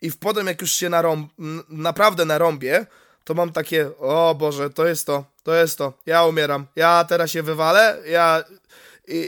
i 0.05 0.11
w 0.11 0.17
potem 0.17 0.47
jak 0.47 0.61
już 0.61 0.71
się 0.71 0.89
narąb, 0.89 1.31
naprawdę 1.69 2.25
narąbię, 2.25 2.85
to 3.23 3.33
mam 3.33 3.51
takie, 3.51 3.97
o 3.97 4.35
Boże, 4.39 4.69
to 4.69 4.87
jest 4.87 5.05
to, 5.07 5.25
to 5.43 5.55
jest 5.55 5.77
to, 5.77 5.93
ja 6.05 6.25
umieram, 6.25 6.67
ja 6.75 7.03
teraz 7.09 7.31
się 7.31 7.43
wywalę, 7.43 7.97
ja 8.07 8.43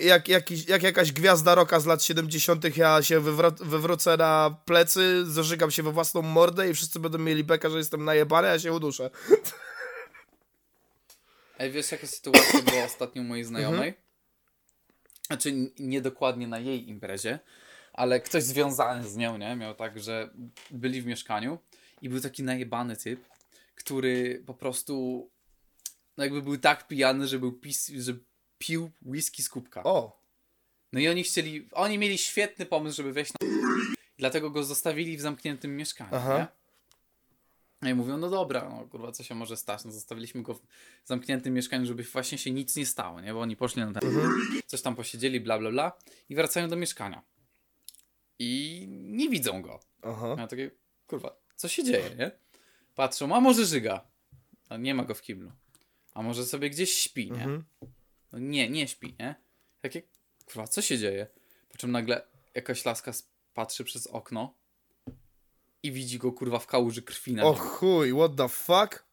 jak, 0.04 0.28
jakiś, 0.28 0.68
jak 0.68 0.84
jakaś 0.84 1.12
gwiazda 1.12 1.56
roka 1.56 1.80
z 1.80 1.86
lat 1.86 2.04
70. 2.04 2.78
ja 2.78 3.04
się 3.04 3.20
wywro- 3.22 3.64
wywrócę 3.66 4.18
na 4.18 4.56
plecy, 4.66 5.26
zażygam 5.26 5.72
się 5.72 5.84
we 5.84 5.92
własną 5.92 6.22
mordę 6.22 6.70
i 6.70 6.74
wszyscy 6.74 7.00
będą 7.00 7.18
mieli 7.18 7.44
beka, 7.44 7.70
że 7.70 7.78
jestem 7.78 8.06
najebany, 8.06 8.48
a 8.48 8.52
ja 8.52 8.60
się 8.60 8.74
uduszę. 8.74 9.10
Ej, 11.60 11.72
wiesz 11.72 11.92
jaka 11.92 12.08
sytuacja 12.08 12.62
była 12.62 12.84
ostatnio 12.84 13.24
mojej 13.24 13.44
znajomej? 13.46 13.88
Mhm. 13.90 13.94
Znaczy, 15.28 15.50
n- 15.50 15.70
nie 15.80 16.02
dokładnie 16.02 16.48
na 16.48 16.60
jej 16.60 16.90
imprezie, 16.90 17.40
ale 17.98 18.20
ktoś 18.22 18.44
związany 18.44 19.10
z 19.10 19.16
nią, 19.16 19.38
nie? 19.38 19.56
Miał 19.56 19.76
tak, 19.76 20.00
że 20.00 20.30
byli 20.72 21.02
w 21.02 21.06
mieszkaniu 21.06 21.60
i 22.02 22.10
był 22.10 22.22
taki 22.22 22.44
najebany 22.44 22.98
typ, 22.98 23.26
który 23.76 24.44
po 24.46 24.54
prostu 24.54 25.30
no 26.18 26.24
jakby 26.24 26.42
był 26.42 26.58
tak 26.58 26.88
pijany, 26.88 27.28
że 27.28 27.40
był 27.40 27.52
pis, 27.52 27.88
że 27.88 28.18
pił 28.58 28.92
whisky 29.02 29.44
z 29.44 29.50
kubka. 29.50 29.84
O, 29.84 30.22
No 30.94 31.00
i 31.00 31.08
oni 31.08 31.24
chcieli, 31.24 31.68
oni 31.72 31.98
mieli 31.98 32.18
świetny 32.18 32.66
pomysł, 32.66 32.98
żeby 32.98 33.14
wejść 33.14 33.32
na 33.42 33.48
dlatego 34.18 34.50
go 34.50 34.64
zostawili 34.64 35.18
w 35.18 35.22
zamkniętym 35.22 35.76
mieszkaniu, 35.76 36.10
Aha. 36.14 36.38
nie? 36.38 36.48
No 37.82 37.90
i 37.90 37.94
mówią, 37.94 38.18
no 38.18 38.30
dobra, 38.30 38.70
no 38.70 38.88
kurwa, 38.88 39.12
co 39.12 39.24
się 39.24 39.36
może 39.36 39.58
stać? 39.58 39.86
No 39.86 39.92
zostawiliśmy 39.92 40.44
go 40.44 40.54
w 40.54 40.62
zamkniętym 41.06 41.54
mieszkaniu, 41.54 41.86
żeby 41.86 42.04
właśnie 42.04 42.38
się 42.38 42.52
nic 42.52 42.76
nie 42.76 42.86
stało, 42.86 43.22
nie? 43.22 43.34
Bo 43.34 43.42
oni 43.42 43.56
poszli 43.56 43.82
na 43.82 44.00
ten, 44.00 44.12
coś 44.66 44.82
tam 44.82 44.96
posiedzieli, 44.96 45.40
bla, 45.40 45.60
bla, 45.60 45.72
bla 45.72 45.92
i 46.30 46.36
wracają 46.36 46.70
do 46.70 46.76
mieszkania. 46.76 47.22
I 48.40 48.86
nie 48.90 49.30
widzą 49.30 49.62
go. 49.62 49.80
aha. 50.02 50.36
Ja 50.38 50.48
takie, 50.48 50.72
kurwa, 51.08 51.38
co 51.56 51.68
się 51.68 51.84
dzieje, 51.84 52.10
nie? 52.18 52.32
Patrzą, 52.96 53.36
a 53.36 53.40
może 53.42 53.66
żyga? 53.66 54.08
A 54.70 54.78
nie 54.78 54.96
ma 54.96 55.04
go 55.04 55.16
w 55.16 55.22
kiblu. 55.22 55.52
A 56.14 56.22
może 56.22 56.46
sobie 56.46 56.70
gdzieś 56.70 56.92
śpi, 56.98 57.32
nie? 57.32 57.38
Mhm. 57.44 57.64
No 58.32 58.40
nie, 58.40 58.70
nie 58.70 58.88
śpi, 58.88 59.16
nie? 59.20 59.36
Takie, 59.82 60.02
kurwa, 60.46 60.68
co 60.68 60.82
się 60.82 60.98
dzieje? 60.98 61.28
Po 61.70 61.78
czym 61.78 61.92
nagle 61.92 62.28
jakaś 62.56 62.86
laska 62.86 63.12
patrzy 63.54 63.84
przez 63.84 64.08
okno 64.08 64.54
i 65.84 65.92
widzi 65.92 66.18
go, 66.18 66.32
kurwa, 66.32 66.60
w 66.60 66.68
kałuży 66.68 67.02
krwi 67.02 67.34
na 67.34 67.44
O 67.44 67.52
nim. 67.52 67.60
chuj, 67.60 68.12
what 68.14 68.36
the 68.36 68.50
fuck? 68.50 69.06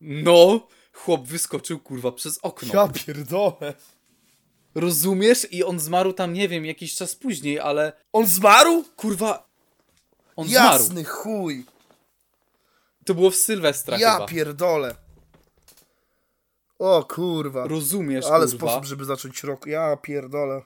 No! 0.00 0.68
Chłop 0.92 1.26
wyskoczył, 1.26 1.80
kurwa, 1.80 2.12
przez 2.12 2.38
okno. 2.42 2.74
Ja 2.74 2.88
pierdolę. 2.88 3.74
Rozumiesz? 4.74 5.46
I 5.50 5.64
on 5.64 5.80
zmarł 5.80 6.12
tam, 6.12 6.32
nie 6.32 6.48
wiem, 6.48 6.66
jakiś 6.66 6.94
czas 6.94 7.14
później, 7.14 7.60
ale 7.60 7.92
On 8.12 8.26
zmarł? 8.26 8.84
kurwa, 8.96 9.48
on 10.36 10.48
zmarł. 10.48 10.64
Jasny 10.72 11.04
chuj. 11.04 11.64
To 13.04 13.14
było 13.14 13.30
w 13.30 13.36
Sylwestra 13.36 13.98
Ja 13.98 14.12
chyba. 14.12 14.26
pierdolę. 14.26 14.94
O 16.78 17.04
kurwa. 17.04 17.66
Rozumiesz, 17.68 18.24
Ale 18.26 18.46
kurwa. 18.46 18.58
sposób, 18.58 18.84
żeby 18.84 19.04
zacząć 19.04 19.42
rok. 19.42 19.66
Ja 19.66 19.96
pierdolę. 19.96 20.62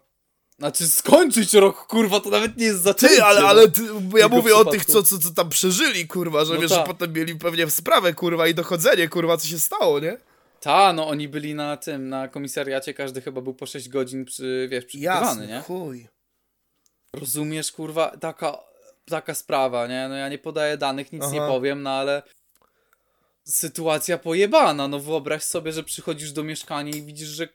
Znaczy 0.58 0.88
skończyć 0.88 1.54
rok, 1.54 1.86
kurwa, 1.86 2.20
to 2.20 2.30
nawet 2.30 2.56
nie 2.56 2.64
jest 2.66 2.82
zaczęcie. 2.82 3.16
Ty, 3.16 3.24
ale, 3.24 3.40
no. 3.40 3.48
ale 3.48 3.68
ty, 3.70 3.82
ja 4.16 4.28
mówię 4.28 4.56
o 4.56 4.64
tych, 4.64 4.84
co, 4.84 5.02
co, 5.02 5.18
co 5.18 5.30
tam 5.30 5.48
przeżyli, 5.48 6.06
kurwa, 6.08 6.44
że 6.44 6.54
No 6.54 6.60
wiesz, 6.60 6.70
tak. 6.70 6.80
że 6.80 6.86
potem 6.86 7.12
mieli 7.12 7.34
pewnie 7.36 7.70
sprawę, 7.70 8.14
kurwa, 8.14 8.46
i 8.48 8.54
dochodzenie, 8.54 9.08
kurwa, 9.08 9.36
co 9.36 9.46
się 9.46 9.58
stało, 9.58 10.00
nie? 10.00 10.18
Ta, 10.60 10.92
no 10.92 11.08
oni 11.08 11.28
byli 11.28 11.54
na 11.54 11.76
tym, 11.76 12.08
na 12.08 12.28
komisariacie, 12.28 12.94
każdy 12.94 13.20
chyba 13.20 13.40
był 13.40 13.54
po 13.54 13.66
6 13.66 13.88
godzin 13.88 14.24
przy, 14.24 14.68
wiesz, 14.70 14.84
przypywany, 14.84 15.46
nie? 15.46 15.60
chuj. 15.60 16.08
Rozumiesz, 17.12 17.72
kurwa, 17.72 18.16
taka, 18.16 18.58
taka 19.04 19.34
sprawa, 19.34 19.86
nie? 19.86 20.06
No 20.08 20.14
ja 20.14 20.28
nie 20.28 20.38
podaję 20.38 20.76
danych, 20.76 21.12
nic 21.12 21.22
Aha. 21.22 21.32
nie 21.34 21.40
powiem, 21.40 21.82
no 21.82 21.90
ale 21.90 22.22
sytuacja 23.44 24.18
pojebana, 24.18 24.88
no 24.88 25.00
wyobraź 25.00 25.42
sobie, 25.42 25.72
że 25.72 25.84
przychodzisz 25.84 26.32
do 26.32 26.44
mieszkania 26.44 26.92
i 26.92 27.02
widzisz, 27.02 27.28
że 27.28 27.48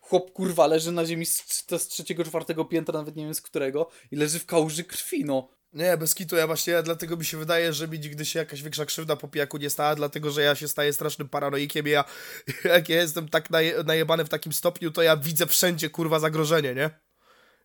chłop, 0.00 0.32
kurwa, 0.32 0.66
leży 0.66 0.92
na 0.92 1.06
ziemi 1.06 1.26
z, 1.26 1.66
z 1.78 1.88
trzeciego, 1.88 2.24
czwartego 2.24 2.64
piętra, 2.64 2.98
nawet 2.98 3.16
nie 3.16 3.24
wiem 3.24 3.34
z 3.34 3.40
którego 3.40 3.88
i 4.10 4.16
leży 4.16 4.38
w 4.38 4.46
kałuży 4.46 4.84
krwi, 4.84 5.24
no. 5.24 5.48
Nie, 5.72 5.96
bez 5.96 6.14
kitu, 6.14 6.36
ja 6.36 6.46
właśnie, 6.46 6.72
ja, 6.72 6.82
dlatego 6.82 7.16
mi 7.16 7.24
się 7.24 7.36
wydaje, 7.36 7.72
że 7.72 7.88
mi 7.88 7.98
nigdy 7.98 8.24
się 8.24 8.38
jakaś 8.38 8.62
większa 8.62 8.86
krzywda 8.86 9.16
po 9.16 9.28
pijaku 9.28 9.56
nie 9.56 9.70
stała, 9.70 9.94
dlatego, 9.94 10.30
że 10.30 10.42
ja 10.42 10.54
się 10.54 10.68
staję 10.68 10.92
strasznym 10.92 11.28
paranoikiem 11.28 11.88
i 11.88 11.90
ja, 11.90 12.04
jak 12.64 12.88
ja 12.88 12.96
jestem 12.96 13.28
tak 13.28 13.50
naje, 13.50 13.82
najebany 13.86 14.24
w 14.24 14.28
takim 14.28 14.52
stopniu, 14.52 14.90
to 14.90 15.02
ja 15.02 15.16
widzę 15.16 15.46
wszędzie, 15.46 15.90
kurwa, 15.90 16.18
zagrożenie, 16.18 16.74
nie? 16.74 16.90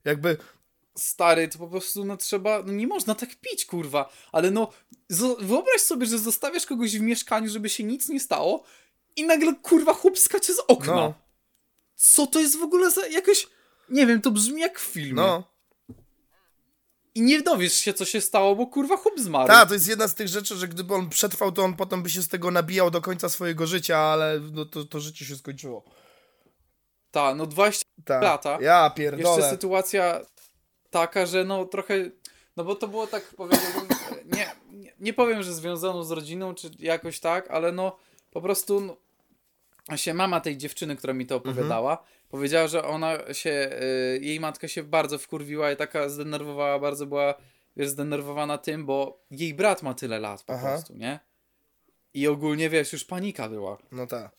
Jakby, 0.06 0.38
Stary, 0.98 1.48
to 1.48 1.58
po 1.60 1.68
prostu, 1.68 2.06
no 2.06 2.18
trzeba, 2.18 2.64
no 2.64 2.74
nie 2.74 2.88
można 2.88 3.16
tak 3.16 3.30
pić, 3.36 3.66
kurwa, 3.66 4.14
ale 4.32 4.52
no, 4.52 4.72
wyobraź 5.40 5.82
sobie, 5.82 6.06
że 6.06 6.18
zostawiasz 6.18 6.66
kogoś 6.66 6.98
w 6.98 7.02
mieszkaniu, 7.02 7.50
żeby 7.50 7.70
się 7.70 7.84
nic 7.84 8.10
nie 8.10 8.20
stało 8.20 8.64
i 9.16 9.26
nagle, 9.26 9.56
kurwa, 9.56 9.94
chłop 9.94 10.20
skacze 10.20 10.54
z 10.54 10.60
okna. 10.68 10.96
no, 10.96 11.14
Co 11.96 12.28
to 12.28 12.40
jest 12.40 12.58
w 12.58 12.64
ogóle 12.64 12.92
za 12.92 13.08
jakoś, 13.08 13.48
nie 13.90 14.08
wiem, 14.08 14.22
to 14.22 14.32
brzmi 14.32 14.62
jak 14.62 14.80
w 14.80 14.84
filmie. 14.84 15.14
no. 15.22 15.53
I 17.16 17.22
nie 17.22 17.42
dowiesz 17.42 17.74
się, 17.74 17.94
co 17.94 18.06
się 18.06 18.22
stało, 18.22 18.56
bo 18.56 18.68
kurwa 18.68 18.98
chłop 18.98 19.20
zmarł. 19.20 19.48
Tak, 19.48 19.68
to 19.68 19.74
jest 19.74 19.88
jedna 19.88 20.08
z 20.08 20.16
tych 20.16 20.28
rzeczy, 20.28 20.56
że 20.56 20.68
gdyby 20.68 20.94
on 20.96 21.10
przetrwał, 21.10 21.52
to 21.52 21.64
on 21.64 21.76
potem 21.76 22.04
by 22.04 22.10
się 22.10 22.22
z 22.22 22.28
tego 22.28 22.52
nabijał 22.52 22.92
do 22.92 23.02
końca 23.02 23.30
swojego 23.30 23.68
życia, 23.68 23.98
ale 23.98 24.40
no 24.52 24.66
to, 24.66 24.84
to 24.86 25.00
życie 25.00 25.26
się 25.26 25.36
skończyło. 25.36 25.84
Ta, 27.12 27.36
no 27.36 27.46
20 27.46 27.86
Tak. 28.06 28.24
Lata. 28.24 28.58
Ja 28.62 28.84
Jeszcze 28.84 28.98
pierdolę. 28.98 29.50
sytuacja 29.50 30.22
taka, 30.90 31.26
że 31.26 31.44
no 31.44 31.66
trochę, 31.66 32.10
no 32.58 32.64
bo 32.64 32.76
to 32.76 32.88
było 32.88 33.08
tak, 33.08 33.24
powiedziałbym, 33.24 33.88
nie, 34.26 34.52
nie, 35.00 35.14
powiem, 35.14 35.44
że 35.44 35.54
związaną 35.54 36.04
z 36.04 36.12
rodziną, 36.12 36.56
czy 36.56 36.72
jakoś 36.80 37.20
tak, 37.20 37.52
ale 37.52 37.72
no 37.72 37.96
po 38.32 38.42
prostu, 38.42 38.98
no, 39.90 39.98
się 39.98 40.14
mama 40.14 40.42
tej 40.42 40.58
dziewczyny, 40.58 40.96
która 40.96 41.14
mi 41.14 41.26
to 41.26 41.36
opowiadała, 41.36 42.04
powiedziała, 42.34 42.68
że 42.68 42.84
ona 42.84 43.34
się, 43.34 43.70
y, 44.16 44.20
jej 44.22 44.40
matka 44.40 44.68
się 44.68 44.84
bardzo 44.84 45.18
wkurwiła 45.18 45.72
i 45.72 45.76
taka 45.76 46.10
zdenerwowała, 46.10 46.80
bardzo 46.80 47.06
była, 47.06 47.34
wiesz, 47.78 47.90
zdenerwowana 47.90 48.58
tym, 48.58 48.86
bo 48.86 49.26
jej 49.32 49.54
brat 49.54 49.84
ma 49.84 49.94
tyle 49.94 50.20
lat 50.20 50.44
po 50.44 50.54
Aha. 50.54 50.68
prostu, 50.68 50.96
nie? 50.96 51.20
I 52.14 52.28
ogólnie, 52.28 52.70
wiesz, 52.70 52.94
już 52.94 53.06
panika 53.06 53.50
była. 53.50 53.78
No 53.92 54.08
tak. 54.08 54.32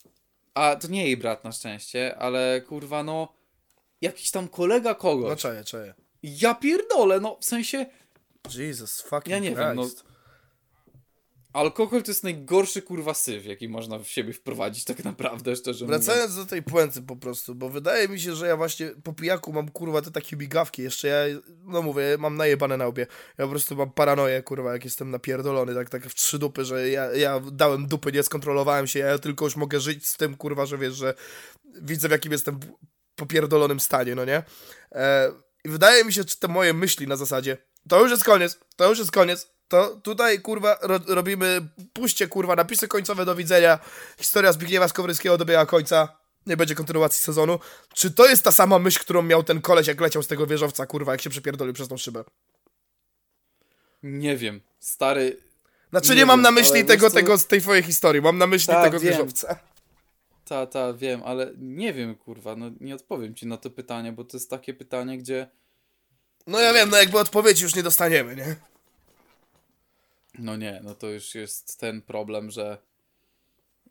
A 0.54 0.76
to 0.76 0.88
nie 0.88 1.04
jej 1.04 1.16
brat 1.16 1.44
na 1.44 1.52
szczęście, 1.52 2.16
ale 2.18 2.60
kurwa, 2.60 3.02
no, 3.02 3.32
jakiś 4.00 4.30
tam 4.30 4.48
kolega 4.48 4.94
kogoś. 4.94 5.30
No 5.30 5.36
czaję, 5.36 5.64
czaję. 5.64 5.94
Ja 6.22 6.54
pierdolę, 6.54 7.20
no 7.20 7.36
w 7.40 7.44
sensie, 7.44 7.86
Jesus 8.54 9.00
fucking 9.00 9.28
ja 9.28 9.38
nie 9.38 9.54
wiem, 9.54 9.76
no. 9.76 9.86
Alkohol 11.54 12.02
to 12.02 12.10
jest 12.10 12.24
najgorszy 12.24 12.82
kurwa 12.82 13.14
syf, 13.14 13.46
jaki 13.46 13.68
można 13.68 13.98
w 13.98 14.08
siebie 14.08 14.32
wprowadzić 14.32 14.84
tak 14.84 15.04
naprawdę, 15.04 15.56
szczerze 15.56 15.84
mówiąc. 15.84 16.04
Wracając 16.04 16.36
do 16.36 16.46
tej 16.46 16.62
puenty 16.62 17.02
po 17.02 17.16
prostu, 17.16 17.54
bo 17.54 17.68
wydaje 17.68 18.08
mi 18.08 18.20
się, 18.20 18.36
że 18.36 18.46
ja 18.46 18.56
właśnie 18.56 18.90
po 19.04 19.12
pijaku 19.12 19.52
mam 19.52 19.68
kurwa 19.68 20.02
te 20.02 20.10
takie 20.10 20.36
migawki, 20.36 20.82
jeszcze 20.82 21.08
ja, 21.08 21.40
no 21.64 21.82
mówię, 21.82 22.16
mam 22.18 22.36
najebane 22.36 22.76
na 22.76 22.86
łbie. 22.86 23.06
Ja 23.38 23.44
po 23.44 23.50
prostu 23.50 23.76
mam 23.76 23.90
paranoję 23.90 24.42
kurwa, 24.42 24.72
jak 24.72 24.84
jestem 24.84 25.10
napierdolony, 25.10 25.74
tak, 25.74 25.90
tak 25.90 26.06
w 26.06 26.14
trzy 26.14 26.38
dupy, 26.38 26.64
że 26.64 26.88
ja, 26.88 27.12
ja 27.12 27.40
dałem 27.52 27.86
dupy, 27.86 28.12
nie 28.12 28.22
skontrolowałem 28.22 28.86
się, 28.86 28.98
ja 28.98 29.18
tylko 29.18 29.44
już 29.44 29.56
mogę 29.56 29.80
żyć 29.80 30.06
z 30.06 30.16
tym 30.16 30.36
kurwa, 30.36 30.66
że 30.66 30.78
wiesz, 30.78 30.94
że 30.94 31.14
widzę 31.82 32.08
w 32.08 32.10
jakim 32.10 32.32
jestem 32.32 32.60
popierdolonym 33.16 33.80
stanie, 33.80 34.14
no 34.14 34.24
nie? 34.24 34.42
E, 34.92 35.32
wydaje 35.64 36.04
mi 36.04 36.12
się, 36.12 36.22
że 36.22 36.36
te 36.36 36.48
moje 36.48 36.72
myśli 36.72 37.06
na 37.06 37.16
zasadzie, 37.16 37.56
to 37.88 38.00
już 38.00 38.10
jest 38.10 38.24
koniec, 38.24 38.58
to 38.76 38.88
już 38.88 38.98
jest 38.98 39.10
koniec, 39.10 39.53
to 39.68 39.96
tutaj 39.96 40.40
kurwa 40.40 40.78
ro 40.82 41.00
robimy, 41.06 41.68
puśćcie 41.92 42.28
kurwa 42.28 42.56
napisy 42.56 42.88
końcowe 42.88 43.24
do 43.24 43.34
widzenia, 43.34 43.78
historia 44.18 44.52
Zbigniewa 44.52 44.88
Skowryskiego 44.88 45.38
dobiega 45.38 45.66
końca, 45.66 46.16
nie 46.46 46.56
będzie 46.56 46.74
kontynuacji 46.74 47.20
sezonu. 47.22 47.58
Czy 47.94 48.10
to 48.10 48.26
jest 48.28 48.44
ta 48.44 48.52
sama 48.52 48.78
myśl, 48.78 49.00
którą 49.00 49.22
miał 49.22 49.42
ten 49.42 49.60
koleś, 49.60 49.86
jak 49.86 50.00
leciał 50.00 50.22
z 50.22 50.26
tego 50.26 50.46
wieżowca, 50.46 50.86
kurwa, 50.86 51.12
jak 51.12 51.20
się 51.20 51.30
przepierdolił 51.30 51.74
przez 51.74 51.88
tą 51.88 51.96
szybę? 51.96 52.24
Nie 54.02 54.36
wiem, 54.36 54.60
stary... 54.80 55.36
Znaczy 55.90 56.08
nie, 56.08 56.14
Nie 56.16 56.26
mam 56.26 56.38
wiem, 56.38 56.42
na 56.42 56.50
myśli 56.50 56.84
tego, 56.84 57.10
co- 57.10 57.14
tego 57.16 57.38
z 57.38 57.46
tej 57.46 57.60
twojej 57.60 57.82
historii, 57.82 58.22
mam 58.22 58.38
na 58.38 58.46
myśli 58.46 58.66
Tak, 58.74 58.84
tego 58.84 59.00
wiem. 59.00 59.12
wieżowca. 59.12 59.56
Ta, 60.44 60.66
ta, 60.66 60.92
wiem, 60.92 61.22
ale 61.24 61.52
nie 61.58 61.92
wiem, 61.92 62.14
kurwa, 62.14 62.56
no 62.56 62.70
nie 62.80 62.94
odpowiem 62.94 63.34
ci 63.34 63.46
na 63.46 63.56
to 63.56 63.70
pytanie, 63.70 64.12
bo 64.12 64.24
to 64.24 64.36
jest 64.36 64.50
takie 64.50 64.74
pytanie, 64.74 65.18
gdzie... 65.18 65.50
No 66.46 66.60
ja 66.60 66.72
wiem, 66.72 66.90
no 66.90 66.96
jakby 66.96 67.18
odpowiedzi 67.18 67.62
już 67.62 67.74
nie 67.74 67.82
dostaniemy, 67.82 68.36
nie? 68.36 68.56
No 70.38 70.56
nie, 70.56 70.80
no 70.84 70.94
to 70.94 71.08
już 71.08 71.34
jest 71.34 71.78
ten 71.80 72.02
problem, 72.02 72.50
że 72.50 72.78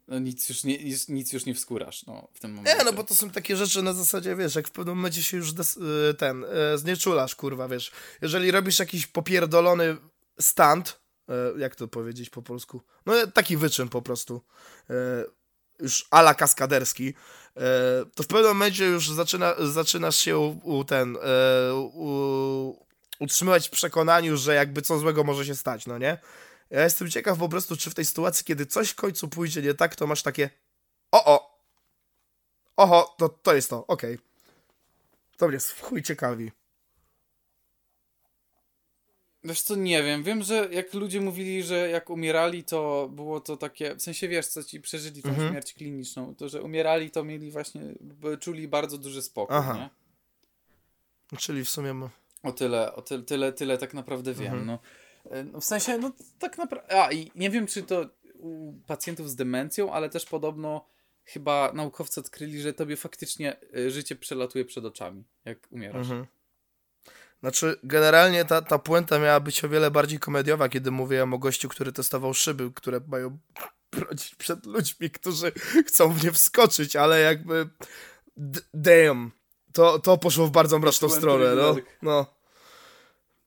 no 0.07 0.19
nic 0.19 0.49
już 0.49 0.63
nie, 0.63 0.83
nic- 0.83 1.09
nic 1.09 1.33
już 1.33 1.45
nie 1.45 1.55
wskórasz, 1.55 2.05
no, 2.05 2.27
w 2.33 2.39
tym 2.39 2.53
momencie. 2.53 2.77
Nie, 2.77 2.83
no 2.83 2.93
bo 2.93 3.03
to 3.03 3.15
są 3.15 3.29
takie 3.29 3.55
rzeczy 3.55 3.81
na 3.81 3.93
zasadzie, 3.93 4.35
wiesz, 4.35 4.55
jak 4.55 4.67
w 4.67 4.71
pewnym 4.71 4.95
momencie 4.95 5.23
się 5.23 5.37
już 5.37 5.53
des, 5.53 5.77
y, 5.77 6.13
ten, 6.13 6.43
y, 6.43 6.77
znieczulasz, 6.77 7.35
kurwa, 7.35 7.67
wiesz. 7.67 7.91
Jeżeli 8.21 8.51
robisz 8.51 8.79
jakiś 8.79 9.07
popierdolony 9.07 9.97
stand, 10.39 10.99
y, 11.55 11.59
jak 11.59 11.75
to 11.75 11.87
powiedzieć 11.87 12.29
po 12.29 12.41
polsku? 12.41 12.81
No 13.05 13.27
taki 13.27 13.57
wyczyn 13.57 13.89
po 13.89 14.01
prostu, 14.01 14.41
już 15.79 16.07
ala 16.11 16.33
kaskaderski, 16.33 17.13
to 18.15 18.23
w 18.23 18.27
pewnym 18.27 18.47
momencie 18.47 18.85
już 18.85 19.09
zaczyna, 19.09 19.55
zaczynasz 19.59 20.15
się 20.15 20.37
u, 20.37 20.59
u 20.63 20.83
ten, 20.83 21.17
u, 21.73 22.82
utrzymywać 23.19 23.67
w 23.67 23.71
przekonaniu, 23.71 24.37
że 24.37 24.55
jakby 24.55 24.81
co 24.81 24.99
złego 24.99 25.23
może 25.23 25.45
się 25.45 25.55
stać, 25.55 25.85
no 25.85 25.97
nie? 25.97 26.17
Ja 26.69 26.83
jestem 26.83 27.09
ciekaw 27.09 27.37
po 27.39 27.49
prostu, 27.49 27.77
czy 27.77 27.89
w 27.89 27.93
tej 27.95 28.05
sytuacji, 28.05 28.45
kiedy 28.45 28.65
coś 28.65 28.89
w 28.89 28.95
końcu 28.95 29.27
pójdzie 29.27 29.61
nie 29.61 29.73
tak, 29.73 29.95
to 29.95 30.07
masz 30.07 30.23
takie 30.23 30.49
o, 31.11 31.25
o, 31.25 31.53
Oho, 32.77 33.15
to, 33.17 33.29
to 33.29 33.55
jest 33.55 33.69
to, 33.69 33.87
okej. 33.87 34.19
To 35.37 35.47
mnie 35.47 35.59
w 35.59 35.81
chuj 35.81 36.03
ciekawi. 36.03 36.51
Wiesz 39.43 39.61
co, 39.61 39.75
nie 39.75 40.03
wiem, 40.03 40.23
wiem, 40.23 40.43
że 40.43 40.67
jak 40.71 40.93
ludzie 40.93 41.21
mówili, 41.21 41.63
że 41.63 41.89
jak 41.89 42.09
umierali, 42.09 42.63
to 42.63 43.09
było 43.11 43.41
to 43.41 43.57
takie, 43.57 43.95
w 43.95 44.01
sensie 44.01 44.27
wiesz, 44.27 44.47
co 44.47 44.63
ci 44.63 44.81
przeżyli 44.81 45.21
tą 45.21 45.29
Mhm. 45.29 45.49
śmierć 45.49 45.73
kliniczną, 45.73 46.35
to 46.35 46.49
że 46.49 46.61
umierali, 46.61 47.11
to 47.11 47.23
mieli 47.23 47.51
właśnie, 47.51 47.81
czuli 48.39 48.67
bardzo 48.67 48.97
duży 48.97 49.21
spokój, 49.21 49.55
Aha. 49.57 49.73
nie? 49.73 49.89
Czyli 51.37 51.65
w 51.65 51.69
sumie... 51.69 51.89
m- 51.89 52.09
O 52.43 52.51
tyle, 52.51 52.95
o 52.95 53.01
tyle, 53.01 53.23
tyle, 53.23 53.53
tyle 53.53 53.77
tak 53.77 53.93
naprawdę 53.93 54.33
wiem. 54.33 54.53
Mhm. 54.53 54.65
No. 54.65 54.79
E, 55.31 55.43
no 55.43 55.59
w 55.59 55.65
sensie, 55.65 55.97
no 55.97 56.11
tak 56.39 56.57
naprawdę. 56.57 57.01
A 57.03 57.11
i 57.11 57.31
nie 57.35 57.49
wiem, 57.49 57.67
czy 57.67 57.83
to 57.83 58.09
u 58.33 58.73
pacjentów 58.87 59.29
z 59.29 59.35
demencją, 59.35 59.93
ale 59.93 60.09
też 60.09 60.25
podobno 60.25 60.85
chyba 61.25 61.71
naukowcy 61.73 62.19
odkryli, 62.19 62.61
że 62.61 62.73
tobie 62.73 62.95
faktycznie 62.95 63.57
e, 63.77 63.89
życie 63.89 64.15
przelatuje 64.15 64.65
przed 64.65 64.85
oczami, 64.85 65.23
jak 65.45 65.57
umierasz. 65.71 66.09
Mhm. 66.09 66.25
Znaczy, 67.39 67.79
generalnie 67.83 68.45
ta, 68.45 68.61
ta 68.61 68.79
puenta 68.79 69.19
miała 69.19 69.39
być 69.39 69.63
o 69.63 69.69
wiele 69.69 69.91
bardziej 69.91 70.19
komediowa, 70.19 70.69
kiedy 70.69 70.91
mówiłem 70.91 71.33
o 71.33 71.37
gościu, 71.37 71.69
który 71.69 71.91
testował 71.91 72.33
szyby, 72.33 72.71
które 72.75 73.01
mają 73.07 73.37
bronić 73.91 74.35
przed 74.35 74.65
ludźmi, 74.65 75.09
którzy 75.09 75.51
chcą 75.87 76.13
w 76.13 76.23
nie 76.23 76.31
wskoczyć, 76.31 76.95
ale 76.95 77.19
jakby... 77.19 77.69
Damn. 78.73 79.31
To, 79.73 79.99
to 79.99 80.17
poszło 80.17 80.47
w 80.47 80.51
bardzo 80.51 80.79
mroczną 80.79 81.09
stronę, 81.09 81.55
no. 81.55 81.75
No. 82.01 82.25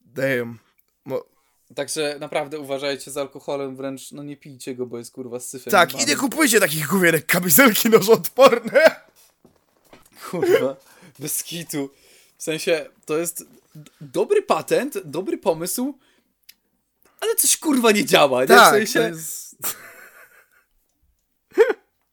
Damn. 0.00 0.58
Mo- 1.04 1.24
Także 1.74 2.16
naprawdę 2.20 2.58
uważajcie 2.58 3.10
z 3.10 3.16
alkoholem, 3.16 3.76
wręcz 3.76 4.12
no 4.12 4.22
nie 4.22 4.36
pijcie 4.36 4.74
go, 4.74 4.86
bo 4.86 4.98
jest 4.98 5.12
kurwa 5.12 5.40
z 5.40 5.48
syfem. 5.48 5.70
tak, 5.70 6.02
i 6.02 6.06
nie 6.06 6.16
kupujcie 6.16 6.60
takich 6.60 6.86
gówienek 6.86 7.26
kamizelki 7.26 7.90
nożoodporne. 7.90 9.00
Kurwa, 10.30 10.76
bez 11.18 11.42
kitu. 11.44 11.90
W 12.38 12.42
sensie, 12.42 12.86
to 13.06 13.18
jest 13.18 13.44
dobry 14.00 14.42
patent, 14.42 14.98
dobry 15.04 15.38
pomysł, 15.38 15.98
ale 17.20 17.34
coś 17.34 17.56
kurwa 17.56 17.92
nie 17.92 18.04
działa. 18.04 18.40
nie? 18.40 18.46
Tak, 18.46 18.68
w 18.74 18.76
sensie, 18.76 19.00
jest... 19.00 19.56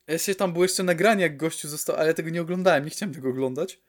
Ja 0.07 0.17
się 0.17 0.35
tam 0.35 0.53
było 0.53 0.65
jeszcze 0.65 0.83
nagranie, 0.83 1.21
jak 1.23 1.37
gościu 1.37 1.69
został, 1.69 1.95
ale 1.95 2.07
ja 2.07 2.13
tego 2.13 2.29
nie 2.29 2.41
oglądałem, 2.41 2.83
nie 2.85 2.89
chciałem 2.89 3.13
tego 3.15 3.29
oglądać. 3.29 3.79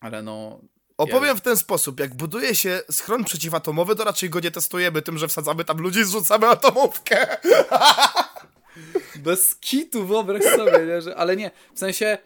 Ale 0.00 0.22
no. 0.22 0.60
Opowiem 0.98 1.36
w 1.36 1.40
ten 1.40 1.56
sposób, 1.56 2.00
jak 2.00 2.14
buduje 2.14 2.54
się 2.54 2.80
schron 2.90 3.24
przeciwatomowy, 3.24 3.96
to 3.96 4.04
raczej 4.04 4.30
go 4.30 4.40
nie 4.40 4.50
testujemy 4.50 5.02
tym, 5.02 5.18
że 5.18 5.28
wsadzamy 5.28 5.64
tam 5.64 5.78
ludzi 5.78 6.00
i 6.00 6.04
zrzucamy 6.04 6.46
atomówkę. 6.48 7.36
Bez 9.16 9.56
kitu, 9.56 10.06
wyobraź 10.06 10.42
sobie, 10.42 10.86
nie? 10.86 11.02
Że, 11.02 11.16
ale 11.16 11.36
nie, 11.36 11.50
w 11.74 11.78
sensie. 11.78 12.18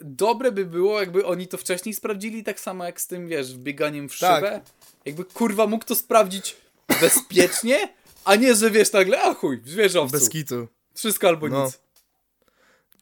Dobre 0.00 0.52
by 0.52 0.66
było, 0.66 1.00
jakby 1.00 1.26
oni 1.26 1.48
to 1.48 1.58
wcześniej 1.58 1.94
sprawdzili, 1.94 2.44
tak 2.44 2.60
samo 2.60 2.84
jak 2.84 3.00
z 3.00 3.06
tym, 3.06 3.28
wiesz, 3.28 3.54
wbieganiem 3.54 4.08
w 4.08 4.18
Tak. 4.18 4.34
szybę. 4.36 4.60
Jakby 5.04 5.24
kurwa 5.24 5.66
mógł 5.66 5.84
to 5.84 5.94
sprawdzić 5.94 6.56
bezpiecznie, 7.00 7.94
a 8.24 8.36
nie, 8.36 8.54
że 8.54 8.70
wiesz 8.70 8.92
nagle, 8.92 9.22
a 9.22 9.34
chuj, 9.34 9.60
w 9.60 9.68
zwierzowcu. 9.68 10.12
Bez 10.12 10.28
kitu. 10.28 10.68
Wszystko 10.94 11.28
albo 11.28 11.48
No. 11.48 11.64
nic. 11.64 11.78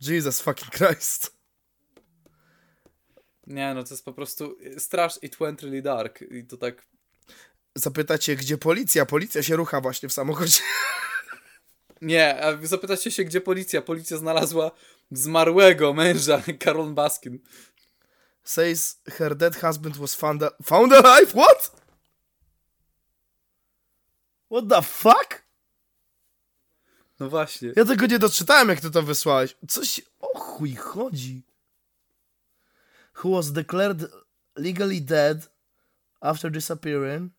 Jesus 0.01 0.40
fucking 0.40 0.70
Christ. 0.73 1.38
Nie, 3.48 3.74
no 3.74 3.84
to 3.84 3.94
jest 3.94 4.04
po 4.04 4.12
prostu 4.12 4.58
strasz, 4.78 5.18
it 5.22 5.36
went 5.36 5.62
really 5.62 5.82
dark. 5.82 6.22
I 6.22 6.44
to 6.44 6.56
tak 6.56 6.86
Zapytacie, 7.74 8.36
gdzie 8.36 8.58
policja? 8.58 9.06
Policja 9.06 9.42
się 9.42 9.56
rucha 9.56 9.80
właśnie 9.80 10.08
w 10.08 10.12
samochodzie. 10.12 10.60
Nie, 12.02 12.44
a 12.44 12.66
zapytacie 12.66 13.10
się, 13.10 13.24
gdzie 13.24 13.40
policja? 13.40 13.82
Policja 13.82 14.16
znalazła 14.16 14.70
zmarłego 15.10 15.94
męża, 15.94 16.42
Karol 16.60 16.94
Baskin. 16.94 17.38
Says 18.44 19.00
her 19.08 19.36
dead 19.36 19.56
husband 19.56 19.96
was 19.96 20.14
found, 20.14 20.42
a- 20.42 20.50
found 20.62 20.92
alive? 20.92 21.30
What? 21.30 21.72
What 24.50 24.68
the 24.68 24.82
fuck? 24.82 25.42
No 27.20 27.28
właśnie. 27.28 27.72
Ja 27.76 27.84
tego 27.84 28.06
nie 28.06 28.18
doczytałem, 28.18 28.68
jak 28.68 28.80
ty 28.80 28.90
to 28.90 29.02
wysłałeś. 29.02 29.56
Coś 29.68 30.00
o 30.20 30.38
chuj 30.38 30.74
chodzi. 30.76 31.42
Who 33.23 33.31
was 33.31 33.53
declared 33.53 34.05
legally 34.57 35.01
dead 35.01 35.47
after 36.23 36.51
disappearing 36.51 37.31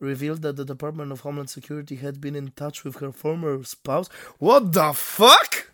revealed 0.00 0.42
that 0.42 0.56
the 0.56 0.64
Department 0.64 1.12
of 1.12 1.20
Homeland 1.20 1.50
Security 1.50 1.96
had 1.96 2.20
been 2.20 2.36
in 2.36 2.50
touch 2.50 2.84
with 2.84 2.96
her 2.96 3.12
former 3.12 3.62
spouse. 3.64 4.08
What 4.38 4.72
the 4.72 4.92
fuck? 4.92 5.72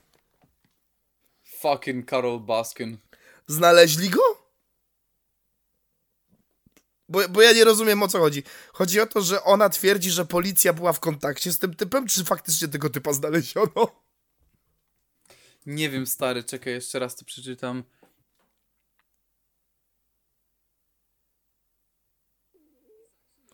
Fucking 1.42 2.04
Karol 2.04 2.40
Baskin. 2.40 2.98
Znaleźli 3.46 4.08
go? 4.10 4.20
Bo, 7.08 7.28
bo 7.28 7.42
ja 7.42 7.52
nie 7.52 7.64
rozumiem 7.64 8.02
o 8.02 8.08
co 8.08 8.18
chodzi. 8.18 8.42
Chodzi 8.72 9.00
o 9.00 9.06
to, 9.06 9.20
że 9.20 9.44
ona 9.44 9.68
twierdzi, 9.68 10.10
że 10.10 10.26
policja 10.26 10.72
była 10.72 10.92
w 10.92 11.00
kontakcie 11.00 11.52
z 11.52 11.58
tym 11.58 11.74
typem, 11.74 12.06
czy 12.06 12.24
faktycznie 12.24 12.68
tego 12.68 12.90
typa 12.90 13.12
znaleziono? 13.12 14.02
Nie 15.66 15.90
wiem, 15.90 16.06
stary, 16.06 16.44
czekaj, 16.44 16.72
jeszcze 16.72 16.98
raz 16.98 17.16
to 17.16 17.24
przeczytam. 17.24 17.84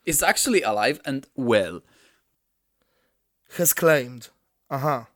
Is 0.07 0.23
actually 0.23 0.63
alive 0.65 1.01
and 1.05 1.27
well. 1.37 1.81
Has 3.59 3.75
claimed. 3.75 4.31
Aha. 4.69 5.07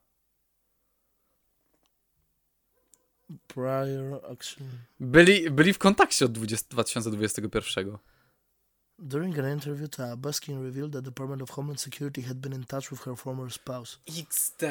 Prior 3.46 4.20
action. 4.32 4.66
Byli, 5.00 5.50
byli 5.50 5.72
w 5.72 5.78
kontakcie 5.78 6.24
od 6.24 6.32
20, 6.32 6.68
2021. 6.68 7.98
During 8.98 9.38
an 9.38 9.52
interview 9.52 9.88
to 9.88 10.16
Baskin 10.16 10.62
revealed 10.62 10.92
that 10.92 11.04
the 11.04 11.10
Department 11.10 11.42
of 11.42 11.50
Homeland 11.50 11.80
Security 11.80 12.22
had 12.22 12.36
been 12.36 12.52
in 12.52 12.64
touch 12.64 12.90
with 12.90 13.04
her 13.04 13.16
former 13.16 13.52
spouse. 13.52 13.98
XD. 14.06 14.62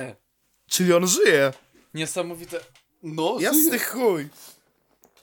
Czyli 0.68 0.94
on 0.94 1.08
żyje. 1.08 1.54
Niesamowite. 1.94 2.60
No, 3.04 3.40
Jasny 3.40 3.80
chuj. 3.80 4.30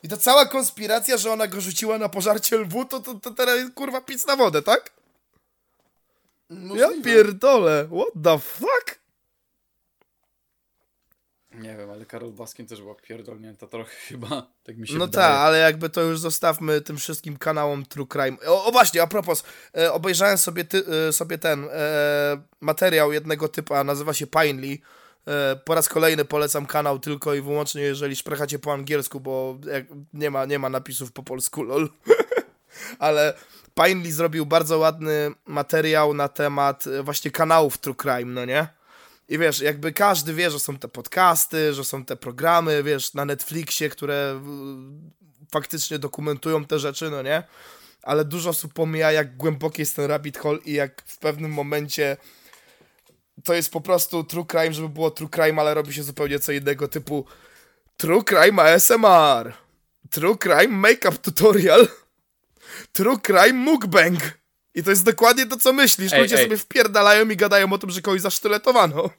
I 0.07 0.09
ta 0.09 0.17
cała 0.17 0.47
konspiracja, 0.47 1.17
że 1.17 1.33
ona 1.33 1.47
go 1.47 1.61
rzuciła 1.61 1.99
na 1.99 2.09
pożarcie 2.09 2.59
lwu, 2.59 2.85
to, 2.85 3.01
to, 3.01 3.15
to 3.15 3.31
teraz 3.31 3.57
jest 3.57 3.75
kurwa 3.75 4.01
pic 4.01 4.27
na 4.27 4.37
wodę, 4.37 4.63
tak? 4.63 4.91
Ja 6.51 6.89
pierdolę, 7.05 7.89
what 7.93 8.25
the 8.25 8.39
fuck? 8.39 8.99
Nie 11.55 11.77
wiem, 11.77 11.91
ale 11.91 12.07
Karol 12.07 12.33
Baskin 12.33 12.67
też 12.67 12.81
była 12.81 12.95
pierdolnięta 12.95 13.67
trochę 13.67 13.91
chyba, 14.09 14.47
tak 14.65 14.77
mi 14.77 14.89
się 14.89 14.95
No 14.95 15.09
tak, 15.09 15.33
ale 15.33 15.59
jakby 15.59 15.91
to 15.91 16.03
już 16.03 16.21
zostawmy 16.21 16.81
tym 16.81 16.97
wszystkim 16.97 17.37
kanałom 17.37 17.87
True 17.87 18.07
Crime. 18.07 18.37
O, 18.47 18.65
o 18.65 18.73
właśnie, 18.73 19.03
a 19.03 19.07
propos, 19.07 19.45
e, 19.77 19.93
obejrzałem 19.93 20.39
sobie, 20.39 20.65
ty, 20.65 20.85
e, 21.09 21.13
sobie 21.13 21.39
ten 21.39 21.65
e, 21.65 22.43
materiał 22.61 23.13
jednego 23.13 23.49
typa, 23.49 23.85
nazywa 23.85 24.15
się 24.15 24.27
Pinely. 24.27 24.79
E, 25.27 25.57
po 25.57 25.75
raz 25.75 25.89
kolejny 25.89 26.25
polecam 26.25 26.67
kanał 26.67 26.99
tylko 26.99 27.35
i 27.35 27.41
wyłącznie, 27.41 27.83
jeżeli 27.83 28.17
szprechacie 28.17 28.59
po 28.59 28.73
angielsku, 28.73 29.21
bo 29.21 29.59
nie, 30.13 30.31
ma, 30.31 30.45
nie 30.45 30.59
ma 30.59 30.69
napisów 30.69 31.13
po 31.13 31.23
polsku, 31.23 31.63
lol. 31.63 31.89
ale 32.99 33.35
Pinely 33.85 34.13
zrobił 34.13 34.47
bardzo 34.47 34.79
ładny 34.79 35.31
materiał 35.47 36.15
na 36.15 36.29
temat 36.29 36.87
e, 36.87 37.03
właśnie 37.03 37.31
kanałów 37.31 37.79
True 37.79 37.95
Crime, 37.95 38.33
no 38.33 38.45
nie? 38.45 38.69
I 39.29 39.39
wiesz, 39.39 39.61
jakby 39.61 39.93
każdy 39.93 40.35
wie, 40.35 40.51
że 40.51 40.61
są 40.61 40.79
te 40.79 40.89
podcasty, 40.89 41.75
że 41.75 41.85
są 41.85 42.05
te 42.05 42.17
programy, 42.17 42.83
wiesz, 42.83 43.15
na 43.15 43.25
Netflixie, 43.25 43.89
które 43.89 44.41
faktycznie 45.53 45.99
dokumentują 45.99 46.65
te 46.65 46.79
rzeczy, 46.79 47.11
no 47.11 47.23
nie? 47.23 47.43
Ale 48.03 48.25
dużo 48.25 48.51
osób 48.51 48.73
pomija, 48.73 49.13
jak 49.13 49.37
głęboki 49.37 49.83
jest 49.83 49.97
ten 49.97 50.05
rabbit 50.05 50.39
hole 50.39 50.59
i 50.65 50.73
jak 50.73 51.03
w 51.07 51.19
pewnym 51.19 51.51
momencie 51.51 52.17
to 53.45 53.55
jest 53.55 53.71
po 53.73 53.81
prostu 53.81 54.25
true 54.25 54.47
crime, 54.47 54.73
żeby 54.73 54.89
było 54.89 55.11
true 55.11 55.29
crime, 55.29 55.61
ale 55.61 55.75
robi 55.75 55.93
się 55.93 56.03
zupełnie 56.03 56.39
co 56.39 56.53
innego, 56.53 56.89
typu 56.89 57.25
true 57.97 58.25
crime 58.25 58.63
ASMR, 58.63 59.53
true 60.11 60.37
crime 60.39 60.69
makeup 60.69 61.19
tutorial, 61.19 61.89
true 62.93 63.19
crime 63.21 63.53
mukbang. 63.53 64.19
I 64.75 64.83
to 64.83 64.91
jest 64.91 65.05
dokładnie 65.05 65.47
to, 65.47 65.57
co 65.57 65.73
myślisz. 65.73 66.13
Ej, 66.13 66.21
Ludzie 66.21 66.37
ej. 66.37 66.43
sobie 66.43 66.57
wpierdalają 66.57 67.29
i 67.29 67.37
gadają 67.37 67.73
o 67.73 67.79
tym, 67.79 67.91
że 67.91 68.03
kogoś 68.03 68.21
zasztyletowano. 68.21 69.11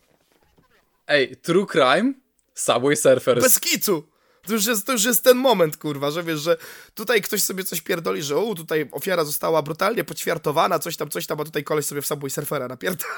Ej, 1.07 1.37
True 1.37 1.65
Crime, 1.65 2.13
Subway 2.53 2.95
Surfers. 2.95 3.43
Bez 3.43 3.59
kicu. 3.59 4.07
To 4.47 4.53
już, 4.53 4.65
jest, 4.65 4.85
to 4.85 4.91
już 4.91 5.03
jest 5.03 5.23
ten 5.23 5.37
moment, 5.37 5.77
kurwa, 5.77 6.11
że 6.11 6.23
wiesz, 6.23 6.39
że 6.39 6.57
tutaj 6.93 7.21
ktoś 7.21 7.43
sobie 7.43 7.63
coś 7.63 7.81
pierdoli, 7.81 8.23
że 8.23 8.37
o, 8.37 8.55
tutaj 8.55 8.89
ofiara 8.91 9.25
została 9.25 9.61
brutalnie 9.61 10.03
poćwiartowana, 10.03 10.79
coś 10.79 10.97
tam, 10.97 11.09
coś 11.09 11.27
tam, 11.27 11.41
a 11.41 11.43
tutaj 11.43 11.63
koleś 11.63 11.85
sobie 11.85 12.01
w 12.01 12.07
Subway 12.07 12.29
Surfera 12.29 12.67
napierdala. 12.67 13.13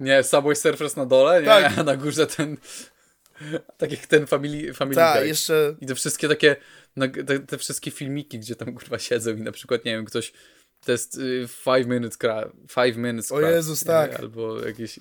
Nie, 0.00 0.22
Subway 0.22 0.56
Surfers 0.56 0.96
na 0.96 1.06
dole, 1.06 1.40
nie, 1.40 1.46
Tak. 1.46 1.78
a 1.78 1.82
na 1.84 1.96
górze 1.96 2.26
ten, 2.26 2.56
tak 3.76 3.90
jak 3.90 4.06
ten 4.06 4.26
Family, 4.26 4.74
family 4.74 4.94
Tak, 4.96 5.18
Guy. 5.20 5.28
jeszcze... 5.28 5.74
I 5.80 5.86
te 5.86 5.94
wszystkie 5.94 6.28
takie, 6.28 6.56
te, 7.26 7.38
te 7.38 7.58
wszystkie 7.58 7.90
filmiki, 7.90 8.38
gdzie 8.38 8.56
tam 8.56 8.74
kurwa 8.74 8.98
siedzą 8.98 9.30
i 9.30 9.40
na 9.40 9.52
przykład, 9.52 9.84
nie 9.84 9.92
wiem, 9.96 10.04
ktoś, 10.04 10.32
to 10.84 10.92
jest 10.92 11.18
y, 11.18 11.48
five 11.48 11.86
minutes 11.86 12.16
craft, 12.18 12.50
five 12.70 12.96
minutes 12.96 13.32
O 13.32 13.40
Jezus, 13.40 13.82
nie? 13.82 13.86
tak. 13.86 14.20
Albo 14.20 14.60
jakieś, 14.66 14.98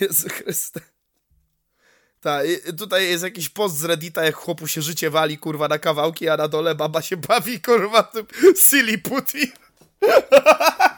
Jezu 0.00 0.28
Chryste. 0.28 0.80
Tak, 2.20 2.46
tutaj 2.78 3.08
jest 3.08 3.24
jakiś 3.24 3.48
post 3.48 3.76
z 3.78 3.84
Reddita, 3.84 4.24
jak 4.24 4.34
chłopu 4.34 4.66
się 4.66 4.82
życie 4.82 5.10
wali, 5.10 5.38
kurwa, 5.38 5.68
na 5.68 5.78
kawałki, 5.78 6.28
a 6.28 6.36
na 6.36 6.48
dole 6.48 6.74
baba 6.74 7.02
się 7.02 7.16
bawi, 7.16 7.60
kurwa, 7.60 8.02
tym 8.02 8.26
silly 8.56 8.98
putty. 8.98 9.38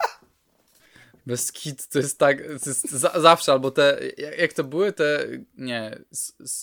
bez 1.29 1.53
kit, 1.53 1.89
to 1.89 1.99
jest 1.99 2.19
tak, 2.19 2.39
to 2.39 2.71
jest 2.71 2.91
za, 2.91 3.21
zawsze, 3.21 3.53
albo 3.53 3.71
te, 3.71 4.01
jak, 4.17 4.39
jak 4.39 4.53
to 4.53 4.65
były, 4.65 4.93
te, 4.93 5.27
nie, 5.59 5.99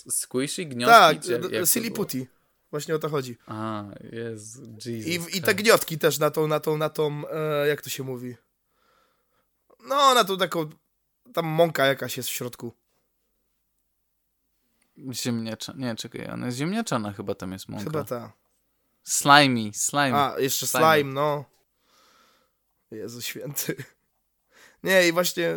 squishy, 0.10 0.66
gnioski, 0.66 1.30
Tak, 1.30 1.68
silly 1.68 1.92
putty. 1.92 2.28
Właśnie 2.72 2.96
o 2.96 3.00
to 3.00 3.10
chodzi. 3.10 3.38
A, 3.48 3.84
Jezu, 4.12 4.62
Jesus 4.86 5.34
I, 5.34 5.38
I 5.38 5.42
te 5.42 5.56
gniotki 5.56 5.98
też 5.98 6.20
na 6.20 6.32
tą, 6.32 6.48
na 6.48 6.60
tą, 6.60 6.78
na 6.78 6.90
tą, 6.90 7.24
e, 7.30 7.68
jak 7.68 7.82
to 7.82 7.90
się 7.90 8.04
mówi? 8.04 8.36
No, 9.88 10.14
na 10.14 10.24
tą 10.24 10.38
taką, 10.38 10.70
tam 11.34 11.46
mąka 11.46 11.86
jakaś 11.86 12.18
jest 12.18 12.30
w 12.30 12.34
środku. 12.34 12.74
Ziemniacza, 15.12 15.74
nie, 15.76 15.96
czekaj, 15.96 16.30
ona 16.32 16.46
jest 16.46 16.58
ziemniaczana 16.58 17.14
chyba 17.14 17.36
tam 17.36 17.52
jest 17.52 17.70
mąka. 17.70 17.84
Chyba 17.84 18.04
ta. 18.04 18.34
Slimy, 19.04 19.74
slime. 19.74 20.16
A, 20.16 20.40
jeszcze 20.40 20.68
Slime. 20.68 20.94
slime, 20.94 21.14
no. 21.14 21.46
Jezu 22.92 23.22
święty. 23.22 23.76
Nie, 24.86 25.08
i 25.08 25.12
właśnie 25.12 25.56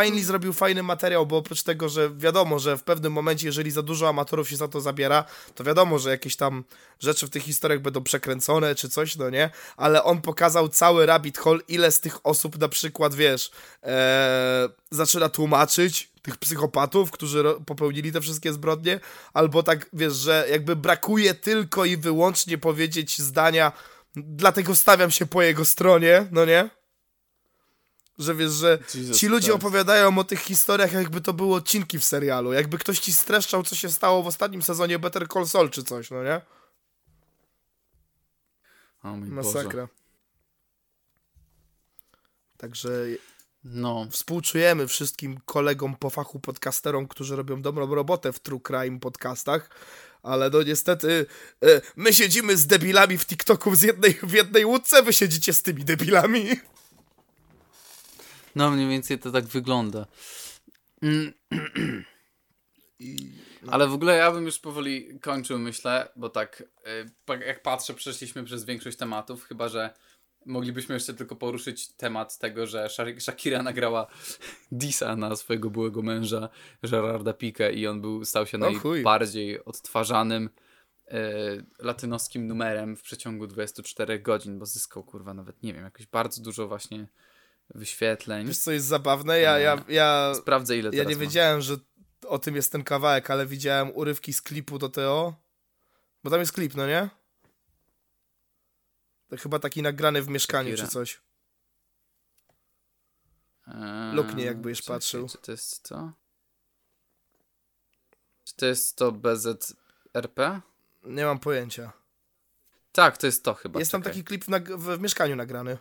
Pinely 0.00 0.24
zrobił 0.24 0.52
fajny 0.52 0.82
materiał, 0.82 1.26
bo 1.26 1.36
oprócz 1.36 1.62
tego, 1.62 1.88
że 1.88 2.10
wiadomo, 2.16 2.58
że 2.58 2.78
w 2.78 2.82
pewnym 2.82 3.12
momencie, 3.12 3.46
jeżeli 3.46 3.70
za 3.70 3.82
dużo 3.82 4.08
amatorów 4.08 4.48
się 4.48 4.56
za 4.56 4.68
to 4.68 4.80
zabiera, 4.80 5.24
to 5.54 5.64
wiadomo, 5.64 5.98
że 5.98 6.10
jakieś 6.10 6.36
tam 6.36 6.64
rzeczy 7.00 7.26
w 7.26 7.30
tych 7.30 7.42
historiach 7.42 7.80
będą 7.80 8.02
przekręcone 8.02 8.74
czy 8.74 8.88
coś, 8.88 9.16
no 9.16 9.30
nie? 9.30 9.50
Ale 9.76 10.04
on 10.04 10.20
pokazał 10.20 10.68
cały 10.68 11.06
rabbit 11.06 11.38
hole, 11.38 11.60
ile 11.68 11.92
z 11.92 12.00
tych 12.00 12.26
osób 12.26 12.58
na 12.58 12.68
przykład, 12.68 13.14
wiesz, 13.14 13.50
e, 13.82 14.68
zaczyna 14.90 15.28
tłumaczyć 15.28 16.10
tych 16.22 16.36
psychopatów, 16.36 17.10
którzy 17.10 17.44
popełnili 17.66 18.12
te 18.12 18.20
wszystkie 18.20 18.52
zbrodnie, 18.52 19.00
albo 19.32 19.62
tak, 19.62 19.86
wiesz, 19.92 20.14
że 20.14 20.46
jakby 20.50 20.76
brakuje 20.76 21.34
tylko 21.34 21.84
i 21.84 21.96
wyłącznie 21.96 22.58
powiedzieć 22.58 23.18
zdania, 23.18 23.72
dlatego 24.16 24.74
stawiam 24.74 25.10
się 25.10 25.26
po 25.26 25.42
jego 25.42 25.64
stronie, 25.64 26.26
no 26.30 26.44
nie? 26.44 26.77
Że 28.18 28.34
wiesz, 28.34 28.50
że 28.50 28.78
Jesus 28.94 29.16
ci 29.16 29.28
ludzie 29.28 29.54
opowiadają 29.54 30.18
o 30.18 30.24
tych 30.24 30.40
historiach, 30.40 30.92
jakby 30.92 31.20
to 31.20 31.32
były 31.32 31.54
odcinki 31.54 31.98
w 31.98 32.04
serialu. 32.04 32.52
Jakby 32.52 32.78
ktoś 32.78 32.98
ci 32.98 33.12
streszczał, 33.12 33.62
co 33.62 33.76
się 33.76 33.90
stało 33.90 34.22
w 34.22 34.26
ostatnim 34.26 34.62
sezonie 34.62 34.98
Better 34.98 35.28
Call 35.28 35.46
Saul 35.46 35.70
czy 35.70 35.84
coś, 35.84 36.10
no 36.10 36.24
nie? 36.24 36.40
O 39.02 39.08
mój 39.16 39.28
Boże. 39.28 39.48
Masakra. 39.48 39.88
Także 42.56 42.90
No, 43.64 44.06
współczujemy 44.10 44.88
wszystkim 44.88 45.40
kolegom 45.44 45.96
po 45.96 46.10
fachu 46.10 46.40
podcasterom, 46.40 47.08
którzy 47.08 47.36
robią 47.36 47.62
dobrą 47.62 47.94
robotę 47.94 48.32
w 48.32 48.40
True 48.40 48.60
Crime 48.60 49.00
podcastach, 49.00 49.70
ale 50.22 50.50
no 50.50 50.62
niestety 50.62 51.26
e, 51.62 51.80
my 51.96 52.12
siedzimy 52.12 52.56
z 52.56 52.66
debilami 52.66 53.18
w 53.18 53.26
TikToku 53.26 53.74
z 53.74 53.82
jednej, 53.82 54.18
w 54.22 54.32
jednej 54.32 54.64
łódce, 54.64 55.02
wy 55.02 55.12
siedzicie 55.12 55.52
z 55.52 55.62
tymi 55.62 55.84
debilami. 55.84 56.46
No 58.58 58.70
mniej 58.70 58.88
więcej 58.88 59.18
to 59.18 59.30
tak 59.30 59.44
wygląda. 59.44 60.06
I, 63.00 63.16
Ale 63.70 63.88
w 63.88 63.92
ogóle 63.92 64.16
ja 64.16 64.32
bym 64.32 64.46
już 64.46 64.58
powoli 64.58 65.18
kończył, 65.20 65.58
myślę, 65.58 66.08
bo 66.16 66.28
tak, 66.28 66.64
y, 67.28 67.46
jak 67.46 67.62
patrzę, 67.62 67.94
przeszliśmy 67.94 68.44
przez 68.44 68.64
większość 68.64 68.96
tematów, 68.96 69.44
chyba 69.44 69.68
że 69.68 69.94
moglibyśmy 70.46 70.94
jeszcze 70.94 71.14
tylko 71.14 71.36
poruszyć 71.36 71.92
temat 71.92 72.38
tego, 72.38 72.66
że 72.66 72.88
Shakira 73.18 73.62
nagrała 73.62 74.06
disa 74.72 75.16
na 75.16 75.36
swojego 75.36 75.70
byłego 75.70 76.02
męża, 76.02 76.48
Gerarda 76.82 77.32
Piqué 77.32 77.74
i 77.74 77.86
on 77.86 78.00
był, 78.00 78.24
stał 78.24 78.46
się 78.46 78.58
najbardziej 78.58 79.64
odtwarzanym 79.64 80.50
y, 81.06 81.12
latynoskim 81.78 82.46
numerem 82.46 82.96
w 82.96 83.02
przeciągu 83.02 83.46
24 83.46 84.18
godzin, 84.18 84.58
bo 84.58 84.66
zyskał, 84.66 85.04
kurwa, 85.04 85.34
nawet, 85.34 85.62
nie 85.62 85.74
wiem, 85.74 85.84
jakoś 85.84 86.06
bardzo 86.06 86.42
dużo 86.42 86.68
właśnie 86.68 87.06
wyświetleń. 87.74 88.46
wiesz 88.46 88.58
co 88.58 88.72
jest 88.72 88.86
zabawne? 88.86 89.40
Ja, 89.40 89.58
ja, 89.58 89.84
ja, 89.88 90.32
Sprawdzę, 90.34 90.78
ile 90.78 90.90
ja 90.92 91.04
nie 91.04 91.14
ma. 91.14 91.20
wiedziałem, 91.20 91.60
że 91.60 91.76
o 92.26 92.38
tym 92.38 92.56
jest 92.56 92.72
ten 92.72 92.84
kawałek, 92.84 93.30
ale 93.30 93.46
widziałem 93.46 93.90
urywki 93.94 94.32
z 94.32 94.42
klipu 94.42 94.78
do 94.78 94.88
Teo. 94.88 95.34
Bo 96.24 96.30
tam 96.30 96.40
jest 96.40 96.52
klip, 96.52 96.74
no 96.74 96.86
nie? 96.86 97.08
To 99.28 99.36
chyba 99.36 99.58
taki 99.58 99.82
nagrany 99.82 100.22
w 100.22 100.28
mieszkaniu 100.28 100.76
czy 100.76 100.88
coś. 100.88 101.20
Eee, 103.66 104.14
Luknie, 104.14 104.44
jakbyś 104.44 104.80
czekaj, 104.80 104.96
patrzył. 104.96 105.28
Czy 105.28 105.38
to 105.38 105.52
jest 105.52 105.88
to? 105.88 106.12
Czy 108.44 108.54
to 108.56 108.66
jest 108.66 108.96
to 108.96 109.12
BZRP? 109.12 110.60
Nie 111.04 111.24
mam 111.24 111.38
pojęcia. 111.38 111.92
Tak, 112.92 113.16
to 113.18 113.26
jest 113.26 113.44
to 113.44 113.54
chyba. 113.54 113.78
jest 113.78 113.92
tam 113.92 114.02
czekaj. 114.02 114.12
taki 114.12 114.24
klip 114.24 114.44
w, 114.44 114.86
w 114.96 115.00
mieszkaniu 115.00 115.36
nagrany. 115.36 115.78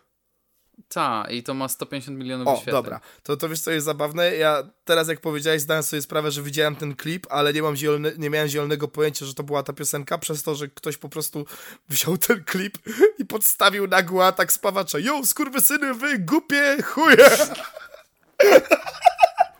Ta, 0.90 1.26
i 1.30 1.44
to 1.44 1.54
ma 1.54 1.68
150 1.68 2.18
milionów 2.18 2.48
O, 2.48 2.52
wyświetleń. 2.52 2.76
dobra. 2.76 2.99
To, 3.24 3.38
to 3.38 3.49
wiesz 3.49 3.62
co 3.62 3.72
jest 3.72 3.86
zabawne? 3.86 4.36
Ja 4.36 4.64
teraz 4.86 5.08
jak 5.08 5.22
powiedziałeś, 5.22 5.62
zdałem 5.62 5.84
sobie 5.84 6.02
sprawę, 6.02 6.32
że 6.32 6.41
widziałem 6.41 6.76
ten 6.76 6.95
klip, 6.95 7.28
ale 7.30 7.54
nie, 7.54 7.62
mam 7.62 7.76
zielone, 7.76 8.12
nie 8.18 8.30
miałem 8.30 8.48
zielonego 8.49 8.88
pojęcia, 8.88 9.26
że 9.26 9.34
to 9.34 9.44
była 9.44 9.64
ta 9.64 9.74
piosenka, 9.74 10.18
przez 10.18 10.44
to, 10.44 10.56
że 10.56 10.68
ktoś 10.68 10.98
po 10.98 11.10
prostu 11.10 11.45
wziął 11.90 12.18
ten 12.18 12.44
klip 12.44 12.78
i 13.18 13.26
podstawił 13.26 13.88
nagły 13.88 14.26
atak 14.26 14.52
spawacza. 14.52 14.99
Yo, 14.99 15.26
skurwysyny, 15.26 15.94
wy 15.94 16.20
głupie 16.20 16.78
chuje! 16.84 17.30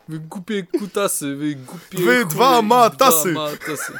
Wy 0.08 0.18
głupie 0.18 0.62
kutasy, 0.78 1.36
wy 1.36 1.54
głupie 1.54 1.98
Wy 1.98 2.04
chuje, 2.04 2.24
dwa 2.24 2.62
matasy. 2.62 3.32
Dwa 3.32 3.50
matasy. 3.50 3.92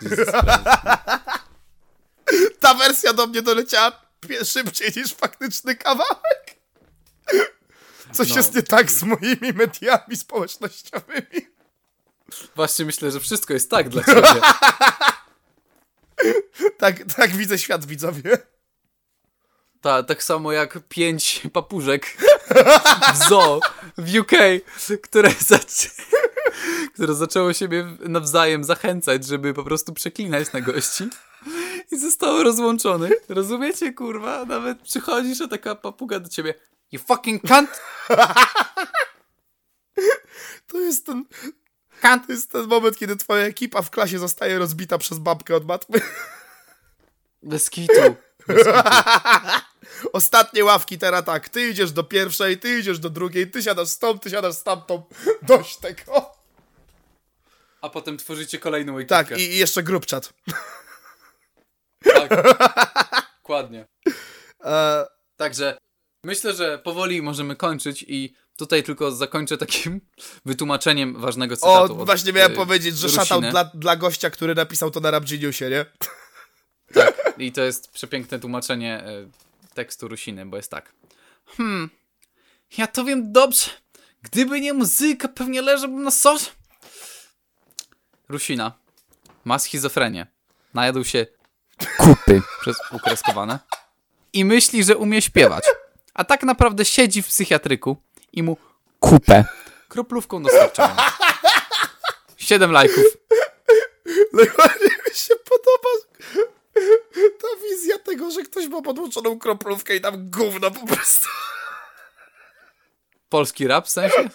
Ta 2.60 2.74
wersja 2.74 3.12
do 3.12 3.26
mnie 3.26 3.42
doleciała 3.42 4.07
szybciej 4.44 4.92
niż 4.96 5.14
faktyczny 5.14 5.76
kawałek. 5.76 6.56
Coś 8.12 8.28
No. 8.30 8.36
jest 8.36 8.54
nie 8.54 8.62
tak 8.62 8.90
z 8.90 9.02
moimi 9.02 9.52
mediami 9.54 10.16
społecznościowymi. 10.16 11.48
Właśnie 12.56 12.84
myślę, 12.84 13.10
że 13.10 13.20
wszystko 13.20 13.54
jest 13.54 13.70
tak 13.70 13.88
dla 13.88 14.04
ciebie. 14.04 14.40
Tak, 16.78 16.96
tak 17.16 17.30
widzę 17.36 17.58
świat, 17.58 17.86
widzowie. 17.86 18.38
Ta, 19.80 20.02
tak 20.02 20.22
samo 20.22 20.52
jak 20.52 20.78
pięć 20.88 21.42
papużek 21.52 22.06
w 23.14 23.28
zoo 23.28 23.60
w 23.98 24.14
UK, 24.18 24.32
które, 25.02 25.30
zaczę... 25.38 25.88
które 26.94 27.14
zaczęło 27.14 27.52
siebie 27.52 27.86
nawzajem 28.00 28.64
zachęcać, 28.64 29.26
żeby 29.26 29.54
po 29.54 29.64
prostu 29.64 29.92
przeklinać 29.94 30.52
na 30.52 30.60
gości. 30.60 31.08
I 31.90 31.98
zostało 31.98 32.42
rozłączonych. 32.42 33.12
Rozumiecie, 33.28 33.92
kurwa? 33.92 34.44
Nawet 34.44 34.82
przychodzisz, 34.82 35.40
a 35.40 35.48
taka 35.48 35.74
papuga 35.74 36.20
do 36.20 36.28
ciebie 36.28 36.54
You 36.92 37.00
fucking 37.00 37.42
cunt! 37.48 37.70
To 40.66 40.78
jest 40.80 41.06
ten, 41.06 41.24
Cunt! 42.02 42.26
to 42.26 42.32
jest 42.32 42.52
ten 42.52 42.66
moment, 42.66 42.98
kiedy 42.98 43.16
twoja 43.16 43.44
ekipa 43.44 43.82
w 43.82 43.90
klasie 43.90 44.18
zostaje 44.18 44.58
rozbita 44.58 44.98
przez 44.98 45.18
babkę 45.18 45.56
od 45.56 45.66
matmy. 45.66 46.00
Bez 47.42 47.70
kitu. 47.70 47.92
Bez 48.46 48.58
kitu. 48.58 48.78
Ostatnie 50.12 50.64
ławki 50.64 50.98
teraz 50.98 51.24
tak, 51.24 51.48
ty 51.48 51.68
idziesz 51.68 51.92
do 51.92 52.04
pierwszej, 52.04 52.58
ty 52.58 52.78
idziesz 52.78 52.98
do 52.98 53.10
drugiej, 53.10 53.50
ty 53.50 53.62
siadasz 53.62 53.88
z 53.88 53.98
tą, 53.98 54.18
ty 54.18 54.30
siadasz 54.30 54.54
z 54.54 54.62
tamtą. 54.62 55.02
Dość 55.42 55.76
tego. 55.76 56.32
A 57.80 57.88
potem 57.88 58.16
tworzycie 58.16 58.58
kolejną 58.58 58.98
ekipkę. 58.98 59.16
Tak, 59.16 59.38
i, 59.38 59.42
i 59.42 59.58
jeszcze 59.58 59.82
group 59.82 60.06
chat. 60.06 60.32
Tak. 62.04 62.28
Dokładnie. 63.42 63.86
E, 64.64 65.06
Także 65.38 65.78
myślę, 66.24 66.54
że 66.54 66.78
powoli 66.78 67.22
możemy 67.22 67.56
kończyć 67.56 68.04
i 68.08 68.34
tutaj 68.56 68.82
tylko 68.82 69.10
zakończę 69.10 69.58
takim 69.58 70.00
wytłumaczeniem 70.44 71.20
ważnego 71.20 71.54
o, 71.54 71.56
cytatu. 71.56 72.00
od, 72.00 72.06
właśnie 72.06 72.32
miałem 72.32 72.52
y, 72.52 72.56
powiedzieć, 72.56 72.98
że 72.98 73.08
shoutout 73.08 73.50
dla, 73.50 73.64
dla 73.64 73.96
gościa, 73.96 74.30
który 74.30 74.54
napisał 74.54 74.90
to 74.90 75.00
na 75.00 75.10
Rap 75.10 75.24
Geniusie, 75.24 75.70
nie? 75.70 75.86
Tak, 76.94 77.34
i 77.38 77.52
to 77.52 77.62
jest 77.62 77.90
przepiękne 77.90 78.38
tłumaczenie 78.38 79.04
y, 79.08 79.74
tekstu 79.74 80.08
Rusiny, 80.08 80.46
bo 80.46 80.56
jest 80.56 80.70
tak. 80.70 80.92
Hmm, 81.46 81.90
ja 82.78 82.86
to 82.86 83.04
wiem 83.04 83.32
dobrze. 83.32 83.70
Gdyby 84.22 84.60
nie 84.60 84.72
muzyka, 84.72 85.28
pewnie 85.28 85.62
leżałbym 85.62 86.02
na 86.02 86.10
sos. 86.10 86.50
Rusina 88.28 88.72
ma 89.44 89.58
schizofrenię. 89.58 90.26
Najadł 90.74 91.04
się 91.04 91.26
kupy 91.98 92.42
przez 92.60 92.76
ukreskowane 92.92 93.58
i 94.32 94.44
myśli, 94.44 94.84
że 94.84 94.96
umie 94.96 95.22
śpiewać. 95.22 95.64
A 96.14 96.24
tak 96.24 96.42
naprawdę 96.42 96.84
siedzi 96.84 97.22
w 97.22 97.26
psychiatryku 97.26 97.96
i 98.32 98.42
mu 98.42 98.56
kupę 99.00 99.44
kroplówką 99.88 100.42
dostarczają. 100.42 100.96
Siedem 102.36 102.72
lajków. 102.72 103.04
Najbardziej 104.32 104.90
mi 105.08 105.14
się 105.14 105.34
podoba 105.36 105.88
ta 107.40 107.48
wizja 107.62 107.98
tego, 107.98 108.30
że 108.30 108.42
ktoś 108.42 108.66
ma 108.66 108.82
podłączoną 108.82 109.38
kroplówkę 109.38 109.96
i 109.96 110.00
tam 110.00 110.30
gówno 110.30 110.70
po 110.70 110.86
prostu. 110.86 111.28
Polski 113.28 113.66
rap 113.66 113.86
w 113.86 113.90
sensie? 113.90 114.28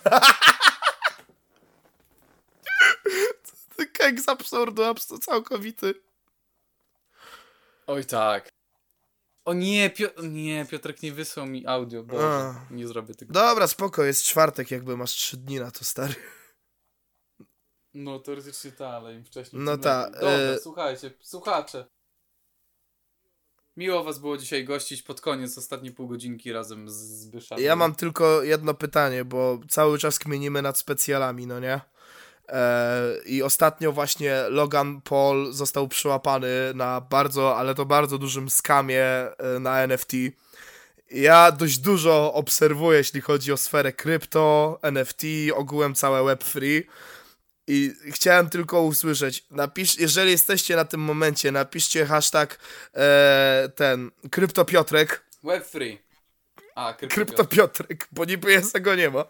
Kek 3.94 4.22
z 4.22 4.30
absurdu, 4.30 4.84
absurd 4.84 5.24
całkowity. 5.26 5.94
Oj 7.94 8.06
tak. 8.06 8.50
O 9.46 9.54
nie, 9.54 9.90
Pio- 9.90 10.24
nie, 10.24 10.66
Piotrek 10.66 11.02
nie 11.04 11.12
wysłał 11.12 11.46
mi 11.46 11.68
audio, 11.68 12.04
bo 12.04 12.34
A. 12.34 12.66
nie 12.72 12.88
zrobię 12.88 13.16
tego. 13.16 13.34
Dobra, 13.34 13.68
spoko, 13.68 14.04
jest 14.04 14.24
czwartek, 14.24 14.72
jakby 14.72 14.98
masz 14.98 15.12
trzy 15.12 15.38
dni 15.38 15.60
na 15.60 15.72
to, 15.72 15.86
stary. 15.86 16.16
No 17.94 18.20
teoretycznie 18.20 18.72
ta, 18.72 18.90
ale 18.90 19.16
im 19.16 19.26
wcześniej. 19.26 19.62
No 19.62 19.72
tym 19.72 19.82
ta, 19.82 20.00
lepiej. 20.06 20.14
Dobra, 20.14 20.32
e- 20.36 20.60
słuchajcie, 20.60 21.12
słuchacze. 21.22 21.86
Miło 23.78 24.04
was 24.04 24.20
było 24.20 24.38
dzisiaj 24.38 24.66
gościć 24.66 25.02
pod 25.04 25.22
koniec, 25.22 25.58
ostatnie 25.58 25.92
pół 25.92 26.08
godzinki 26.08 26.52
razem 26.54 26.90
z 26.90 26.94
Zbyszem. 26.94 27.60
Ja 27.60 27.76
mam 27.76 27.96
tylko 27.96 28.44
jedno 28.44 28.74
pytanie, 28.74 29.26
bo 29.26 29.60
cały 29.70 29.98
czas 29.98 30.20
kmienimy 30.20 30.62
nad 30.62 30.78
specjalami, 30.78 31.48
no 31.48 31.60
nie? 31.60 31.82
E, 32.50 33.02
I 33.26 33.44
ostatnio 33.44 33.92
właśnie 33.92 34.44
Logan 34.50 35.02
Paul 35.02 35.54
został 35.54 35.88
przyłapany 35.88 36.48
na 36.76 37.02
bardzo, 37.02 37.58
ale 37.58 37.76
to 37.76 37.86
bardzo 37.86 38.18
dużym 38.18 38.50
skamie 38.50 39.06
e, 39.06 39.60
na 39.60 39.82
NFT. 39.82 40.12
Ja 41.12 41.52
dość 41.52 41.78
dużo 41.78 42.34
obserwuję, 42.34 42.98
jeśli 42.98 43.22
chodzi 43.22 43.52
o 43.52 43.58
sferę 43.58 43.94
krypto, 43.94 44.80
NFT, 44.82 45.22
ogółem 45.56 45.96
całe 45.96 46.36
Web3. 46.36 46.82
I 47.68 47.94
chciałem 48.12 48.50
tylko 48.50 48.82
usłyszeć, 48.82 49.46
napisz, 49.52 50.00
jeżeli 50.00 50.32
jesteście 50.32 50.76
na 50.76 50.86
tym 50.86 51.02
momencie, 51.02 51.52
napiszcie 51.52 52.06
hashtag 52.06 52.60
e, 52.96 53.70
ten, 53.76 54.12
kryptopiotrek, 54.32 55.24
Web3. 55.44 55.98
A, 56.76 56.94
krypto. 56.94 57.16
Krypto 57.16 57.46
Piotrek, 57.46 58.08
bo 58.12 58.26
niby 58.26 58.52
jest 58.52 58.80
go 58.80 58.96
nie 58.96 59.10
ma. 59.10 59.26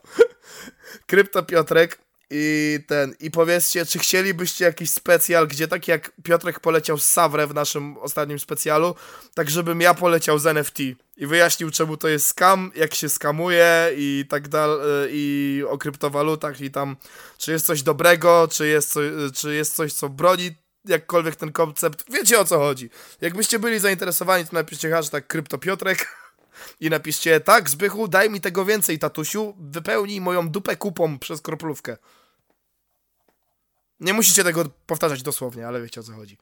Krypto 1.07 1.44
Piotrek 1.44 1.99
i 2.29 2.79
ten, 2.87 3.15
i 3.19 3.31
powiedzcie, 3.31 3.85
czy 3.85 3.99
chcielibyście 3.99 4.65
jakiś 4.65 4.89
specjal, 4.89 5.47
gdzie 5.47 5.67
tak 5.67 5.87
jak 5.87 6.11
Piotrek 6.23 6.59
poleciał 6.59 6.97
z 6.97 7.05
Savre 7.05 7.47
w 7.47 7.53
naszym 7.53 7.97
ostatnim 7.97 8.39
specjalu, 8.39 8.95
tak 9.33 9.49
żebym 9.49 9.81
ja 9.81 9.93
poleciał 9.93 10.39
z 10.39 10.47
NFT 10.47 10.79
i 11.17 11.27
wyjaśnił, 11.27 11.71
czemu 11.71 11.97
to 11.97 12.07
jest 12.07 12.27
scam, 12.27 12.71
jak 12.75 12.93
się 12.93 13.09
skamuje 13.09 13.91
i 13.95 14.25
tak 14.29 14.47
dalej, 14.47 14.79
i 15.11 15.63
o 15.69 15.77
kryptowalutach 15.77 16.61
i 16.61 16.71
tam, 16.71 16.97
czy 17.37 17.51
jest 17.51 17.65
coś 17.65 17.83
dobrego, 17.83 18.47
czy 18.51 18.67
jest, 18.67 18.91
co, 18.91 18.99
czy 19.33 19.55
jest 19.55 19.75
coś, 19.75 19.93
co 19.93 20.09
broni 20.09 20.55
jakkolwiek 20.85 21.35
ten 21.35 21.51
koncept. 21.51 22.05
Wiecie 22.09 22.39
o 22.39 22.45
co 22.45 22.59
chodzi. 22.59 22.89
Jakbyście 23.21 23.59
byli 23.59 23.79
zainteresowani, 23.79 24.45
to 24.45 24.53
napiszcie 24.53 24.89
hashtag 24.89 25.27
kryptopiotrek 25.27 26.22
i 26.80 26.90
napiszcie, 26.90 27.40
tak, 27.40 27.69
Zbychu, 27.69 28.07
daj 28.07 28.30
mi 28.30 28.41
tego 28.41 28.65
więcej, 28.65 28.99
tatusiu, 28.99 29.53
wypełnij 29.60 30.22
moją 30.22 30.49
dupę 30.49 30.77
kupą 30.77 31.19
przez 31.19 31.41
kroplówkę. 31.41 31.98
Nie 33.99 34.14
musicie 34.14 34.44
tego 34.44 34.65
powtarzać 34.85 35.23
dosłownie, 35.23 35.68
ale 35.68 35.81
wiecie 35.81 36.02
o 36.02 36.03
co 36.03 36.14
chodzi. 36.14 36.38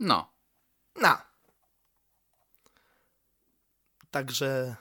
No. 0.00 0.32
No. 0.96 1.18
Także 4.10 4.76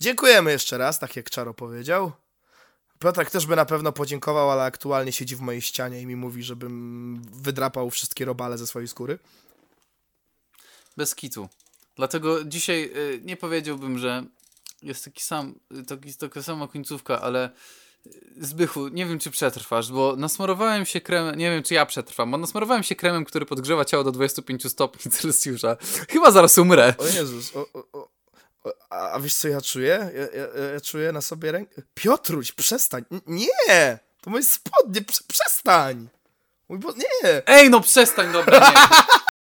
dziękujemy 0.00 0.50
jeszcze 0.52 0.78
raz, 0.78 0.98
tak 0.98 1.16
jak 1.16 1.30
Czaro 1.30 1.54
powiedział. 1.54 2.12
Piotrek 2.98 3.30
też 3.30 3.46
by 3.46 3.56
na 3.56 3.64
pewno 3.64 3.92
podziękował, 3.92 4.50
ale 4.50 4.62
aktualnie 4.62 5.12
siedzi 5.12 5.36
w 5.36 5.40
mojej 5.40 5.62
ścianie 5.62 6.00
i 6.00 6.06
mi 6.06 6.16
mówi, 6.16 6.42
żebym 6.42 7.22
wydrapał 7.32 7.90
wszystkie 7.90 8.24
robale 8.24 8.58
ze 8.58 8.66
swojej 8.66 8.88
skóry. 8.88 9.18
Bez 10.96 11.14
kitu. 11.14 11.48
Dlatego 11.96 12.44
dzisiaj 12.44 12.90
y, 12.96 13.20
nie 13.24 13.36
powiedziałbym, 13.36 13.98
że 13.98 14.24
jest 14.82 15.04
taki 15.04 15.22
sam, 15.22 15.54
y, 15.80 15.84
taki, 15.84 16.14
taka 16.14 16.42
sama 16.42 16.68
końcówka, 16.68 17.20
ale 17.20 17.50
y, 18.06 18.10
Zbychu, 18.36 18.88
nie 18.88 19.06
wiem 19.06 19.18
czy 19.18 19.30
przetrwasz, 19.30 19.92
bo 19.92 20.16
nasmarowałem 20.16 20.86
się 20.86 21.00
kremem, 21.00 21.34
nie 21.34 21.50
wiem 21.50 21.62
czy 21.62 21.74
ja 21.74 21.86
przetrwam, 21.86 22.30
bo 22.30 22.38
nasmarowałem 22.38 22.82
się 22.82 22.94
kremem, 22.94 23.24
który 23.24 23.46
podgrzewa 23.46 23.84
ciało 23.84 24.04
do 24.04 24.12
25 24.12 24.70
stopni 24.70 25.12
Celsjusza. 25.12 25.76
Chyba 26.08 26.30
zaraz 26.30 26.58
umrę. 26.58 26.94
O 26.98 27.06
Jezus, 27.06 27.56
o, 27.56 27.60
o, 27.72 27.78
o, 27.92 27.98
o, 27.98 28.15
a, 28.90 29.10
a 29.10 29.20
wiesz 29.20 29.34
co 29.34 29.48
ja 29.48 29.60
czuję? 29.60 30.10
Ja, 30.14 30.40
ja, 30.40 30.72
ja 30.74 30.80
czuję 30.80 31.12
na 31.12 31.20
sobie 31.20 31.52
rękę. 31.52 31.82
Piotruś, 31.94 32.52
przestań. 32.52 33.04
N- 33.12 33.20
Nie! 33.26 33.98
To 34.22 34.30
moje 34.30 34.44
spodnie, 34.44 35.02
prze, 35.02 35.20
przestań! 35.28 36.08
Mój 36.68 36.78
bo... 36.78 36.92
Nie! 36.92 37.42
Ej, 37.46 37.70
no 37.70 37.80
przestań, 37.80 38.32
dobra, 38.32 38.58
nie. 38.70 38.76